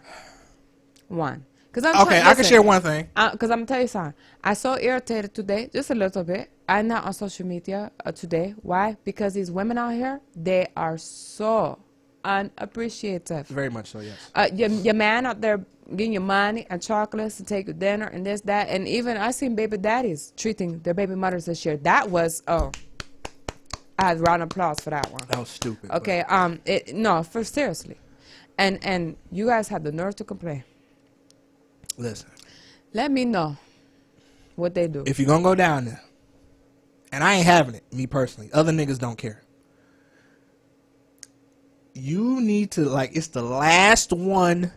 One. 1.07 1.45
Cause 1.71 1.85
I'm 1.85 2.05
okay, 2.05 2.21
I 2.21 2.35
can 2.35 2.43
share 2.43 2.61
one 2.61 2.79
thing. 2.83 3.09
Because 3.31 3.49
I'm 3.49 3.65
gonna 3.65 3.65
tell 3.65 3.81
you 3.81 3.87
something. 3.87 4.13
I 4.43 4.53
so 4.53 4.77
irritated 4.77 5.33
today, 5.33 5.71
just 5.73 5.89
a 5.89 5.95
little 5.95 6.23
bit. 6.23 6.51
I'm 6.69 6.87
not 6.87 7.03
on 7.05 7.13
social 7.13 7.47
media 7.47 7.91
uh, 8.05 8.11
today. 8.11 8.53
Why? 8.61 8.95
Because 9.03 9.33
these 9.33 9.49
women 9.49 9.79
out 9.79 9.93
here, 9.93 10.21
they 10.35 10.67
are 10.77 10.99
so 10.99 11.79
unappreciative. 12.23 13.47
Very 13.47 13.69
much 13.69 13.91
so, 13.91 13.99
yes. 13.99 14.31
Uh, 14.35 14.49
your, 14.53 14.69
your 14.69 14.93
man 14.93 15.25
out 15.25 15.41
there 15.41 15.65
getting 15.95 16.13
you 16.13 16.19
money 16.19 16.65
and 16.69 16.81
chocolates 16.81 17.37
to 17.37 17.43
take 17.43 17.67
you 17.67 17.73
dinner 17.73 18.07
and 18.07 18.25
this, 18.25 18.41
that. 18.41 18.69
And 18.69 18.87
even 18.87 19.17
I 19.17 19.31
seen 19.31 19.55
baby 19.55 19.77
daddies 19.77 20.33
treating 20.37 20.79
their 20.79 20.93
baby 20.93 21.15
mothers 21.15 21.45
this 21.45 21.65
year. 21.65 21.77
That 21.77 22.09
was, 22.09 22.41
oh, 22.47 22.71
I 23.99 24.07
had 24.09 24.19
round 24.21 24.41
of 24.41 24.47
applause 24.47 24.79
for 24.79 24.89
that 24.89 25.11
one. 25.11 25.21
That 25.27 25.39
was 25.39 25.49
stupid. 25.49 25.91
Okay, 25.91 26.21
um, 26.21 26.59
it, 26.65 26.95
no, 26.95 27.21
for 27.23 27.43
seriously. 27.43 27.97
And, 28.57 28.83
and 28.83 29.15
you 29.31 29.45
guys 29.47 29.67
have 29.67 29.83
the 29.83 29.91
nerve 29.91 30.15
to 30.17 30.23
complain. 30.23 30.63
Listen, 31.97 32.29
Let 32.93 33.11
me 33.11 33.25
know 33.25 33.57
what 34.55 34.73
they 34.73 34.87
do. 34.87 35.03
if 35.05 35.19
you're 35.19 35.27
gonna 35.27 35.43
go 35.43 35.55
down 35.55 35.85
there, 35.85 36.01
and 37.11 37.23
I 37.23 37.35
ain't 37.35 37.45
having 37.45 37.75
it, 37.75 37.83
me 37.93 38.07
personally. 38.07 38.49
Other 38.51 38.71
niggas 38.71 38.97
don't 38.97 39.17
care. 39.17 39.42
You 41.93 42.41
need 42.41 42.71
to 42.71 42.81
like 42.81 43.15
it's 43.15 43.27
the 43.27 43.43
last 43.43 44.11
one 44.11 44.71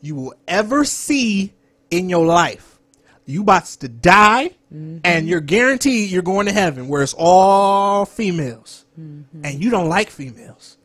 you 0.00 0.14
will 0.14 0.34
ever 0.48 0.84
see 0.84 1.52
in 1.90 2.08
your 2.08 2.26
life. 2.26 2.78
You 3.24 3.42
about 3.42 3.66
to 3.66 3.88
die, 3.88 4.50
mm-hmm. 4.72 4.98
and 5.04 5.28
you're 5.28 5.40
guaranteed 5.40 6.10
you're 6.10 6.22
going 6.22 6.46
to 6.46 6.52
heaven, 6.52 6.88
where 6.88 7.02
it's 7.02 7.14
all 7.16 8.04
females, 8.04 8.84
mm-hmm. 8.98 9.44
and 9.44 9.62
you 9.62 9.70
don't 9.70 9.88
like 9.88 10.10
females, 10.10 10.76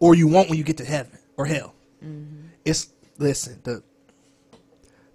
or 0.00 0.14
you 0.14 0.26
won't 0.26 0.48
when 0.48 0.56
you 0.56 0.64
get 0.64 0.78
to 0.78 0.84
heaven 0.84 1.18
or 1.36 1.44
hell. 1.44 1.74
Mm-hmm. 2.02 2.48
It's 2.64 2.88
listen 3.18 3.60
the 3.64 3.82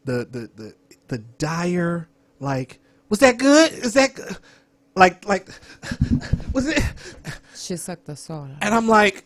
the 0.05 0.25
the 0.25 0.49
the 0.55 0.73
the 1.07 1.17
dire 1.17 2.07
like 2.39 2.79
was 3.09 3.19
that 3.19 3.37
good? 3.37 3.71
Is 3.73 3.93
that 3.93 4.13
good? 4.13 4.37
Like 4.99 5.27
like 5.27 5.49
was 6.53 6.67
it? 6.67 6.83
She 7.55 7.75
sucked 7.77 8.05
the 8.05 8.15
soul 8.15 8.43
out. 8.43 8.57
And 8.61 8.73
I'm 8.73 8.87
like, 8.87 9.25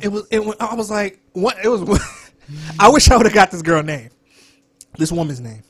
it 0.00 0.08
was 0.08 0.26
it. 0.30 0.40
I 0.60 0.74
was 0.74 0.90
like, 0.90 1.20
what? 1.32 1.56
It 1.64 1.68
was. 1.68 2.32
I 2.80 2.88
wish 2.90 3.10
I 3.10 3.16
would 3.16 3.26
have 3.26 3.34
got 3.34 3.50
this 3.50 3.62
girl 3.62 3.82
name, 3.82 4.10
this 4.98 5.12
woman's 5.12 5.40
name. 5.40 5.62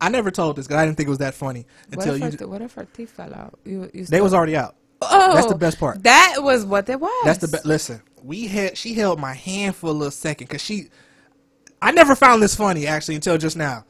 I 0.00 0.08
never 0.08 0.30
told 0.30 0.56
this 0.56 0.66
because 0.66 0.80
I 0.80 0.84
didn't 0.84 0.96
think 0.96 1.08
it 1.08 1.10
was 1.10 1.18
that 1.18 1.34
funny 1.34 1.66
What 1.88 2.06
until 2.06 2.22
if, 2.22 2.32
you. 2.32 2.38
her, 2.38 2.46
what 2.46 2.62
if 2.62 2.74
her 2.74 2.84
teeth 2.84 3.10
fell 3.10 3.34
out? 3.34 3.58
You, 3.64 3.90
you 3.92 4.04
they 4.04 4.20
was 4.20 4.32
already 4.32 4.56
out. 4.56 4.76
oh, 5.02 5.34
that's 5.34 5.46
the 5.46 5.54
oh, 5.54 5.58
best 5.58 5.78
part. 5.78 6.02
That 6.04 6.36
was 6.38 6.64
what 6.64 6.88
it 6.88 7.00
was. 7.00 7.24
That's 7.24 7.38
the 7.38 7.48
best. 7.48 7.64
Listen, 7.64 8.02
we 8.22 8.46
had 8.46 8.76
she 8.76 8.94
held 8.94 9.18
my 9.18 9.34
hand 9.34 9.76
for 9.76 9.86
a 9.86 9.92
little 9.92 10.10
second 10.10 10.48
because 10.48 10.62
she. 10.62 10.88
I 11.80 11.92
never 11.92 12.16
found 12.16 12.42
this 12.42 12.56
funny 12.56 12.86
actually 12.86 13.14
until 13.16 13.38
just 13.38 13.56
now. 13.56 13.84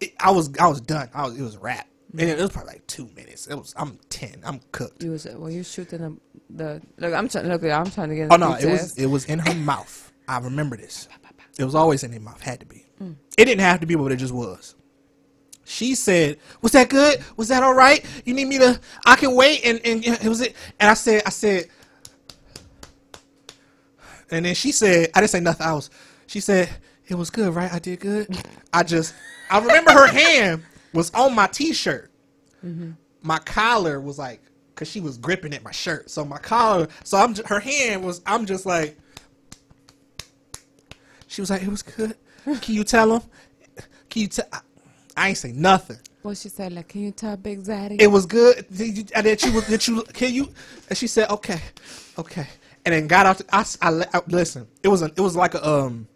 It, 0.00 0.14
I 0.20 0.30
was 0.30 0.50
I 0.58 0.66
was 0.66 0.80
done. 0.80 1.08
I 1.14 1.24
was 1.24 1.38
it 1.38 1.42
was 1.42 1.56
a 1.56 1.60
wrap. 1.60 1.86
And 2.12 2.22
it 2.28 2.38
was 2.38 2.50
probably 2.50 2.72
like 2.72 2.86
two 2.86 3.08
minutes. 3.14 3.46
It 3.46 3.54
was 3.54 3.72
I'm 3.76 3.98
ten. 4.08 4.42
I'm 4.44 4.60
cooked. 4.72 5.02
You 5.02 5.12
was 5.12 5.26
when 5.26 5.52
you 5.52 5.62
shooting 5.62 5.98
the, 6.00 6.16
the 6.50 6.82
look. 6.98 7.14
I'm 7.14 7.28
trying. 7.28 7.46
Look, 7.48 7.62
I'm 7.62 7.90
trying 7.90 8.08
to 8.08 8.16
get. 8.16 8.28
Oh 8.32 8.36
the 8.36 8.38
no, 8.38 8.54
it 8.54 8.66
was 8.66 8.98
it 8.98 9.06
was 9.06 9.26
in 9.26 9.38
her 9.38 9.54
mouth. 9.70 10.12
I 10.26 10.38
remember 10.38 10.76
this. 10.76 11.08
It 11.58 11.64
was 11.64 11.74
always 11.74 12.02
in 12.02 12.12
her 12.12 12.20
mouth. 12.20 12.40
Had 12.40 12.60
to 12.60 12.66
be. 12.66 12.86
Mm. 13.00 13.16
It 13.38 13.44
didn't 13.44 13.60
have 13.60 13.80
to 13.80 13.86
be, 13.86 13.94
but 13.94 14.10
it 14.10 14.16
just 14.16 14.34
was. 14.34 14.74
She 15.64 15.94
said, 15.94 16.38
"Was 16.62 16.72
that 16.72 16.88
good? 16.88 17.22
Was 17.36 17.48
that 17.48 17.62
all 17.62 17.74
right? 17.74 18.04
You 18.24 18.34
need 18.34 18.46
me 18.48 18.58
to? 18.58 18.80
I 19.06 19.14
can 19.14 19.36
wait." 19.36 19.64
And 19.64 19.80
and 19.84 20.04
it 20.04 20.28
was 20.28 20.40
it. 20.40 20.56
And 20.80 20.90
I 20.90 20.94
said, 20.94 21.22
I 21.26 21.30
said, 21.30 21.68
and 24.32 24.44
then 24.46 24.54
she 24.56 24.72
said, 24.72 25.10
I 25.14 25.20
didn't 25.20 25.30
say 25.30 25.40
nothing 25.40 25.66
else. 25.66 25.90
She 26.26 26.40
said, 26.40 26.70
"It 27.06 27.14
was 27.14 27.30
good, 27.30 27.54
right? 27.54 27.72
I 27.72 27.78
did 27.78 28.00
good." 28.00 28.36
I 28.72 28.82
just, 28.82 29.14
I 29.48 29.60
remember 29.60 29.92
her 29.92 30.06
hand 30.08 30.64
was 30.92 31.10
on 31.12 31.34
my 31.34 31.46
t-shirt. 31.46 32.10
My 33.22 33.38
collar 33.38 34.00
was 34.00 34.18
like, 34.18 34.42
cause 34.74 34.88
she 34.90 35.00
was 35.00 35.18
gripping 35.18 35.52
at 35.54 35.62
my 35.62 35.72
shirt. 35.72 36.10
So 36.10 36.24
my 36.24 36.38
collar, 36.38 36.88
so 37.04 37.18
I'm, 37.18 37.34
her 37.46 37.60
hand 37.60 38.04
was, 38.04 38.22
I'm 38.26 38.46
just 38.46 38.64
like. 38.66 38.96
She 41.26 41.40
was 41.40 41.50
like, 41.50 41.62
"It 41.62 41.68
was 41.68 41.82
good." 41.82 42.16
Can 42.60 42.74
you 42.74 42.84
tell 42.84 43.14
him? 43.16 43.22
Can 44.08 44.22
you 44.22 44.28
tell? 44.28 44.46
I, 44.52 44.60
I 45.16 45.28
ain't 45.28 45.38
say 45.38 45.52
nothing. 45.52 45.98
What 46.22 46.36
she 46.36 46.48
said, 46.48 46.72
like, 46.72 46.88
can 46.88 47.02
you 47.02 47.12
tell 47.12 47.36
Big 47.36 47.60
Zaddy? 47.62 48.00
It 48.00 48.08
was 48.08 48.26
good. 48.26 48.66
Did 48.74 48.98
you, 48.98 49.04
and 49.14 49.24
then 49.24 49.38
she 49.38 49.50
was, 49.50 49.66
did 49.66 49.86
you, 49.86 50.02
can 50.12 50.34
you? 50.34 50.52
And 50.88 50.98
she 50.98 51.06
said, 51.06 51.30
okay, 51.30 51.60
okay. 52.18 52.46
And 52.84 52.92
then 52.94 53.06
got 53.06 53.26
out. 53.26 53.38
The, 53.38 53.44
I, 53.54 53.64
I 53.80 54.04
I- 54.12 54.22
listen. 54.26 54.66
It 54.82 54.88
was 54.88 55.02
a, 55.02 55.06
it 55.06 55.20
was 55.20 55.36
like 55.36 55.54
a 55.54 55.66
um, 55.66 56.08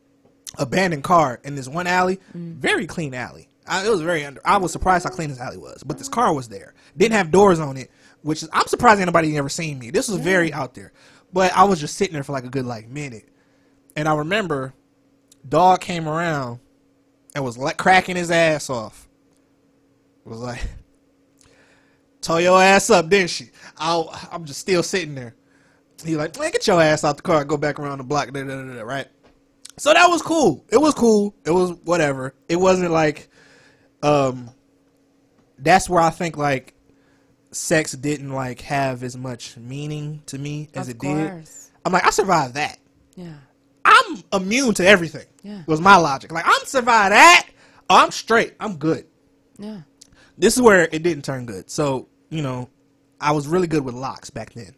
abandoned 0.59 1.05
car 1.05 1.40
in 1.44 1.55
this 1.55 1.68
one 1.68 1.86
alley, 1.86 2.18
very 2.34 2.86
clean 2.86 3.14
alley. 3.14 3.48
I, 3.66 3.86
it 3.86 3.91
was 3.91 4.03
very 4.03 4.24
under. 4.24 4.41
I 4.45 4.59
was 4.59 4.73
surprised 4.73 5.05
how 5.05 5.11
clean 5.11 5.31
this 5.31 5.41
alley 5.41 5.57
was, 5.57 5.82
but 5.82 5.99
this 5.99 6.09
car 6.09 6.35
was 6.35 6.49
there. 6.49 6.74
Didn't 6.97 7.15
have 7.15 7.31
doors 7.31 7.61
on 7.61 7.77
it, 7.77 7.91
which 8.23 8.43
is 8.43 8.49
I'm 8.53 8.66
surprised 8.66 9.01
anybody 9.01 9.36
ever 9.36 9.49
seen 9.49 9.78
me. 9.78 9.91
This 9.91 10.09
was 10.09 10.20
very 10.20 10.53
out 10.53 10.74
there, 10.74 10.93
but 11.32 11.53
I 11.57 11.65
was 11.65 11.81
just 11.81 11.97
sitting 11.97 12.15
there 12.15 12.24
for 12.24 12.32
like 12.32 12.45
a 12.45 12.51
good 12.51 12.66
like 12.66 12.89
minute, 12.89 13.28
and 13.97 14.09
I 14.09 14.15
remember, 14.16 14.74
dog 15.49 15.81
came 15.81 16.09
around, 16.09 16.61
and 17.35 17.45
was 17.45 17.59
like 17.59 17.77
cracking 17.77 18.16
his 18.16 18.31
ass 18.31 18.69
off. 18.70 19.09
Was 20.24 20.41
like, 20.41 20.62
tore 22.23 22.41
your 22.41 22.62
ass 22.62 22.89
up, 22.91 23.09
didn't 23.09 23.31
she? 23.31 23.51
I, 23.77 24.28
I'm 24.32 24.45
just 24.47 24.61
still 24.61 24.82
sitting 24.82 25.15
there. 25.15 25.35
He 26.05 26.16
like, 26.16 26.39
man, 26.39 26.51
get 26.51 26.66
your 26.66 26.81
ass 26.81 27.05
out 27.05 27.16
the 27.16 27.23
car, 27.23 27.45
go 27.45 27.57
back 27.57 27.78
around 27.78 27.99
the 27.99 28.05
block, 28.05 28.32
da, 28.32 28.43
da, 28.43 28.62
da, 28.62 28.82
right? 28.82 29.07
So 29.77 29.93
that 29.93 30.09
was 30.09 30.23
cool. 30.23 30.65
It 30.70 30.77
was 30.77 30.95
cool. 30.95 31.35
It 31.45 31.51
was 31.51 31.73
whatever. 31.85 32.35
It 32.49 32.57
wasn't 32.57 32.91
like, 32.91 33.28
um, 34.05 34.51
that's 35.59 35.89
where 35.89 36.02
I 36.02 36.10
think 36.10 36.36
like 36.36 36.74
sex 37.51 37.93
didn't 37.93 38.31
like 38.31 38.60
have 38.62 39.02
as 39.02 39.16
much 39.16 39.56
meaning 39.56 40.22
to 40.26 40.39
me 40.39 40.68
as 40.74 40.89
Of 40.89 40.97
it 40.97 41.01
did. 41.01 41.48
I'm 41.85 41.93
like, 41.93 42.06
I 42.06 42.10
survived 42.10 42.55
that. 42.55 42.78
Yeah. 43.16 43.35
I'm 43.85 44.22
immune 44.32 44.74
to 44.74 44.86
everything. 44.86 45.26
Yeah. 45.43 45.62
Was 45.66 45.81
my 45.81 45.97
logic. 45.97 46.32
Like 46.32 46.47
I'm 46.47 46.64
survived 46.66 47.12
that. 47.12 47.48
Oh, 47.89 48.02
I'm 48.02 48.10
straight. 48.10 48.55
I'm 48.60 48.76
good. 48.76 49.06
Yeah. 49.59 49.81
This 50.36 50.55
is 50.55 50.62
where 50.62 50.89
it 50.90 51.02
didn't 51.02 51.24
turn 51.24 51.47
good. 51.47 51.70
So, 51.70 52.09
you 52.28 52.43
know, 52.43 52.68
I 53.20 53.32
was 53.32 53.47
really 53.47 53.66
good 53.68 53.85
with 53.85 53.94
locks 53.94 54.31
back 54.31 54.52
then. 54.52 54.74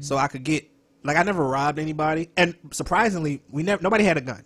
So 0.00 0.16
I 0.16 0.26
could 0.26 0.42
get 0.42 0.68
like 1.04 1.16
I 1.16 1.22
never 1.22 1.44
robbed 1.44 1.78
anybody 1.78 2.30
and 2.36 2.56
surprisingly, 2.72 3.42
we 3.50 3.62
never 3.62 3.82
nobody 3.82 4.04
had 4.04 4.16
a 4.16 4.20
gun. 4.20 4.44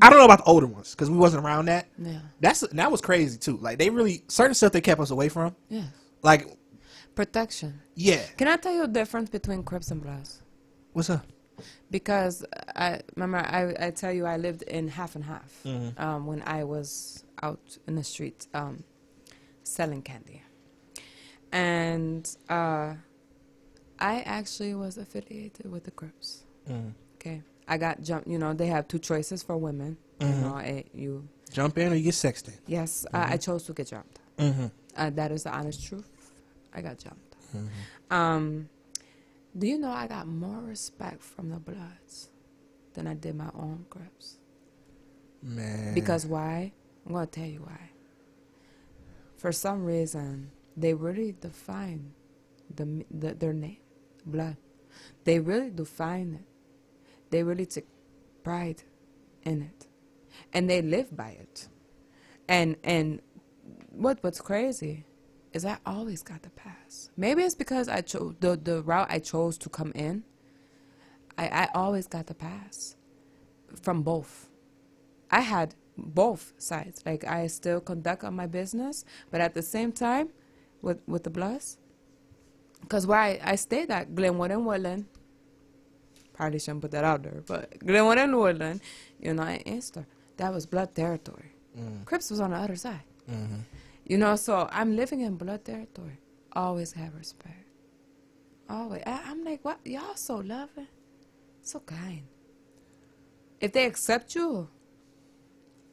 I 0.00 0.08
don't 0.08 0.18
know 0.18 0.24
about 0.24 0.38
the 0.38 0.44
older 0.44 0.66
ones 0.66 0.94
cuz 0.94 1.10
we 1.10 1.16
wasn't 1.16 1.44
around 1.44 1.66
that. 1.66 1.88
Yeah. 1.98 2.20
That's 2.40 2.60
that 2.60 2.90
was 2.92 3.00
crazy 3.00 3.38
too. 3.38 3.56
Like 3.56 3.78
they 3.78 3.90
really 3.90 4.22
certain 4.28 4.54
stuff 4.54 4.72
they 4.72 4.80
kept 4.80 5.00
us 5.00 5.10
away 5.10 5.28
from. 5.28 5.54
Yeah. 5.68 5.84
Like 6.22 6.56
Protection. 7.14 7.80
yeah. 7.94 8.22
Can 8.36 8.46
I 8.48 8.56
tell 8.56 8.72
you 8.72 8.82
the 8.82 8.88
difference 9.00 9.28
between 9.30 9.62
Crips 9.64 9.90
and 9.90 10.00
Bloods? 10.02 10.42
What's 10.92 11.10
up? 11.10 11.26
Because 11.90 12.44
I 12.74 13.00
remember 13.16 13.38
I, 13.38 13.74
I 13.86 13.90
tell 13.90 14.12
you 14.12 14.24
I 14.26 14.36
lived 14.36 14.62
in 14.62 14.88
half 14.88 15.14
and 15.16 15.24
half 15.24 15.66
um, 15.98 16.26
when 16.26 16.40
I 16.46 16.64
was 16.64 17.24
out 17.42 17.76
in 17.86 17.96
the 17.96 18.04
streets 18.04 18.48
um, 18.54 18.84
selling 19.64 20.00
candy, 20.02 20.42
and 21.52 22.24
uh, 22.48 22.94
I 23.98 24.20
actually 24.22 24.74
was 24.74 24.96
affiliated 24.96 25.70
with 25.70 25.84
the 25.84 25.90
Crips. 25.90 26.44
Okay, 27.16 27.42
I 27.70 27.78
got 27.78 28.02
jumped. 28.02 28.26
You 28.28 28.38
know 28.38 28.52
they 28.52 28.66
have 28.66 28.86
two 28.88 28.98
choices 28.98 29.42
for 29.42 29.56
women. 29.56 29.96
You 30.20 30.26
know, 30.26 30.56
eh, 30.58 30.82
you 30.92 31.26
Jump 31.50 31.78
in 31.78 31.92
or 31.92 31.94
you 31.96 32.04
get 32.04 32.14
sexted. 32.14 32.58
yes, 32.66 33.06
I, 33.14 33.32
I 33.32 33.36
chose 33.38 33.62
to 33.64 33.72
get 33.72 33.86
jumped. 33.88 34.18
Mm-hmm. 34.36 34.66
Uh, 34.96 35.10
that 35.10 35.32
is 35.32 35.44
the 35.44 35.50
honest 35.50 35.82
truth. 35.86 36.08
I 36.74 36.82
got 36.82 36.98
jumped. 36.98 37.36
Um, 38.10 38.68
do 39.56 39.66
you 39.66 39.78
know 39.78 39.90
I 39.90 40.06
got 40.06 40.26
more 40.28 40.60
respect 40.60 41.22
from 41.22 41.48
the 41.50 41.56
Bloods 41.58 42.28
than 42.94 43.06
I 43.06 43.14
did 43.14 43.34
my 43.34 43.50
own 43.54 43.86
Crips? 43.88 44.36
Man. 45.42 45.94
Because 45.94 46.26
why? 46.26 46.72
I'm 47.06 47.12
gonna 47.14 47.26
tell 47.26 47.46
you 47.46 47.62
why. 47.62 47.90
For 49.36 49.52
some 49.52 49.84
reason, 49.84 50.50
they 50.76 50.92
really 50.94 51.34
define 51.40 52.12
the, 52.74 53.04
the 53.10 53.34
their 53.34 53.54
name, 53.54 53.78
blood. 54.26 54.56
They 55.24 55.38
really 55.40 55.70
define 55.70 56.34
it. 56.40 56.46
They 57.30 57.42
really 57.42 57.66
take 57.66 57.86
pride 58.42 58.82
in 59.42 59.62
it, 59.62 59.86
and 60.52 60.68
they 60.68 60.82
live 60.82 61.16
by 61.16 61.30
it. 61.30 61.68
And 62.48 62.76
and 62.82 63.20
what 63.90 64.18
what's 64.22 64.40
crazy 64.40 65.04
is 65.52 65.64
I 65.64 65.78
always 65.86 66.22
got 66.22 66.42
the 66.42 66.50
pass. 66.50 67.10
Maybe 67.16 67.42
it's 67.42 67.54
because 67.54 67.88
I 67.88 68.00
chose 68.02 68.34
the 68.40 68.56
the 68.56 68.82
route 68.82 69.08
I 69.10 69.18
chose 69.18 69.58
to 69.58 69.68
come 69.68 69.92
in. 69.94 70.24
I 71.38 71.48
I 71.48 71.68
always 71.74 72.06
got 72.06 72.26
the 72.26 72.34
pass 72.34 72.96
from 73.82 74.02
both. 74.02 74.48
I 75.30 75.40
had 75.40 75.74
both 75.96 76.52
sides. 76.58 77.02
Like 77.06 77.24
I 77.24 77.46
still 77.46 77.80
conduct 77.80 78.24
on 78.24 78.34
my 78.34 78.46
business, 78.46 79.04
but 79.30 79.40
at 79.40 79.54
the 79.54 79.62
same 79.62 79.92
time, 79.92 80.30
with 80.82 81.00
with 81.06 81.24
the 81.24 81.30
Bloods, 81.30 81.78
because 82.80 83.06
where 83.06 83.18
I, 83.18 83.40
I 83.42 83.54
stayed 83.56 83.90
at 83.90 84.14
Glenwood 84.14 84.50
and 84.50 84.66
Woodland, 84.66 85.06
probably 86.40 86.58
shouldn't 86.58 86.80
put 86.80 86.92
that 86.92 87.04
out 87.04 87.22
there, 87.22 87.42
but 87.46 87.78
Glenwood 87.80 88.16
and 88.16 88.34
Woodland, 88.34 88.80
you 89.20 89.34
know, 89.34 89.42
in 89.42 89.68
Easter, 89.68 90.06
that 90.38 90.54
was 90.54 90.64
Blood 90.64 90.94
territory. 90.94 91.52
Mm. 91.78 92.06
Crips 92.06 92.30
was 92.30 92.40
on 92.40 92.52
the 92.52 92.56
other 92.56 92.76
side. 92.76 93.02
Mm-hmm. 93.30 93.60
You 94.06 94.16
know, 94.16 94.36
so 94.36 94.66
I'm 94.72 94.96
living 94.96 95.20
in 95.20 95.36
Blood 95.36 95.66
territory. 95.66 96.18
Always 96.54 96.92
have 96.92 97.14
respect. 97.14 97.66
Always. 98.70 99.02
I, 99.04 99.20
I'm 99.26 99.44
like, 99.44 99.62
what? 99.66 99.80
Y'all 99.84 100.16
so 100.16 100.36
loving, 100.36 100.88
so 101.60 101.80
kind. 101.80 102.22
If 103.60 103.74
they 103.74 103.84
accept 103.84 104.34
you, 104.34 104.68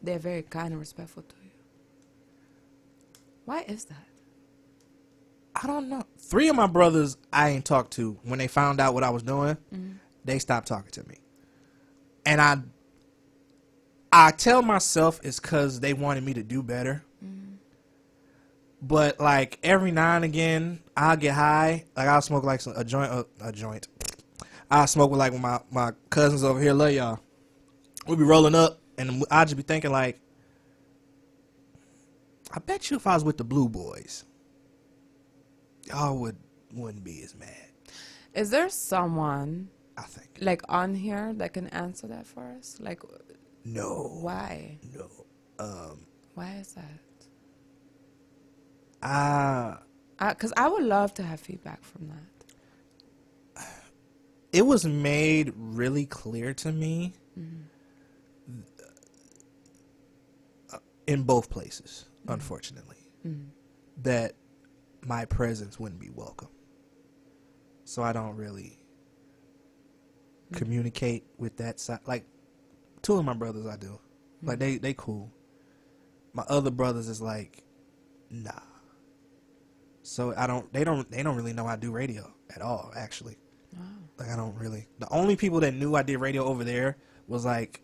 they're 0.02 0.18
very 0.18 0.44
kind 0.44 0.70
and 0.70 0.80
respectful 0.80 1.24
to 1.24 1.36
you. 1.44 1.52
Why 3.44 3.66
is 3.68 3.84
that? 3.86 4.08
I 5.62 5.68
don't 5.68 5.90
know. 5.90 6.04
Three 6.18 6.48
of 6.48 6.56
my 6.56 6.68
brothers 6.68 7.18
I 7.34 7.50
ain't 7.50 7.66
talked 7.66 7.92
to 7.94 8.18
when 8.24 8.40
they 8.40 8.48
found 8.48 8.80
out 8.80 8.94
what 8.94 9.04
I 9.04 9.10
was 9.10 9.24
doing, 9.24 9.58
mm-hmm. 9.74 9.98
They 10.28 10.40
stopped 10.40 10.68
talking 10.68 10.92
to 10.92 11.08
me. 11.08 11.18
And 12.26 12.40
I 12.40 12.58
I 14.12 14.32
tell 14.32 14.62
myself 14.62 15.20
it's 15.24 15.40
cuz 15.40 15.80
they 15.80 15.94
wanted 15.94 16.24
me 16.24 16.34
to 16.36 16.44
do 16.44 16.62
better. 16.62 17.04
But 18.82 19.20
like 19.20 19.60
every 19.64 19.92
now 19.92 20.16
and 20.16 20.24
again, 20.24 20.82
I'll 20.96 21.18
get 21.18 21.34
high. 21.34 21.86
Like 21.96 22.08
I'll 22.08 22.22
smoke 22.22 22.44
like 22.44 22.62
a 22.68 22.84
joint 22.84 23.12
uh, 23.12 23.24
a 23.42 23.52
joint. 23.52 23.88
I 24.70 24.86
smoke 24.86 25.10
with 25.10 25.20
like 25.20 25.34
my 25.40 25.60
my 25.72 25.94
cousins 26.10 26.44
over 26.44 26.62
here. 26.62 26.74
Love 26.74 26.92
y'all. 26.92 27.20
We'll 28.06 28.18
be 28.18 28.24
rolling 28.24 28.56
up, 28.56 28.80
and 28.98 29.24
I'll 29.32 29.46
just 29.46 29.58
be 29.58 29.64
thinking 29.64 29.92
like, 29.92 30.20
I 32.52 32.60
bet 32.60 32.90
you 32.90 32.98
if 32.98 33.08
I 33.08 33.16
was 33.16 33.24
with 33.24 33.38
the 33.38 33.44
Blue 33.44 33.68
Boys, 33.68 34.24
y'all 35.86 36.18
would 36.20 36.38
wouldn't 36.74 37.04
be 37.04 37.24
as 37.24 37.36
mad. 37.36 37.68
Is 38.34 38.52
there 38.52 38.70
someone 38.70 39.70
I 39.98 40.04
think 40.04 40.38
like 40.40 40.62
on 40.70 40.94
here 40.94 41.34
that 41.38 41.54
can 41.54 41.68
answer 41.68 42.08
that 42.08 42.28
for 42.28 42.44
us? 42.58 42.78
Like, 42.80 43.02
no, 43.66 44.20
why? 44.22 44.78
no. 44.96 45.10
Um, 45.60 46.06
Why 46.36 46.58
is 46.62 46.74
that? 46.74 47.00
I 49.02 49.78
Because 50.20 50.54
I 50.56 50.68
would 50.68 50.84
love 50.84 51.14
to 51.16 51.24
have 51.24 51.40
feedback 51.40 51.84
from 51.84 52.10
that. 52.10 53.66
it 54.54 54.62
was 54.62 54.86
made 54.86 55.52
really 55.56 56.06
clear 56.06 56.54
to 56.54 56.72
me 56.72 57.14
uh, 60.74 60.78
in 61.08 61.24
both 61.24 61.50
places, 61.50 62.06
unfortunately, 62.28 62.98
that 64.04 64.34
my 65.06 65.26
presence 65.26 65.80
wouldn't 65.80 66.00
be 66.02 66.10
welcome. 66.10 66.50
So 67.84 68.04
I 68.04 68.14
don't 68.14 68.36
really 68.36 68.78
communicate 70.54 71.26
with 71.38 71.58
that 71.58 71.80
side. 71.80 72.00
Like 72.06 72.26
two 73.02 73.18
of 73.18 73.26
my 73.26 73.34
brothers, 73.34 73.66
I 73.66 73.78
do. 73.78 74.00
Like 74.44 74.60
they 74.60 74.78
they 74.78 74.94
cool. 74.94 75.32
My 76.34 76.44
other 76.48 76.72
brothers 76.72 77.08
is 77.08 77.22
like, 77.22 77.64
nah. 78.30 78.52
So 80.04 80.34
I 80.38 80.48
don't. 80.48 80.72
They 80.72 80.84
don't. 80.84 81.10
They 81.10 81.24
don't 81.24 81.36
really 81.36 81.54
know 81.54 81.66
I 81.66 81.76
do 81.76 81.92
radio 81.92 82.32
at 82.56 82.62
all. 82.62 82.92
Actually, 82.96 83.38
like 84.18 84.30
I 84.30 84.36
don't 84.36 84.56
really. 84.56 84.88
The 85.00 85.10
only 85.10 85.36
people 85.36 85.60
that 85.62 85.74
knew 85.74 85.96
I 85.96 86.04
did 86.04 86.18
radio 86.18 86.46
over 86.46 86.64
there 86.64 86.98
was 87.28 87.44
like, 87.44 87.82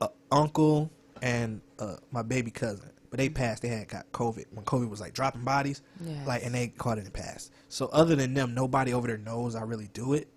a 0.00 0.08
uncle 0.30 0.90
and 1.22 1.60
uh, 1.78 1.96
my 2.10 2.22
baby 2.22 2.50
cousin. 2.50 2.90
But 3.10 3.18
they 3.18 3.30
passed. 3.30 3.62
They 3.62 3.68
had 3.68 3.88
got 3.88 4.10
COVID 4.12 4.44
when 4.50 4.64
COVID 4.66 4.90
was 4.90 5.00
like 5.00 5.14
dropping 5.14 5.42
bodies. 5.42 5.80
Yes. 6.00 6.26
Like 6.26 6.44
and 6.44 6.54
they 6.54 6.68
caught 6.68 6.98
it 6.98 7.04
and 7.04 7.14
passed. 7.14 7.52
So 7.68 7.86
other 7.86 8.14
than 8.14 8.34
them, 8.34 8.54
nobody 8.54 8.92
over 8.92 9.06
there 9.06 9.16
knows 9.16 9.54
I 9.54 9.62
really 9.62 9.88
do 9.94 10.12
it. 10.12 10.28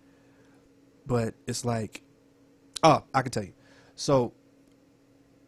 But 1.11 1.33
it's 1.45 1.65
like, 1.65 2.01
oh, 2.83 3.03
I 3.13 3.21
can 3.21 3.31
tell 3.31 3.43
you. 3.43 3.51
So 3.97 4.31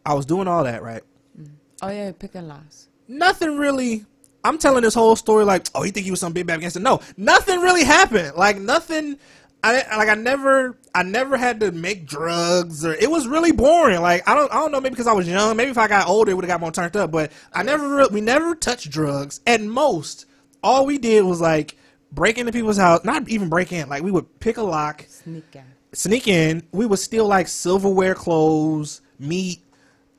I 0.04 0.12
was 0.12 0.26
doing 0.26 0.46
all 0.46 0.62
that 0.64 0.82
right. 0.82 1.02
Mm. 1.40 1.48
Oh 1.80 1.88
yeah, 1.88 2.12
pick 2.12 2.34
and 2.34 2.48
last. 2.48 2.88
nothing 3.08 3.56
really. 3.56 4.04
I'm 4.44 4.58
telling 4.58 4.82
this 4.82 4.92
whole 4.92 5.16
story 5.16 5.42
like, 5.46 5.66
oh, 5.74 5.84
you 5.84 5.90
think 5.90 6.04
he 6.04 6.10
was 6.10 6.20
some 6.20 6.34
big 6.34 6.46
bad 6.46 6.60
gangster? 6.60 6.80
No, 6.80 7.00
nothing 7.16 7.60
really 7.60 7.82
happened. 7.82 8.36
Like 8.36 8.58
nothing. 8.58 9.18
I 9.62 9.76
like 9.96 10.10
I 10.10 10.14
never 10.16 10.76
I 10.94 11.02
never 11.02 11.38
had 11.38 11.60
to 11.60 11.72
make 11.72 12.04
drugs 12.04 12.84
or 12.84 12.92
it 12.92 13.10
was 13.10 13.26
really 13.26 13.52
boring. 13.52 14.02
Like 14.02 14.28
I 14.28 14.34
don't 14.34 14.52
I 14.52 14.56
don't 14.56 14.70
know 14.70 14.82
maybe 14.82 14.90
because 14.92 15.06
I 15.06 15.14
was 15.14 15.26
young. 15.26 15.56
Maybe 15.56 15.70
if 15.70 15.78
I 15.78 15.88
got 15.88 16.06
older, 16.08 16.30
it 16.30 16.34
would 16.34 16.44
have 16.44 16.50
got 16.50 16.60
more 16.60 16.72
turned 16.72 16.94
up. 16.94 17.10
But 17.10 17.32
I 17.54 17.62
never 17.62 17.96
re- 17.96 18.08
we 18.10 18.20
never 18.20 18.54
touched 18.54 18.90
drugs. 18.90 19.40
At 19.46 19.62
most, 19.62 20.26
all 20.62 20.84
we 20.84 20.98
did 20.98 21.24
was 21.24 21.40
like 21.40 21.78
break 22.14 22.38
into 22.38 22.52
people's 22.52 22.76
house. 22.76 23.04
Not 23.04 23.28
even 23.28 23.48
break 23.48 23.72
in. 23.72 23.88
Like 23.88 24.02
we 24.02 24.10
would 24.10 24.40
pick 24.40 24.56
a 24.56 24.62
lock 24.62 25.04
Sneak 25.08 25.56
out. 25.56 25.64
sneak 25.92 26.28
in. 26.28 26.62
We 26.72 26.86
would 26.86 26.98
steal 26.98 27.26
like 27.26 27.48
silverware, 27.48 28.14
clothes, 28.14 29.00
meat, 29.18 29.62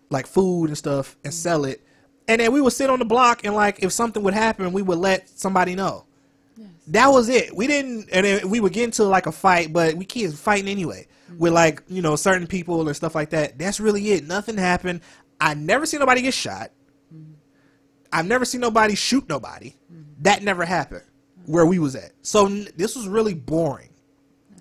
like 0.09 0.27
food 0.27 0.67
and 0.67 0.77
stuff, 0.77 1.15
and 1.23 1.31
mm-hmm. 1.31 1.39
sell 1.39 1.65
it. 1.65 1.81
And 2.27 2.41
then 2.41 2.51
we 2.51 2.61
would 2.61 2.73
sit 2.73 2.89
on 2.89 2.99
the 2.99 3.05
block 3.05 3.45
and 3.45 3.53
like 3.53 3.83
if 3.83 3.91
something 3.91 4.23
would 4.23 4.33
happen, 4.33 4.73
we 4.73 4.81
would 4.81 4.97
let 4.97 5.29
somebody 5.29 5.75
know. 5.75 6.05
That 6.87 7.07
was 7.07 7.29
it. 7.29 7.55
We 7.55 7.65
didn't, 7.65 8.09
and 8.11 8.25
then 8.25 8.47
we 8.47 8.59
would 8.59 8.71
get 8.71 8.83
into 8.83 9.05
like 9.05 9.25
a 9.25 9.31
fight, 9.31 9.73
but 9.73 9.95
we 9.95 10.05
kids 10.05 10.39
fighting 10.39 10.67
anyway 10.67 11.07
mm-hmm. 11.27 11.39
with 11.39 11.51
like 11.51 11.81
you 11.87 12.01
know 12.01 12.15
certain 12.15 12.45
people 12.45 12.87
or 12.87 12.93
stuff 12.93 13.15
like 13.15 13.31
that. 13.31 13.57
That's 13.57 13.79
really 13.79 14.11
it. 14.11 14.25
Nothing 14.25 14.57
happened. 14.57 15.01
I 15.41 15.55
never 15.55 15.87
seen 15.87 15.99
nobody 15.99 16.21
get 16.21 16.35
shot. 16.35 16.71
Mm-hmm. 17.13 17.33
I've 18.13 18.27
never 18.27 18.45
seen 18.45 18.61
nobody 18.61 18.93
shoot 18.95 19.27
nobody. 19.27 19.73
That 20.21 20.43
never 20.43 20.63
happened 20.63 21.03
where 21.45 21.65
we 21.65 21.79
was 21.79 21.95
at. 21.95 22.11
So 22.21 22.45
n- 22.47 22.67
this 22.75 22.95
was 22.95 23.07
really 23.07 23.33
boring, 23.33 23.89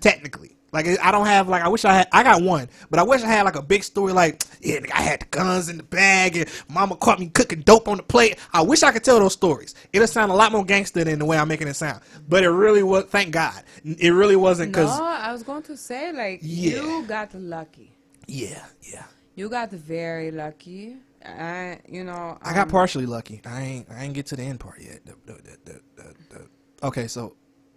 technically. 0.01 0.51
Like 0.71 0.87
I 1.01 1.11
don't 1.13 1.25
have 1.25 1.47
like 1.47 1.63
I 1.63 1.69
wish 1.69 1.85
I 1.85 1.93
had 1.93 2.07
I 2.11 2.21
got 2.23 2.41
one, 2.41 2.67
but 2.89 2.99
I 2.99 3.03
wish 3.03 3.21
I 3.23 3.27
had 3.27 3.43
like 3.43 3.55
a 3.55 3.61
big 3.61 3.81
story 3.81 4.11
like 4.11 4.43
yeah 4.59 4.79
I 4.93 5.01
had 5.03 5.21
the 5.21 5.25
guns 5.27 5.69
in 5.69 5.77
the 5.77 5.83
bag 5.83 6.35
and 6.35 6.49
mama 6.67 6.97
caught 6.97 7.17
me 7.17 7.27
cooking 7.29 7.61
dope 7.61 7.87
on 7.87 7.95
the 7.95 8.03
plate. 8.03 8.37
I 8.51 8.61
wish 8.61 8.83
I 8.83 8.91
could 8.91 9.01
tell 9.05 9.17
those 9.19 9.31
stories. 9.31 9.73
It'll 9.93 10.05
sound 10.05 10.33
a 10.33 10.35
lot 10.35 10.51
more 10.51 10.65
gangster 10.65 11.05
than 11.05 11.19
the 11.19 11.23
way 11.25 11.37
I'm 11.37 11.47
making 11.47 11.69
it 11.69 11.75
sound. 11.75 12.01
But 12.27 12.43
it 12.43 12.49
really 12.49 12.83
was. 12.83 13.05
Thank 13.05 13.31
God, 13.31 13.63
it 13.85 14.09
really 14.09 14.35
wasn't 14.35 14.73
No, 14.75 14.81
because 14.83 14.99
I 14.99 15.31
was 15.31 15.43
going 15.43 15.63
to 15.63 15.77
say 15.77 16.11
like 16.11 16.39
Yeah. 16.43 16.81
you 16.81 17.05
got 17.07 17.33
lucky. 17.33 17.95
yeah 18.27 18.65
yeah 18.81 19.05
You 19.35 19.47
got 19.47 19.69
very 19.71 20.31
lucky. 20.31 20.97
I, 21.25 21.79
you 21.87 22.03
know, 22.03 22.37
I 22.41 22.53
got 22.53 22.63
um, 22.63 22.69
partially 22.69 23.05
lucky. 23.05 23.41
I 23.45 23.61
ain't 23.61 23.89
I 23.89 24.03
ain't 24.03 24.13
get 24.13 24.25
to 24.27 24.35
the 24.35 24.43
end 24.43 24.59
part 24.59 24.81
yet. 24.81 25.05
The- 25.05 25.15
the- 25.25 25.41
the- 25.63 26.49
okay, 26.83 27.07
so 27.07 27.35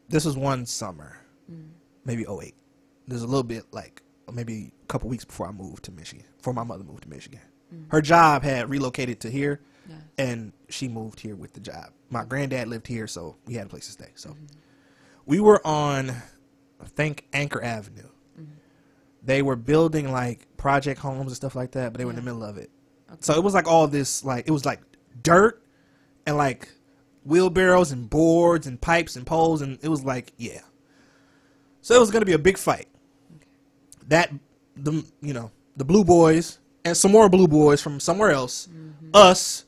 this 0.08 0.24
was 0.24 0.36
one 0.36 0.66
summer, 0.66 1.16
mm. 1.50 1.68
maybe 2.04 2.24
08. 2.28 2.54
There's 3.06 3.22
a 3.22 3.26
little 3.26 3.42
bit 3.42 3.64
like 3.72 4.02
maybe 4.32 4.72
a 4.82 4.86
couple 4.86 5.08
weeks 5.08 5.24
before 5.24 5.48
I 5.48 5.52
moved 5.52 5.84
to 5.84 5.92
Michigan. 5.92 6.26
Before 6.36 6.52
my 6.52 6.64
mother 6.64 6.84
moved 6.84 7.02
to 7.04 7.08
Michigan, 7.08 7.40
mm. 7.74 7.90
her 7.90 8.00
job 8.00 8.42
had 8.42 8.68
relocated 8.70 9.20
to 9.20 9.30
here, 9.30 9.60
Yes. 9.88 9.98
and 10.18 10.52
she 10.68 10.86
moved 10.86 11.20
here 11.20 11.34
with 11.34 11.54
the 11.54 11.60
job. 11.60 11.90
My 12.10 12.24
granddad 12.24 12.68
lived 12.68 12.86
here, 12.86 13.06
so 13.06 13.36
we 13.46 13.54
had 13.54 13.66
a 13.66 13.68
place 13.70 13.86
to 13.86 13.92
stay. 13.92 14.10
So 14.16 14.30
mm-hmm. 14.30 14.44
we 15.24 15.40
were 15.40 15.66
on, 15.66 16.10
I 16.10 16.84
think 16.84 17.26
Anchor 17.32 17.62
Avenue. 17.62 18.08
Mm-hmm. 18.38 18.52
They 19.22 19.40
were 19.40 19.56
building 19.56 20.12
like 20.12 20.46
project 20.58 21.00
homes 21.00 21.28
and 21.28 21.36
stuff 21.36 21.54
like 21.54 21.72
that, 21.72 21.92
but 21.92 21.98
they 21.98 22.04
were 22.04 22.10
in 22.10 22.16
the 22.16 22.22
middle 22.22 22.44
of 22.44 22.58
it. 22.58 22.70
So 23.20 23.34
it 23.34 23.42
was 23.42 23.54
like 23.54 23.66
all 23.66 23.88
this 23.88 24.24
like 24.24 24.46
it 24.46 24.50
was 24.50 24.66
like 24.66 24.80
dirt 25.22 25.62
and 26.26 26.36
like 26.36 26.68
wheelbarrows 27.28 27.92
and 27.92 28.08
boards 28.08 28.66
and 28.66 28.80
pipes 28.80 29.14
and 29.16 29.26
poles 29.26 29.62
and 29.62 29.78
it 29.82 29.88
was 29.88 30.04
like 30.04 30.32
yeah. 30.36 30.60
So 31.80 31.94
it 31.94 32.00
was 32.00 32.10
gonna 32.10 32.24
be 32.24 32.32
a 32.32 32.38
big 32.38 32.58
fight. 32.58 32.88
That 34.08 34.32
the 34.76 35.04
you 35.20 35.34
know 35.34 35.50
the 35.76 35.84
blue 35.84 36.04
boys 36.04 36.58
and 36.84 36.96
some 36.96 37.12
more 37.12 37.28
blue 37.28 37.48
boys 37.48 37.82
from 37.82 38.00
somewhere 38.00 38.30
else, 38.30 38.68
us, 39.12 39.64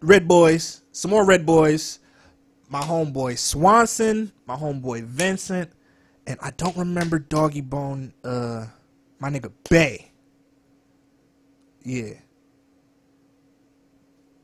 red 0.00 0.26
boys, 0.26 0.82
some 0.92 1.10
more 1.10 1.24
red 1.24 1.46
boys, 1.46 2.00
my 2.68 2.80
homeboy 2.80 3.38
Swanson, 3.38 4.32
my 4.46 4.56
homeboy 4.56 5.04
Vincent, 5.04 5.70
and 6.26 6.38
I 6.42 6.50
don't 6.50 6.76
remember 6.76 7.18
Doggy 7.18 7.60
Bone. 7.60 8.12
Uh, 8.24 8.66
my 9.18 9.30
nigga 9.30 9.52
Bay. 9.70 10.10
Yeah. 11.82 12.14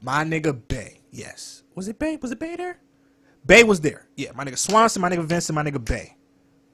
My 0.00 0.24
nigga 0.24 0.58
Bay. 0.68 1.00
Yes. 1.10 1.61
Was 1.74 1.88
it 1.88 1.98
Bay? 1.98 2.16
Was 2.20 2.30
it 2.30 2.38
Bay 2.38 2.56
there? 2.56 2.78
Bay 3.44 3.64
was 3.64 3.80
there. 3.80 4.06
Yeah. 4.16 4.32
My 4.34 4.44
nigga 4.44 4.58
Swanson, 4.58 5.02
my 5.02 5.10
nigga 5.10 5.24
Vincent, 5.24 5.54
my 5.54 5.62
nigga 5.62 5.84
Bay. 5.84 6.16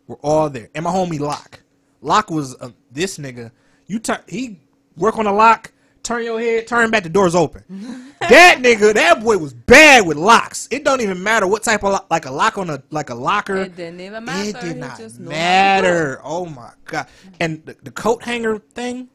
We're 0.06 0.16
all 0.16 0.50
there. 0.50 0.68
And 0.74 0.84
my 0.84 0.90
homie 0.90 1.20
Locke. 1.20 1.60
Locke 2.00 2.30
was 2.30 2.54
uh, 2.60 2.70
this 2.90 3.18
nigga. 3.18 3.50
You 3.86 3.98
turn. 3.98 4.20
He 4.28 4.60
work 4.96 5.18
on 5.18 5.26
a 5.26 5.32
lock. 5.32 5.72
Turn 6.02 6.24
your 6.24 6.40
head. 6.40 6.66
Turn 6.66 6.90
back. 6.90 7.02
The 7.02 7.08
door's 7.08 7.34
open. 7.34 7.64
that 8.20 8.58
nigga. 8.60 8.94
That 8.94 9.22
boy 9.22 9.36
was 9.38 9.52
bad 9.52 10.06
with 10.06 10.16
locks. 10.16 10.68
It 10.70 10.84
don't 10.84 11.00
even 11.00 11.22
matter 11.22 11.46
what 11.46 11.62
type 11.62 11.82
of 11.84 11.92
lock. 11.92 12.06
Like 12.10 12.26
a 12.26 12.30
lock 12.30 12.56
on 12.56 12.70
a 12.70 12.82
like 12.90 13.10
a 13.10 13.14
locker. 13.14 13.56
It 13.56 13.76
didn't 13.76 14.00
even 14.00 14.24
matter. 14.24 14.48
It 14.48 14.60
did 14.60 14.76
not 14.76 14.96
just 14.98 15.20
knew 15.20 15.30
how 15.30 15.30
to 15.30 15.82
do 15.82 15.88
it. 15.88 15.92
matter. 15.92 16.20
Oh 16.24 16.46
my 16.46 16.70
god! 16.84 17.08
And 17.40 17.64
the, 17.66 17.76
the 17.82 17.90
coat 17.90 18.22
hanger 18.22 18.58
thing, 18.58 19.08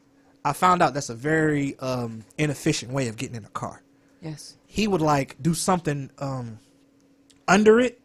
I 0.44 0.52
found 0.52 0.82
out 0.82 0.94
that's 0.94 1.08
a 1.08 1.14
very 1.14 1.76
um, 1.80 2.24
inefficient 2.38 2.92
way 2.92 3.08
of 3.08 3.16
getting 3.16 3.36
in 3.36 3.44
a 3.44 3.50
car. 3.50 3.82
Yes. 4.20 4.56
He 4.74 4.88
would 4.88 5.00
like 5.00 5.36
do 5.40 5.54
something 5.54 6.10
um, 6.18 6.58
under 7.46 7.78
it 7.78 8.00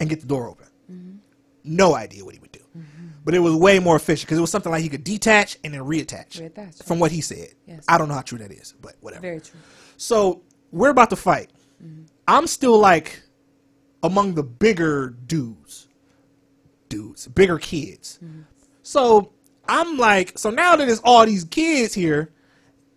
and 0.00 0.10
get 0.10 0.20
the 0.20 0.26
door 0.26 0.48
open. 0.48 0.66
Mm-hmm. 0.90 1.16
No 1.62 1.94
idea 1.94 2.24
what 2.24 2.34
he 2.34 2.40
would 2.40 2.50
do, 2.50 2.58
but 3.24 3.32
it 3.32 3.38
was 3.38 3.54
way 3.54 3.78
more 3.78 3.94
efficient 3.94 4.26
because 4.26 4.38
it 4.38 4.40
was 4.40 4.50
something 4.50 4.72
like 4.72 4.82
he 4.82 4.88
could 4.88 5.04
detach 5.04 5.56
and 5.62 5.72
then 5.72 5.82
reattach. 5.82 6.40
Reattach, 6.40 6.82
From 6.82 6.98
what 6.98 7.12
he 7.12 7.20
said, 7.20 7.50
Yes. 7.64 7.84
I 7.86 7.96
don't 7.96 8.08
know 8.08 8.14
how 8.14 8.22
true 8.22 8.38
that 8.38 8.50
is, 8.50 8.74
but 8.82 8.96
whatever. 9.02 9.22
Very 9.22 9.40
true. 9.40 9.60
So 9.98 10.42
we're 10.72 10.90
about 10.90 11.10
to 11.10 11.16
fight. 11.16 11.50
I'm 12.26 12.48
still 12.48 12.76
like 12.80 13.22
among 14.02 14.34
the 14.34 14.42
bigger 14.42 15.10
dudes, 15.10 15.86
dudes, 16.88 17.28
bigger 17.28 17.58
kids. 17.60 18.18
So 18.82 19.30
I'm 19.68 19.96
like, 19.96 20.36
so 20.36 20.50
now 20.50 20.74
that 20.74 20.86
there's 20.86 21.00
all 21.04 21.24
these 21.24 21.44
kids 21.44 21.94
here, 21.94 22.33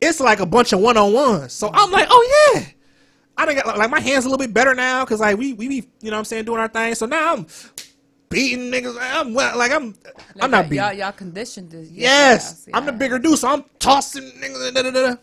it's 0.02 0.20
like 0.20 0.40
a 0.40 0.46
bunch 0.46 0.74
of 0.74 0.80
one 0.80 0.98
on 0.98 1.14
ones. 1.14 1.54
So 1.54 1.70
I'm 1.74 1.92
like, 1.92 2.08
oh 2.10 2.54
yeah. 2.56 2.66
I 3.38 3.46
done 3.46 3.56
got 3.56 3.78
like 3.78 3.92
my 3.92 4.00
hands 4.00 4.26
a 4.26 4.30
little 4.30 4.44
bit 4.44 4.54
better 4.54 4.74
now 4.74 5.06
because 5.06 5.20
like 5.20 5.38
we 5.38 5.54
we 5.54 5.68
be 5.68 5.76
you 6.02 6.10
know 6.10 6.12
what 6.12 6.20
I'm 6.20 6.26
saying 6.26 6.46
doing 6.46 6.60
our 6.60 6.68
thing. 6.68 6.96
So 6.96 7.06
now 7.06 7.34
I'm 7.34 7.48
beating 8.30 8.72
niggas. 8.72 8.98
I'm 9.00 9.34
well, 9.34 9.58
like 9.58 9.72
I'm 9.72 9.96
I'm 10.42 10.50
not 10.50 10.64
beating. 10.64 10.84
Y'all, 10.84 10.94
y'all 10.94 11.12
conditioned 11.12 11.72
this. 11.72 11.90
Yes, 11.90 12.68
I'm 12.74 12.86
the 12.86 12.92
bigger 12.92 13.20
dude, 13.20 13.38
so 13.38 13.48
I'm 13.50 13.64
tossing 13.80 14.24
niggas. 14.24 14.74
Da, 14.74 14.82
da, 14.82 14.92
da. 14.92 15.16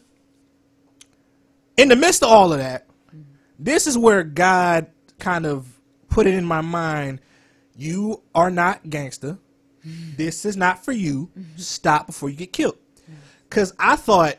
In 1.76 1.88
the 1.88 1.96
midst 1.96 2.22
of 2.22 2.28
all 2.28 2.52
of 2.52 2.60
that, 2.60 2.86
mm-hmm. 3.08 3.22
this 3.58 3.88
is 3.88 3.98
where 3.98 4.22
God 4.22 4.86
kind 5.18 5.44
of 5.44 5.66
put 6.08 6.28
it 6.28 6.34
in 6.34 6.44
my 6.44 6.60
mind. 6.60 7.20
You 7.76 8.22
are 8.32 8.50
not 8.50 8.88
gangster. 8.88 9.38
Mm-hmm. 9.84 10.16
This 10.16 10.44
is 10.44 10.56
not 10.56 10.84
for 10.84 10.92
you. 10.92 11.30
Mm-hmm. 11.36 11.56
Stop 11.56 12.06
before 12.06 12.30
you 12.30 12.36
get 12.36 12.52
killed. 12.52 12.78
Because 13.48 13.72
I 13.78 13.96
thought, 13.96 14.36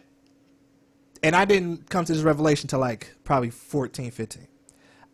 and 1.26 1.36
I 1.36 1.44
didn't 1.44 1.90
come 1.90 2.06
to 2.06 2.14
this 2.14 2.22
revelation 2.22 2.70
till 2.70 2.78
like 2.78 3.12
probably 3.24 3.50
14, 3.50 4.12
15. 4.12 4.48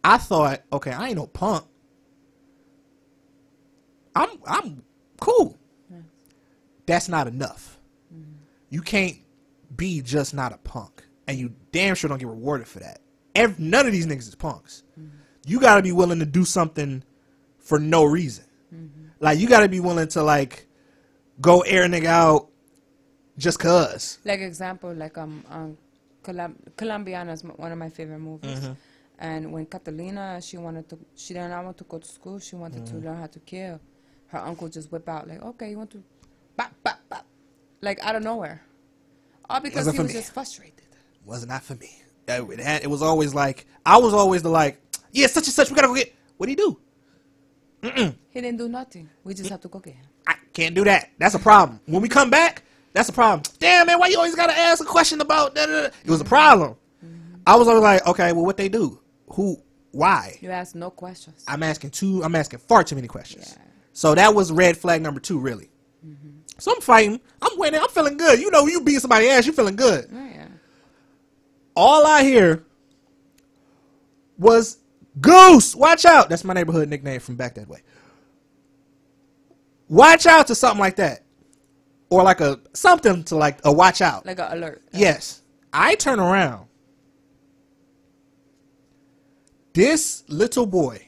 I 0.03 0.17
thought, 0.17 0.61
okay, 0.73 0.91
I 0.91 1.07
ain't 1.07 1.15
no 1.15 1.25
punk. 1.25 1.63
I'm 4.13 4.29
I'm 4.45 4.83
cool. 5.21 5.57
That's 6.85 7.07
not 7.07 7.27
enough. 7.27 7.79
You 8.69 8.81
can't 8.81 9.17
be 9.73 10.01
just 10.01 10.33
not 10.33 10.51
a 10.51 10.57
punk, 10.57 11.05
and 11.27 11.37
you 11.37 11.53
damn 11.71 11.95
sure 11.95 12.09
don't 12.09 12.17
get 12.17 12.27
rewarded 12.27 12.67
for 12.67 12.79
that. 12.79 12.99
Ev 13.33 13.57
none 13.57 13.85
of 13.85 13.93
these 13.93 14.05
niggas 14.05 14.27
is 14.27 14.35
punks. 14.35 14.83
You 15.45 15.61
got 15.61 15.75
to 15.75 15.81
be 15.81 15.93
willing 15.93 16.19
to 16.19 16.25
do 16.25 16.43
something 16.43 17.05
for 17.57 17.79
no 17.79 18.03
reason. 18.03 18.43
Like 19.21 19.39
you 19.39 19.47
got 19.47 19.61
to 19.61 19.69
be 19.69 19.79
willing 19.79 20.09
to 20.09 20.23
like 20.23 20.67
go 21.39 21.61
air 21.61 21.83
a 21.83 21.87
nigga 21.87 22.07
out 22.07 22.49
just 23.37 23.59
cause. 23.59 24.19
Like 24.25 24.41
example, 24.41 24.93
like 24.93 25.17
um, 25.17 25.45
um 25.49 25.77
Colum- 26.23 26.57
Colombiana 26.77 27.33
is 27.33 27.43
m- 27.43 27.51
one 27.57 27.71
of 27.71 27.77
my 27.77 27.89
favorite 27.89 28.19
movies. 28.19 28.59
Mm-hmm. 28.59 28.73
And 29.19 29.51
when 29.51 29.65
Catalina, 29.67 30.41
she 30.41 30.57
wanted 30.57 30.89
to, 30.89 30.97
she 31.15 31.33
did 31.33 31.47
not 31.47 31.63
want 31.63 31.77
to 31.77 31.83
go 31.83 31.99
to 31.99 32.07
school. 32.07 32.39
She 32.39 32.55
wanted 32.55 32.83
Mm-hmm. 32.85 33.01
to 33.01 33.05
learn 33.07 33.17
how 33.17 33.27
to 33.27 33.39
kill. 33.39 33.79
Her 34.27 34.39
uncle 34.39 34.67
just 34.69 34.91
whip 34.91 35.07
out 35.09 35.27
like, 35.27 35.41
okay, 35.43 35.69
you 35.71 35.77
want 35.77 35.91
to, 35.91 36.03
bop 36.55 36.71
bop 36.83 36.99
bop, 37.09 37.25
like 37.81 37.99
out 38.01 38.15
of 38.15 38.23
nowhere, 38.23 38.61
all 39.49 39.59
because 39.59 39.85
Wasn't 39.87 39.95
he 39.97 40.01
was 40.03 40.13
me. 40.13 40.19
just 40.21 40.33
frustrated. 40.33 40.81
was 41.25 41.41
not 41.45 41.49
that 41.49 41.63
for 41.63 41.75
me. 41.75 41.89
It, 42.27 42.59
had, 42.61 42.83
it 42.83 42.87
was 42.89 43.01
always 43.01 43.33
like 43.35 43.65
I 43.85 43.97
was 43.97 44.13
always 44.13 44.41
the 44.41 44.49
like, 44.49 44.79
yeah, 45.11 45.27
such 45.27 45.45
and 45.47 45.53
such. 45.53 45.69
We 45.69 45.75
gotta 45.75 45.87
go 45.87 45.95
get. 45.95 46.15
What 46.37 46.45
do 46.45 46.51
you 46.51 46.55
do? 46.57 46.79
He 48.29 48.41
didn't 48.41 48.57
do 48.57 48.69
nothing. 48.69 49.09
We 49.23 49.33
just 49.33 49.49
have 49.49 49.59
to 49.61 49.67
go 49.67 49.79
get 49.79 49.95
him. 49.95 50.05
I 50.27 50.35
can't 50.53 50.73
do 50.75 50.83
that. 50.85 51.09
That's 51.17 51.35
a 51.35 51.39
problem. 51.39 51.79
When 51.87 52.01
we 52.01 52.07
come 52.07 52.29
back, 52.29 52.63
that's 52.93 53.09
a 53.09 53.13
problem. 53.13 53.43
Damn 53.59 53.87
man, 53.87 53.99
why 53.99 54.07
you 54.07 54.17
always 54.17 54.35
gotta 54.35 54.57
ask 54.57 54.81
a 54.81 54.85
question 54.85 55.21
about 55.21 55.55
that? 55.55 55.93
It 56.03 56.09
was 56.09 56.21
a 56.21 56.25
problem. 56.25 56.75
I 57.45 57.55
was 57.55 57.67
always 57.67 57.83
like, 57.83 58.05
okay, 58.07 58.31
well, 58.33 58.45
what 58.45 58.57
they 58.57 58.69
do? 58.69 58.99
Who? 59.29 59.57
Why? 59.91 60.37
You 60.41 60.51
ask 60.51 60.75
no 60.75 60.89
questions. 60.89 61.43
I'm 61.47 61.63
asking 61.63 61.89
too. 61.91 62.23
I'm 62.23 62.35
asking 62.35 62.59
far 62.59 62.83
too 62.83 62.95
many 62.95 63.07
questions. 63.07 63.55
Yeah. 63.57 63.63
So 63.93 64.15
that 64.15 64.33
was 64.33 64.51
red 64.51 64.77
flag 64.77 65.01
number 65.01 65.19
two, 65.19 65.39
really. 65.39 65.69
Mm-hmm. 66.05 66.29
So 66.59 66.73
I'm 66.73 66.81
fighting. 66.81 67.19
I'm 67.41 67.57
winning. 67.57 67.81
I'm 67.81 67.89
feeling 67.89 68.17
good. 68.17 68.39
You 68.39 68.51
know, 68.51 68.67
you 68.67 68.81
beat 68.81 69.01
somebody 69.01 69.27
ass, 69.27 69.45
you 69.45 69.51
feeling 69.51 69.75
good. 69.75 70.07
Oh, 70.13 70.25
yeah. 70.25 70.47
All 71.75 72.05
I 72.05 72.23
hear 72.23 72.63
was 74.37 74.77
Goose. 75.19 75.75
Watch 75.75 76.05
out. 76.05 76.29
That's 76.29 76.43
my 76.43 76.53
neighborhood 76.53 76.87
nickname 76.87 77.19
from 77.19 77.35
back 77.35 77.55
that 77.55 77.67
way. 77.67 77.81
Watch 79.89 80.25
out 80.25 80.47
to 80.47 80.55
something 80.55 80.79
like 80.79 80.95
that, 80.97 81.20
or 82.11 82.21
like 82.21 82.41
a 82.41 82.59
something 82.73 83.23
to 83.23 83.35
like 83.35 83.59
a 83.63 83.71
watch 83.71 84.01
out. 84.01 84.25
Like 84.27 84.37
an 84.37 84.51
alert. 84.51 84.83
Yes. 84.93 85.41
I 85.73 85.95
turn 85.95 86.19
around. 86.19 86.67
This 89.73 90.23
little 90.27 90.65
boy, 90.65 91.07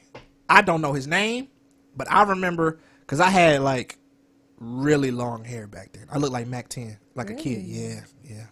I 0.50 0.62
don't 0.62 0.82
know 0.82 0.94
his 0.94 1.06
name, 1.06 1.50
but 1.96 2.10
I 2.10 2.24
remember 2.24 2.80
Cause 3.06 3.20
I 3.20 3.30
had 3.30 3.62
like 3.62 3.98
really 4.58 5.12
long 5.12 5.44
hair 5.44 5.68
back 5.68 5.92
then. 5.92 6.08
I 6.12 6.18
looked 6.18 6.34
like 6.34 6.48
Mack 6.48 6.70
10, 6.70 6.98
like 7.16 7.30
a 7.30 7.36
kid. 7.36 7.64
Yeah, 7.64 8.02
yeah. 8.24 8.46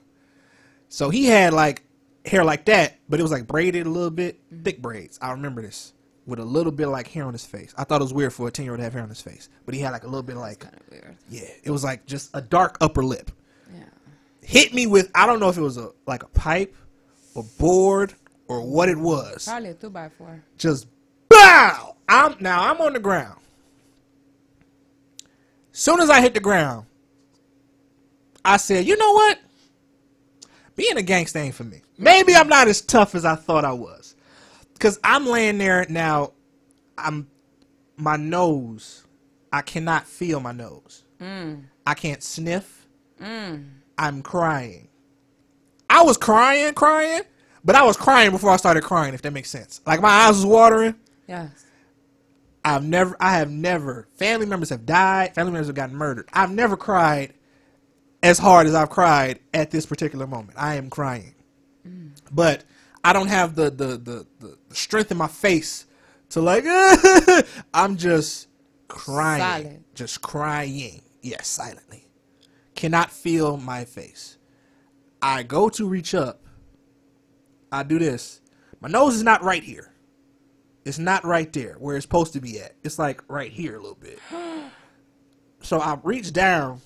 So 0.90 1.10
he 1.10 1.26
had 1.26 1.53
like 1.53 1.84
hair 2.26 2.44
like 2.44 2.65
that, 2.65 2.99
but 3.07 3.19
it 3.19 3.23
was 3.23 3.32
like 3.32 3.48
braided 3.48 3.88
a 3.88 3.90
little 3.90 4.11
bit, 4.11 4.40
mm-hmm. 4.53 4.64
thick 4.64 4.82
braids. 4.82 5.18
I 5.22 5.32
remember 5.32 5.61
this 5.61 5.94
with 6.26 6.39
a 6.39 6.45
little 6.45 6.72
bit 6.72 6.88
of 6.88 6.91
like 6.93 7.07
hair 7.07 7.23
on 7.26 7.34
his 7.34 7.45
face. 7.45 7.73
I 7.77 7.84
thought 7.84 8.02
it 8.02 8.03
was 8.03 8.14
weird 8.14 8.34
for 8.34 8.48
a 8.48 8.52
10 8.52 8.64
year 8.65 8.73
old 8.73 8.80
to 8.80 8.84
have 8.84 8.93
hair 8.93 9.02
on 9.03 9.10
his 9.10 9.22
face, 9.22 9.49
but 9.65 9.73
he 9.73 9.81
had 9.81 9.91
like 9.91 10.03
a 10.03 10.07
little 10.07 10.23
bit 10.23 10.35
of 10.35 10.41
like, 10.41 10.60
Kind 10.60 10.76
of 10.76 10.81
weird. 10.91 11.18
yeah, 11.30 11.48
it 11.64 11.72
was 11.72 11.84
like 11.84 12.06
just 12.06 12.30
a 12.34 12.41
dark 12.41 12.77
upper 12.81 13.03
lip. 13.03 13.31
Yeah. 13.73 13.84
Hit 14.41 14.73
me 14.73 14.88
with, 14.88 15.10
I 15.15 15.26
don't 15.26 15.39
know 15.39 15.49
if 15.49 15.57
it 15.57 15.61
was 15.61 15.77
a 15.77 15.91
like 16.06 16.23
a 16.23 16.27
pipe, 16.27 16.76
a 17.35 17.43
board, 17.60 18.14
or 18.48 18.61
what 18.61 18.89
it 18.89 18.98
was. 18.98 19.45
Probably 19.48 19.69
a 19.69 19.73
two 19.73 19.89
by 19.89 20.10
four. 20.10 20.43
Just 20.57 20.88
bow. 21.30 21.95
I'm 22.10 22.35
now 22.39 22.69
I'm 22.69 22.80
on 22.81 22.93
the 22.93 22.99
ground. 22.99 23.39
Soon 25.72 26.02
as 26.02 26.10
I 26.10 26.22
hit 26.22 26.34
the 26.34 26.39
ground, 26.41 26.85
I 28.43 28.57
said, 28.57 28.85
you 28.85 28.98
know 28.98 29.14
what? 29.14 29.39
Being 30.76 30.98
a 30.98 31.02
gangster 31.02 31.39
ain't 31.39 31.56
for 31.56 31.64
me. 31.64 31.81
Maybe 31.98 32.35
I'm 32.35 32.49
not 32.49 32.68
as 32.68 32.81
tough 32.81 33.15
as 33.15 33.23
I 33.23 33.35
thought 33.35 33.64
I 33.64 33.72
was. 33.73 34.01
Cause 34.82 34.99
I'm 35.03 35.28
laying 35.28 35.60
there 35.60 35.86
now, 35.90 36.34
I'm 36.98 37.28
my 37.98 38.16
nose. 38.18 39.06
I 39.53 39.62
cannot 39.62 40.08
feel 40.08 40.40
my 40.40 40.53
nose. 40.53 41.03
Mm. 41.20 41.66
I 41.86 41.94
can't 41.94 42.24
sniff. 42.24 42.88
Mm. 43.22 43.70
I'm 43.99 44.24
crying. 44.24 44.88
I 45.88 46.02
was 46.02 46.18
crying, 46.18 46.74
crying, 46.74 47.22
but 47.64 47.76
I 47.76 47.84
was 47.84 47.95
crying 47.95 48.32
before 48.32 48.49
I 48.49 48.58
started 48.58 48.82
crying, 48.82 49.14
if 49.14 49.22
that 49.22 49.34
makes 49.34 49.52
sense. 49.52 49.82
Like 49.86 50.02
my 50.02 50.10
eyes 50.10 50.38
was 50.38 50.48
watering. 50.48 50.95
Yes. 51.28 51.64
I've 52.66 52.84
never, 52.84 53.16
I 53.20 53.38
have 53.38 53.52
never, 53.52 54.08
family 54.16 54.48
members 54.48 54.70
have 54.70 54.88
died, 54.88 55.36
family 55.36 55.52
members 55.52 55.68
have 55.68 55.76
gotten 55.76 55.95
murdered. 55.95 56.28
I've 56.34 56.52
never 56.52 56.76
cried 56.76 57.34
as 58.24 58.40
hard 58.40 58.66
as 58.66 58.74
I've 58.74 58.90
cried 58.90 59.41
at 59.53 59.70
this 59.70 59.86
particular 59.86 60.26
moment. 60.26 60.58
I 60.58 60.76
am 60.76 60.90
crying. 60.90 61.36
Mm. 61.88 62.12
But 62.32 62.64
I 63.03 63.14
don't 63.14 63.28
have 63.28 63.56
the, 63.56 63.69
the, 63.69 63.98
the, 63.98 64.28
the, 64.40 64.76
strength 64.76 65.11
in 65.11 65.18
my 65.18 65.28
face 65.28 65.86
to 66.30 66.41
like, 66.41 66.64
I'm 67.73 67.98
just 67.98 68.48
crying. 68.88 69.41
Silent. 69.41 69.95
Just 69.95 70.22
crying. 70.22 71.02
Yes, 71.22 71.48
silently. 71.48 72.07
Cannot 72.76 73.11
feel 73.11 73.57
my 73.57 73.86
face. 73.86 74.38
I 75.22 75.44
go 75.44 75.69
to 75.69 75.88
reach 75.88 76.14
up. 76.14 76.44
I 77.72 77.84
do 77.84 77.99
this. 77.99 78.41
My 78.80 78.90
nose 78.90 79.15
is 79.15 79.23
not 79.23 79.44
right 79.44 79.64
here. 79.64 79.91
It's 80.84 80.98
not 80.98 81.23
right 81.23 81.52
there 81.53 81.76
where 81.80 81.95
it's 81.95 82.03
supposed 82.03 82.34
to 82.34 82.41
be 82.41 82.60
at. 82.60 82.76
It's 82.84 82.98
like 82.98 83.23
right 83.28 83.52
here 83.52 83.76
a 83.76 83.80
little 83.80 83.95
bit. 83.95 84.19
so 85.61 85.80
I 85.80 85.99
reach 86.03 86.34
down, 86.34 86.82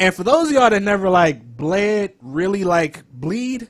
and 0.00 0.12
for 0.12 0.24
those 0.24 0.48
of 0.48 0.54
y'all 0.54 0.70
that 0.70 0.82
never 0.82 1.08
like 1.08 1.56
bled, 1.56 2.14
really 2.20 2.64
like 2.64 3.04
bleed, 3.12 3.68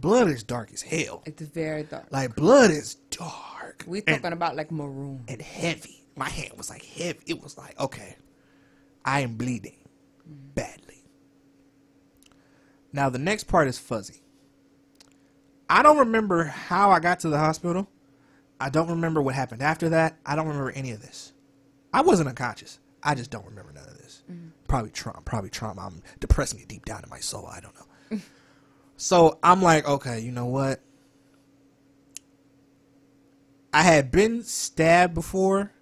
blood 0.00 0.28
is 0.28 0.42
dark 0.42 0.72
as 0.72 0.82
hell. 0.82 1.22
It's 1.26 1.42
very 1.42 1.84
dark. 1.84 2.06
Like 2.10 2.34
blood 2.34 2.70
is 2.70 2.94
dark. 3.10 3.84
we 3.86 4.02
and, 4.06 4.16
talking 4.16 4.32
about 4.32 4.56
like 4.56 4.70
maroon. 4.70 5.24
and 5.28 5.40
heavy. 5.40 6.04
My 6.16 6.28
hand 6.28 6.52
was 6.56 6.70
like 6.70 6.84
heavy. 6.84 7.20
It 7.26 7.42
was 7.42 7.56
like 7.56 7.78
okay, 7.78 8.16
I 9.04 9.20
am 9.20 9.36
bleeding 9.36 9.78
badly. 10.26 11.04
Now 12.92 13.10
the 13.10 13.18
next 13.18 13.44
part 13.44 13.68
is 13.68 13.78
fuzzy. 13.78 14.22
I 15.68 15.82
don't 15.82 15.98
remember 15.98 16.44
how 16.44 16.90
I 16.90 16.98
got 16.98 17.20
to 17.20 17.28
the 17.28 17.38
hospital. 17.38 17.88
I 18.60 18.70
don't 18.70 18.90
remember 18.90 19.22
what 19.22 19.34
happened 19.34 19.62
after 19.62 19.90
that. 19.90 20.18
I 20.26 20.34
don't 20.34 20.48
remember 20.48 20.72
any 20.72 20.90
of 20.90 21.00
this. 21.00 21.32
I 21.94 22.02
wasn't 22.02 22.28
unconscious. 22.28 22.78
I 23.02 23.14
just 23.14 23.30
don't 23.30 23.46
remember 23.46 23.72
none 23.72 23.88
of 23.88 23.96
this. 23.98 24.22
Mm-hmm. 24.30 24.48
Probably 24.68 24.90
trauma. 24.90 25.22
Probably 25.24 25.48
trauma. 25.48 25.82
I'm 25.82 26.02
depressing 26.18 26.60
it 26.60 26.68
deep 26.68 26.84
down 26.84 27.02
in 27.02 27.08
my 27.08 27.20
soul. 27.20 27.46
I 27.46 27.60
don't 27.60 27.74
know. 27.74 28.18
so 29.00 29.38
I'm 29.42 29.62
like, 29.62 29.88
okay, 29.88 30.20
you 30.20 30.30
know 30.30 30.44
what? 30.44 30.78
I 33.72 33.80
had 33.80 34.10
been 34.10 34.42
stabbed 34.42 35.14
before. 35.14 35.72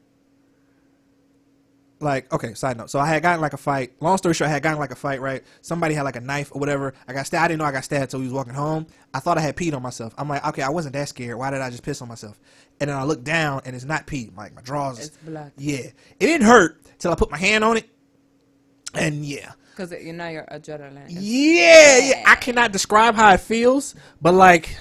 Like, 1.98 2.32
okay, 2.32 2.54
side 2.54 2.76
note. 2.76 2.90
So 2.90 3.00
I 3.00 3.08
had 3.08 3.24
gotten 3.24 3.40
like 3.40 3.54
a 3.54 3.58
fight. 3.58 3.94
Long 4.00 4.18
story 4.18 4.34
short, 4.34 4.48
I 4.48 4.52
had 4.52 4.62
gotten 4.62 4.78
like 4.78 4.92
a 4.92 4.96
fight, 4.96 5.20
right? 5.20 5.42
Somebody 5.62 5.94
had 5.94 6.02
like 6.02 6.14
a 6.14 6.20
knife 6.20 6.52
or 6.54 6.60
whatever. 6.60 6.94
I 7.08 7.12
got 7.12 7.26
stabbed. 7.26 7.44
I 7.44 7.48
didn't 7.48 7.58
know 7.58 7.64
I 7.64 7.72
got 7.72 7.82
stabbed 7.82 8.02
until 8.02 8.20
we 8.20 8.26
was 8.26 8.32
walking 8.32 8.54
home. 8.54 8.86
I 9.12 9.18
thought 9.18 9.36
I 9.36 9.40
had 9.40 9.56
peed 9.56 9.74
on 9.74 9.82
myself. 9.82 10.14
I'm 10.16 10.28
like, 10.28 10.46
okay, 10.46 10.62
I 10.62 10.68
wasn't 10.68 10.92
that 10.92 11.08
scared. 11.08 11.38
Why 11.38 11.50
did 11.50 11.60
I 11.60 11.70
just 11.70 11.82
piss 11.82 12.00
on 12.00 12.06
myself? 12.06 12.38
And 12.78 12.88
then 12.88 12.96
I 12.96 13.02
look 13.02 13.24
down 13.24 13.62
and 13.64 13.74
it's 13.74 13.84
not 13.84 14.06
pee. 14.06 14.30
Like 14.36 14.54
my 14.54 14.62
drawers. 14.62 15.00
It's 15.00 15.16
blood. 15.16 15.50
Yeah. 15.56 15.78
It 15.78 15.94
didn't 16.20 16.46
hurt 16.46 16.80
till 17.00 17.10
I 17.10 17.16
put 17.16 17.32
my 17.32 17.38
hand 17.38 17.64
on 17.64 17.78
it. 17.78 17.90
And 18.94 19.26
yeah. 19.26 19.54
Because 19.78 20.04
you 20.04 20.12
know 20.12 20.28
your 20.28 20.42
adrenaline. 20.50 21.06
Yeah, 21.08 21.98
yeah. 21.98 22.24
I 22.26 22.34
cannot 22.34 22.72
describe 22.72 23.14
how 23.14 23.32
it 23.34 23.38
feels, 23.38 23.94
but 24.20 24.34
like 24.34 24.76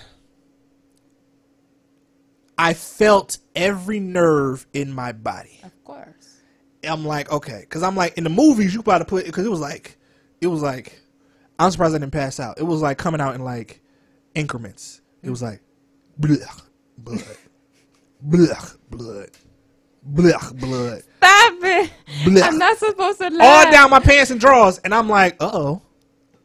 I 2.58 2.74
felt 2.74 3.38
every 3.56 4.00
nerve 4.00 4.66
in 4.74 4.92
my 4.92 5.12
body. 5.12 5.60
Of 5.64 5.84
course. 5.84 6.42
I'm 6.84 7.06
like, 7.06 7.32
okay, 7.32 7.60
because 7.60 7.84
I'm 7.84 7.96
like 7.96 8.18
in 8.18 8.24
the 8.24 8.32
movies 8.32 8.74
you 8.74 8.80
about 8.80 8.98
to 8.98 9.06
put 9.06 9.28
because 9.28 9.46
it 9.46 9.52
was 9.52 9.60
like, 9.60 10.00
it 10.42 10.48
was 10.48 10.64
like, 10.64 11.00
I'm 11.60 11.70
surprised 11.70 11.94
I 11.94 12.00
didn't 12.00 12.12
pass 12.12 12.40
out. 12.40 12.58
It 12.58 12.64
was 12.64 12.82
like 12.82 12.98
coming 12.98 13.22
out 13.22 13.36
in 13.36 13.44
like 13.44 13.84
increments. 14.34 15.02
It 15.22 15.30
was 15.30 15.44
like, 15.44 15.62
blood, 16.18 16.40
blood, 16.98 17.22
blood, 18.20 18.58
blood, 18.90 19.30
blood, 20.02 20.60
blood, 20.60 21.04
Stop 21.18 21.54
it. 21.64 21.92
blood. 22.26 22.44
I'm 22.44 22.58
not 22.58 22.78
supposed 22.78 23.20
to 23.20 23.30
laugh. 23.30 23.66
all 23.68 23.72
down 23.72 23.90
my 23.90 24.00
pants 24.00 24.32
and 24.32 24.40
drawers, 24.40 24.78
and 24.80 24.94
I'm 24.94 25.10
like, 25.10 25.36
uh 25.42 25.50
oh, 25.52 25.82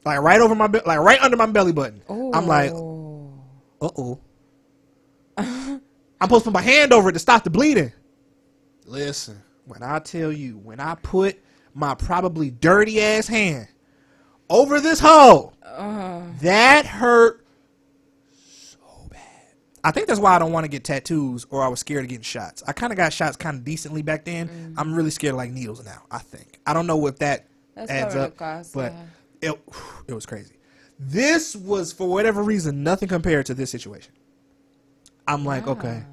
like 0.04 0.20
right 0.20 0.40
over 0.40 0.54
my, 0.54 0.66
be- 0.66 0.80
like 0.86 0.98
right 0.98 1.20
under 1.20 1.36
my 1.36 1.46
belly 1.46 1.72
button. 1.72 2.02
I'm 2.08 2.46
like, 2.46 2.70
uh 2.72 3.90
oh. 3.96 4.18
I'm 5.36 5.80
supposed 6.22 6.44
to 6.44 6.50
put 6.50 6.54
my 6.54 6.62
hand 6.62 6.92
over 6.92 7.08
it 7.08 7.12
to 7.12 7.18
stop 7.18 7.44
the 7.44 7.50
bleeding. 7.50 7.92
Listen, 8.86 9.42
when 9.66 9.82
I 9.82 9.98
tell 9.98 10.32
you, 10.32 10.58
when 10.58 10.80
I 10.80 10.94
put 10.96 11.38
my 11.74 11.94
probably 11.94 12.50
dirty 12.50 13.00
ass 13.00 13.26
hand 13.26 13.68
over 14.50 14.80
this 14.80 15.00
hole, 15.00 15.54
that 15.62 16.86
hurt 16.86 17.38
so 17.38 17.40
bad. 17.40 17.41
I 19.84 19.90
think 19.90 20.06
that's 20.06 20.20
why 20.20 20.36
I 20.36 20.38
don't 20.38 20.52
want 20.52 20.64
to 20.64 20.68
get 20.68 20.84
tattoos 20.84 21.44
or 21.50 21.62
I 21.62 21.68
was 21.68 21.80
scared 21.80 22.04
of 22.04 22.08
getting 22.08 22.22
shots. 22.22 22.62
I 22.66 22.72
kind 22.72 22.92
of 22.92 22.96
got 22.96 23.12
shots 23.12 23.36
kind 23.36 23.58
of 23.58 23.64
decently 23.64 24.02
back 24.02 24.24
then. 24.24 24.48
Mm-hmm. 24.48 24.78
I'm 24.78 24.94
really 24.94 25.10
scared 25.10 25.32
of 25.32 25.38
like 25.38 25.50
needles 25.50 25.84
now, 25.84 26.02
I 26.10 26.18
think. 26.18 26.60
I 26.66 26.72
don't 26.72 26.86
know 26.86 27.06
if 27.08 27.18
that 27.18 27.48
That's 27.74 27.90
adds 27.90 28.14
up, 28.14 28.36
but 28.36 28.92
yeah. 29.42 29.50
it, 29.50 29.60
it 30.08 30.14
was 30.14 30.24
crazy. 30.24 30.54
This 31.00 31.56
was, 31.56 31.92
for 31.92 32.08
whatever 32.08 32.44
reason, 32.44 32.84
nothing 32.84 33.08
compared 33.08 33.46
to 33.46 33.54
this 33.54 33.70
situation. 33.70 34.12
I'm 35.26 35.44
like, 35.44 35.66
okay. 35.66 36.04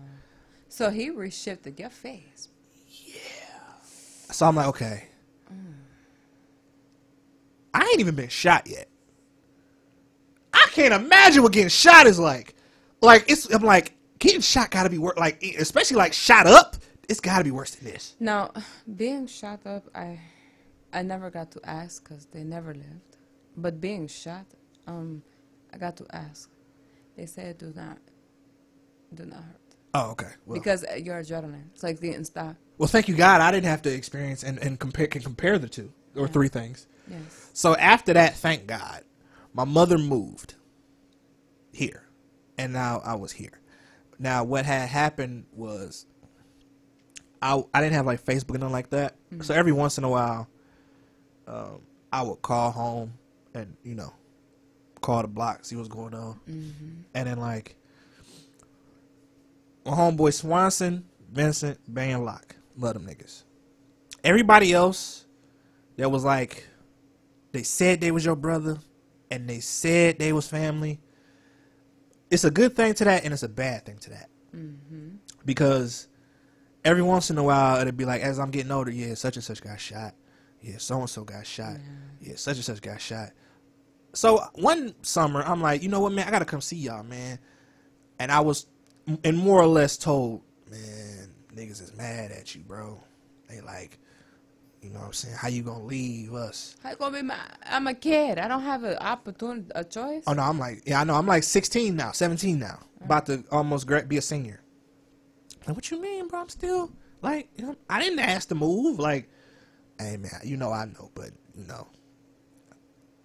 So 0.68 0.90
he 0.90 1.12
reshifted 1.12 1.80
your 1.80 1.90
face. 1.92 2.50
Yeah. 2.88 3.14
So 4.32 4.48
I'm 4.48 4.56
like, 4.56 4.68
okay. 4.68 5.08
Mm. 5.52 5.74
I 7.74 7.82
ain't 7.82 8.00
even 8.00 8.16
been 8.16 8.30
shot 8.30 8.68
yet. 8.68 8.88
I 10.54 10.68
can't 10.72 10.94
imagine 10.94 11.44
what 11.44 11.52
getting 11.52 11.70
shot 11.70 12.08
is 12.08 12.18
like. 12.20 12.56
Like 13.02 13.26
it's, 13.30 13.52
I'm 13.54 13.64
like, 13.64 13.94
getting 14.20 14.42
shot 14.42 14.72
gotta 14.72 14.90
be 14.90 14.98
worse. 14.98 15.18
Like, 15.18 15.44
especially 15.44 15.98
like 15.98 16.14
shot 16.14 16.48
up, 16.48 16.76
it's 17.08 17.20
gotta 17.20 17.44
be 17.44 17.52
worse 17.52 17.76
than 17.76 17.92
this. 17.92 18.16
Now, 18.20 18.52
being 18.96 19.28
shot 19.28 19.66
up, 19.66 19.86
I, 19.96 20.20
I 20.92 21.02
never 21.02 21.30
got 21.30 21.52
to 21.52 21.62
ask 21.64 22.04
because 22.04 22.26
they 22.28 22.44
never 22.44 22.74
lived. 22.74 23.18
But 23.58 23.82
being 23.82 24.08
shot, 24.08 24.46
um, 24.88 25.22
I 25.74 25.78
got 25.78 25.98
to 25.98 26.06
ask. 26.12 26.50
They 27.16 27.26
said 27.26 27.58
do 27.58 27.74
not, 27.76 27.98
do 29.14 29.26
not 29.26 29.44
hurt 29.44 29.70
Oh, 29.94 30.12
okay. 30.12 30.28
Well, 30.46 30.60
because 30.60 30.86
uh, 30.86 30.96
your 30.96 31.22
adrenaline. 31.22 31.64
It's 31.74 31.84
like 31.84 32.00
didn't 32.00 32.26
stop. 32.26 32.56
well, 32.78 32.88
thank 32.88 33.08
you 33.08 33.16
God, 33.16 33.42
I 33.42 33.52
didn't 33.52 33.66
have 33.66 33.82
to 33.84 33.94
experience 33.94 34.44
and 34.44 34.60
and 34.60 34.80
compare 34.80 35.08
can 35.08 35.22
compare 35.22 35.58
the 35.58 35.70
two 35.70 35.92
or 36.16 36.28
three 36.28 36.48
things. 36.48 36.88
Yes. 37.10 37.50
So 37.54 37.76
after 37.76 38.14
that, 38.14 38.36
thank 38.36 38.68
God, 38.68 39.04
my 39.54 39.64
mother 39.64 39.98
moved 39.98 40.54
here, 41.72 42.04
and 42.60 42.74
now 42.74 43.02
I 43.06 43.16
was 43.16 43.32
here. 43.32 43.58
Now 44.20 44.44
what 44.44 44.66
had 44.66 44.90
happened 44.90 45.46
was, 45.54 46.06
I 47.42 47.64
I 47.74 47.82
didn't 47.82 47.94
have 47.94 48.06
like 48.06 48.24
Facebook 48.24 48.52
and 48.52 48.60
nothing 48.60 48.74
like 48.74 48.90
that. 48.90 49.16
So 49.42 49.54
every 49.54 49.72
once 49.72 49.98
in 49.98 50.04
a 50.04 50.10
while, 50.10 50.48
um, 51.48 51.82
I 52.12 52.22
would 52.22 52.42
call 52.42 52.72
home 52.72 53.14
and 53.54 53.78
you 53.84 53.96
know, 53.96 54.14
call 55.00 55.22
the 55.22 55.30
block, 55.30 55.64
see 55.64 55.78
what's 55.78 55.88
going 55.88 56.14
on, 56.14 56.38
and 56.48 57.28
then 57.28 57.40
like 57.40 57.76
my 59.86 59.94
homeboy 59.94 60.34
Swanson, 60.34 61.06
Vincent, 61.32 61.80
Van 61.88 62.26
Lock, 62.26 62.58
love 62.76 62.94
them 62.96 63.08
niggas. 63.08 63.44
Everybody 64.22 64.74
else 64.74 65.26
that 65.96 66.12
was 66.12 66.26
like 66.26 66.68
they 67.54 67.64
said 67.64 68.02
they 68.02 68.12
was 68.12 68.26
your 68.26 68.36
brother 68.36 68.80
and 69.32 69.50
they 69.50 69.62
said 69.62 70.20
they 70.20 70.34
was 70.34 70.46
family 70.50 71.00
it's 72.30 72.44
a 72.44 72.52
good 72.52 72.76
thing 72.76 72.94
to 72.96 73.04
that 73.06 73.24
and 73.24 73.34
it's 73.34 73.44
a 73.44 73.50
bad 73.50 73.86
thing 73.86 73.98
to 73.98 74.10
that 74.12 74.30
mm-hmm. 74.56 75.16
because 75.46 76.08
every 76.84 77.02
once 77.02 77.30
in 77.30 77.38
a 77.38 77.44
while 77.44 77.80
it'd 77.82 77.98
be 77.98 78.06
like, 78.06 78.22
as 78.22 78.40
I'm 78.40 78.52
getting 78.52 78.72
older, 78.72 78.92
yeah, 78.92 79.14
such 79.16 79.36
and 79.36 79.44
such 79.44 79.62
got 79.62 79.80
shot. 79.80 80.16
Yeah, 80.62 80.78
so 80.78 81.00
and 81.00 81.10
so 81.10 81.24
got 81.24 81.46
shot. 81.46 81.78
Yeah, 82.20 82.36
such 82.36 82.58
and 82.58 82.66
such 82.66 82.82
got 82.82 83.00
shot. 83.00 83.32
So 84.14 84.44
one 84.56 84.96
summer, 85.04 85.42
I'm 85.44 85.62
like, 85.62 85.84
you 85.84 85.90
know 85.90 86.02
what, 86.02 86.12
man, 86.12 86.28
I 86.28 86.32
gotta 86.32 86.46
come 86.46 86.62
see 86.62 86.78
y'all, 86.78 87.04
man. 87.04 87.40
And 88.18 88.32
I 88.32 88.42
was, 88.42 88.66
and 89.24 89.38
more 89.38 89.62
or 89.62 89.68
less 89.68 89.98
told, 89.98 90.42
man, 90.70 91.32
niggas 91.56 91.82
is 91.82 91.96
mad 91.96 92.32
at 92.32 92.54
you, 92.56 92.62
bro. 92.62 93.02
They 93.48 93.62
like, 93.62 93.98
you 94.82 94.90
know 94.90 95.00
what 95.00 95.08
I'm 95.08 95.14
saying? 95.14 95.36
How 95.36 95.50
you 95.50 95.64
gonna 95.64 95.84
leave 95.84 96.34
us? 96.34 96.76
How 96.84 96.96
gonna 96.96 97.18
be 97.18 97.24
my? 97.24 97.38
I'm 97.64 97.88
a 97.88 97.94
kid. 97.94 98.40
I 98.40 98.48
don't 98.48 98.62
have 98.62 98.84
an 98.84 98.98
opportunity, 98.98 99.70
a 99.76 99.84
choice. 99.84 100.24
Oh 100.26 100.34
no, 100.34 100.44
I'm 100.44 100.58
like, 100.58 100.84
yeah, 100.86 101.02
I 101.02 101.04
know. 101.04 101.16
I'm 101.16 101.28
like 101.28 101.44
16 101.44 101.96
now, 101.96 102.12
17 102.12 102.58
now, 102.58 102.80
about 103.04 103.26
to 103.26 103.44
almost 103.52 103.88
be 104.08 104.18
a 104.18 104.22
senior. 104.22 104.62
Like, 105.68 105.76
what 105.76 105.92
you 105.92 106.02
mean, 106.02 106.28
bro? 106.28 106.42
I'm 106.42 106.50
still 106.50 106.92
like, 107.22 107.50
you 107.58 107.66
know, 107.66 107.76
I 107.90 108.02
didn't 108.02 108.20
ask 108.20 108.48
to 108.50 108.56
move. 108.56 109.00
Like, 109.00 109.30
hey 110.00 110.16
man, 110.18 110.40
you 110.44 110.56
know 110.56 110.72
I 110.72 110.86
know, 110.86 111.12
but 111.14 111.32
you 111.56 111.66
know, 111.66 111.88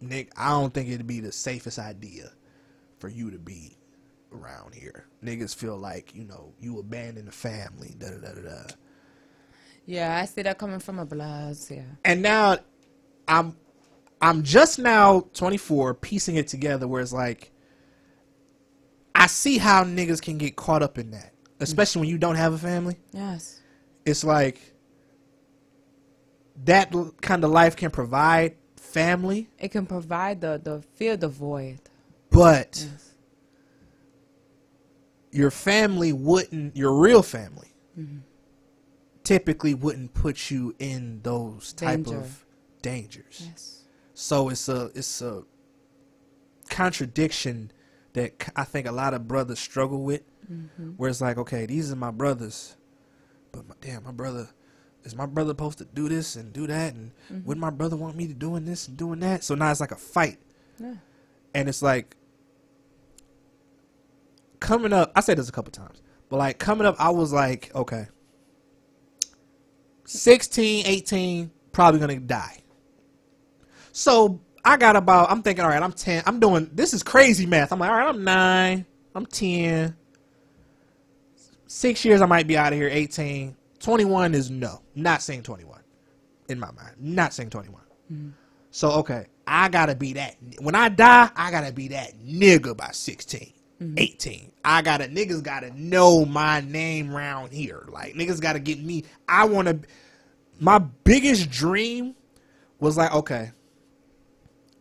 Nick, 0.00 0.32
I 0.36 0.50
don't 0.50 0.74
think 0.74 0.88
it'd 0.88 1.06
be 1.06 1.20
the 1.20 1.32
safest 1.32 1.78
idea 1.78 2.30
for 2.98 3.08
you 3.08 3.30
to 3.30 3.38
be 3.38 3.78
around 4.32 4.74
here. 4.74 5.06
Niggas 5.22 5.54
feel 5.54 5.76
like 5.76 6.14
you 6.16 6.24
know 6.24 6.52
you 6.58 6.80
abandoned 6.80 7.28
the 7.28 7.32
family. 7.32 7.94
Da 7.96 8.10
da 8.10 8.16
da 8.16 8.40
da. 8.40 8.74
Yeah, 9.86 10.18
I 10.20 10.24
see 10.24 10.42
that 10.42 10.58
coming 10.58 10.78
from 10.80 10.98
a 10.98 11.04
blast. 11.06 11.70
Yeah. 11.70 11.82
and 12.04 12.22
now 12.22 12.58
I'm 13.28 13.56
I'm 14.20 14.42
just 14.42 14.78
now 14.78 15.26
24 15.34 15.94
piecing 15.94 16.36
it 16.36 16.48
together 16.48 16.88
where 16.88 17.02
it's 17.02 17.12
like 17.12 17.50
I 19.14 19.26
see 19.26 19.58
how 19.58 19.84
niggas 19.84 20.20
can 20.22 20.38
get 20.38 20.56
caught 20.56 20.82
up 20.82 20.98
in 20.98 21.10
that, 21.12 21.32
especially 21.60 22.00
when 22.00 22.08
you 22.08 22.18
don't 22.18 22.36
have 22.36 22.52
a 22.54 22.58
family. 22.58 22.96
Yes. 23.12 23.60
It's 24.06 24.24
like 24.24 24.60
that 26.64 26.92
kind 27.20 27.44
of 27.44 27.50
life 27.50 27.76
can 27.76 27.90
provide 27.90 28.56
family, 28.76 29.48
It 29.58 29.68
can 29.70 29.86
provide 29.86 30.40
the 30.40 30.60
the 30.62 30.82
fill 30.94 31.16
the 31.16 31.28
void. 31.28 31.80
but 32.30 32.86
Yes. 32.90 33.10
your 35.32 35.50
family 35.50 36.12
wouldn't 36.12 36.76
your 36.76 36.94
real 36.98 37.22
family 37.22 37.74
mm-hmm. 37.98 38.18
Typically 39.24 39.74
wouldn't 39.74 40.14
put 40.14 40.50
you 40.50 40.74
in 40.78 41.20
those 41.22 41.72
type 41.72 42.04
Danger. 42.04 42.18
of 42.18 42.44
dangers. 42.82 43.42
Yes. 43.44 43.84
So 44.14 44.50
it's 44.50 44.68
a 44.68 44.90
it's 44.94 45.20
a 45.22 45.42
contradiction 46.68 47.72
that 48.12 48.50
I 48.54 48.64
think 48.64 48.86
a 48.86 48.92
lot 48.92 49.12
of 49.14 49.26
brothers 49.26 49.58
struggle 49.58 50.02
with, 50.02 50.22
mm-hmm. 50.50 50.90
where 50.90 51.10
it's 51.10 51.20
like, 51.20 51.36
okay, 51.38 51.66
these 51.66 51.90
are 51.90 51.96
my 51.96 52.12
brothers, 52.12 52.76
but 53.50 53.66
my, 53.68 53.74
damn, 53.80 54.04
my 54.04 54.12
brother 54.12 54.50
is 55.02 55.16
my 55.16 55.26
brother 55.26 55.50
supposed 55.50 55.78
to 55.78 55.84
do 55.84 56.08
this 56.08 56.36
and 56.36 56.52
do 56.52 56.66
that, 56.66 56.94
and 56.94 57.10
mm-hmm. 57.30 57.44
would 57.46 57.58
my 57.58 57.70
brother 57.70 57.96
want 57.96 58.16
me 58.16 58.28
to 58.28 58.34
doing 58.34 58.64
this 58.64 58.86
and 58.86 58.96
doing 58.96 59.20
that? 59.20 59.42
So 59.42 59.54
now 59.54 59.70
it's 59.70 59.80
like 59.80 59.90
a 59.90 59.96
fight, 59.96 60.38
Yeah. 60.78 60.94
and 61.54 61.68
it's 61.68 61.82
like 61.82 62.16
coming 64.60 64.92
up. 64.92 65.10
I 65.16 65.20
said 65.20 65.38
this 65.38 65.48
a 65.48 65.52
couple 65.52 65.72
times, 65.72 66.00
but 66.28 66.36
like 66.36 66.58
coming 66.58 66.86
up, 66.86 66.94
I 66.98 67.10
was 67.10 67.32
like, 67.32 67.74
okay, 67.74 68.06
16, 70.04 70.86
18, 70.86 71.50
probably 71.72 72.00
gonna 72.00 72.20
die. 72.20 72.58
So 73.92 74.40
I 74.64 74.76
got 74.76 74.96
about, 74.96 75.30
I'm 75.30 75.42
thinking, 75.42 75.64
all 75.64 75.70
right, 75.70 75.82
I'm 75.82 75.92
10. 75.92 76.22
I'm 76.26 76.40
doing, 76.40 76.70
this 76.72 76.94
is 76.94 77.02
crazy 77.02 77.46
math. 77.46 77.72
I'm 77.72 77.78
like, 77.78 77.90
all 77.90 77.96
right, 77.96 78.08
I'm 78.08 78.24
9. 78.24 78.86
I'm 79.14 79.26
10. 79.26 79.96
Six 81.66 82.04
years, 82.04 82.20
I 82.20 82.26
might 82.26 82.46
be 82.46 82.56
out 82.56 82.72
of 82.72 82.78
here. 82.78 82.88
18. 82.88 83.56
21 83.78 84.34
is 84.34 84.50
no. 84.50 84.80
Not 84.94 85.22
saying 85.22 85.42
21 85.42 85.80
in 86.48 86.58
my 86.58 86.70
mind. 86.72 86.94
Not 86.98 87.34
saying 87.34 87.50
21. 87.50 87.82
Mm-hmm. 88.12 88.30
So, 88.70 88.90
okay, 88.92 89.26
I 89.46 89.68
got 89.68 89.86
to 89.86 89.94
be 89.94 90.14
that. 90.14 90.36
When 90.60 90.74
I 90.74 90.88
die, 90.88 91.30
I 91.36 91.50
got 91.50 91.66
to 91.66 91.72
be 91.72 91.88
that 91.88 92.18
nigga 92.24 92.76
by 92.76 92.90
16. 92.92 93.52
Mm-hmm. 93.84 93.98
18. 93.98 94.52
I 94.64 94.82
gotta 94.82 95.04
niggas 95.04 95.42
gotta 95.42 95.70
know 95.78 96.24
my 96.24 96.60
name 96.60 97.14
round 97.14 97.52
here. 97.52 97.84
Like 97.88 98.14
niggas 98.14 98.40
gotta 98.40 98.58
get 98.58 98.82
me. 98.82 99.04
I 99.28 99.44
wanna 99.44 99.80
my 100.58 100.78
biggest 100.78 101.50
dream 101.50 102.14
was 102.78 102.96
like, 102.96 103.12
okay, 103.12 103.52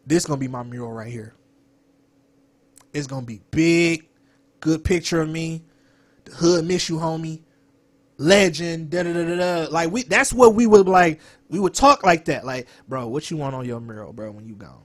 this 0.06 0.26
gonna 0.26 0.40
be 0.40 0.48
my 0.48 0.64
mural 0.64 0.92
right 0.92 1.12
here. 1.12 1.36
It's 2.94 3.08
gonna 3.08 3.26
be 3.26 3.42
big, 3.52 4.08
good 4.60 4.84
picture 4.84 5.22
of 5.22 5.30
me. 5.30 5.64
The 6.26 6.32
hood 6.32 6.66
miss 6.66 6.90
you, 6.90 6.98
homie. 6.98 7.42
Legend, 8.18 8.90
da 8.90 9.04
da 9.04 9.12
da 9.12 9.36
da. 9.36 9.68
Like 9.72 9.92
we, 9.92 10.04
that's 10.04 10.32
what 10.32 10.54
we 10.54 10.68
would 10.68 10.88
like. 10.88 11.20
We 11.50 11.60
would 11.60 11.74
talk 11.74 12.04
like 12.04 12.26
that. 12.26 12.46
Like, 12.46 12.68
bro, 12.88 13.08
what 13.08 13.30
you 13.32 13.38
want 13.38 13.56
on 13.56 13.66
your 13.66 13.80
mural, 13.80 14.14
bro? 14.14 14.32
When 14.32 14.48
you 14.48 14.56
gone, 14.56 14.84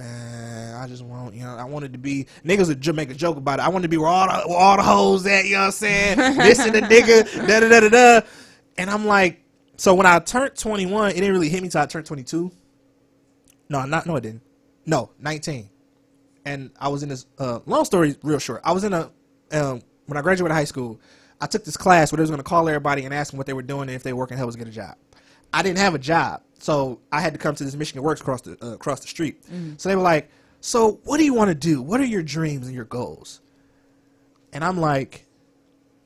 man, 0.00 0.74
I 0.74 0.86
just 0.86 1.04
want, 1.04 1.34
you 1.34 1.42
know, 1.42 1.56
I 1.56 1.64
wanted 1.64 1.92
to 1.92 1.98
be. 1.98 2.26
Niggas 2.44 2.68
would 2.68 2.96
make 2.96 3.10
a 3.10 3.14
joke 3.14 3.36
about 3.36 3.58
it. 3.58 3.62
I 3.62 3.68
wanted 3.68 3.82
to 3.82 3.88
be 3.88 3.98
where 3.98 4.08
all 4.08 4.26
the 4.26 4.48
where 4.48 4.58
all 4.58 4.76
the 4.76 4.82
hoes 4.82 5.26
at. 5.26 5.44
You 5.44 5.52
know 5.52 5.58
what 5.60 5.66
I'm 5.66 5.72
saying? 5.72 6.18
this 6.38 6.58
and 6.58 6.74
the 6.74 6.80
nigga, 6.80 7.46
da 7.46 7.60
da 7.60 7.68
da 7.68 7.80
da 7.80 7.88
da. 7.88 8.26
And 8.78 8.90
I'm 8.90 9.06
like, 9.06 9.44
so 9.76 9.94
when 9.94 10.06
I 10.06 10.18
turned 10.18 10.56
21, 10.56 11.10
it 11.10 11.14
didn't 11.14 11.32
really 11.32 11.48
hit 11.48 11.62
me 11.62 11.68
till 11.68 11.82
I 11.82 11.86
turned 11.86 12.06
22. 12.06 12.50
No, 13.68 13.84
not 13.84 14.06
no, 14.06 14.16
it 14.16 14.22
didn't. 14.22 14.42
No, 14.86 15.10
19. 15.18 15.68
And 16.46 16.70
I 16.80 16.88
was 16.88 17.02
in 17.02 17.10
this. 17.10 17.26
Uh, 17.38 17.60
long 17.66 17.84
story, 17.84 18.16
real 18.22 18.38
short. 18.38 18.62
I 18.64 18.72
was 18.72 18.84
in 18.84 18.94
a 18.94 19.10
um, 19.52 19.82
when 20.06 20.16
I 20.16 20.22
graduated 20.22 20.54
high 20.54 20.64
school. 20.64 21.00
I 21.42 21.46
took 21.46 21.64
this 21.64 21.76
class 21.76 22.12
where 22.12 22.18
they 22.18 22.22
was 22.22 22.30
going 22.30 22.38
to 22.38 22.44
call 22.44 22.68
everybody 22.68 23.04
and 23.04 23.14
ask 23.14 23.30
them 23.30 23.38
what 23.38 23.46
they 23.46 23.54
were 23.54 23.62
doing 23.62 23.82
and 23.82 23.92
if 23.92 24.02
they 24.02 24.12
were 24.12 24.20
working, 24.20 24.36
help 24.36 24.48
us 24.48 24.56
get 24.56 24.68
a 24.68 24.70
job. 24.70 24.96
I 25.52 25.62
didn't 25.62 25.78
have 25.78 25.94
a 25.94 25.98
job, 25.98 26.42
so 26.58 27.00
I 27.10 27.20
had 27.20 27.32
to 27.32 27.38
come 27.38 27.54
to 27.54 27.64
this 27.64 27.74
Michigan 27.74 28.02
Works 28.02 28.20
across 28.20 28.42
the 28.42 28.56
uh, 28.62 28.74
across 28.74 29.00
the 29.00 29.08
street. 29.08 29.42
Mm-hmm. 29.44 29.74
So 29.76 29.88
they 29.88 29.96
were 29.96 30.02
like, 30.02 30.30
"So 30.60 31.00
what 31.04 31.18
do 31.18 31.24
you 31.24 31.34
want 31.34 31.48
to 31.48 31.54
do? 31.54 31.82
What 31.82 32.00
are 32.00 32.06
your 32.06 32.22
dreams 32.22 32.66
and 32.66 32.74
your 32.74 32.84
goals?" 32.84 33.40
And 34.52 34.64
I'm 34.64 34.78
like, 34.78 35.26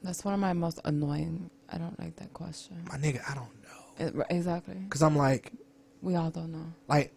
That's 0.02 0.24
one 0.24 0.34
of 0.34 0.40
my 0.40 0.52
most 0.52 0.80
annoying. 0.84 1.50
I 1.70 1.78
don't 1.78 1.98
like 1.98 2.16
that 2.16 2.32
question. 2.32 2.84
"My 2.88 2.96
nigga, 2.96 3.20
I 3.30 3.34
don't 3.34 3.52
know," 3.62 4.22
It, 4.22 4.26
exactly. 4.30 4.74
because 4.74 5.02
I'm 5.02 5.16
like, 5.16 5.52
We 6.02 6.14
all 6.14 6.30
don't 6.30 6.52
know. 6.52 6.72
like 6.88 7.12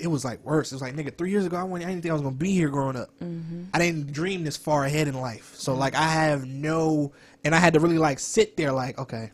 it 0.00 0.08
was 0.08 0.24
like 0.24 0.44
worse. 0.44 0.72
It 0.72 0.76
was 0.76 0.82
like 0.82 0.94
nigga, 0.94 1.16
three 1.16 1.30
years 1.30 1.46
ago 1.46 1.56
I 1.56 1.62
I 1.64 1.78
didn't 1.78 2.02
think 2.02 2.10
I 2.10 2.14
was 2.14 2.22
gonna 2.22 2.34
be 2.34 2.52
here 2.52 2.68
growing 2.70 2.96
up. 2.96 3.10
Mm-hmm. 3.20 3.64
I 3.74 3.78
didn't 3.78 4.12
dream 4.12 4.44
this 4.44 4.56
far 4.56 4.84
ahead 4.84 5.08
in 5.08 5.20
life. 5.20 5.52
So 5.54 5.72
mm-hmm. 5.72 5.80
like 5.80 5.94
I 5.94 6.08
have 6.08 6.46
no, 6.46 7.12
and 7.44 7.54
I 7.54 7.58
had 7.58 7.74
to 7.74 7.80
really 7.80 7.98
like 7.98 8.18
sit 8.18 8.56
there 8.56 8.72
like 8.72 8.98
okay. 8.98 9.30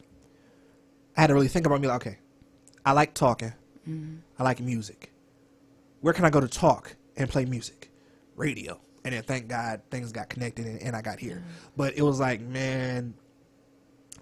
I 1.16 1.20
had 1.22 1.28
to 1.28 1.34
really 1.34 1.48
think 1.48 1.64
about 1.66 1.80
me 1.80 1.88
like 1.88 2.06
okay, 2.06 2.18
I 2.86 2.92
like 2.92 3.12
talking, 3.14 3.52
I 4.38 4.42
like 4.44 4.60
music. 4.60 5.12
Where 6.00 6.14
can 6.14 6.24
I 6.24 6.30
go 6.30 6.40
to 6.40 6.48
talk 6.48 6.94
and 7.16 7.28
play 7.28 7.44
music? 7.44 7.90
Radio. 8.36 8.80
And 9.04 9.12
then 9.14 9.22
thank 9.24 9.48
God 9.48 9.82
things 9.90 10.12
got 10.12 10.28
connected 10.28 10.66
and, 10.66 10.80
and 10.80 10.96
I 10.96 11.02
got 11.02 11.18
here. 11.18 11.42
But 11.76 11.96
it 11.96 12.02
was 12.02 12.20
like 12.20 12.40
man, 12.40 13.14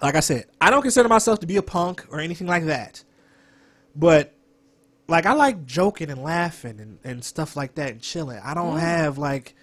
like 0.03 0.15
I 0.15 0.20
said, 0.20 0.47
I 0.61 0.70
don't 0.70 0.82
consider 0.82 1.09
myself 1.09 1.41
to 1.41 1.47
be 1.47 1.57
a 1.57 1.62
punk 1.62 2.07
or 2.11 2.20
anything 2.20 2.47
like 2.47 2.65
that. 2.65 3.05
But 3.95 4.35
like 5.09 5.27
I 5.27 5.35
like 5.35 5.66
joking 5.66 6.11
and 6.11 6.23
laughing 6.23 6.81
and, 6.81 6.99
and 7.05 7.24
stuff 7.24 7.57
like 7.57 7.74
that 7.74 7.91
and 7.91 8.01
chilling. 8.01 8.41
I 8.43 8.55
don't 8.55 8.78
have 8.78 9.19
like 9.19 9.55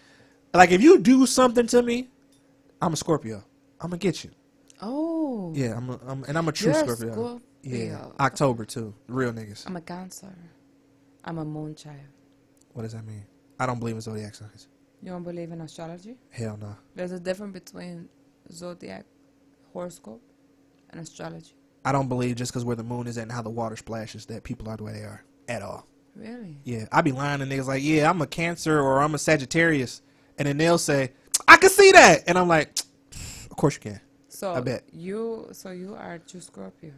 like 0.54 0.72
if 0.72 0.82
you 0.82 1.00
do 1.00 1.26
something 1.26 1.66
to 1.68 1.82
me, 1.82 2.10
I'm 2.82 2.94
a 2.94 2.98
Scorpio. 2.98 3.44
I'm 3.80 3.90
gonna 3.90 3.98
get 3.98 4.24
you. 4.24 4.30
Oh. 4.82 5.54
Yeah, 5.56 5.76
I'm, 5.78 5.90
a, 5.90 6.00
I'm 6.06 6.24
and 6.26 6.38
I'm 6.38 6.48
a 6.48 6.52
true 6.52 6.72
You're 6.72 6.84
a 6.84 6.88
Scorpio. 6.88 7.42
Yeah, 7.64 8.06
October 8.20 8.66
too. 8.66 8.94
Real 9.08 9.32
niggas. 9.32 9.68
I'm 9.68 9.76
a 9.76 9.82
Cancer. 9.82 10.36
I'm 11.24 11.38
a 11.38 11.46
moon 11.46 11.76
child. 11.76 11.98
What 12.74 12.84
does 12.84 12.94
that 12.94 13.06
mean? 13.06 13.26
I 13.60 13.66
don't 13.66 13.80
believe 13.80 13.96
in 13.96 14.02
zodiac 14.02 14.34
signs. 14.34 14.68
You 15.04 15.12
don't 15.12 15.24
believe 15.24 15.52
in 15.52 15.62
astrology? 15.62 16.16
Hell 16.30 16.58
no. 16.60 16.76
There's 16.96 17.12
a 17.12 17.20
difference 17.20 17.54
between 17.54 18.10
zodiac, 18.52 19.06
horoscope, 19.74 20.22
and 20.90 21.00
astrology. 21.02 21.54
I 21.84 21.92
don't 21.92 22.08
believe 22.08 22.36
just 22.36 22.52
because 22.52 22.64
where 22.66 22.76
the 22.76 22.84
moon 22.84 23.08
is 23.08 23.18
at 23.18 23.24
and 23.24 23.32
how 23.32 23.42
the 23.42 23.50
water 23.50 23.76
splashes 23.76 24.26
that 24.28 24.44
people 24.44 24.70
are 24.70 24.78
the 24.78 24.84
way 24.84 24.94
they 24.94 25.00
are 25.00 25.24
at 25.48 25.62
all. 25.62 25.88
Really? 26.16 26.58
Yeah, 26.64 26.86
I'd 26.92 27.06
be 27.06 27.12
lying 27.12 27.40
to 27.40 27.46
niggas 27.46 27.68
like, 27.68 27.84
yeah, 27.84 28.10
I'm 28.10 28.22
a 28.22 28.28
Cancer 28.28 28.80
or 28.80 29.02
I'm 29.02 29.16
a 29.16 29.18
Sagittarius, 29.18 30.02
and 30.38 30.48
then 30.48 30.58
they'll 30.58 30.78
say, 30.78 31.14
I 31.48 31.58
can 31.58 31.70
see 31.70 31.92
that, 31.92 32.24
and 32.28 32.38
I'm 32.38 32.48
like, 32.48 32.78
of 33.50 33.56
course 33.58 33.76
you 33.76 33.82
can. 33.82 34.02
So 34.30 34.54
I 34.54 34.62
bet. 34.62 34.84
you, 34.92 35.48
so 35.52 35.72
you 35.72 35.96
are 35.96 36.20
true 36.20 36.42
Scorpio. 36.42 36.92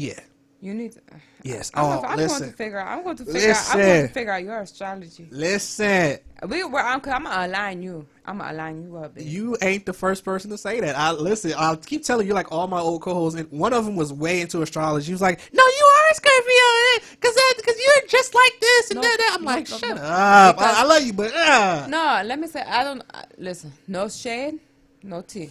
Yeah. 0.00 0.20
You 0.62 0.74
need. 0.74 0.92
To, 0.92 1.00
Yes. 1.42 1.70
I'm, 1.74 1.84
Oh, 1.84 1.90
I'm 2.02 2.02
going 2.02 2.16
listen. 2.18 2.50
to 2.50 2.56
figure 2.56 2.78
out. 2.78 2.88
I'm 2.88 3.02
going 3.04 3.16
to 3.16 3.24
figure 3.24 3.50
out. 3.52 3.70
I'm 3.72 3.78
going 3.80 4.06
to 4.08 4.12
figure 4.12 4.32
out 4.32 4.42
your 4.42 4.60
astrology. 4.60 5.26
Listen, 5.30 6.18
We, 6.48 6.64
we're, 6.64 6.80
I'm, 6.80 7.00
I'm 7.04 7.24
gonna 7.24 7.46
align 7.46 7.82
you. 7.82 8.06
I'm 8.26 8.38
gonna 8.38 8.52
align 8.52 8.82
you 8.82 8.96
up. 8.98 9.12
you 9.16 9.56
ain't 9.62 9.84
the 9.86 9.92
first 9.94 10.22
person 10.24 10.50
to 10.50 10.58
say 10.58 10.80
that. 10.80 10.96
I 10.98 11.12
listen. 11.12 11.52
I'll 11.56 11.76
keep 11.78 12.04
telling 12.04 12.26
you, 12.26 12.34
like 12.34 12.52
all 12.52 12.66
my 12.66 12.78
old 12.78 13.00
co-hosts, 13.02 13.38
and 13.40 13.50
one 13.50 13.72
of 13.72 13.84
them 13.86 13.96
was 13.96 14.12
way 14.12 14.40
into 14.42 14.60
astrology. 14.62 15.06
He 15.06 15.12
was 15.12 15.22
like, 15.22 15.38
"No, 15.52 15.62
you 15.78 15.84
are 15.96 16.10
a 16.10 16.14
Scorpio, 16.14 17.10
because 17.12 17.36
because 17.56 17.76
you're 17.84 18.08
just 18.08 18.34
like 18.34 18.54
this 18.60 18.90
and 18.90 18.96
No, 18.96 19.02
that." 19.02 19.16
that." 19.18 19.36
I'm 19.38 19.44
no, 19.44 19.50
like, 19.50 19.70
no, 19.70 19.76
"Shut 19.78 19.98
up! 19.98 20.56
I, 20.60 20.82
I 20.82 20.84
love 20.84 21.02
you, 21.02 21.12
but 21.14 21.34
uh. 21.34 21.86
No, 21.88 22.22
let 22.24 22.38
me 22.38 22.46
say. 22.46 22.60
I 22.62 22.84
don't 22.84 23.02
uh, 23.14 23.22
listen. 23.38 23.72
No 23.88 24.08
shade, 24.08 24.60
no 25.02 25.22
tea. 25.22 25.50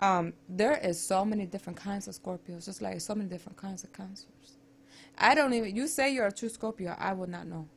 Um, 0.00 0.32
there 0.48 0.76
is 0.78 1.00
so 1.00 1.24
many 1.24 1.46
different 1.46 1.78
kinds 1.78 2.08
of 2.08 2.14
Scorpios, 2.14 2.64
just 2.66 2.82
like 2.82 3.00
so 3.00 3.14
many 3.14 3.28
different 3.28 3.58
kinds 3.58 3.84
of 3.84 3.92
cancers. 3.92 4.58
I 5.18 5.34
don't 5.34 5.52
even. 5.54 5.74
You 5.74 5.86
say 5.88 6.12
you're 6.12 6.26
a 6.26 6.32
true 6.32 6.48
Scorpio, 6.48 6.94
I 6.98 7.12
would 7.12 7.28
not 7.28 7.46
know 7.46 7.68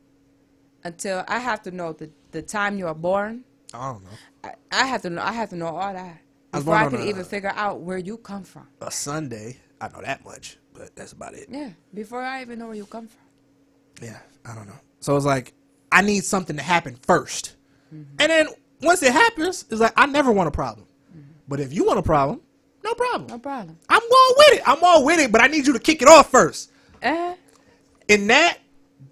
until 0.84 1.24
I 1.28 1.38
have 1.38 1.62
to 1.62 1.70
know 1.70 1.92
the 1.92 2.10
the 2.30 2.42
time 2.42 2.78
you 2.78 2.86
are 2.86 2.94
born. 2.94 3.44
I 3.74 3.92
don't 3.92 4.04
know. 4.04 4.10
I, 4.44 4.54
I 4.70 4.86
have 4.86 5.02
to 5.02 5.10
know. 5.10 5.22
I 5.22 5.32
have 5.32 5.50
to 5.50 5.56
know 5.56 5.68
all 5.68 5.92
that 5.92 6.18
before 6.52 6.74
I 6.74 6.88
could 6.90 7.00
a- 7.00 7.08
even 7.08 7.24
figure 7.24 7.52
out 7.54 7.80
where 7.80 7.98
you 7.98 8.16
come 8.18 8.44
from. 8.44 8.68
A 8.80 8.90
Sunday, 8.90 9.58
I 9.80 9.88
know 9.88 10.02
that 10.02 10.24
much, 10.24 10.58
but 10.74 10.94
that's 10.94 11.12
about 11.12 11.34
it. 11.34 11.48
Yeah, 11.50 11.70
before 11.94 12.22
I 12.22 12.42
even 12.42 12.58
know 12.58 12.66
where 12.66 12.76
you 12.76 12.86
come 12.86 13.08
from. 13.08 13.22
Yeah, 14.06 14.18
I 14.44 14.54
don't 14.54 14.66
know. 14.66 14.78
So 15.00 15.16
it's 15.16 15.26
like 15.26 15.54
I 15.90 16.02
need 16.02 16.24
something 16.24 16.56
to 16.56 16.62
happen 16.62 16.96
1st 17.06 17.54
and 17.92 18.30
then 18.30 18.48
once 18.82 19.02
it 19.02 19.12
happens, 19.12 19.64
it's 19.70 19.80
like 19.80 19.92
I 19.96 20.06
never 20.06 20.32
want 20.32 20.48
a 20.48 20.52
problem. 20.52 20.86
But 21.48 21.60
if 21.60 21.72
you 21.72 21.84
want 21.84 21.98
a 21.98 22.02
problem, 22.02 22.40
no 22.84 22.94
problem. 22.94 23.26
No 23.28 23.38
problem. 23.38 23.78
I'm 23.88 24.00
all 24.02 24.34
with 24.38 24.52
it. 24.58 24.62
I'm 24.66 24.82
all 24.82 25.04
with 25.04 25.20
it, 25.20 25.30
but 25.32 25.40
I 25.42 25.46
need 25.46 25.66
you 25.66 25.72
to 25.72 25.78
kick 25.78 26.02
it 26.02 26.08
off 26.08 26.30
first. 26.30 26.70
Eh. 27.02 27.34
In 28.08 28.26
that, 28.28 28.58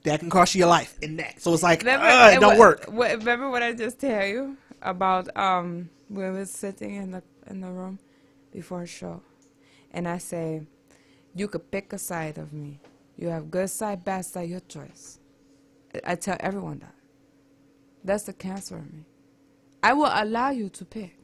that 0.04 0.20
can 0.20 0.30
cost 0.30 0.54
you 0.54 0.60
your 0.60 0.68
life. 0.68 0.96
In 1.02 1.16
that, 1.18 1.40
so 1.40 1.52
it's 1.54 1.62
like 1.62 1.80
Remember, 1.80 2.06
uh, 2.06 2.30
it 2.30 2.36
uh, 2.36 2.40
don't 2.40 2.58
work. 2.58 2.86
remember 2.88 3.50
what 3.50 3.62
I 3.62 3.72
just 3.72 3.98
tell 4.00 4.24
you 4.26 4.56
about 4.82 5.34
um 5.36 5.90
when 6.08 6.32
we 6.32 6.38
was 6.40 6.50
sitting 6.50 6.94
in 6.94 7.10
the 7.12 7.22
in 7.48 7.60
the 7.60 7.70
room 7.70 7.98
before 8.52 8.82
a 8.82 8.86
show, 8.86 9.22
and 9.92 10.08
I 10.08 10.18
say, 10.18 10.62
you 11.34 11.46
could 11.48 11.70
pick 11.70 11.92
a 11.92 11.98
side 11.98 12.38
of 12.38 12.52
me. 12.52 12.80
You 13.16 13.28
have 13.28 13.50
good 13.50 13.70
side, 13.70 14.04
bad 14.04 14.24
side, 14.24 14.48
your 14.48 14.60
choice. 14.60 15.18
I- 15.94 16.12
I 16.12 16.14
tell 16.16 16.36
everyone 16.40 16.78
that. 16.80 16.94
That's 18.02 18.24
the 18.24 18.32
cancer 18.32 18.78
in 18.78 18.84
me. 18.98 19.04
I 19.82 19.92
will 19.92 20.10
allow 20.12 20.50
you 20.50 20.68
to 20.70 20.84
pick. 20.84 21.16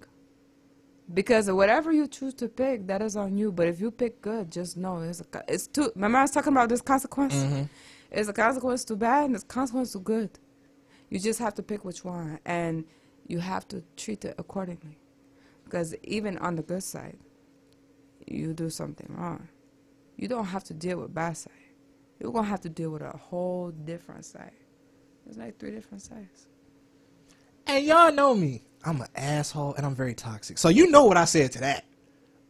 Because 1.13 1.51
whatever 1.51 1.93
you 1.93 2.09
choose 2.09 2.35
to 2.35 2.49
pick, 2.49 2.87
that 2.89 3.01
is 3.01 3.17
on 3.17 3.39
you. 3.39 3.53
But 3.53 3.69
if 3.69 3.81
you 3.81 3.91
pick 3.91 4.21
good, 4.21 4.51
just 4.51 4.77
know 4.77 5.01
it's 5.03 5.21
a, 5.21 5.43
it's 5.47 5.67
too. 5.69 5.93
Remember 5.95 6.19
I 6.19 6.23
was 6.23 6.33
talking 6.33 6.53
about 6.53 6.69
this 6.69 6.81
consequence. 6.81 7.35
Mm-hmm. 7.35 7.63
It's 8.11 8.29
a 8.29 8.33
consequence 8.33 8.85
to 8.87 8.97
bad 8.97 9.27
and 9.27 9.35
it's 9.35 9.45
a 9.45 9.47
consequence 9.47 9.93
to 9.93 9.99
good. 10.01 10.31
You 11.09 11.21
just 11.21 11.39
have 11.39 11.55
to 11.55 11.63
pick 11.63 11.85
which 11.85 12.05
one, 12.05 12.41
and 12.45 12.85
you 13.29 13.39
have 13.39 13.69
to 13.69 13.85
treat 13.97 14.25
it 14.25 14.35
accordingly. 14.39 14.99
Because 15.65 15.95
even 16.03 16.39
on 16.39 16.57
the 16.57 16.63
good 16.63 16.83
side, 16.83 17.19
you 18.27 18.53
do 18.53 18.71
something 18.71 19.09
wrong, 19.17 19.49
you 20.17 20.27
don't 20.27 20.47
have 20.47 20.65
to 20.65 20.75
deal 20.75 20.99
with 20.99 21.15
bad 21.15 21.37
side. 21.37 21.53
You're 22.19 22.33
gonna 22.33 22.49
have 22.49 22.63
to 22.63 22.69
deal 22.69 22.91
with 22.91 23.03
a 23.03 23.17
whole 23.17 23.71
different 23.71 24.25
side. 24.25 24.53
There's 25.25 25.37
like 25.37 25.59
three 25.59 25.71
different 25.71 26.03
sides. 26.03 26.47
And 27.67 27.85
y'all 27.85 28.13
know 28.13 28.35
me. 28.35 28.63
I'm 28.85 29.01
an 29.01 29.09
asshole 29.17 29.75
and 29.75 29.85
I'm 29.85 29.95
very 29.95 30.15
toxic. 30.15 30.59
So 30.59 30.69
you 30.69 30.91
know 30.91 31.05
what 31.05 31.17
I 31.17 31.25
said 31.25 31.53
to 31.53 31.61
that. 31.61 31.85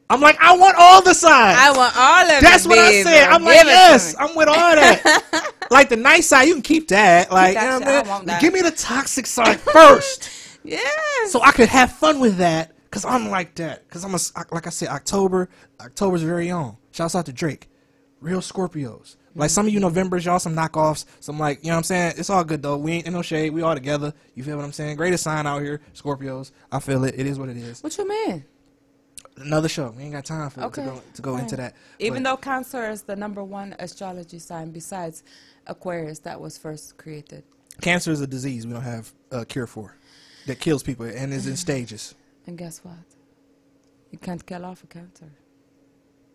I'm 0.08 0.20
like, 0.20 0.36
I 0.40 0.56
want 0.56 0.76
all 0.78 1.02
the 1.02 1.14
sides. 1.14 1.58
I 1.60 1.76
want 1.76 1.96
all 1.96 2.24
of 2.24 2.38
it. 2.38 2.40
That's 2.42 2.64
it. 2.64 2.68
what 2.68 2.78
I 2.78 3.02
said. 3.02 3.28
I'm 3.28 3.42
like, 3.42 3.54
Give 3.54 3.62
to 3.64 3.68
yes. 3.68 4.14
I'm 4.18 4.36
with 4.36 4.48
all 4.48 4.54
that. 4.54 5.52
like 5.70 5.88
the 5.88 5.96
nice 5.96 6.28
side, 6.28 6.44
you 6.44 6.54
can 6.54 6.62
keep 6.62 6.88
that. 6.88 7.32
Like, 7.32 7.56
you 7.56 7.60
know 7.62 7.80
what 7.80 8.06
I 8.06 8.24
mean? 8.24 8.40
Give 8.40 8.52
me 8.52 8.60
the 8.60 8.70
toxic 8.70 9.26
side 9.26 9.58
first, 9.72 10.30
yeah. 10.62 10.78
so 11.26 11.42
I 11.42 11.50
could 11.50 11.68
have 11.68 11.90
fun 11.92 12.20
with 12.20 12.36
that. 12.36 12.72
Cause 12.90 13.04
I'm 13.04 13.30
like 13.30 13.56
that. 13.56 13.90
Cause 13.90 14.04
I'm 14.04 14.14
a, 14.14 14.54
like 14.54 14.66
I 14.66 14.70
said, 14.70 14.88
October. 14.88 15.50
October's 15.80 16.22
very 16.22 16.50
own. 16.50 16.76
Shouts 16.92 17.14
out 17.14 17.26
to 17.26 17.32
Drake. 17.32 17.68
Real 18.20 18.40
Scorpios. 18.40 19.16
Like 19.36 19.50
some 19.50 19.66
of 19.66 19.72
you 19.72 19.80
Novembers, 19.80 20.24
y'all 20.24 20.38
some 20.38 20.54
knockoffs. 20.54 21.04
Some 21.20 21.38
like, 21.38 21.62
you 21.62 21.68
know 21.68 21.74
what 21.74 21.78
I'm 21.78 21.82
saying? 21.84 22.14
It's 22.16 22.30
all 22.30 22.42
good 22.42 22.62
though. 22.62 22.76
We 22.78 22.92
ain't 22.92 23.06
in 23.06 23.12
no 23.12 23.22
shade. 23.22 23.50
We 23.52 23.62
all 23.62 23.74
together. 23.74 24.12
You 24.34 24.42
feel 24.42 24.56
what 24.56 24.64
I'm 24.64 24.72
saying? 24.72 24.96
Greatest 24.96 25.22
sign 25.24 25.46
out 25.46 25.60
here, 25.62 25.80
Scorpios. 25.94 26.52
I 26.72 26.80
feel 26.80 27.04
it. 27.04 27.14
It 27.18 27.26
is 27.26 27.38
what 27.38 27.48
it 27.48 27.56
is. 27.56 27.82
what 27.82 27.96
you 27.98 28.08
mean? 28.08 28.44
Another 29.36 29.68
show. 29.68 29.90
We 29.90 30.04
ain't 30.04 30.12
got 30.14 30.24
time 30.24 30.48
for 30.48 30.62
Okay. 30.62 30.82
to 30.84 30.88
go 30.90 31.02
to 31.14 31.22
go 31.22 31.32
fine. 31.34 31.42
into 31.42 31.56
that. 31.56 31.74
Even 31.98 32.22
But- 32.22 32.30
though 32.30 32.36
Cancer 32.38 32.88
is 32.90 33.02
the 33.02 33.14
number 33.16 33.44
one 33.44 33.74
astrology 33.78 34.38
sign 34.38 34.70
besides 34.70 35.22
Aquarius 35.66 36.20
that 36.20 36.40
was 36.40 36.56
first 36.56 36.96
created. 36.96 37.44
cancer 37.82 38.10
is 38.10 38.22
a 38.22 38.26
disease 38.26 38.66
we 38.66 38.72
don't 38.72 38.80
have 38.82 39.12
a 39.30 39.44
cure 39.44 39.66
for 39.66 39.94
that 40.46 40.58
kills 40.60 40.82
people 40.82 41.04
and 41.04 41.34
is 41.34 41.46
in 41.46 41.56
stages. 41.56 42.14
And 42.46 42.56
guess 42.56 42.78
what? 42.82 42.94
You 44.10 44.18
can't 44.18 44.46
kill 44.46 44.64
off 44.64 44.82
a 44.82 44.86
cancer. 44.86 45.30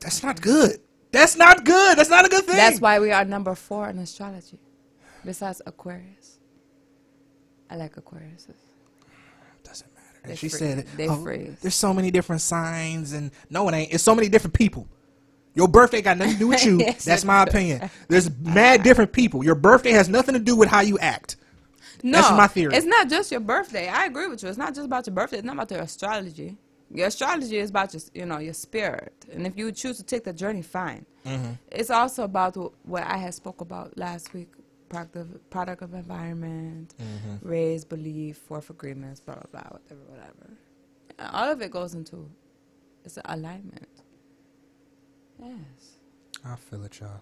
That's 0.02 0.22
not 0.22 0.40
good. 0.41 0.80
That's 1.12 1.36
not 1.36 1.66
good. 1.66 1.98
That's 1.98 2.10
not 2.10 2.26
a 2.26 2.30
good 2.30 2.46
thing. 2.46 2.56
That's 2.56 2.80
why 2.80 3.00
we 3.00 3.12
are 3.12 3.26
number 3.26 3.54
four 3.56 3.90
in 3.90 3.98
astrology, 4.00 4.60
besides 5.26 5.62
Aquarius. 5.66 6.40
I 7.70 7.76
like 7.76 7.98
Aquarius. 7.98 8.48
doesn't 9.64 9.94
matter. 9.94 10.08
They 10.24 10.30
And 10.32 10.40
she 10.40 10.50
free- 10.50 10.60
said, 10.60 10.78
it, 10.80 10.88
they 10.98 11.08
oh, 11.08 11.22
freeze. 11.24 11.58
"There's 11.62 11.76
so 11.76 11.94
many 11.94 12.12
different 12.12 12.42
signs, 12.42 13.14
and 13.14 13.32
no, 13.50 13.68
it 13.70 13.74
ain't. 13.74 13.94
It's 13.94 14.04
so 14.04 14.16
many 14.16 14.30
different 14.30 14.54
people. 14.54 14.88
Your 15.54 15.68
birthday 15.68 16.02
got 16.02 16.18
nothing 16.18 16.34
to 16.34 16.40
do 16.40 16.48
with 16.48 16.66
you. 16.66 16.78
Yes, 16.80 17.04
That's 17.04 17.26
my 17.26 17.44
opinion. 17.44 17.90
There's 18.08 18.30
mad 18.40 18.84
different 18.84 19.12
people. 19.12 19.44
Your 19.44 19.56
birthday 19.56 19.92
has 19.92 20.08
nothing 20.08 20.34
to 20.34 20.40
do 20.40 20.56
with 20.56 20.70
how 20.70 20.80
you 20.82 20.98
act. 21.00 21.36
No, 22.04 22.20
That's 22.22 22.32
my 22.38 22.48
theory. 22.48 22.74
It's 22.74 22.86
not 22.86 23.10
just 23.10 23.32
your 23.32 23.42
birthday. 23.42 23.88
I 23.90 24.06
agree 24.06 24.28
with 24.28 24.42
you. 24.44 24.50
It's 24.50 24.58
not 24.58 24.74
just 24.74 24.86
about 24.86 25.06
your 25.06 25.14
birthday. 25.14 25.38
It's 25.38 25.46
not 25.46 25.56
about 25.56 25.70
your 25.72 25.82
astrology. 25.82 26.58
Your 26.94 27.08
astrology 27.08 27.58
is 27.58 27.70
about 27.70 27.94
your, 27.94 28.02
you 28.14 28.26
know, 28.26 28.40
your 28.40 28.54
spirit. 28.54 29.14
And 29.32 29.48
if 29.48 29.58
you 29.58 29.72
choose 29.72 29.98
to 29.98 30.04
take 30.04 30.24
the 30.26 30.34
journey, 30.34 30.62
fine. 30.62 31.06
Mm-hmm. 31.26 31.54
It's 31.72 31.90
also 31.90 32.24
about 32.24 32.56
what 32.86 33.04
I 33.04 33.18
had 33.18 33.34
spoke 33.34 33.62
about 33.62 33.98
last 33.98 34.34
week: 34.34 34.50
product 34.90 35.16
of, 35.16 35.50
product 35.50 35.82
of 35.82 35.94
environment, 35.94 36.94
Mm-hmm. 37.00 37.48
raise, 37.48 37.86
belief, 37.86 38.38
fourth 38.38 38.70
agreements, 38.70 39.20
blah 39.22 39.36
blah 39.36 39.44
blah, 39.52 39.70
whatever, 39.72 40.02
whatever. 40.08 40.50
And 41.20 41.30
all 41.32 41.50
of 41.50 41.62
it 41.62 41.72
goes 41.72 41.94
into 41.94 42.30
it's 43.06 43.18
an 43.18 43.24
alignment. 43.26 43.88
Yes. 45.40 45.98
I 46.46 46.56
feel 46.56 46.84
it, 46.84 47.00
y'all. 47.00 47.22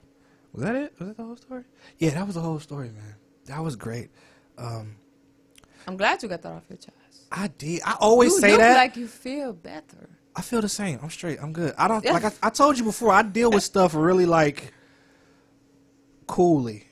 Was 0.54 0.64
that 0.64 0.76
it? 0.76 0.94
Was 1.00 1.08
that 1.10 1.18
the 1.18 1.24
whole 1.24 1.36
story? 1.36 1.64
Yeah, 2.00 2.12
that 2.12 2.26
was 2.26 2.36
the 2.36 2.42
whole 2.42 2.60
story, 2.60 2.90
man. 2.90 3.16
That 3.46 3.64
was 3.64 3.76
great. 3.76 4.10
Um, 4.58 4.96
I'm 5.88 5.96
glad 5.98 6.22
you 6.24 6.30
got 6.30 6.42
that 6.42 6.52
off 6.52 6.64
your 6.70 6.78
chest. 6.78 6.92
I 7.32 7.48
did. 7.48 7.82
I 7.86 7.96
always 8.00 8.40
say 8.40 8.42
that. 8.42 8.48
you 8.48 8.52
say 8.52 8.58
look 8.58 8.60
that. 8.62 8.78
like 8.78 8.98
you 8.98 9.08
feel 9.08 9.54
better. 9.54 10.10
I 10.36 10.42
feel 10.42 10.62
the 10.62 10.70
same. 10.70 11.00
I'm 11.02 11.10
straight. 11.10 11.40
I'm 11.42 11.54
good. 11.54 11.74
I 11.78 11.88
don't 11.88 12.06
like 12.06 12.24
I, 12.24 12.32
I 12.44 12.50
told 12.50 12.78
you 12.78 12.84
before. 12.84 13.12
I 13.12 13.22
deal 13.22 13.52
with 13.52 13.64
stuff 13.64 13.94
really 13.94 14.26
like 14.26 14.74
coolly. 16.28 16.86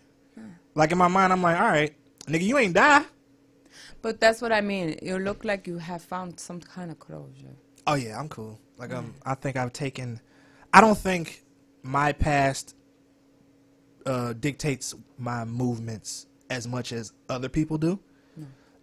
Like 0.75 0.91
in 0.91 0.97
my 0.97 1.07
mind, 1.07 1.33
I'm 1.33 1.41
like, 1.41 1.59
all 1.59 1.67
right, 1.67 1.95
nigga, 2.27 2.41
you 2.41 2.57
ain't 2.57 2.73
die. 2.73 3.03
But 4.03 4.19
that's 4.19 4.41
what 4.41 4.51
I 4.51 4.61
mean. 4.61 4.99
You 5.01 5.17
look 5.17 5.43
like 5.43 5.65
you 5.65 5.79
have 5.79 6.03
found 6.03 6.39
some 6.39 6.61
kind 6.61 6.91
of 6.91 6.99
closure. 6.99 7.55
Oh 7.87 7.95
yeah, 7.95 8.19
I'm 8.19 8.29
cool. 8.29 8.59
Like 8.77 8.93
um, 8.93 9.15
I 9.25 9.33
think 9.33 9.57
I've 9.57 9.73
taken. 9.73 10.19
I 10.71 10.81
don't 10.81 10.97
think 10.97 11.43
my 11.81 12.11
past 12.11 12.75
uh, 14.05 14.33
dictates 14.33 14.93
my 15.17 15.45
movements 15.45 16.27
as 16.49 16.67
much 16.67 16.91
as 16.91 17.11
other 17.27 17.49
people 17.49 17.77
do, 17.77 17.99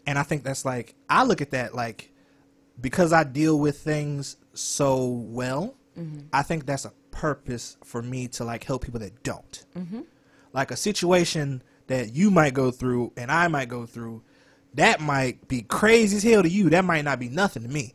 and 0.06 0.18
I 0.18 0.22
think 0.22 0.44
that's 0.44 0.64
like 0.64 0.94
I 1.08 1.24
look 1.24 1.40
at 1.40 1.50
that 1.52 1.74
like 1.74 2.12
because 2.80 3.12
I 3.12 3.24
deal 3.24 3.58
with 3.58 3.78
things 3.78 4.36
so 4.52 5.06
well. 5.06 5.76
Mm-hmm. 5.98 6.26
I 6.32 6.42
think 6.42 6.66
that's 6.66 6.84
a 6.84 6.92
purpose 7.10 7.76
for 7.84 8.02
me 8.02 8.26
to 8.28 8.44
like 8.44 8.64
help 8.64 8.84
people 8.84 9.00
that 9.00 9.22
don't. 9.22 9.64
Mm-hmm. 9.76 10.00
Like 10.52 10.70
a 10.70 10.76
situation 10.76 11.62
that 11.86 12.14
you 12.14 12.30
might 12.30 12.54
go 12.54 12.70
through 12.70 13.12
and 13.16 13.30
I 13.30 13.48
might 13.48 13.68
go 13.68 13.86
through, 13.86 14.22
that 14.74 15.00
might 15.00 15.46
be 15.46 15.62
crazy 15.62 16.16
as 16.16 16.22
hell 16.22 16.42
to 16.42 16.48
you. 16.48 16.70
That 16.70 16.84
might 16.84 17.04
not 17.04 17.18
be 17.20 17.28
nothing 17.28 17.62
to 17.62 17.68
me. 17.68 17.94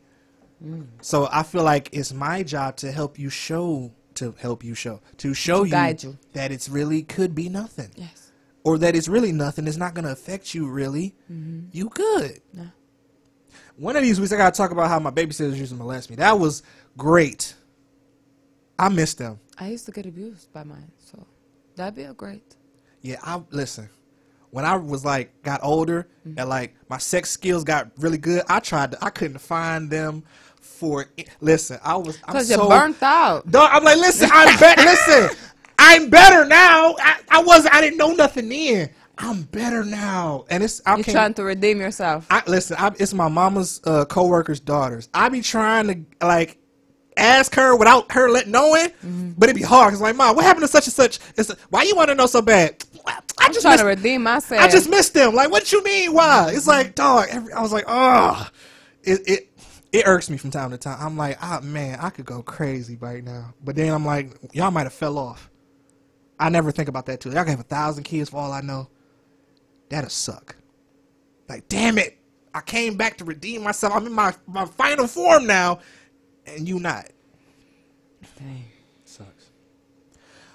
Mm. 0.64 0.86
So 1.00 1.28
I 1.30 1.42
feel 1.42 1.62
like 1.62 1.88
it's 1.92 2.12
my 2.12 2.42
job 2.42 2.76
to 2.78 2.92
help 2.92 3.18
you 3.18 3.30
show 3.30 3.92
to 4.14 4.34
help 4.38 4.62
you 4.64 4.74
show 4.74 5.00
to 5.18 5.32
show 5.32 5.64
To 5.64 5.68
you, 5.70 6.10
you. 6.10 6.18
that 6.34 6.50
it's 6.52 6.68
really 6.68 7.02
could 7.02 7.34
be 7.34 7.48
nothing 7.48 7.90
Yes. 7.96 8.19
Or 8.64 8.78
that 8.78 8.94
it's 8.94 9.08
really 9.08 9.32
nothing. 9.32 9.66
It's 9.66 9.76
not 9.76 9.94
going 9.94 10.04
to 10.04 10.12
affect 10.12 10.54
you 10.54 10.68
really. 10.68 11.14
Mm-hmm. 11.30 11.68
You 11.72 11.88
good. 11.88 12.40
Yeah. 12.52 12.66
One 13.76 13.96
of 13.96 14.02
these 14.02 14.20
weeks 14.20 14.32
I 14.32 14.36
got 14.36 14.52
to 14.52 14.56
talk 14.56 14.70
about 14.70 14.88
how 14.88 14.98
my 14.98 15.10
babysitters 15.10 15.56
used 15.56 15.72
to 15.72 15.78
molest 15.78 16.10
me. 16.10 16.16
That 16.16 16.38
was 16.38 16.62
great. 16.96 17.54
I 18.78 18.88
miss 18.88 19.14
them. 19.14 19.40
I 19.58 19.68
used 19.68 19.86
to 19.86 19.92
get 19.92 20.06
abused 20.06 20.52
by 20.52 20.64
mine, 20.64 20.90
so 20.98 21.26
that'd 21.76 21.94
be 21.94 22.04
a 22.04 22.14
great. 22.14 22.56
Yeah, 23.02 23.16
I 23.22 23.42
listen. 23.50 23.88
When 24.50 24.64
I 24.64 24.76
was 24.76 25.04
like 25.04 25.42
got 25.42 25.60
older 25.62 26.08
mm-hmm. 26.26 26.38
and 26.38 26.48
like 26.48 26.74
my 26.88 26.98
sex 26.98 27.30
skills 27.30 27.62
got 27.62 27.90
really 27.98 28.18
good, 28.18 28.42
I 28.48 28.60
tried. 28.60 28.92
To, 28.92 29.04
I 29.04 29.10
couldn't 29.10 29.38
find 29.38 29.90
them 29.90 30.24
for. 30.60 31.06
Listen, 31.40 31.78
I 31.84 31.96
was. 31.96 32.18
I'm 32.24 32.32
Because 32.32 32.48
so, 32.48 32.56
you're 32.56 32.68
burnt 32.68 33.02
out. 33.02 33.50
Dog, 33.50 33.70
I'm 33.72 33.84
like, 33.84 33.98
listen, 33.98 34.30
I'm 34.32 34.58
back. 34.58 34.78
listen, 34.78 35.36
I'm 35.82 36.10
better 36.10 36.44
now. 36.44 36.94
I, 36.98 37.20
I 37.30 37.42
wasn't. 37.42 37.74
I 37.74 37.80
didn't 37.80 37.96
know 37.96 38.12
nothing 38.12 38.48
then. 38.48 38.90
I'm 39.18 39.42
better 39.42 39.82
now, 39.84 40.44
and 40.50 40.62
it's. 40.62 40.80
I 40.86 40.96
You're 40.96 41.04
trying 41.04 41.34
to 41.34 41.44
redeem 41.44 41.80
yourself. 41.80 42.26
I 42.30 42.42
listen. 42.46 42.76
I, 42.78 42.92
it's 42.98 43.12
my 43.14 43.28
mama's 43.28 43.80
uh, 43.84 44.04
coworkers' 44.04 44.60
daughters. 44.60 45.08
I 45.14 45.28
be 45.30 45.40
trying 45.42 46.06
to 46.20 46.26
like 46.26 46.58
ask 47.16 47.54
her 47.54 47.76
without 47.76 48.10
her 48.12 48.30
let 48.30 48.48
knowing, 48.48 48.88
Mm-hmm. 48.88 49.32
but 49.36 49.48
it'd 49.48 49.60
be 49.60 49.66
hard. 49.66 49.90
Cause 49.92 50.00
like, 50.00 50.16
mom, 50.16 50.36
what 50.36 50.44
happened 50.44 50.62
to 50.64 50.68
such 50.68 50.86
and 50.86 50.94
such? 50.94 51.18
It's 51.36 51.50
why 51.70 51.82
you 51.82 51.96
want 51.96 52.08
to 52.08 52.14
know 52.14 52.26
so 52.26 52.40
bad? 52.42 52.82
I 53.06 53.18
I'm 53.38 53.52
just 53.52 53.62
trying 53.62 53.74
missed, 53.74 53.82
to 53.82 53.86
redeem 53.86 54.22
myself. 54.22 54.60
I 54.60 54.68
just 54.68 54.88
missed 54.88 55.14
them. 55.14 55.34
Like, 55.34 55.50
what 55.50 55.72
you 55.72 55.82
mean? 55.82 56.12
Why? 56.12 56.50
It's 56.54 56.66
like, 56.66 56.94
dog. 56.94 57.26
Every, 57.30 57.52
I 57.52 57.60
was 57.62 57.72
like, 57.72 57.84
oh, 57.88 58.46
it, 59.02 59.20
it. 59.26 59.50
it 59.92 60.06
irks 60.06 60.30
me 60.30 60.36
from 60.38 60.50
time 60.50 60.70
to 60.70 60.78
time. 60.78 60.98
I'm 61.00 61.16
like, 61.16 61.36
ah, 61.42 61.60
man, 61.62 61.98
I 62.00 62.10
could 62.10 62.24
go 62.26 62.42
crazy 62.42 62.96
right 62.96 63.24
now. 63.24 63.54
But 63.64 63.76
then 63.76 63.92
I'm 63.92 64.04
like, 64.06 64.32
y'all 64.52 64.70
might 64.70 64.84
have 64.84 64.92
fell 64.94 65.18
off. 65.18 65.49
I 66.40 66.48
never 66.48 66.72
think 66.72 66.88
about 66.88 67.06
that 67.06 67.20
too. 67.20 67.30
Y'all 67.30 67.44
can 67.44 67.50
have 67.50 67.60
a 67.60 67.64
thousand 67.64 68.04
kids 68.04 68.30
for 68.30 68.38
all 68.38 68.50
I 68.50 68.62
know. 68.62 68.88
That'll 69.90 70.10
suck. 70.10 70.56
Like, 71.48 71.68
damn 71.68 71.98
it. 71.98 72.16
I 72.54 72.62
came 72.62 72.96
back 72.96 73.18
to 73.18 73.24
redeem 73.24 73.62
myself. 73.62 73.94
I'm 73.94 74.06
in 74.06 74.12
my, 74.12 74.34
my 74.46 74.64
final 74.64 75.06
form 75.06 75.46
now. 75.46 75.80
And 76.46 76.66
you 76.66 76.80
not. 76.80 77.08
Dang. 78.38 78.64
Sucks. 79.04 79.50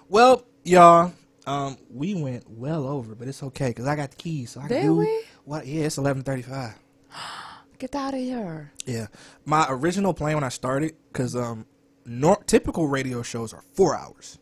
Well, 0.09 0.45
y'all, 0.63 1.13
um, 1.45 1.77
we 1.89 2.15
went 2.15 2.49
well 2.49 2.87
over, 2.87 3.15
but 3.15 3.27
it's 3.27 3.43
okay 3.43 3.67
because 3.69 3.85
I 3.85 3.95
got 3.95 4.11
the 4.11 4.17
keys. 4.17 4.51
So 4.51 4.61
I 4.61 4.67
can 4.67 4.77
Did 4.77 4.83
do 4.83 4.95
we? 4.97 5.23
what? 5.43 5.67
Yeah, 5.67 5.85
it's 5.85 5.97
eleven 5.97 6.23
thirty-five. 6.23 6.73
Get 7.77 7.93
out 7.95 8.13
of 8.13 8.19
here. 8.19 8.71
Yeah, 8.85 9.07
my 9.45 9.67
original 9.69 10.13
plan 10.13 10.35
when 10.35 10.43
I 10.43 10.49
started, 10.49 10.95
because 11.11 11.35
um, 11.35 11.65
nor- 12.05 12.43
typical 12.45 12.87
radio 12.87 13.21
shows 13.21 13.53
are 13.53 13.63
four 13.73 13.95
hours. 13.95 14.39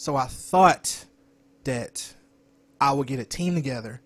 So 0.00 0.16
I 0.16 0.24
thought 0.24 1.04
that 1.64 2.14
I 2.80 2.90
would 2.90 3.06
get 3.06 3.20
a 3.20 3.24
team 3.26 3.54
together, 3.54 4.00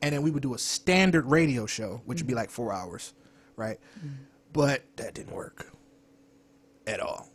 and 0.00 0.14
then 0.14 0.22
we 0.22 0.30
would 0.30 0.42
do 0.42 0.54
a 0.54 0.58
standard 0.58 1.26
radio 1.26 1.66
show, 1.66 2.00
which 2.06 2.20
would 2.20 2.26
be 2.26 2.32
mm-hmm. 2.32 2.38
like 2.38 2.50
four 2.50 2.72
hours, 2.72 3.12
right? 3.54 3.78
Mm-hmm. 3.98 4.22
But 4.54 4.84
that 4.96 5.12
didn't 5.12 5.34
work 5.34 5.70
at 6.86 6.98
all. 6.98 7.28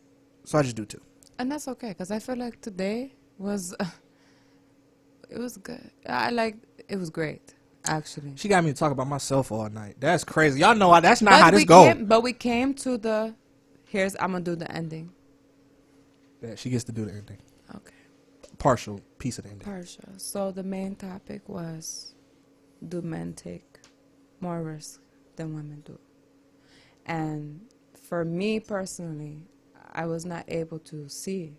So 0.44 0.58
I 0.58 0.64
just 0.64 0.76
do 0.76 0.86
two. 0.86 1.00
And 1.38 1.52
that's 1.52 1.68
okay, 1.68 1.90
because 1.90 2.10
I 2.10 2.18
feel 2.18 2.36
like 2.36 2.60
today 2.62 3.14
was, 3.38 3.76
it 5.30 5.38
was 5.38 5.58
good. 5.58 5.92
I 6.08 6.32
like, 6.32 6.58
it 6.88 6.98
was 6.98 7.12
great, 7.12 7.54
actually. 7.86 8.34
She 8.38 8.48
got 8.48 8.64
me 8.64 8.72
to 8.72 8.76
talk 8.76 8.92
about 8.92 9.06
myself 9.06 9.52
all 9.52 9.70
night. 9.70 9.98
That's 10.00 10.24
crazy. 10.24 10.62
Y'all 10.62 10.74
know 10.74 10.90
I, 10.90 11.00
that's 11.00 11.22
not 11.22 11.34
But 11.34 11.42
how 11.42 11.52
this 11.52 11.64
goes. 11.64 11.96
but 12.06 12.24
we 12.24 12.34
came 12.34 12.74
to 12.74 12.98
the, 12.98 13.36
here's, 13.86 14.16
I'm 14.20 14.32
going 14.32 14.44
to 14.44 14.50
do 14.50 14.56
the 14.56 14.72
ending. 14.72 15.12
Yeah, 16.42 16.56
she 16.56 16.72
gets 16.72 16.86
to 16.86 16.92
do 16.92 17.06
the 17.06 17.12
ending. 17.12 17.38
Okay. 17.76 17.94
Partial 18.60 19.02
piece 19.20 19.40
of 19.40 19.46
the 19.46 19.52
ending. 19.52 19.66
Partial. 19.66 20.06
So 20.18 20.52
the 20.52 20.64
main 20.64 20.96
topic 20.96 21.50
was 21.50 22.14
do 22.88 23.02
men 23.02 23.34
take 23.34 23.80
more 24.42 24.62
risk 24.64 25.02
than 25.38 25.56
women 25.56 25.82
do? 25.86 25.98
And 27.06 27.62
for 28.02 28.26
me 28.26 28.60
personally, 28.60 29.44
I 29.94 30.06
was 30.06 30.26
not 30.26 30.46
able 30.48 30.80
to 30.80 31.10
see 31.10 31.58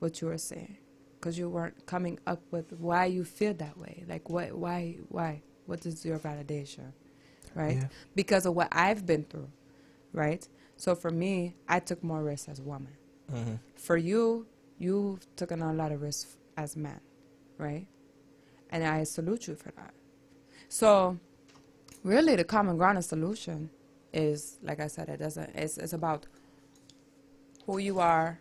what 0.00 0.20
you 0.20 0.28
were 0.28 0.38
saying 0.38 0.78
because 1.18 1.38
you 1.38 1.48
weren't 1.50 1.86
coming 1.86 2.18
up 2.26 2.42
with 2.50 2.72
why 2.74 3.06
you 3.06 3.24
feel 3.24 3.54
that 3.54 3.78
way. 3.78 4.04
Like 4.08 4.28
what 4.30 4.52
why 4.52 4.98
why 5.08 5.42
what 5.66 5.86
is 5.86 6.04
your 6.04 6.18
validation? 6.18 6.92
Right? 7.54 7.78
Yeah. 7.78 7.88
Because 8.14 8.46
of 8.46 8.54
what 8.54 8.68
I've 8.72 9.06
been 9.06 9.24
through, 9.24 9.50
right? 10.12 10.46
So 10.76 10.94
for 10.94 11.10
me, 11.10 11.56
I 11.68 11.80
took 11.80 12.02
more 12.04 12.22
risks 12.22 12.48
as 12.48 12.58
a 12.60 12.62
woman 12.62 12.92
Mm-hmm. 13.32 13.54
for 13.76 13.96
you, 13.96 14.46
you've 14.78 15.26
taken 15.36 15.62
a 15.62 15.72
lot 15.72 15.92
of 15.92 16.02
risks 16.02 16.36
as 16.56 16.76
men, 16.76 17.00
right? 17.58 17.86
And 18.70 18.84
I 18.84 19.04
salute 19.04 19.46
you 19.48 19.54
for 19.54 19.70
that. 19.72 19.94
So, 20.68 21.18
really, 22.02 22.36
the 22.36 22.44
common 22.44 22.76
ground 22.76 22.98
and 22.98 23.04
solution 23.04 23.70
is, 24.12 24.58
like 24.62 24.80
I 24.80 24.86
said, 24.86 25.08
it 25.08 25.18
doesn't. 25.18 25.50
It's 25.54 25.78
it's 25.78 25.92
about 25.92 26.26
who 27.66 27.78
you 27.78 28.00
are, 28.00 28.38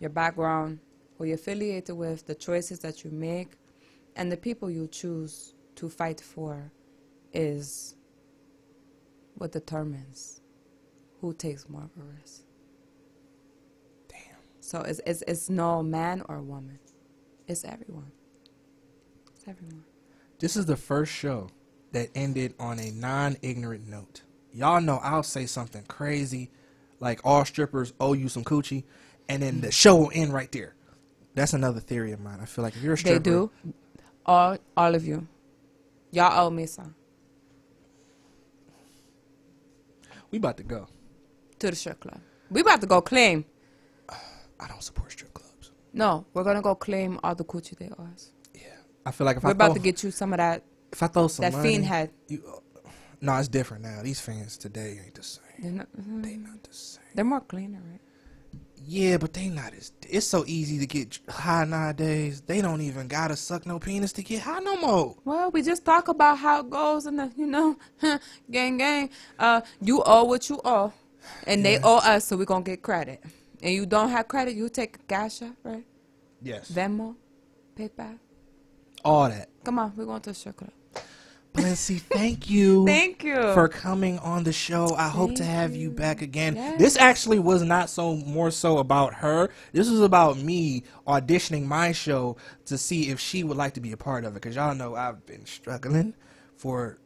your 0.00 0.10
background, 0.10 0.78
who 1.18 1.24
you're 1.24 1.34
affiliated 1.34 1.96
with, 1.96 2.26
the 2.26 2.34
choices 2.34 2.78
that 2.80 3.04
you 3.04 3.10
make, 3.10 3.52
and 4.16 4.30
the 4.30 4.36
people 4.36 4.70
you 4.70 4.86
choose 4.88 5.54
to 5.76 5.88
fight 5.88 6.20
for, 6.20 6.72
is 7.32 7.94
what 9.34 9.52
determines 9.52 10.40
who 11.20 11.32
takes 11.34 11.68
more 11.68 11.82
of 11.82 11.90
a 12.00 12.04
risk. 12.20 12.45
So 14.66 14.80
it's, 14.80 15.00
it's, 15.06 15.22
it's 15.28 15.48
no 15.48 15.80
man 15.80 16.24
or 16.28 16.42
woman. 16.42 16.80
It's 17.46 17.64
everyone. 17.64 18.10
It's 19.32 19.46
everyone. 19.46 19.84
This 20.40 20.56
is 20.56 20.66
the 20.66 20.76
first 20.76 21.12
show 21.12 21.50
that 21.92 22.08
ended 22.16 22.52
on 22.58 22.80
a 22.80 22.90
non-ignorant 22.90 23.86
note. 23.86 24.22
Y'all 24.52 24.80
know 24.80 24.98
I'll 25.04 25.22
say 25.22 25.46
something 25.46 25.84
crazy, 25.84 26.50
like 26.98 27.20
all 27.22 27.44
strippers 27.44 27.92
owe 28.00 28.14
you 28.14 28.28
some 28.28 28.42
coochie, 28.42 28.82
and 29.28 29.40
then 29.40 29.60
the 29.60 29.70
show 29.70 29.94
will 29.94 30.10
end 30.12 30.34
right 30.34 30.50
there. 30.50 30.74
That's 31.36 31.52
another 31.52 31.78
theory 31.78 32.10
of 32.10 32.18
mine. 32.18 32.40
I 32.42 32.46
feel 32.46 32.64
like 32.64 32.74
if 32.74 32.82
you're 32.82 32.94
a 32.94 32.98
stripper, 32.98 33.18
They 33.20 33.22
do. 33.22 33.50
All, 34.26 34.58
all 34.76 34.96
of 34.96 35.06
you. 35.06 35.28
Y'all 36.10 36.44
owe 36.44 36.50
me 36.50 36.66
some. 36.66 36.96
we 40.32 40.38
about 40.38 40.56
to 40.56 40.64
go. 40.64 40.88
To 41.60 41.70
the 41.70 41.76
strip 41.76 42.00
club. 42.00 42.20
We 42.50 42.62
about 42.62 42.80
to 42.80 42.88
go 42.88 43.00
claim. 43.00 43.44
I 44.60 44.68
don't 44.68 44.82
support 44.82 45.12
strip 45.12 45.32
clubs. 45.34 45.72
No, 45.92 46.26
we're 46.34 46.44
going 46.44 46.56
to 46.56 46.62
go 46.62 46.74
claim 46.74 47.18
all 47.24 47.34
the 47.34 47.44
coochie 47.44 47.76
they 47.78 47.90
owe 47.98 48.08
us. 48.12 48.32
Yeah, 48.54 48.60
I 49.04 49.10
feel 49.12 49.24
like 49.24 49.36
if 49.38 49.44
I 49.44 49.48
We're 49.48 49.50
I 49.50 49.52
about 49.52 49.66
throw, 49.68 49.74
to 49.74 49.80
get 49.80 50.02
you 50.02 50.10
some 50.10 50.32
of 50.32 50.38
that. 50.38 50.62
if 50.92 51.02
I 51.02 51.06
throw 51.08 51.28
some 51.28 51.44
that 51.44 51.52
money, 51.52 51.70
fiend 51.70 51.84
had. 51.86 52.10
You, 52.28 52.42
no, 53.20 53.34
it's 53.36 53.48
different 53.48 53.82
now. 53.82 54.00
These 54.02 54.20
fans 54.20 54.58
today 54.58 55.00
ain't 55.02 55.14
the 55.14 55.22
same. 55.22 55.42
They're, 55.58 55.72
not, 55.72 55.88
mhm. 55.98 56.22
They 56.22 56.36
not 56.36 56.62
the 56.62 56.72
same. 56.74 57.02
They're 57.14 57.24
more 57.24 57.40
cleaner, 57.40 57.80
right? 57.90 58.00
Yeah, 58.88 59.16
but 59.16 59.32
they 59.32 59.48
not 59.48 59.72
as. 59.72 59.90
It's 60.08 60.26
so 60.26 60.44
easy 60.46 60.78
to 60.78 60.86
get 60.86 61.18
high 61.28 61.64
nowadays. 61.64 62.42
They 62.42 62.60
don't 62.60 62.82
even 62.82 63.08
gotta 63.08 63.34
suck 63.34 63.66
no 63.66 63.78
penis 63.80 64.12
to 64.12 64.22
get 64.22 64.42
high 64.42 64.60
no 64.60 64.76
more. 64.76 65.16
Well, 65.24 65.50
we 65.50 65.62
just 65.62 65.84
talk 65.84 66.08
about 66.08 66.38
how 66.38 66.60
it 66.60 66.70
goes 66.70 67.06
and 67.06 67.18
the, 67.18 67.32
you 67.36 67.46
know, 67.46 67.76
gang, 68.50 68.76
gang. 68.76 69.10
Uh, 69.38 69.62
you 69.80 70.02
owe 70.04 70.24
what 70.24 70.48
you 70.50 70.60
owe, 70.64 70.92
and 71.46 71.64
they 71.64 71.78
owe 71.82 71.96
us, 71.98 72.26
so 72.26 72.36
we're 72.36 72.44
gonna 72.44 72.62
get 72.62 72.82
credit. 72.82 73.24
And 73.66 73.74
you 73.74 73.84
don't 73.84 74.10
have 74.10 74.28
credit, 74.28 74.54
you 74.54 74.68
take 74.68 75.08
cash 75.08 75.42
right? 75.64 75.84
Yes. 76.40 76.70
Venmo, 76.70 77.16
PayPal. 77.76 78.16
All 79.04 79.28
that. 79.28 79.48
Come 79.64 79.80
on, 79.80 79.92
we're 79.96 80.04
going 80.04 80.20
to 80.20 80.30
the 80.30 80.34
strip 80.34 80.56
club. 80.56 80.70
Thank 81.56 82.48
you. 82.48 82.86
Thank 82.86 83.24
you. 83.24 83.34
for 83.54 83.66
coming 83.66 84.20
on 84.20 84.44
the 84.44 84.52
show. 84.52 84.94
I 84.94 85.08
hope 85.08 85.34
to 85.34 85.44
have 85.44 85.74
you 85.74 85.88
you. 85.88 85.90
back 85.90 86.22
again. 86.22 86.54
Yes. 86.54 86.78
This 86.78 86.96
actually 86.96 87.40
was 87.40 87.62
not 87.64 87.90
so 87.90 88.14
more 88.14 88.52
so 88.52 88.78
about 88.78 89.14
her. 89.14 89.48
This 89.72 89.90
was 89.90 90.00
about 90.00 90.38
me 90.38 90.84
auditioning 91.08 91.64
my 91.64 91.90
show 91.90 92.36
to 92.66 92.78
see 92.78 93.08
if 93.08 93.18
she 93.18 93.42
would 93.42 93.56
like 93.56 93.74
to 93.74 93.80
be 93.80 93.90
a 93.90 93.96
part 93.96 94.24
of 94.24 94.36
it. 94.36 94.42
Cause 94.42 94.54
y'all 94.54 94.76
know 94.76 94.94
I've 94.94 95.26
been 95.26 95.44
struggling 95.44 96.14
for 96.56 97.00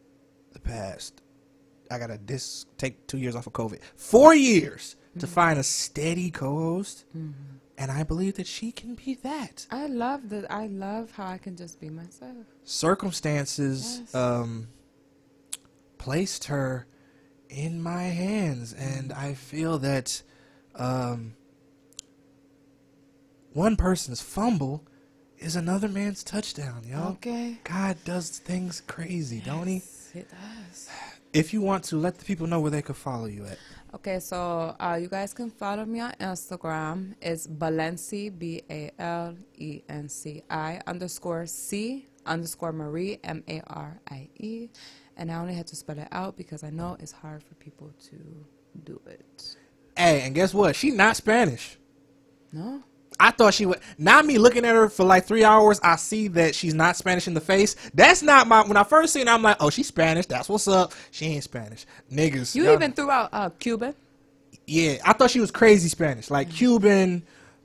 the 0.53 0.61
past. 0.61 1.23
I 1.91 1.99
gotta 1.99 2.19
dis 2.19 2.67
take 2.77 3.07
two 3.07 3.17
years 3.17 3.35
off 3.35 3.47
of 3.47 3.55
COVID. 3.55 3.81
Four 3.95 4.35
years 4.35 4.97
to 5.19 5.27
Mm-hmm. 5.27 5.35
find 5.35 5.59
a 5.59 5.63
steady 5.65 6.31
co-host, 6.31 7.05
and 7.15 7.91
I 7.91 8.03
believe 8.05 8.35
that 8.37 8.47
she 8.47 8.71
can 8.73 8.95
be 8.95 9.15
that. 9.23 9.67
I 9.71 9.87
love 9.87 10.29
that. 10.31 10.51
I 10.51 10.67
love 10.69 11.11
how 11.13 11.27
I 11.27 11.39
can 11.39 11.57
just 11.57 11.81
be 11.81 11.89
myself. 11.91 12.37
circumstances 12.65 14.01
Yes. 14.01 14.15
um, 14.15 14.69
placed 15.99 16.45
her 16.45 16.87
in 17.49 17.83
my 17.83 18.05
hands, 18.05 18.73
and 18.73 19.13
I 19.13 19.35
feel 19.35 19.79
that 19.81 20.23
um, 20.77 21.35
one 23.53 23.77
person's 23.77 24.21
fumble 24.23 24.85
is 25.39 25.57
another 25.57 25.89
man's 25.89 26.23
touchdown, 26.23 26.83
yo. 26.87 27.03
Okay. 27.15 27.59
God 27.65 27.97
does 28.05 28.39
things 28.39 28.83
crazy, 28.87 29.41
don't 29.45 29.67
he? 29.67 29.83
It 30.15 30.29
does. 30.31 30.89
If 31.33 31.53
you 31.53 31.61
want 31.61 31.85
to, 31.85 31.97
let 31.97 32.19
the 32.19 32.25
people 32.25 32.47
know 32.47 32.61
where 32.61 32.71
they 32.71 32.83
could 32.83 32.97
follow 32.97 33.27
you 33.27 33.47
at. 33.47 33.59
Okay, 33.93 34.21
so 34.21 34.77
uh, 34.79 34.97
you 35.01 35.09
guys 35.09 35.35
can 35.35 35.51
follow 35.51 35.85
me 35.85 35.99
on 35.99 36.13
Instagram. 36.21 37.15
It's 37.21 37.49
Balenci, 37.49 38.31
B 38.31 38.63
A 38.71 38.93
L 39.01 39.35
E 39.59 39.83
N 39.89 40.09
C 40.09 40.45
I 40.49 40.81
underscore 40.87 41.45
C 41.47 42.07
underscore 42.25 42.73
Marie, 42.73 43.19
M 43.25 43.43
A 43.49 43.61
R 43.67 44.01
I 44.09 44.29
E. 44.39 44.69
And 45.17 45.33
I 45.33 45.35
only 45.35 45.55
had 45.55 45.67
to 45.69 45.77
spell 45.77 45.99
it 45.99 46.07
out 46.13 46.37
because 46.37 46.63
I 46.63 46.71
know 46.71 46.97
it's 47.01 47.11
hard 47.11 47.43
for 47.43 47.55
people 47.57 47.91
to 48.11 48.17
do 48.85 49.01
it. 49.07 49.57
Hey, 49.97 50.21
and 50.23 50.37
guess 50.37 50.55
what? 50.55 50.77
She 50.77 50.93
not 50.93 51.17
Spanish. 51.17 51.77
No? 52.53 52.85
I 53.21 53.31
thought 53.31 53.53
she 53.53 53.67
would. 53.67 53.81
Not 53.99 54.25
me 54.25 54.39
looking 54.39 54.65
at 54.65 54.75
her 54.75 54.89
for 54.89 55.05
like 55.05 55.27
three 55.27 55.45
hours. 55.45 55.79
I 55.83 55.97
see 55.97 56.29
that 56.29 56.55
she's 56.55 56.73
not 56.75 56.97
Spanish 56.97 57.29
in 57.29 57.35
the 57.35 57.41
face. 57.41 57.77
That's 57.93 58.23
not 58.23 58.49
my. 58.49 58.63
When 58.63 58.79
I 58.79 58.83
first 58.83 59.13
seen 59.13 59.27
her, 59.27 59.35
I'm 59.35 59.43
like, 59.43 59.59
oh, 59.61 59.69
she's 59.69 59.89
Spanish. 59.89 60.27
That's 60.27 60.49
what's 60.49 60.67
up. 60.67 60.95
She 61.11 61.27
ain't 61.27 61.45
Spanish, 61.45 61.87
niggas. 62.11 62.55
You 62.55 62.73
even 62.73 62.93
threw 62.93 63.11
out 63.11 63.29
uh, 63.33 63.51
Cuban, 63.51 63.95
Yeah, 64.67 64.97
I 65.05 65.13
thought 65.13 65.31
she 65.31 65.41
was 65.41 65.51
crazy 65.51 65.89
Spanish, 65.89 66.31
like 66.31 66.49
mm. 66.49 66.55
Cuban, 66.57 67.23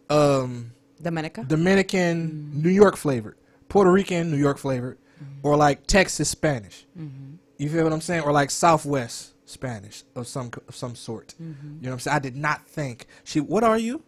um, 0.10 0.72
Dominica. 1.02 1.46
Dominican, 1.46 2.52
mm. 2.54 2.64
New 2.64 2.70
York 2.70 2.98
flavored, 2.98 3.38
Puerto 3.70 3.92
Rican, 3.92 4.30
New 4.32 4.38
York 4.38 4.58
flavored, 4.58 4.98
mm-hmm. 5.24 5.48
or 5.48 5.56
like 5.56 5.88
Texas 5.88 6.30
Spanish. 6.30 6.86
Mm-hmm. 7.00 7.36
You 7.58 7.70
feel 7.70 7.86
what 7.86 7.94
I'm 7.94 8.02
saying? 8.02 8.24
Or 8.24 8.34
like 8.34 8.52
Southwest 8.52 9.34
Spanish 9.46 10.04
of 10.16 10.28
some 10.28 10.52
of 10.68 10.76
some 10.76 10.96
sort. 10.96 11.34
Mm-hmm. 11.42 11.78
You 11.78 11.84
know 11.84 11.90
what 11.90 11.94
I'm 11.94 12.00
saying? 12.00 12.16
I 12.16 12.20
did 12.20 12.36
not 12.36 12.68
think 12.68 13.08
she. 13.24 13.40
What 13.40 13.64
are 13.64 13.78
you? 13.78 14.04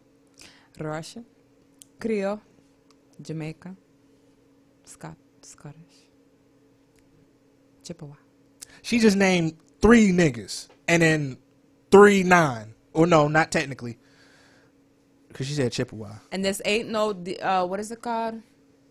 Russian, 0.79 1.25
Creole, 1.99 2.41
Jamaica, 3.21 3.75
Scot- 4.83 5.17
Scottish, 5.41 6.07
Chippewa. 7.83 8.15
She 8.81 8.99
just 8.99 9.17
named 9.17 9.57
three 9.81 10.11
niggas, 10.11 10.67
and 10.87 11.01
then 11.01 11.37
three 11.91 12.23
nine. 12.23 12.73
Or 12.93 13.05
no, 13.05 13.27
not 13.27 13.51
technically. 13.51 13.97
Because 15.27 15.47
she 15.47 15.53
said 15.53 15.71
Chippewa. 15.71 16.13
And 16.31 16.43
this 16.43 16.61
ain't 16.65 16.89
no, 16.89 17.11
uh, 17.41 17.65
what 17.65 17.79
is 17.79 17.91
it 17.91 18.01
called? 18.01 18.41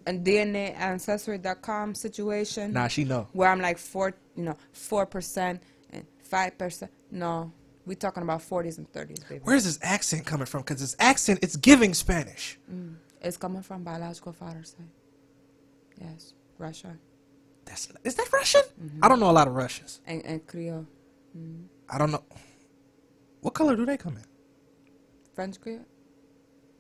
A 0.07 0.13
DNA 0.13 0.77
ancestry.com 0.79 1.95
situation. 1.97 2.73
Nah, 2.73 2.87
she 2.87 3.03
know. 3.03 3.27
Where 3.33 3.49
I'm 3.49 3.61
like 3.61 3.79
four, 3.79 4.15
you 4.37 4.45
know, 4.45 4.57
four 4.73 5.07
percent 5.07 5.63
and 5.91 6.07
five 6.23 6.57
percent. 6.57 6.93
No, 7.11 7.53
we 7.87 7.95
talking 7.95 8.23
about 8.23 8.43
forties 8.43 8.79
and 8.79 8.91
thirties, 8.93 9.21
baby. 9.21 9.41
Where's 9.45 9.65
this 9.65 9.79
accent 9.83 10.27
coming 10.27 10.47
from? 10.47 10.61
Because 10.63 10.81
this 10.81 10.97
accent, 10.99 11.39
it's 11.43 11.57
giving 11.57 11.95
Spanish. 11.95 12.59
Mm. 12.73 12.97
It's 13.23 13.37
coming 13.37 13.63
from 13.63 13.83
biological 13.85 14.33
father's 14.33 14.71
side. 14.71 14.89
Yes, 16.01 16.35
Russia 16.59 16.99
That's 17.65 17.89
is 18.05 18.15
that 18.17 18.31
Russian? 18.33 18.63
Mm-hmm. 18.83 19.05
I 19.05 19.09
don't 19.09 19.19
know 19.21 19.31
a 19.31 19.33
lot 19.41 19.49
of 19.49 19.55
Russians. 19.55 20.01
and, 20.07 20.25
and 20.27 20.47
Creole, 20.47 20.87
mm. 21.37 21.65
I 21.89 21.97
don't 21.99 22.11
know. 22.11 22.23
What 23.41 23.55
color 23.55 23.77
do 23.77 23.87
they 23.87 23.97
come 23.97 24.17
in? 24.17 24.25
French 25.35 25.61
Creole. 25.61 25.87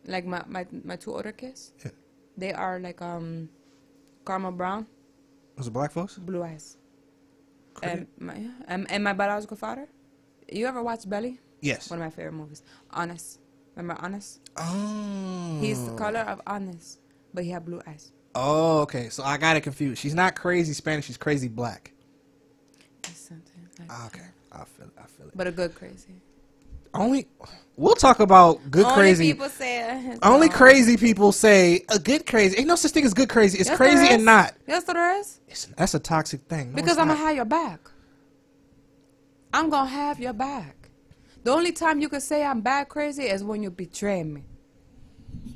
Like 0.04 0.24
my, 0.26 0.42
my 0.46 0.66
my 0.84 0.96
two 0.96 1.14
older 1.14 1.32
kids, 1.32 1.72
Yeah. 1.84 1.90
they 2.36 2.52
are 2.52 2.78
like 2.78 3.00
um, 3.02 3.48
caramel 4.26 4.52
brown, 4.52 4.86
Was 5.56 5.66
it 5.68 5.72
black 5.72 5.92
folks? 5.92 6.18
blue 6.18 6.42
eyes. 6.42 6.76
And 7.82 8.06
my 8.18 8.36
and, 8.68 8.86
and 8.90 9.02
my 9.04 9.12
biological 9.12 9.56
father. 9.56 9.88
You 10.50 10.66
ever 10.66 10.82
watch 10.82 11.08
Belly? 11.08 11.40
Yes. 11.60 11.90
One 11.90 12.00
of 12.00 12.04
my 12.04 12.10
favorite 12.10 12.32
movies. 12.32 12.62
Honest. 12.90 13.40
Remember 13.74 14.00
Honest? 14.02 14.40
Oh. 14.56 15.58
He's 15.60 15.84
the 15.84 15.94
color 15.96 16.20
of 16.20 16.40
Honest, 16.46 16.98
but 17.34 17.44
he 17.44 17.50
had 17.50 17.64
blue 17.64 17.80
eyes. 17.86 18.12
Oh, 18.34 18.80
okay. 18.80 19.08
So 19.08 19.22
I 19.22 19.36
got 19.38 19.56
it 19.56 19.62
confused. 19.62 20.00
She's 20.00 20.14
not 20.14 20.34
crazy 20.36 20.72
Spanish. 20.72 21.06
She's 21.06 21.16
crazy 21.16 21.48
black. 21.48 21.92
It's 23.04 23.18
something 23.28 23.68
like 23.78 23.88
Ah, 23.90 24.06
Okay. 24.06 24.22
I 24.52 24.64
feel. 24.64 24.86
It. 24.86 24.92
I 24.98 25.06
feel 25.06 25.26
it. 25.26 25.32
But 25.36 25.46
a 25.46 25.50
good 25.52 25.74
crazy. 25.74 26.14
Only. 26.94 27.28
We'll 27.76 27.94
talk 27.94 28.20
about 28.20 28.70
good 28.70 28.84
Only 28.86 28.94
crazy. 28.96 29.32
people 29.32 29.48
say 29.50 29.80
it. 30.12 30.18
Only 30.22 30.48
No. 30.48 30.54
crazy 30.54 30.96
people 30.96 31.32
say 31.32 31.84
a 31.90 31.98
good 31.98 32.24
crazy. 32.26 32.56
Ain't 32.58 32.68
no 32.68 32.76
such 32.76 32.92
thing 32.92 33.04
as 33.04 33.12
good 33.12 33.28
crazy. 33.28 33.58
It's 33.58 33.68
Yes, 33.68 33.76
crazy 33.76 34.06
and 34.08 34.24
not. 34.24 34.54
Yes, 34.66 34.84
there 34.84 35.18
is. 35.18 35.40
It's, 35.48 35.66
that's 35.76 35.92
a 35.94 35.98
toxic 35.98 36.40
thing. 36.48 36.70
No, 36.70 36.76
Because 36.76 36.96
I'm 36.96 37.08
not. 37.08 37.14
gonna 37.18 37.26
have 37.26 37.36
your 37.36 37.44
back. 37.44 37.80
I'm 39.56 39.70
gonna 39.70 39.88
have 39.88 40.20
your 40.20 40.34
back. 40.34 40.90
The 41.42 41.50
only 41.50 41.72
time 41.72 41.98
you 41.98 42.10
can 42.10 42.20
say 42.20 42.44
I'm 42.44 42.60
bad 42.60 42.90
crazy 42.90 43.22
is 43.22 43.42
when 43.42 43.62
you 43.62 43.70
betray 43.70 44.22
me. 44.22 44.44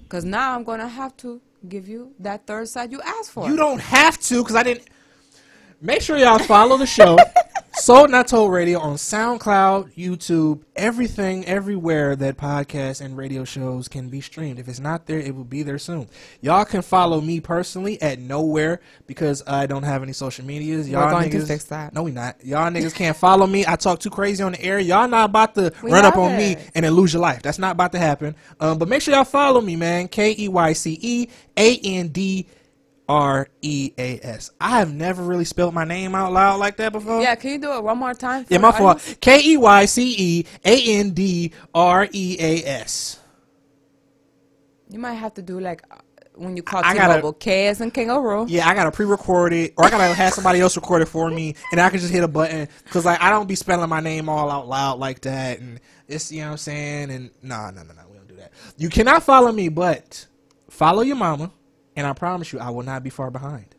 Cause 0.09 0.25
now 0.25 0.55
I'm 0.55 0.65
gonna 0.65 0.89
have 0.89 1.15
to 1.19 1.43
give 1.69 1.87
you 1.87 2.15
that 2.19 2.47
third 2.47 2.67
side 2.69 2.93
you 2.93 3.03
asked 3.03 3.31
for. 3.31 3.47
You 3.47 3.57
don't 3.57 3.79
have 3.81 4.19
to, 4.21 4.43
because 4.43 4.57
I 4.57 4.63
didn't. 4.63 4.89
Make 5.83 6.01
sure 6.01 6.17
y'all 6.17 6.39
follow 6.39 6.79
the 6.79 6.87
show, 6.87 7.19
Sold 7.81 8.11
Not 8.11 8.29
Told 8.29 8.53
Radio, 8.53 8.79
on 8.79 8.97
SoundCloud, 8.97 9.95
YouTube, 9.95 10.65
everything, 10.77 11.47
everywhere 11.47 12.15
that 12.15 12.37
podcasts 12.37 13.01
and 13.01 13.17
radio 13.17 13.43
shows 13.43 13.89
can 13.89 14.11
be 14.11 14.21
streamed. 14.21 14.59
If 14.59 14.69
it's 14.69 14.81
not 14.81 15.07
there, 15.07 15.19
it 15.19 15.35
will 15.35 15.45
be 15.45 15.63
there 15.63 15.79
soon. 15.79 16.07
Y'all 16.43 16.67
can 16.67 16.83
follow 16.83 17.23
me 17.23 17.41
personally 17.41 18.01
at 18.03 18.19
nowhere 18.19 18.83
because 19.07 19.43
I 19.47 19.65
don't 19.65 19.85
have 19.85 20.03
any 20.03 20.13
social 20.13 20.45
medias. 20.45 20.91
Y'all 20.91 21.11
going 21.11 21.31
to 21.31 21.47
fix 21.47 21.65
that. 21.65 21.95
No, 21.95 22.03
we 22.03 22.11
not. 22.11 22.45
Y'all 22.45 22.71
niggas 22.71 22.95
can't 22.95 23.17
follow 23.17 23.47
me. 23.47 23.65
I 23.67 23.77
talk 23.77 23.99
too 23.99 24.11
crazy 24.11 24.43
on 24.43 24.53
the 24.53 24.63
air. 24.63 24.79
Y'all 24.79 25.09
not 25.09 25.31
about 25.31 25.55
to 25.55 25.73
We 25.83 25.91
run 25.91 26.05
up 26.05 26.19
on 26.19 26.37
me 26.37 26.57
and 26.75 26.85
then 26.85 26.93
lose 26.93 27.15
your 27.15 27.23
life. 27.23 27.41
That's 27.41 27.59
not 27.59 27.73
about 27.73 27.93
to 27.93 27.99
happen. 27.99 28.37
Um, 28.61 28.77
but 28.79 28.89
make 28.89 29.01
sure 29.01 29.15
y'all 29.15 29.25
follow 29.25 29.63
me, 29.63 29.77
man. 29.77 30.09
K 30.09 30.37
E 30.39 30.49
Y 30.49 30.73
C 30.75 30.99
E 31.01 31.29
A 31.57 31.79
N 31.79 32.09
D 32.09 32.47
R 33.11 33.49
E 33.61 33.93
A 33.99 34.21
S. 34.23 34.53
I 34.61 34.79
have 34.79 34.95
never 34.95 35.25
really 35.25 35.45
spelled 35.45 35.75
my 35.75 35.85
name 35.85 36.15
out 36.15 36.33
loud 36.33 36.61
like 36.61 36.77
that 36.77 36.93
before. 36.93 37.21
Yeah, 37.21 37.35
can 37.35 37.51
you 37.51 37.59
do 37.59 37.73
it 37.73 37.83
one 37.83 37.99
more 37.99 38.15
time? 38.15 38.47
Yeah, 38.49 38.59
my 38.59 38.71
fault. 38.71 39.17
K 39.21 39.43
E 39.45 39.57
Y 39.57 39.85
C 39.87 40.15
E 40.17 40.47
A 40.65 40.99
N 41.01 41.11
D 41.11 41.53
R 41.75 42.09
E 42.13 42.37
A 42.39 42.65
S. 42.65 43.19
You 44.89 45.01
might 45.01 45.15
have 45.15 45.35
to 45.35 45.43
do 45.43 45.59
like 45.59 45.83
uh, 45.91 45.97
when 46.37 46.57
you 46.57 46.63
call 46.63 46.83
I 46.85 46.95
T-Mobile, 46.95 47.33
K 47.33 47.67
as 47.67 47.81
in 47.81 47.91
kangaroo. 47.91 48.47
Yeah, 48.49 48.69
I 48.69 48.75
gotta 48.77 48.93
pre-record 48.93 49.53
it, 49.55 49.75
or 49.77 49.87
I 49.87 49.91
gotta 49.91 50.15
have 50.15 50.33
somebody 50.33 50.61
else 50.61 50.77
record 50.77 51.03
it 51.03 51.07
for 51.07 51.29
me, 51.31 51.57
and 51.73 51.81
I 51.81 51.91
can 51.91 51.99
just 51.99 52.13
hit 52.13 52.23
a 52.23 52.29
button 52.29 52.69
because 52.85 53.05
like 53.05 53.21
I 53.21 53.31
don't 53.31 53.49
be 53.49 53.57
spelling 53.57 53.89
my 53.89 54.01
name 54.01 54.29
all 54.29 54.53
out 54.53 54.69
loud 54.69 55.01
like 55.01 55.23
that, 55.23 55.59
and 55.59 55.81
it's 56.07 56.31
you 56.31 56.43
know 56.43 56.47
what 56.47 56.53
I'm 56.53 56.59
saying, 56.59 57.11
and 57.11 57.31
no, 57.43 57.71
no, 57.71 57.83
no, 57.83 57.93
no, 57.93 58.03
we 58.09 58.17
don't 58.19 58.29
do 58.29 58.37
that. 58.37 58.53
You 58.77 58.89
cannot 58.89 59.25
follow 59.25 59.51
me, 59.51 59.69
but 59.69 60.27
follow 60.69 61.03
your 61.03 61.17
mama, 61.17 61.51
and 62.01 62.09
I 62.09 62.15
promise 62.15 62.51
you, 62.51 62.59
I 62.59 62.71
will 62.71 62.83
not 62.83 63.03
be 63.03 63.11
far 63.11 63.31
behind. 63.31 63.75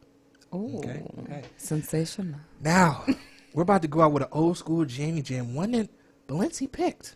Ooh, 0.54 0.78
Okay, 0.78 1.02
okay. 1.24 1.42
sensational. 1.58 2.40
Now 2.62 3.04
we're 3.56 3.64
about 3.64 3.82
to 3.82 3.88
go 3.88 4.02
out 4.02 4.12
with 4.12 4.22
an 4.22 4.30
old 4.32 4.60
school 4.60 4.86
Jamie 4.86 5.24
Jam, 5.24 5.56
one 5.56 5.72
that 5.72 5.90
Balenci 6.28 6.72
picked. 6.72 7.16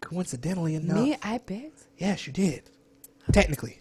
Coincidentally 0.00 0.74
enough, 0.74 0.96
Me, 0.96 1.16
I 1.22 1.38
picked. 1.38 1.84
yes, 1.98 2.26
you 2.26 2.32
did. 2.32 2.64
Technically. 3.30 3.78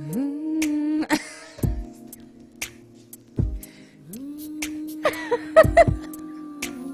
Mm. 0.00 1.06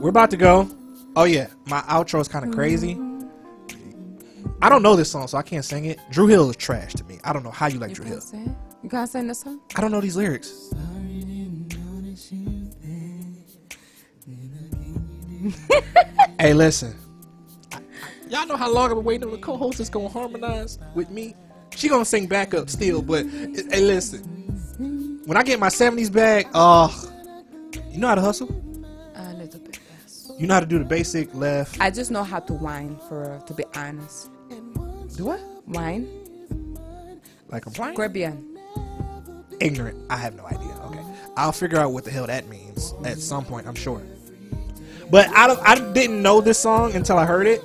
We're 0.01 0.11
about 0.11 0.31
to 0.31 0.37
go. 0.37 0.69
Oh 1.17 1.25
yeah, 1.25 1.49
my 1.67 1.81
outro 1.83 2.21
is 2.21 2.29
kind 2.29 2.45
of 2.45 2.53
crazy. 2.53 2.95
I 4.63 4.69
don't 4.69 4.83
know 4.83 4.97
this 4.97 5.11
song, 5.11 5.29
so 5.29 5.37
I 5.37 5.43
can't 5.43 5.65
sing 5.65 5.85
it. 5.87 5.99
Dru 6.11 6.27
Hill 6.27 6.49
is 6.51 6.57
trash 6.57 6.95
to 6.95 7.05
me. 7.05 7.19
I 7.25 7.33
don't 7.33 7.43
know 7.43 7.51
how 7.51 7.67
you 7.67 7.79
like 7.79 7.91
You 7.91 7.97
Dru 7.97 8.05
Hill. 8.07 8.21
sing. 8.21 8.57
You 8.83 8.89
can't 8.89 9.09
sing 9.09 9.27
the 9.27 9.35
song. 9.35 9.61
I 9.77 9.81
don't 9.81 9.91
know 9.93 10.01
these 10.01 10.17
lyrics. 10.17 10.71
hey, 16.39 16.55
listen. 16.55 16.95
I- 17.73 17.77
I- 17.77 17.81
Y'all 18.29 18.47
know 18.47 18.57
how 18.57 18.71
long 18.73 18.91
I've 18.91 18.97
been 18.97 19.05
waiting 19.05 19.25
on 19.25 19.33
the 19.33 19.39
co-host 19.39 19.79
that's 19.79 19.91
gonna 19.91 20.09
harmonize 20.09 20.79
with 20.95 21.11
me. 21.11 21.35
She 21.77 21.89
gonna 21.89 22.05
sing 22.05 22.27
backup 22.27 22.71
still, 22.71 23.03
but 23.03 23.27
hey, 23.27 23.81
listen. 23.81 25.23
When 25.27 25.37
I 25.37 25.43
get 25.43 25.59
my 25.61 25.69
'70s 25.69 26.13
back, 26.13 26.47
uh, 26.55 26.89
you 27.91 27.99
know 27.99 28.09
how 28.09 28.15
to 28.15 28.21
hustle. 28.21 28.49
A 29.17 29.33
little 29.35 29.61
bit, 29.61 29.79
yes. 30.03 30.31
You 30.39 30.47
know 30.47 30.55
how 30.55 30.61
to 30.61 30.67
do 30.67 30.79
the 30.79 30.85
basic 30.85 31.35
left. 31.35 31.81
I 31.81 31.91
just 31.91 32.11
know 32.11 32.25
how 32.25 32.41
to 32.41 32.53
whine, 32.55 32.99
for 33.09 33.41
to 33.47 33.55
be 33.55 33.65
honest. 33.77 34.31
Do 35.17 35.27
what? 35.27 35.41
Whine, 35.67 36.09
Like 37.49 37.67
I'm 37.67 37.73
playing? 37.73 37.95
Caribbean. 37.97 38.59
ignorant. 39.61 39.97
I 40.11 40.17
have 40.17 40.35
no 40.35 40.45
idea. 40.47 40.75
Okay, 40.87 41.05
I'll 41.37 41.53
figure 41.53 41.79
out 41.79 41.93
what 41.93 42.05
the 42.05 42.11
hell 42.11 42.27
that 42.27 42.49
means 42.49 42.95
at 43.05 43.19
some 43.19 43.45
point. 43.45 43.67
I'm 43.67 43.75
sure. 43.75 44.03
But 45.11 45.29
I 45.31 45.47
don't, 45.47 45.61
I 45.63 45.93
didn't 45.93 46.21
know 46.23 46.41
this 46.41 46.59
song 46.59 46.93
until 46.95 47.19
I 47.19 47.25
heard 47.27 47.47
it. 47.47 47.63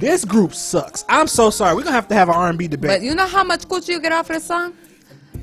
This 0.00 0.24
group 0.24 0.54
sucks. 0.54 1.04
I'm 1.08 1.26
so 1.26 1.50
sorry. 1.50 1.74
We're 1.74 1.82
gonna 1.82 1.94
have 1.94 2.08
to 2.08 2.14
have 2.14 2.28
an 2.28 2.34
R&B 2.34 2.68
debate. 2.68 2.88
But 2.88 3.02
you 3.02 3.14
know 3.14 3.26
how 3.26 3.44
much 3.44 3.68
coochie 3.68 3.90
you 3.90 4.00
get 4.00 4.12
off 4.12 4.30
of 4.30 4.36
the 4.36 4.40
song? 4.40 4.74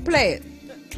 Play 0.04 0.32
it. 0.34 0.42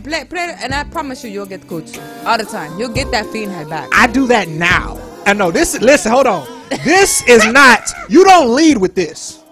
Play, 0.03 0.25
play 0.25 0.45
it, 0.47 0.57
and 0.63 0.75
I 0.75 0.85
promise 0.85 1.23
you, 1.23 1.31
you'll 1.31 1.45
get 1.47 1.61
coochie 1.63 2.01
all 2.25 2.39
the 2.39 2.45
time. 2.45 2.79
You'll 2.79 2.89
get 2.93 3.11
that 3.11 3.27
fiend 3.27 3.53
head 3.53 3.69
back. 3.69 3.91
I 3.93 4.07
do 4.07 4.27
that 4.29 4.49
now. 4.49 4.97
I 5.31 5.33
know 5.33 5.53
this. 5.53 5.81
Listen, 5.81 6.11
hold 6.11 6.27
on. 6.27 6.45
This 6.83 7.23
is 7.29 7.47
not. 7.47 7.89
You 8.09 8.25
don't 8.25 8.53
lead 8.53 8.79
with 8.79 8.97
this. 8.97 9.45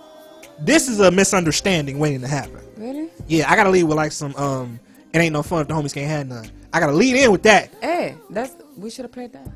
This 0.59 0.89
is 0.89 0.99
a 0.99 1.09
misunderstanding 1.09 2.01
waiting 2.01 2.21
to 2.23 2.27
happen. 2.27 2.59
Really? 2.77 3.11
Yeah, 3.29 3.49
I 3.49 3.55
gotta 3.55 3.71
lead 3.71 3.85
with 3.85 3.97
like 3.97 4.11
some. 4.11 4.35
Um, 4.35 4.81
it 5.13 5.19
ain't 5.19 5.33
no 5.33 5.45
fun 5.45 5.63
if 5.63 5.69
the 5.69 5.75
homies 5.75 5.95
can't 5.95 6.09
have 6.09 6.27
none. 6.27 6.51
I 6.73 6.81
gotta 6.81 6.95
lead 6.95 7.15
in 7.15 7.31
with 7.31 7.45
that. 7.45 7.73
Hey, 7.81 8.17
that's 8.29 8.57
we 8.77 8.91
should 8.91 9.05
have 9.05 9.13
played 9.13 9.33
that. 9.35 9.47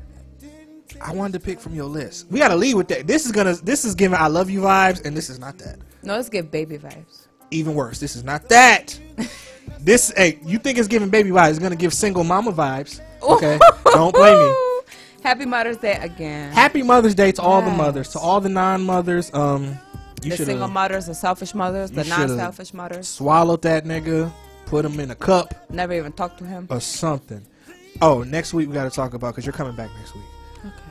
I 1.01 1.11
wanted 1.11 1.33
to 1.33 1.39
pick 1.41 1.59
from 1.59 1.75
your 1.75 1.87
list. 1.87 2.27
We 2.31 2.39
gotta 2.39 2.55
lead 2.55 2.75
with 2.75 2.87
that. 2.87 3.05
This 3.05 3.25
is 3.25 3.33
gonna. 3.33 3.55
This 3.55 3.83
is 3.83 3.93
giving 3.93 4.17
I 4.17 4.27
love 4.27 4.49
you 4.49 4.61
vibes, 4.61 5.03
and 5.03 5.17
this 5.17 5.29
is 5.29 5.39
not 5.39 5.57
that. 5.57 5.77
No, 6.03 6.15
let's 6.15 6.29
give 6.29 6.49
baby 6.49 6.77
vibes. 6.77 7.27
Even 7.51 7.75
worse, 7.75 7.99
this 7.99 8.15
is 8.15 8.23
not 8.23 8.47
that. 8.47 8.97
this, 9.81 10.13
hey, 10.15 10.39
you 10.45 10.57
think 10.57 10.77
it's 10.77 10.87
giving 10.87 11.09
baby 11.09 11.31
vibes? 11.31 11.49
It's 11.49 11.59
gonna 11.59 11.75
give 11.75 11.93
single 11.93 12.23
mama 12.23 12.53
vibes. 12.53 13.01
Okay, 13.21 13.59
don't 13.87 14.15
blame 14.15 14.39
me. 14.39 14.72
Happy 15.23 15.45
Mother's 15.45 15.77
Day 15.77 15.93
again. 16.01 16.51
Happy 16.51 16.83
Mother's 16.83 17.15
Day 17.15 17.31
to 17.31 17.41
all 17.41 17.61
the 17.61 17.71
mothers, 17.71 18.09
to 18.09 18.19
all 18.19 18.41
the 18.41 18.49
non-mothers. 18.49 19.33
Um, 19.33 19.77
you 20.21 20.31
the 20.31 20.45
single 20.45 20.67
mothers, 20.67 21.05
the 21.05 21.15
selfish 21.15 21.53
mothers, 21.55 21.91
the 21.91 22.03
non-selfish 22.03 22.73
mothers. 22.73 23.07
swallowed 23.07 23.61
that 23.63 23.85
nigga, 23.85 24.31
put 24.65 24.85
him 24.85 24.99
in 24.99 25.11
a 25.11 25.15
cup 25.15 25.53
Never 25.69 25.93
even 25.93 26.11
talked 26.13 26.37
to 26.39 26.45
him. 26.45 26.67
or 26.69 26.79
something. 26.79 27.45
Oh, 28.01 28.23
next 28.23 28.53
week 28.53 28.67
we 28.67 28.73
got 28.73 28.85
to 28.85 28.89
talk 28.89 29.13
about 29.13 29.33
because 29.33 29.45
you're 29.45 29.53
coming 29.53 29.75
back 29.75 29.89
next 29.97 30.13
week. 30.15 30.23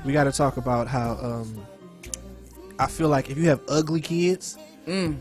We 0.04 0.12
got 0.12 0.24
to 0.24 0.32
talk 0.32 0.56
about 0.58 0.86
how 0.88 1.12
um, 1.22 1.66
I 2.78 2.86
feel 2.86 3.08
like 3.08 3.30
if 3.30 3.36
you 3.38 3.48
have 3.48 3.60
ugly 3.68 4.00
kids, 4.00 4.58
Mm. 4.86 5.16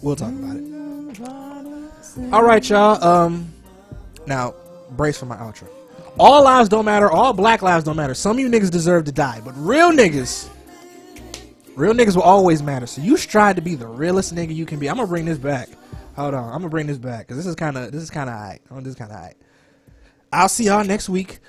we'll 0.00 0.16
talk 0.16 0.30
about 0.32 0.56
it. 0.56 2.32
All 2.32 2.42
right, 2.42 2.66
y'all. 2.68 3.02
Um, 3.04 3.52
now 4.26 4.54
brace 4.92 5.18
for 5.18 5.26
my 5.26 5.36
outro. 5.36 5.68
All 6.18 6.44
lives 6.44 6.68
don't 6.68 6.84
matter. 6.84 7.10
All 7.10 7.32
black 7.32 7.62
lives 7.62 7.84
don't 7.84 7.96
matter. 7.96 8.14
Some 8.14 8.36
of 8.36 8.40
you 8.40 8.48
niggas 8.48 8.70
deserve 8.70 9.04
to 9.04 9.12
die, 9.12 9.40
but 9.44 9.52
real 9.56 9.90
niggas, 9.90 10.48
real 11.74 11.94
niggas 11.94 12.14
will 12.14 12.22
always 12.22 12.62
matter. 12.62 12.86
So 12.86 13.00
you 13.02 13.16
strive 13.16 13.56
to 13.56 13.62
be 13.62 13.74
the 13.74 13.86
realest 13.86 14.34
nigga 14.34 14.54
you 14.54 14.66
can 14.66 14.78
be. 14.78 14.88
I'm 14.88 14.96
gonna 14.96 15.08
bring 15.08 15.24
this 15.24 15.38
back. 15.38 15.68
Hold 16.16 16.34
on, 16.34 16.44
I'm 16.44 16.58
gonna 16.58 16.68
bring 16.68 16.86
this 16.86 16.98
back 16.98 17.26
because 17.26 17.38
this 17.38 17.46
is 17.46 17.54
kind 17.54 17.76
of 17.78 17.90
this 17.92 18.02
is 18.02 18.10
kind 18.10 18.28
of 18.28 18.36
alright. 18.36 18.60
Oh, 18.70 18.80
This 18.80 18.90
is 18.92 18.94
kind 18.96 19.10
of 19.10 19.16
alright. 19.16 19.36
I'll 20.32 20.48
see 20.48 20.64
y'all 20.64 20.84
next 20.84 21.08
week. 21.08 21.40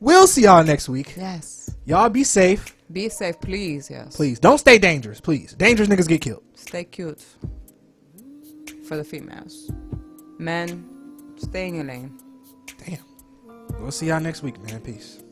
We'll 0.00 0.26
see 0.26 0.42
y'all 0.42 0.64
next 0.64 0.88
week. 0.88 1.14
Yes. 1.16 1.74
Y'all 1.84 2.08
be 2.08 2.24
safe. 2.24 2.76
Be 2.92 3.08
safe, 3.08 3.40
please. 3.40 3.88
Yes. 3.90 4.16
Please 4.16 4.38
don't 4.38 4.58
stay 4.58 4.78
dangerous. 4.78 5.20
Please, 5.20 5.54
dangerous 5.54 5.88
niggas 5.88 6.08
get 6.08 6.20
killed. 6.20 6.42
Stay 6.54 6.84
cute. 6.84 7.24
For 8.86 8.96
the 8.96 9.04
females. 9.04 9.70
Men, 10.38 10.84
stay 11.38 11.68
in 11.68 11.76
your 11.76 11.84
lane. 11.84 12.18
We'll 13.80 13.90
see 13.90 14.06
y'all 14.06 14.20
next 14.20 14.42
week, 14.42 14.60
man. 14.62 14.80
Peace. 14.80 15.23